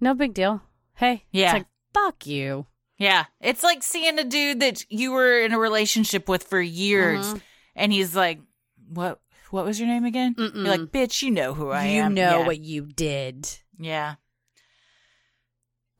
no 0.00 0.14
big 0.14 0.34
deal. 0.34 0.62
Hey, 0.94 1.24
Yeah. 1.30 1.44
it's 1.46 1.52
like 1.54 1.66
fuck 1.94 2.26
you. 2.26 2.66
Yeah. 2.98 3.24
It's 3.40 3.62
like 3.62 3.82
seeing 3.82 4.18
a 4.18 4.24
dude 4.24 4.60
that 4.60 4.84
you 4.90 5.12
were 5.12 5.40
in 5.40 5.52
a 5.52 5.58
relationship 5.58 6.28
with 6.28 6.44
for 6.44 6.60
years 6.60 7.26
Mhm. 7.34 7.42
and 7.74 7.92
he's 7.92 8.14
like, 8.16 8.40
What 8.88 9.20
what 9.50 9.64
was 9.66 9.78
your 9.78 9.88
name 9.88 10.04
again? 10.06 10.34
Mm-mm. 10.34 10.54
You're 10.54 10.64
like, 10.64 10.80
bitch, 10.92 11.20
you 11.22 11.30
know 11.30 11.52
who 11.52 11.70
I 11.70 11.86
you 11.88 12.00
am. 12.02 12.10
You 12.12 12.14
know 12.24 12.38
Yeah. 12.40 12.46
what 12.46 12.58
you 12.60 12.86
did. 12.86 13.48
Yeah. 13.78 14.14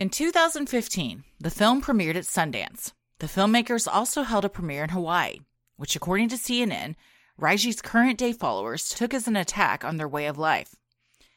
In 0.01 0.09
2015, 0.11 1.25
the 1.39 1.51
film 1.51 1.83
premiered 1.83 2.17
at 2.17 2.25
Sundance. 2.25 2.93
The 3.19 3.27
filmmakers 3.27 3.87
also 3.87 4.23
held 4.23 4.45
a 4.45 4.49
premiere 4.49 4.85
in 4.85 4.91
Hawaii, 4.91 5.41
which, 5.77 5.95
according 5.95 6.29
to 6.31 6.37
CNN, 6.37 6.97
Raiji's 7.41 7.81
current 7.83 8.19
day 8.19 8.33
followers 8.33 8.89
took 8.89 9.15
as 9.15 9.29
an 9.29 9.37
attack 9.37 9.85
on 9.85 9.97
their 9.97 10.09
way 10.09 10.27
of 10.27 10.39
life. 10.39 10.75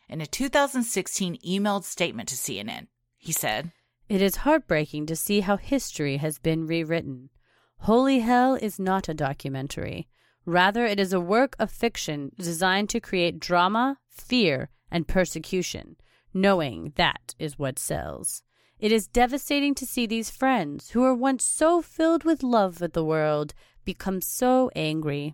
In 0.09 0.21
a 0.21 0.25
2016 0.25 1.37
emailed 1.45 1.83
statement 1.83 2.29
to 2.29 2.35
CNN, 2.35 2.87
he 3.25 3.31
said, 3.31 3.71
It 4.07 4.21
is 4.21 4.37
heartbreaking 4.37 5.07
to 5.07 5.15
see 5.15 5.39
how 5.39 5.57
history 5.57 6.17
has 6.17 6.37
been 6.37 6.67
rewritten. 6.67 7.31
Holy 7.79 8.19
Hell 8.19 8.53
is 8.53 8.77
not 8.79 9.09
a 9.09 9.15
documentary. 9.15 10.07
Rather, 10.45 10.85
it 10.85 10.99
is 10.99 11.11
a 11.11 11.19
work 11.19 11.55
of 11.57 11.71
fiction 11.71 12.31
designed 12.37 12.87
to 12.91 12.99
create 12.99 13.39
drama, 13.39 13.97
fear, 14.11 14.69
and 14.91 15.07
persecution, 15.07 15.95
knowing 16.35 16.93
that 16.97 17.33
is 17.39 17.57
what 17.57 17.79
sells. 17.79 18.43
It 18.77 18.91
is 18.91 19.07
devastating 19.07 19.73
to 19.75 19.87
see 19.87 20.05
these 20.05 20.29
friends, 20.29 20.91
who 20.91 21.01
were 21.01 21.15
once 21.15 21.43
so 21.43 21.81
filled 21.81 22.25
with 22.25 22.43
love 22.43 22.77
for 22.77 22.87
the 22.87 23.03
world, 23.03 23.55
become 23.85 24.21
so 24.21 24.69
angry. 24.75 25.33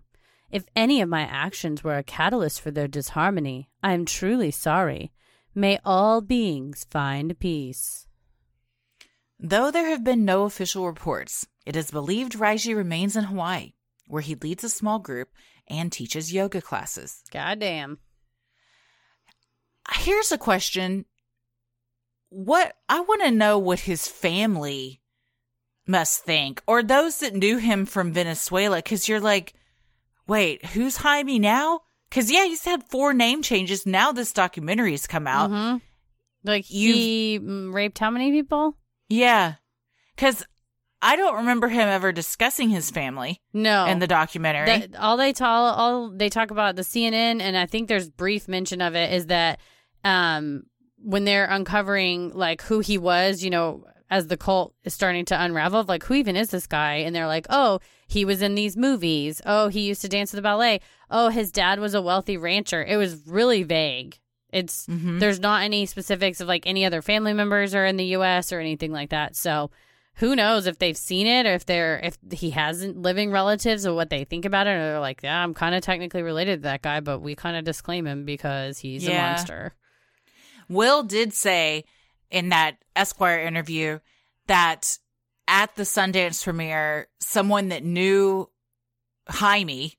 If 0.49 0.63
any 0.77 1.01
of 1.01 1.09
my 1.09 1.23
actions 1.23 1.83
were 1.83 1.97
a 1.97 2.03
catalyst 2.03 2.61
for 2.61 2.71
their 2.71 2.87
disharmony, 2.87 3.69
I 3.83 3.91
am 3.91 4.05
truly 4.05 4.51
sorry. 4.51 5.11
May 5.53 5.79
all 5.83 6.21
beings 6.21 6.85
find 6.89 7.37
peace. 7.37 8.07
Though 9.37 9.71
there 9.71 9.87
have 9.87 10.03
been 10.03 10.23
no 10.23 10.43
official 10.43 10.85
reports, 10.85 11.45
it 11.65 11.75
is 11.75 11.91
believed 11.91 12.33
Raiji 12.33 12.75
remains 12.75 13.17
in 13.17 13.25
Hawaii, 13.25 13.73
where 14.07 14.21
he 14.21 14.35
leads 14.35 14.63
a 14.63 14.69
small 14.69 14.99
group 14.99 15.29
and 15.67 15.91
teaches 15.91 16.33
yoga 16.33 16.61
classes. 16.61 17.21
Goddamn. 17.31 17.97
Here's 19.93 20.31
a 20.31 20.37
question. 20.37 21.05
What 22.29 22.73
I 22.87 23.01
want 23.01 23.23
to 23.23 23.31
know 23.31 23.57
what 23.57 23.81
his 23.81 24.07
family 24.07 25.01
must 25.85 26.23
think, 26.23 26.61
or 26.65 26.81
those 26.81 27.17
that 27.17 27.35
knew 27.35 27.57
him 27.57 27.85
from 27.85 28.13
Venezuela, 28.13 28.77
because 28.77 29.09
you're 29.09 29.19
like, 29.19 29.53
wait, 30.27 30.65
who's 30.67 30.97
Jaime 30.97 31.39
now? 31.39 31.81
Because 32.11 32.29
yeah, 32.29 32.43
he's 32.45 32.65
had 32.65 32.83
four 32.83 33.13
name 33.13 33.41
changes. 33.41 33.85
Now 33.87 34.11
this 34.11 34.31
documentary's 34.33 35.07
come 35.07 35.25
out. 35.27 35.49
hmm 35.49 35.77
Like 36.43 36.65
he 36.65 37.39
mm, 37.39 37.73
raped 37.73 37.97
how 37.99 38.11
many 38.11 38.31
people? 38.31 38.75
Yeah, 39.09 39.55
because 40.15 40.45
I 41.01 41.15
don't 41.15 41.37
remember 41.37 41.67
him 41.69 41.87
ever 41.87 42.11
discussing 42.11 42.69
his 42.69 42.91
family 42.91 43.41
No. 43.53 43.85
in 43.87 43.97
the 43.99 44.07
documentary. 44.07 44.65
That- 44.67 44.95
all 44.97 45.17
they 45.17 45.33
tell 45.33 45.49
all 45.49 46.09
they 46.11 46.29
talk 46.29 46.51
about 46.51 46.75
the 46.75 46.83
CNN 46.83 47.41
and 47.41 47.57
I 47.57 47.65
think 47.65 47.87
there's 47.87 48.09
brief 48.09 48.47
mention 48.47 48.81
of 48.81 48.93
it 48.95 49.11
is 49.13 49.25
that 49.27 49.59
um 50.03 50.63
when 51.03 51.23
they're 51.25 51.45
uncovering 51.45 52.31
like 52.33 52.61
who 52.61 52.79
he 52.81 52.97
was, 52.97 53.43
you 53.43 53.49
know, 53.49 53.85
as 54.11 54.27
the 54.27 54.37
cult 54.37 54.75
is 54.83 54.93
starting 54.93 55.25
to 55.25 55.41
unravel, 55.43 55.83
like 55.85 56.03
who 56.03 56.13
even 56.15 56.35
is 56.35 56.49
this 56.51 56.67
guy? 56.67 56.95
And 56.95 57.15
they're 57.15 57.25
like, 57.27 57.47
oh, 57.49 57.79
he 58.07 58.25
was 58.25 58.41
in 58.43 58.53
these 58.55 58.75
movies. 58.77 59.41
Oh, 59.45 59.69
he 59.69 59.81
used 59.87 60.01
to 60.01 60.09
dance 60.09 60.33
at 60.33 60.35
the 60.35 60.41
ballet. 60.43 60.81
Oh, 61.09 61.29
his 61.29 61.51
dad 61.51 61.79
was 61.79 61.93
a 61.95 62.01
wealthy 62.01 62.35
rancher. 62.37 62.83
It 62.83 62.97
was 62.97 63.25
really 63.25 63.63
vague. 63.63 64.19
It's 64.51 64.85
Mhm. 64.87 65.19
there's 65.21 65.39
not 65.39 65.63
any 65.63 65.85
specifics 65.85 66.41
of 66.41 66.47
like 66.49 66.67
any 66.67 66.83
other 66.83 67.01
family 67.01 67.31
members 67.33 67.73
are 67.73 67.85
in 67.85 67.95
the 67.95 68.05
U.S. 68.17 68.51
or 68.51 68.59
anything 68.59 68.91
like 68.91 69.09
that. 69.11 69.35
So 69.37 69.71
who 70.15 70.35
knows 70.35 70.67
if 70.67 70.77
they've 70.77 70.97
seen 70.97 71.25
it 71.25 71.45
or 71.45 71.53
if 71.53 71.65
they're 71.65 71.97
if 72.03 72.17
he 72.33 72.49
hasn't 72.49 73.01
living 73.01 73.31
relatives 73.31 73.87
or 73.87 73.93
what 73.93 74.09
they 74.09 74.25
think 74.25 74.43
about 74.43 74.67
it 74.67 74.71
or 74.71 74.79
they're 74.83 74.99
like, 74.99 75.21
yeah, 75.23 75.41
I'm 75.41 75.53
kind 75.53 75.73
of 75.73 75.81
technically 75.83 76.21
related 76.21 76.57
to 76.57 76.63
that 76.63 76.81
guy, 76.81 76.99
but 76.99 77.19
we 77.19 77.33
kind 77.33 77.55
of 77.55 77.63
disclaim 77.63 78.05
him 78.05 78.25
because 78.25 78.79
he's 78.79 79.07
a 79.07 79.11
monster. 79.31 79.73
Will 80.67 81.03
did 81.03 81.33
say 81.33 81.85
in 82.31 82.49
that 82.49 82.77
Esquire 82.95 83.39
interview 83.39 83.99
that 84.47 84.97
at 85.47 85.75
the 85.75 85.83
Sundance 85.83 86.43
premiere, 86.43 87.07
someone 87.19 87.69
that 87.69 87.83
knew 87.83 88.49
Jaime 89.27 89.97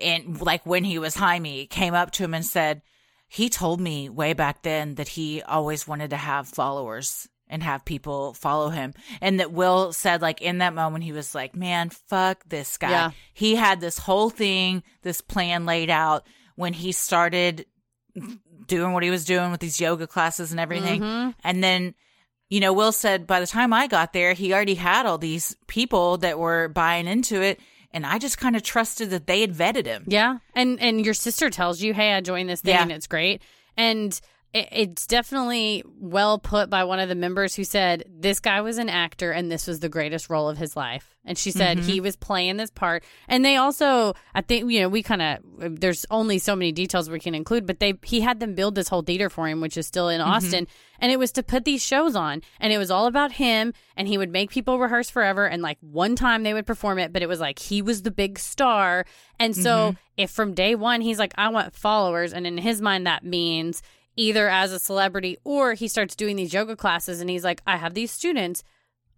and 0.00 0.40
like 0.40 0.66
when 0.66 0.84
he 0.84 0.98
was 0.98 1.14
Jaime 1.14 1.66
came 1.66 1.94
up 1.94 2.10
to 2.12 2.24
him 2.24 2.34
and 2.34 2.44
said, 2.44 2.82
he 3.28 3.48
told 3.48 3.80
me 3.80 4.08
way 4.08 4.32
back 4.32 4.62
then 4.62 4.96
that 4.96 5.08
he 5.08 5.42
always 5.42 5.86
wanted 5.86 6.10
to 6.10 6.16
have 6.16 6.48
followers 6.48 7.28
and 7.48 7.62
have 7.62 7.84
people 7.84 8.32
follow 8.34 8.70
him. 8.70 8.94
And 9.20 9.40
that 9.40 9.52
Will 9.52 9.92
said, 9.92 10.22
like, 10.22 10.40
in 10.40 10.58
that 10.58 10.74
moment, 10.74 11.04
he 11.04 11.12
was 11.12 11.34
like, 11.34 11.54
man, 11.54 11.90
fuck 11.90 12.42
this 12.48 12.76
guy. 12.76 12.90
Yeah. 12.90 13.10
He 13.32 13.54
had 13.54 13.80
this 13.80 13.98
whole 13.98 14.30
thing, 14.30 14.82
this 15.02 15.20
plan 15.20 15.66
laid 15.66 15.90
out 15.90 16.26
when 16.56 16.72
he 16.72 16.92
started 16.92 17.66
doing 18.66 18.92
what 18.92 19.02
he 19.02 19.10
was 19.10 19.24
doing 19.24 19.50
with 19.50 19.60
these 19.60 19.80
yoga 19.80 20.06
classes 20.06 20.50
and 20.50 20.60
everything. 20.60 21.00
Mhm. 21.00 21.34
And 21.44 21.62
then, 21.62 21.94
you 22.48 22.60
know, 22.60 22.72
Will 22.72 22.92
said 22.92 23.26
by 23.26 23.40
the 23.40 23.46
time 23.46 23.72
I 23.72 23.86
got 23.86 24.12
there, 24.12 24.32
he 24.32 24.52
already 24.52 24.76
had 24.76 25.06
all 25.06 25.18
these 25.18 25.56
people 25.66 26.18
that 26.18 26.38
were 26.38 26.68
buying 26.68 27.06
into 27.06 27.42
it. 27.42 27.60
And 27.92 28.04
I 28.04 28.18
just 28.18 28.38
kind 28.38 28.56
of 28.56 28.62
trusted 28.64 29.10
that 29.10 29.26
they 29.28 29.40
had 29.40 29.52
vetted 29.54 29.86
him. 29.86 30.04
Yeah, 30.08 30.38
and 30.54 30.80
and 30.80 31.04
your 31.04 31.14
sister 31.14 31.48
tells 31.48 31.80
you, 31.80 31.94
"Hey, 31.94 32.12
I 32.12 32.20
joined 32.20 32.48
this 32.48 32.60
thing 32.60 32.74
Yeah. 32.74 32.82
and 32.82 32.90
it's 32.90 33.06
great." 33.06 33.40
And 33.76 34.20
it's 34.56 35.08
definitely 35.08 35.82
well 35.98 36.38
put 36.38 36.70
by 36.70 36.84
one 36.84 37.00
of 37.00 37.08
the 37.08 37.16
members 37.16 37.56
who 37.56 37.64
said 37.64 38.04
this 38.08 38.38
guy 38.38 38.60
was 38.60 38.78
an 38.78 38.88
actor 38.88 39.32
and 39.32 39.50
this 39.50 39.66
was 39.66 39.80
the 39.80 39.88
greatest 39.88 40.30
role 40.30 40.48
of 40.48 40.56
his 40.58 40.76
life. 40.76 41.10
And 41.24 41.36
she 41.36 41.50
said 41.50 41.78
Mhm. 41.78 41.84
he 41.84 42.00
was 42.00 42.14
playing 42.14 42.56
this 42.58 42.70
part. 42.70 43.02
And 43.26 43.44
they 43.44 43.56
also, 43.56 44.14
I 44.32 44.42
think, 44.42 44.70
you 44.70 44.80
know, 44.80 44.88
we 44.88 45.02
kind 45.02 45.22
of 45.22 45.80
there's 45.80 46.06
only 46.10 46.38
so 46.38 46.54
many 46.54 46.70
details 46.70 47.10
we 47.10 47.18
can 47.18 47.34
include, 47.34 47.66
but 47.66 47.80
they 47.80 47.94
he 48.04 48.20
had 48.20 48.38
them 48.38 48.54
build 48.54 48.76
this 48.76 48.86
whole 48.88 49.02
theater 49.02 49.28
for 49.28 49.48
him, 49.48 49.60
which 49.60 49.76
is 49.76 49.86
still 49.88 50.08
in 50.08 50.20
Austin, 50.20 50.68
and 51.00 51.10
it 51.10 51.18
was 51.18 51.32
to 51.32 51.42
put 51.42 51.64
these 51.64 51.82
shows 51.84 52.14
on, 52.14 52.40
and 52.60 52.72
it 52.72 52.78
was 52.78 52.90
all 52.92 53.06
about 53.06 53.32
him. 53.32 53.72
And 53.96 54.06
he 54.06 54.18
would 54.18 54.30
make 54.30 54.50
people 54.50 54.78
rehearse 54.78 55.10
forever, 55.10 55.46
and 55.46 55.62
like 55.62 55.78
one 55.80 56.14
time 56.14 56.44
they 56.44 56.54
would 56.54 56.66
perform 56.66 56.98
it, 57.00 57.12
but 57.12 57.22
it 57.22 57.28
was 57.28 57.40
like 57.40 57.58
he 57.58 57.82
was 57.82 58.02
the 58.02 58.10
big 58.12 58.38
star. 58.38 59.04
And 59.40 59.56
so 59.56 59.96
if 60.16 60.30
from 60.30 60.54
day 60.54 60.76
one 60.76 61.00
he's 61.00 61.18
like, 61.18 61.34
I 61.36 61.48
want 61.48 61.74
followers, 61.74 62.32
and 62.32 62.46
in 62.46 62.58
his 62.58 62.80
mind 62.80 63.06
that 63.08 63.24
means 63.24 63.82
either 64.16 64.48
as 64.48 64.72
a 64.72 64.78
celebrity 64.78 65.36
or 65.44 65.74
he 65.74 65.88
starts 65.88 66.14
doing 66.16 66.36
these 66.36 66.52
yoga 66.52 66.76
classes, 66.76 67.20
and 67.20 67.28
he's 67.30 67.44
like, 67.44 67.62
I 67.66 67.76
have 67.76 67.94
these 67.94 68.10
students. 68.10 68.62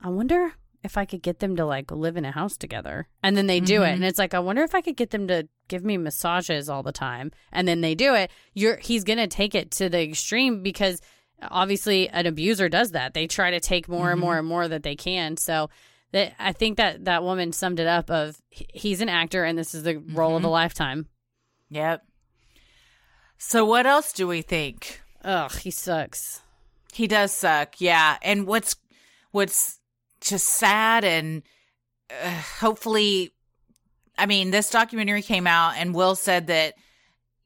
I 0.00 0.08
wonder 0.08 0.52
if 0.84 0.96
I 0.96 1.04
could 1.04 1.22
get 1.22 1.40
them 1.40 1.56
to 1.56 1.64
like 1.66 1.90
live 1.90 2.16
in 2.16 2.24
a 2.24 2.30
house 2.30 2.56
together. 2.56 3.08
And 3.22 3.36
then 3.36 3.46
they 3.48 3.58
do 3.60 3.82
it. 3.82 3.86
Mhm. 3.88 3.94
And 3.94 4.04
it's 4.04 4.18
like, 4.18 4.34
I 4.34 4.38
wonder 4.38 4.62
if 4.62 4.74
I 4.74 4.80
could 4.82 4.96
get 4.96 5.10
them 5.10 5.26
to 5.28 5.48
give 5.68 5.84
me 5.84 5.96
massages 5.96 6.68
all 6.68 6.82
the 6.84 6.92
time. 6.92 7.32
And 7.50 7.66
then 7.66 7.80
they 7.80 7.94
do 7.96 8.14
it. 8.14 8.30
You're 8.54 8.76
he's 8.76 9.02
gonna 9.02 9.26
take 9.26 9.54
it 9.56 9.72
to 9.72 9.88
the 9.88 10.00
extreme 10.02 10.62
because 10.62 11.00
obviously 11.42 12.08
an 12.10 12.26
abuser 12.26 12.68
does 12.68 12.92
that. 12.92 13.14
They 13.14 13.26
try 13.26 13.50
to 13.50 13.58
take 13.60 13.88
more 13.88 14.10
and 14.12 14.18
Mhm. 14.20 14.24
more 14.24 14.38
and 14.38 14.46
more 14.46 14.68
that 14.68 14.84
they 14.84 14.94
can. 14.94 15.36
So 15.36 15.70
that 16.12 16.34
I 16.38 16.52
think 16.52 16.76
that 16.76 17.04
that 17.06 17.24
woman 17.24 17.52
summed 17.52 17.80
it 17.80 17.86
up 17.88 18.08
of 18.10 18.40
he's 18.50 19.00
an 19.00 19.08
actor 19.08 19.42
and 19.44 19.58
this 19.58 19.74
is 19.74 19.82
the 19.82 19.96
role 19.96 20.36
of 20.36 20.44
a 20.44 20.46
Mhm. 20.46 20.50
lifetime. 20.52 21.06
Yep. 21.70 22.05
So 23.38 23.64
what 23.64 23.86
else 23.86 24.12
do 24.12 24.26
we 24.26 24.42
think? 24.42 25.02
Ugh, 25.24 25.52
he 25.52 25.70
sucks. 25.70 26.40
He 26.92 27.06
does 27.06 27.32
suck. 27.32 27.80
Yeah. 27.80 28.16
And 28.22 28.46
what's 28.46 28.76
what's 29.30 29.78
just 30.20 30.46
sad 30.46 31.04
and 31.04 31.42
uh, 32.10 32.30
hopefully 32.60 33.32
I 34.18 34.26
mean, 34.26 34.50
this 34.50 34.70
documentary 34.70 35.22
came 35.22 35.46
out 35.46 35.74
and 35.76 35.94
Will 35.94 36.14
said 36.14 36.46
that 36.46 36.74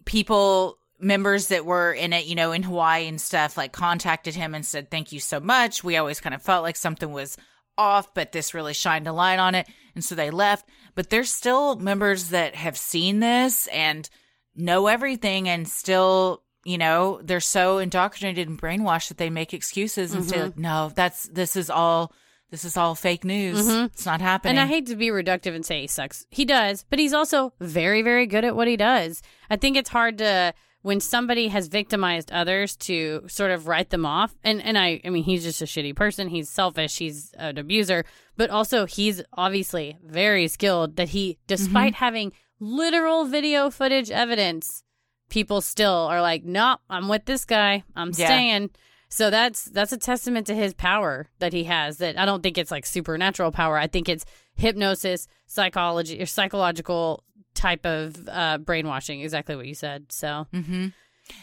people 0.04 0.78
members 1.00 1.48
that 1.48 1.64
were 1.64 1.92
in 1.92 2.12
it, 2.12 2.26
you 2.26 2.34
know, 2.34 2.52
in 2.52 2.62
Hawaii 2.62 3.08
and 3.08 3.20
stuff 3.20 3.56
like 3.56 3.72
contacted 3.72 4.34
him 4.34 4.54
and 4.54 4.64
said 4.64 4.90
thank 4.90 5.12
you 5.12 5.20
so 5.20 5.40
much. 5.40 5.82
We 5.82 5.96
always 5.96 6.20
kind 6.20 6.34
of 6.34 6.42
felt 6.42 6.62
like 6.62 6.76
something 6.76 7.10
was 7.10 7.36
off, 7.76 8.12
but 8.14 8.32
this 8.32 8.54
really 8.54 8.74
shined 8.74 9.06
a 9.06 9.12
light 9.12 9.38
on 9.38 9.54
it. 9.54 9.66
And 9.94 10.04
so 10.04 10.14
they 10.14 10.30
left. 10.30 10.68
But 10.94 11.10
there's 11.10 11.32
still 11.32 11.76
members 11.76 12.28
that 12.28 12.54
have 12.54 12.76
seen 12.76 13.20
this 13.20 13.66
and 13.68 14.08
know 14.56 14.86
everything 14.86 15.48
and 15.48 15.66
still, 15.68 16.42
you 16.64 16.78
know, 16.78 17.20
they're 17.22 17.40
so 17.40 17.78
indoctrinated 17.78 18.48
and 18.48 18.60
brainwashed 18.60 19.08
that 19.08 19.18
they 19.18 19.30
make 19.30 19.54
excuses 19.54 20.12
and 20.12 20.24
say, 20.24 20.36
Mhm. 20.38 20.42
like, 20.44 20.58
no, 20.58 20.92
that's, 20.94 21.24
this 21.28 21.56
is 21.56 21.70
all, 21.70 22.12
this 22.50 22.64
is 22.64 22.76
all 22.76 22.94
fake 22.94 23.24
news. 23.24 23.66
Mhm. 23.66 23.86
It's 23.86 24.04
not 24.06 24.20
happening. 24.20 24.58
And 24.58 24.60
I 24.60 24.66
hate 24.66 24.86
to 24.86 24.96
be 24.96 25.08
reductive 25.08 25.54
and 25.54 25.64
say 25.64 25.82
he 25.82 25.86
sucks. 25.86 26.26
He 26.30 26.44
does, 26.44 26.84
but 26.90 26.98
he's 26.98 27.12
also 27.14 27.52
very, 27.60 28.02
very 28.02 28.26
good 28.26 28.44
at 28.44 28.56
what 28.56 28.66
he 28.68 28.76
does. 28.76 29.22
I 29.48 29.56
think 29.56 29.76
it's 29.76 29.90
hard 29.90 30.18
to 30.18 30.52
when 30.82 30.98
somebody 30.98 31.48
has 31.48 31.68
victimized 31.68 32.32
others 32.32 32.74
to 32.74 33.22
sort 33.28 33.50
of 33.50 33.68
write 33.68 33.90
them 33.90 34.06
off. 34.06 34.34
And 34.42 34.62
and 34.62 34.78
I 34.78 34.98
I 35.04 35.10
mean 35.10 35.24
he's 35.24 35.42
just 35.44 35.60
a 35.60 35.66
shitty 35.66 35.94
person. 35.94 36.28
He's 36.28 36.48
selfish. 36.48 36.96
He's 36.96 37.32
an 37.36 37.58
abuser. 37.58 38.04
But 38.38 38.48
also 38.48 38.86
he's 38.86 39.22
obviously 39.34 39.98
very 40.02 40.48
skilled 40.48 40.96
that 40.96 41.10
he 41.10 41.38
despite 41.46 41.94
having 41.96 42.32
literal 42.60 43.24
video 43.24 43.70
footage 43.70 44.10
evidence, 44.10 44.84
people 45.28 45.60
still 45.60 46.06
are 46.10 46.20
like, 46.22 46.44
Nope, 46.44 46.80
I'm 46.88 47.08
with 47.08 47.24
this 47.24 47.44
guy. 47.44 47.82
I'm 47.96 48.12
Yeah. 48.14 48.26
staying. 48.26 48.70
So 49.08 49.28
that's 49.28 49.64
that's 49.64 49.92
a 49.92 49.98
testament 49.98 50.46
to 50.46 50.54
his 50.54 50.72
power 50.72 51.28
that 51.40 51.52
he 51.52 51.64
has. 51.64 51.98
That 51.98 52.16
I 52.18 52.24
don't 52.24 52.42
think 52.42 52.56
it's 52.58 52.70
like 52.70 52.86
supernatural 52.86 53.50
power. 53.50 53.76
I 53.76 53.88
think 53.88 54.08
it's 54.08 54.24
hypnosis, 54.54 55.26
psychology, 55.46 56.22
or 56.22 56.26
psychological 56.26 57.24
type 57.54 57.84
of 57.84 58.28
uh, 58.28 58.58
brainwashing. 58.58 59.20
Exactly 59.22 59.56
what 59.56 59.66
you 59.66 59.74
said. 59.74 60.12
So 60.12 60.46
hmm 60.52 60.88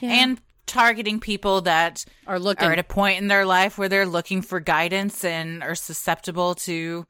And 0.02 0.40
targeting 0.66 1.20
people 1.20 1.62
that 1.62 2.06
are 2.26 2.40
looking 2.40 2.68
are 2.70 2.74
at 2.74 2.80
a 2.80 2.84
point 2.84 3.20
in 3.20 3.28
their 3.28 3.46
life 3.46 3.78
where 3.78 3.90
they're 3.90 4.06
looking 4.06 4.42
for 4.42 4.60
guidance 4.60 5.24
and 5.26 5.64
are 5.64 5.76
susceptible 5.76 6.56
to, 6.56 7.06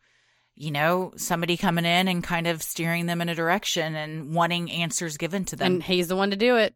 you 0.57 0.71
know, 0.71 1.13
somebody 1.17 1.55
coming 1.55 1.85
in 1.85 2.07
and 2.07 2.23
kind 2.23 2.47
of 2.47 2.63
steering 2.63 3.05
them 3.05 3.21
in 3.21 3.29
a 3.29 3.35
direction 3.35 3.95
and 3.95 4.33
wanting 4.33 4.71
answers 4.71 5.15
given 5.17 5.45
to 5.45 5.55
them. 5.55 5.73
and 5.73 5.83
he's 5.83 6.07
the 6.07 6.15
one 6.15 6.31
to 6.31 6.35
do 6.35 6.55
it. 6.57 6.73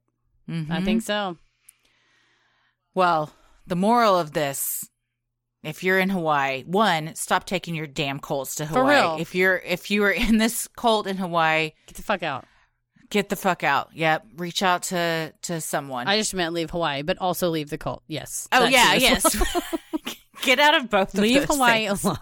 I 0.48 0.52
Mhm. 0.52 0.86
think 0.86 1.02
so. 1.02 1.38
Well, 2.94 3.32
the 3.66 3.76
moral 3.76 4.18
of 4.20 4.34
this, 4.34 4.88
if 5.64 5.84
you're 5.84 6.00
in 6.00 6.10
Hawaii, 6.10 6.64
one, 6.64 7.16
stop 7.16 7.46
taking 7.46 7.74
your 7.76 7.88
damn 7.88 8.20
cults 8.20 8.56
to 8.56 8.66
For 8.66 8.80
Hawaii. 8.80 8.96
real. 8.96 9.18
If 9.20 9.34
you're 9.36 9.58
if 9.58 9.90
you 9.92 10.04
are 10.04 10.12
in 10.12 10.38
this 10.38 10.68
cult 10.76 11.08
in 11.08 11.18
Hawaii, 11.18 11.72
Get 11.88 11.96
the 11.96 12.04
fuck 12.04 12.24
out. 12.24 12.46
get 13.10 13.30
the 13.30 13.36
fuck 13.36 13.64
out. 13.64 13.90
Yep, 13.94 14.26
reach 14.38 14.62
out 14.64 14.84
to 14.84 15.34
to 15.44 15.62
someone. 15.62 16.08
I 16.08 16.18
just 16.18 16.34
meant 16.34 16.54
leave 16.54 16.72
Hawaii, 16.72 17.02
but 17.04 17.18
also 17.20 17.50
leave 17.50 17.70
the 17.70 17.78
cult. 17.78 18.04
Yes. 18.08 18.48
oh 18.52 18.66
yeah, 18.66 18.94
yes. 18.96 19.36
get 20.42 20.60
out 20.60 20.76
of 20.76 20.90
both. 20.90 21.14
Of 21.14 21.22
leave 21.22 21.48
those 21.48 21.56
Hawaii 21.56 21.88
things. 21.88 22.04
alone. 22.04 22.18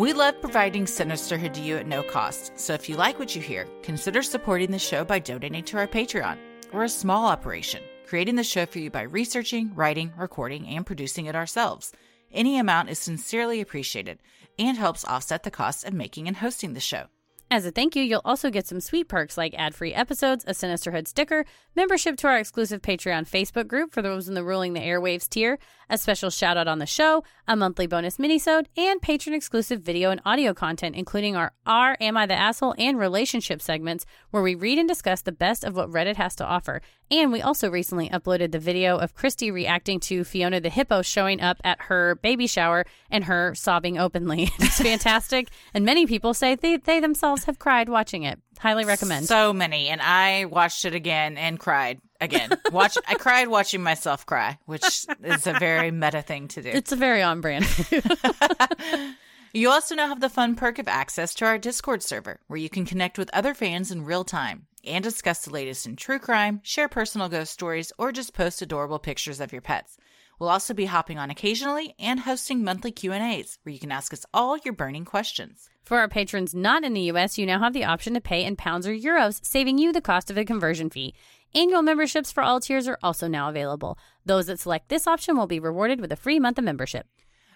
We 0.00 0.14
love 0.14 0.40
providing 0.40 0.86
Sinisterhood 0.86 1.52
to 1.52 1.60
you 1.60 1.76
at 1.76 1.86
no 1.86 2.02
cost, 2.02 2.58
so 2.58 2.72
if 2.72 2.88
you 2.88 2.96
like 2.96 3.18
what 3.18 3.36
you 3.36 3.42
hear, 3.42 3.66
consider 3.82 4.22
supporting 4.22 4.70
the 4.70 4.78
show 4.78 5.04
by 5.04 5.18
donating 5.18 5.62
to 5.64 5.76
our 5.76 5.86
Patreon. 5.86 6.38
We're 6.72 6.84
a 6.84 6.88
small 6.88 7.26
operation, 7.26 7.82
creating 8.06 8.36
the 8.36 8.42
show 8.42 8.64
for 8.64 8.78
you 8.78 8.90
by 8.90 9.02
researching, 9.02 9.74
writing, 9.74 10.10
recording, 10.16 10.66
and 10.68 10.86
producing 10.86 11.26
it 11.26 11.36
ourselves. 11.36 11.92
Any 12.32 12.58
amount 12.58 12.88
is 12.88 12.98
sincerely 12.98 13.60
appreciated 13.60 14.20
and 14.58 14.78
helps 14.78 15.04
offset 15.04 15.42
the 15.42 15.50
cost 15.50 15.84
of 15.84 15.92
making 15.92 16.28
and 16.28 16.38
hosting 16.38 16.72
the 16.72 16.80
show. 16.80 17.08
As 17.52 17.66
a 17.66 17.72
thank 17.72 17.96
you, 17.96 18.04
you'll 18.04 18.22
also 18.24 18.48
get 18.48 18.68
some 18.68 18.80
sweet 18.80 19.08
perks 19.08 19.36
like 19.36 19.54
ad 19.58 19.74
free 19.74 19.92
episodes, 19.92 20.44
a 20.46 20.52
Sinisterhood 20.52 21.08
sticker, 21.08 21.44
membership 21.74 22.16
to 22.18 22.28
our 22.28 22.38
exclusive 22.38 22.80
Patreon 22.80 23.28
Facebook 23.28 23.66
group 23.66 23.92
for 23.92 24.02
those 24.02 24.28
in 24.28 24.34
the 24.34 24.44
Ruling 24.44 24.72
the 24.72 24.80
Airwaves 24.80 25.28
tier, 25.28 25.58
a 25.90 25.98
special 25.98 26.30
shout 26.30 26.56
out 26.56 26.68
on 26.68 26.78
the 26.78 26.86
show, 26.86 27.24
a 27.46 27.56
monthly 27.56 27.86
bonus 27.86 28.16
minisode, 28.16 28.66
and 28.76 29.02
patron 29.02 29.34
exclusive 29.34 29.82
video 29.82 30.10
and 30.10 30.20
audio 30.24 30.54
content, 30.54 30.96
including 30.96 31.36
our 31.36 31.52
R 31.66 31.96
Am 32.00 32.16
I 32.16 32.26
the 32.26 32.34
Asshole 32.34 32.74
and 32.78 32.98
relationship 32.98 33.60
segments, 33.60 34.06
where 34.30 34.42
we 34.42 34.54
read 34.54 34.78
and 34.78 34.88
discuss 34.88 35.22
the 35.22 35.32
best 35.32 35.64
of 35.64 35.74
what 35.74 35.90
Reddit 35.90 36.16
has 36.16 36.34
to 36.36 36.46
offer. 36.46 36.80
And 37.10 37.32
we 37.32 37.42
also 37.42 37.68
recently 37.68 38.08
uploaded 38.08 38.52
the 38.52 38.60
video 38.60 38.96
of 38.96 39.14
Christy 39.14 39.50
reacting 39.50 39.98
to 40.00 40.22
Fiona 40.22 40.60
the 40.60 40.70
Hippo 40.70 41.02
showing 41.02 41.40
up 41.40 41.58
at 41.64 41.82
her 41.82 42.14
baby 42.14 42.46
shower 42.46 42.86
and 43.10 43.24
her 43.24 43.54
sobbing 43.54 43.98
openly. 43.98 44.50
It's 44.60 44.80
fantastic. 44.80 45.48
and 45.74 45.84
many 45.84 46.06
people 46.06 46.32
say 46.32 46.54
they, 46.54 46.76
they 46.76 47.00
themselves 47.00 47.44
have 47.44 47.58
cried 47.58 47.88
watching 47.88 48.22
it. 48.22 48.38
Highly 48.60 48.84
recommend. 48.84 49.26
So 49.26 49.52
many, 49.52 49.88
and 49.88 50.00
I 50.00 50.44
watched 50.44 50.84
it 50.84 50.94
again 50.94 51.36
and 51.36 51.58
cried 51.58 52.00
again. 52.20 52.50
Watch, 52.70 52.96
I 53.08 53.14
cried 53.14 53.48
watching 53.48 53.82
myself 53.82 54.26
cry, 54.26 54.58
which 54.66 55.06
is 55.22 55.46
a 55.46 55.52
very 55.58 55.90
meta 55.90 56.22
thing 56.22 56.48
to 56.48 56.62
do. 56.62 56.68
it's 56.68 56.92
a 56.92 56.96
very 56.96 57.22
on 57.22 57.40
brand. 57.40 57.66
You 59.52 59.70
also 59.70 59.96
now 59.96 60.06
have 60.06 60.20
the 60.20 60.28
fun 60.28 60.54
perk 60.54 60.78
of 60.78 60.86
access 60.86 61.34
to 61.34 61.44
our 61.44 61.58
Discord 61.58 62.04
server, 62.04 62.38
where 62.46 62.56
you 62.56 62.70
can 62.70 62.86
connect 62.86 63.18
with 63.18 63.28
other 63.32 63.52
fans 63.52 63.90
in 63.90 64.04
real 64.04 64.22
time 64.22 64.66
and 64.84 65.02
discuss 65.02 65.44
the 65.44 65.50
latest 65.50 65.86
in 65.86 65.96
true 65.96 66.20
crime, 66.20 66.60
share 66.62 66.88
personal 66.88 67.28
ghost 67.28 67.52
stories, 67.52 67.92
or 67.98 68.12
just 68.12 68.32
post 68.32 68.62
adorable 68.62 69.00
pictures 69.00 69.40
of 69.40 69.50
your 69.50 69.60
pets. 69.60 69.96
We'll 70.38 70.50
also 70.50 70.72
be 70.72 70.86
hopping 70.86 71.18
on 71.18 71.30
occasionally 71.30 71.96
and 71.98 72.20
hosting 72.20 72.62
monthly 72.62 72.92
Q&As, 72.92 73.58
where 73.64 73.72
you 73.72 73.80
can 73.80 73.90
ask 73.90 74.12
us 74.12 74.24
all 74.32 74.56
your 74.58 74.72
burning 74.72 75.04
questions. 75.04 75.68
For 75.82 75.98
our 75.98 76.08
patrons 76.08 76.54
not 76.54 76.84
in 76.84 76.94
the 76.94 77.10
US, 77.12 77.36
you 77.36 77.44
now 77.44 77.58
have 77.58 77.72
the 77.72 77.84
option 77.84 78.14
to 78.14 78.20
pay 78.20 78.44
in 78.44 78.54
pounds 78.54 78.86
or 78.86 78.94
euros, 78.94 79.44
saving 79.44 79.78
you 79.78 79.92
the 79.92 80.00
cost 80.00 80.30
of 80.30 80.38
a 80.38 80.44
conversion 80.44 80.90
fee. 80.90 81.12
Annual 81.52 81.82
memberships 81.82 82.30
for 82.30 82.44
all 82.44 82.60
tiers 82.60 82.86
are 82.86 82.98
also 83.02 83.26
now 83.26 83.48
available. 83.48 83.98
Those 84.24 84.46
that 84.46 84.60
select 84.60 84.88
this 84.88 85.08
option 85.08 85.36
will 85.36 85.48
be 85.48 85.58
rewarded 85.58 86.00
with 86.00 86.12
a 86.12 86.16
free 86.16 86.38
month 86.38 86.58
of 86.58 86.64
membership. 86.64 87.06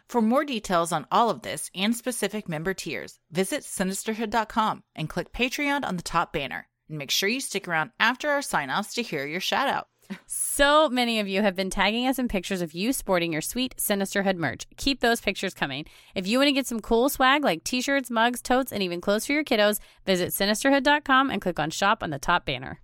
For 0.09 0.21
more 0.21 0.45
details 0.45 0.91
on 0.91 1.07
all 1.13 1.31
of 1.31 1.43
this 1.43 1.71
and 1.77 1.95
specific 1.95 2.49
member 2.49 2.75
tiers, 2.75 3.21
visit 3.31 3.63
sinisterhood.com 3.63 4.83
and 4.97 5.09
click 5.09 5.33
Patreon 5.33 5.85
on 5.85 5.97
the 5.97 6.03
top 6.03 6.33
banner. 6.33 6.67
And 6.89 6.99
make 6.99 7.13
sure 7.13 7.29
you 7.29 7.41
stick 7.41 7.69
around 7.69 7.93
after 8.01 8.31
our 8.31 8.43
sign 8.43 8.69
offs 8.69 8.95
to 8.95 9.03
hear 9.03 9.27
your 9.27 9.41
shout 9.41 9.69
out. 9.69 9.87
So 10.27 10.91
many 10.91 11.21
of 11.21 11.29
you 11.29 11.41
have 11.43 11.55
been 11.55 11.71
tagging 11.71 12.09
us 12.09 12.19
in 12.19 12.27
pictures 12.27 12.61
of 12.63 12.75
you 12.75 12.93
sporting 12.93 13.33
your 13.33 13.41
sweet 13.41 13.77
Sinisterhood 13.79 14.37
merch. 14.37 14.67
Keep 14.77 15.01
those 15.01 15.21
pictures 15.21 15.55
coming. 15.55 15.87
If 16.17 16.27
you 16.27 16.39
want 16.39 16.49
to 16.49 16.53
get 16.53 16.67
some 16.67 16.81
cool 16.81 17.09
swag 17.09 17.45
like 17.45 17.63
t 17.63 17.81
shirts, 17.81 18.11
mugs, 18.11 18.43
totes, 18.43 18.73
and 18.73 18.83
even 18.83 19.01
clothes 19.01 19.25
for 19.25 19.33
your 19.33 19.45
kiddos, 19.45 19.79
visit 20.05 20.31
sinisterhood.com 20.31 21.31
and 21.31 21.41
click 21.41 21.59
on 21.61 21.71
shop 21.71 22.03
on 22.03 22.11
the 22.11 22.19
top 22.19 22.45
banner. 22.45 22.81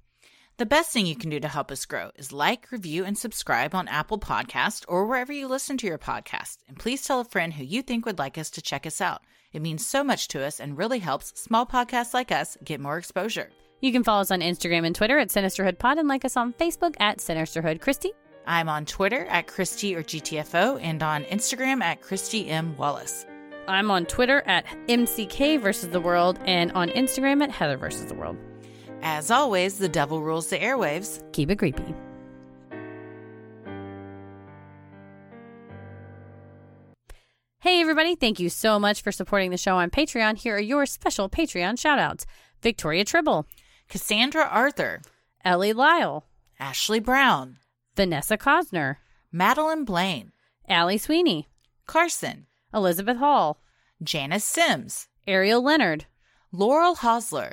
The 0.61 0.67
best 0.67 0.93
thing 0.93 1.07
you 1.07 1.17
can 1.17 1.31
do 1.31 1.41
to 1.41 1.49
help 1.49 1.71
us 1.71 1.87
grow 1.87 2.11
is 2.17 2.35
like, 2.35 2.71
review, 2.71 3.07
and 3.07 3.17
subscribe 3.17 3.75
on 3.75 3.89
Apple 3.89 4.19
Podcast 4.19 4.85
or 4.89 5.07
wherever 5.07 5.33
you 5.33 5.49
listen 5.49 5.79
to 5.79 5.87
your 5.87 5.97
podcast. 5.97 6.59
And 6.69 6.79
please 6.79 7.01
tell 7.01 7.19
a 7.19 7.25
friend 7.25 7.55
who 7.55 7.65
you 7.65 7.81
think 7.81 8.05
would 8.05 8.19
like 8.19 8.37
us 8.37 8.51
to 8.51 8.61
check 8.61 8.85
us 8.85 9.01
out. 9.01 9.23
It 9.55 9.63
means 9.63 9.87
so 9.87 10.05
much 10.05 10.29
to 10.29 10.45
us 10.45 10.61
and 10.61 10.77
really 10.77 10.99
helps 10.99 11.41
small 11.41 11.65
podcasts 11.65 12.13
like 12.13 12.31
us 12.31 12.59
get 12.63 12.79
more 12.79 12.99
exposure. 12.99 13.49
You 13.81 13.91
can 13.91 14.05
follow 14.05 14.21
us 14.21 14.31
on 14.31 14.41
Instagram 14.41 14.85
and 14.85 14.95
Twitter 14.95 15.19
at 15.19 15.31
Sinisterhood 15.31 15.79
Pod 15.79 15.97
and 15.97 16.09
like 16.09 16.27
us 16.27 16.37
on 16.37 16.53
Facebook 16.53 16.95
at 17.01 17.21
Sinisterhood 17.21 17.81
Christy. 17.81 18.13
I'm 18.47 18.69
on 18.69 18.85
Twitter 18.85 19.25
at 19.31 19.47
Christy 19.47 19.97
or 19.97 20.03
GTFO 20.03 20.79
and 20.83 21.03
on 21.03 21.25
Instagram 21.25 21.81
at 21.81 22.03
Christy 22.03 22.51
M. 22.51 22.77
Wallace. 22.77 23.25
I'm 23.67 23.91
on 23.91 24.05
Twitter 24.05 24.43
at 24.45 24.67
MCK 24.89 25.59
versus 25.59 25.89
the 25.89 26.03
world 26.03 26.39
and 26.45 26.71
on 26.73 26.91
Instagram 26.91 27.43
at 27.43 27.51
Heather 27.51 27.79
versus 27.79 28.05
the 28.05 28.15
world. 28.15 28.37
As 29.03 29.31
always, 29.31 29.79
the 29.79 29.89
devil 29.89 30.23
rules 30.23 30.49
the 30.49 30.59
airwaves. 30.59 31.23
Keep 31.33 31.51
it 31.51 31.57
creepy. 31.57 31.95
Hey, 37.61 37.81
everybody. 37.81 38.15
Thank 38.15 38.41
you 38.41 38.49
so 38.49 38.79
much 38.79 39.03
for 39.03 39.13
supporting 39.13 39.51
the 39.51 39.59
show 39.59 39.77
on 39.77 39.91
Patreon. 39.91 40.39
Here 40.39 40.57
are 40.57 40.61
your 40.61 40.87
special 40.87 41.29
Patreon 41.29 41.75
shoutouts. 41.75 42.25
Victoria 42.63 43.05
Tribble, 43.05 43.47
Cassandra 43.89 44.45
Arthur, 44.45 45.01
Ellie 45.45 45.73
Lyle, 45.73 46.27
Ashley 46.59 47.01
Brown, 47.01 47.57
Vanessa 47.97 48.37
Cosner, 48.37 48.97
Madeline 49.33 49.85
Blaine, 49.85 50.33
Allie 50.69 50.99
Sweeney, 50.99 51.49
Carson, 51.87 52.47
Elizabeth 52.75 53.17
Hall, 53.17 53.63
Janice 54.03 54.45
Sims, 54.45 55.09
Ariel 55.27 55.63
Leonard, 55.63 56.07
Laurel 56.53 56.97
Hosler, 56.97 57.53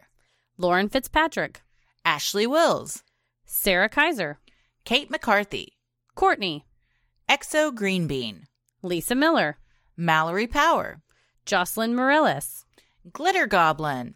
Lauren 0.57 0.89
Fitzpatrick, 0.89 1.61
Ashley 2.03 2.47
Wills, 2.47 3.03
Sarah 3.45 3.89
Kaiser, 3.89 4.39
Kate 4.85 5.11
McCarthy, 5.11 5.77
Courtney, 6.15 6.65
Exo 7.29 7.71
Greenbean, 7.73 8.47
Lisa 8.81 9.13
Miller, 9.13 9.57
Mallory 9.95 10.47
Power, 10.47 11.01
Jocelyn 11.45 11.93
Morellis, 11.93 12.65
Glitter 13.11 13.45
Goblin, 13.45 14.15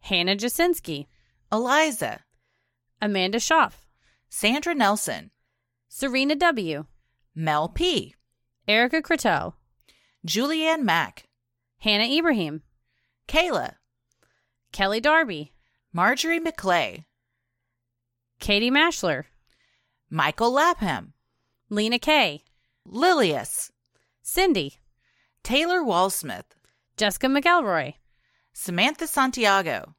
Hannah 0.00 0.36
Jasinski, 0.36 1.06
Eliza, 1.52 2.20
Amanda 3.00 3.38
Schaff, 3.38 3.86
Sandra 4.28 4.74
Nelson, 4.74 5.30
Serena 5.88 6.34
W., 6.34 6.86
Mel 7.34 7.68
P., 7.68 8.14
Erica 8.66 9.00
Croteau, 9.00 9.54
Julianne 10.26 10.82
Mack, 10.82 11.28
Hannah 11.78 12.04
Ibrahim, 12.10 12.62
Kayla, 13.28 13.74
Kelly 14.72 15.00
Darby, 15.00 15.51
Marjorie 15.94 16.40
McClay, 16.40 17.04
Katie 18.40 18.70
Mashler, 18.70 19.24
Michael 20.08 20.52
Lapham, 20.52 21.12
Lena 21.68 21.98
Kay, 21.98 22.44
Lilius, 22.88 23.70
Cindy, 24.22 24.78
Taylor 25.42 25.82
Wallsmith, 25.82 26.56
Jessica 26.96 27.26
McElroy, 27.26 27.94
Samantha 28.54 29.06
Santiago, 29.06 29.94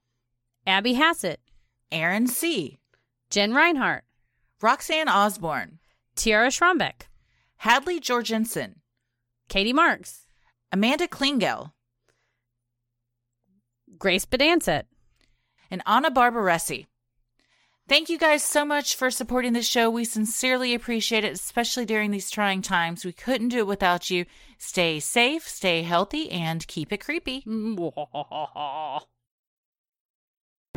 Abby 0.65 0.93
Hassett, 0.93 1.39
Aaron 1.91 2.25
C., 2.25 2.79
Jen 3.29 3.53
Reinhart, 3.53 4.03
Roxanne 4.61 5.09
Osborne, 5.09 5.77
Tiara 6.15 6.47
Schrombeck, 6.47 7.07
Hadley 7.57 7.99
Jorgensen, 7.99 8.81
Katie 9.47 9.73
Marks, 9.73 10.25
Amanda 10.71 11.07
Klingel, 11.07 11.73
Grace 13.99 14.25
Bedancet, 14.25 14.85
and 15.73 15.81
Anna 15.87 16.11
Barbaressi. 16.11 16.85
Thank 17.89 18.07
you 18.07 18.17
guys 18.17 18.43
so 18.43 18.63
much 18.63 18.95
for 18.95 19.11
supporting 19.11 19.53
the 19.53 19.61
show. 19.63 19.89
We 19.89 20.05
sincerely 20.05 20.73
appreciate 20.73 21.25
it, 21.25 21.33
especially 21.33 21.85
during 21.85 22.11
these 22.11 22.29
trying 22.29 22.61
times. 22.61 23.03
We 23.03 23.11
couldn't 23.11 23.49
do 23.49 23.57
it 23.57 23.67
without 23.67 24.09
you. 24.09 24.25
Stay 24.57 25.01
safe, 25.01 25.45
stay 25.47 25.81
healthy, 25.81 26.31
and 26.31 26.65
keep 26.67 26.93
it 26.93 27.03
creepy. 27.03 27.43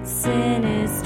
Sinisterhood. 0.03 1.06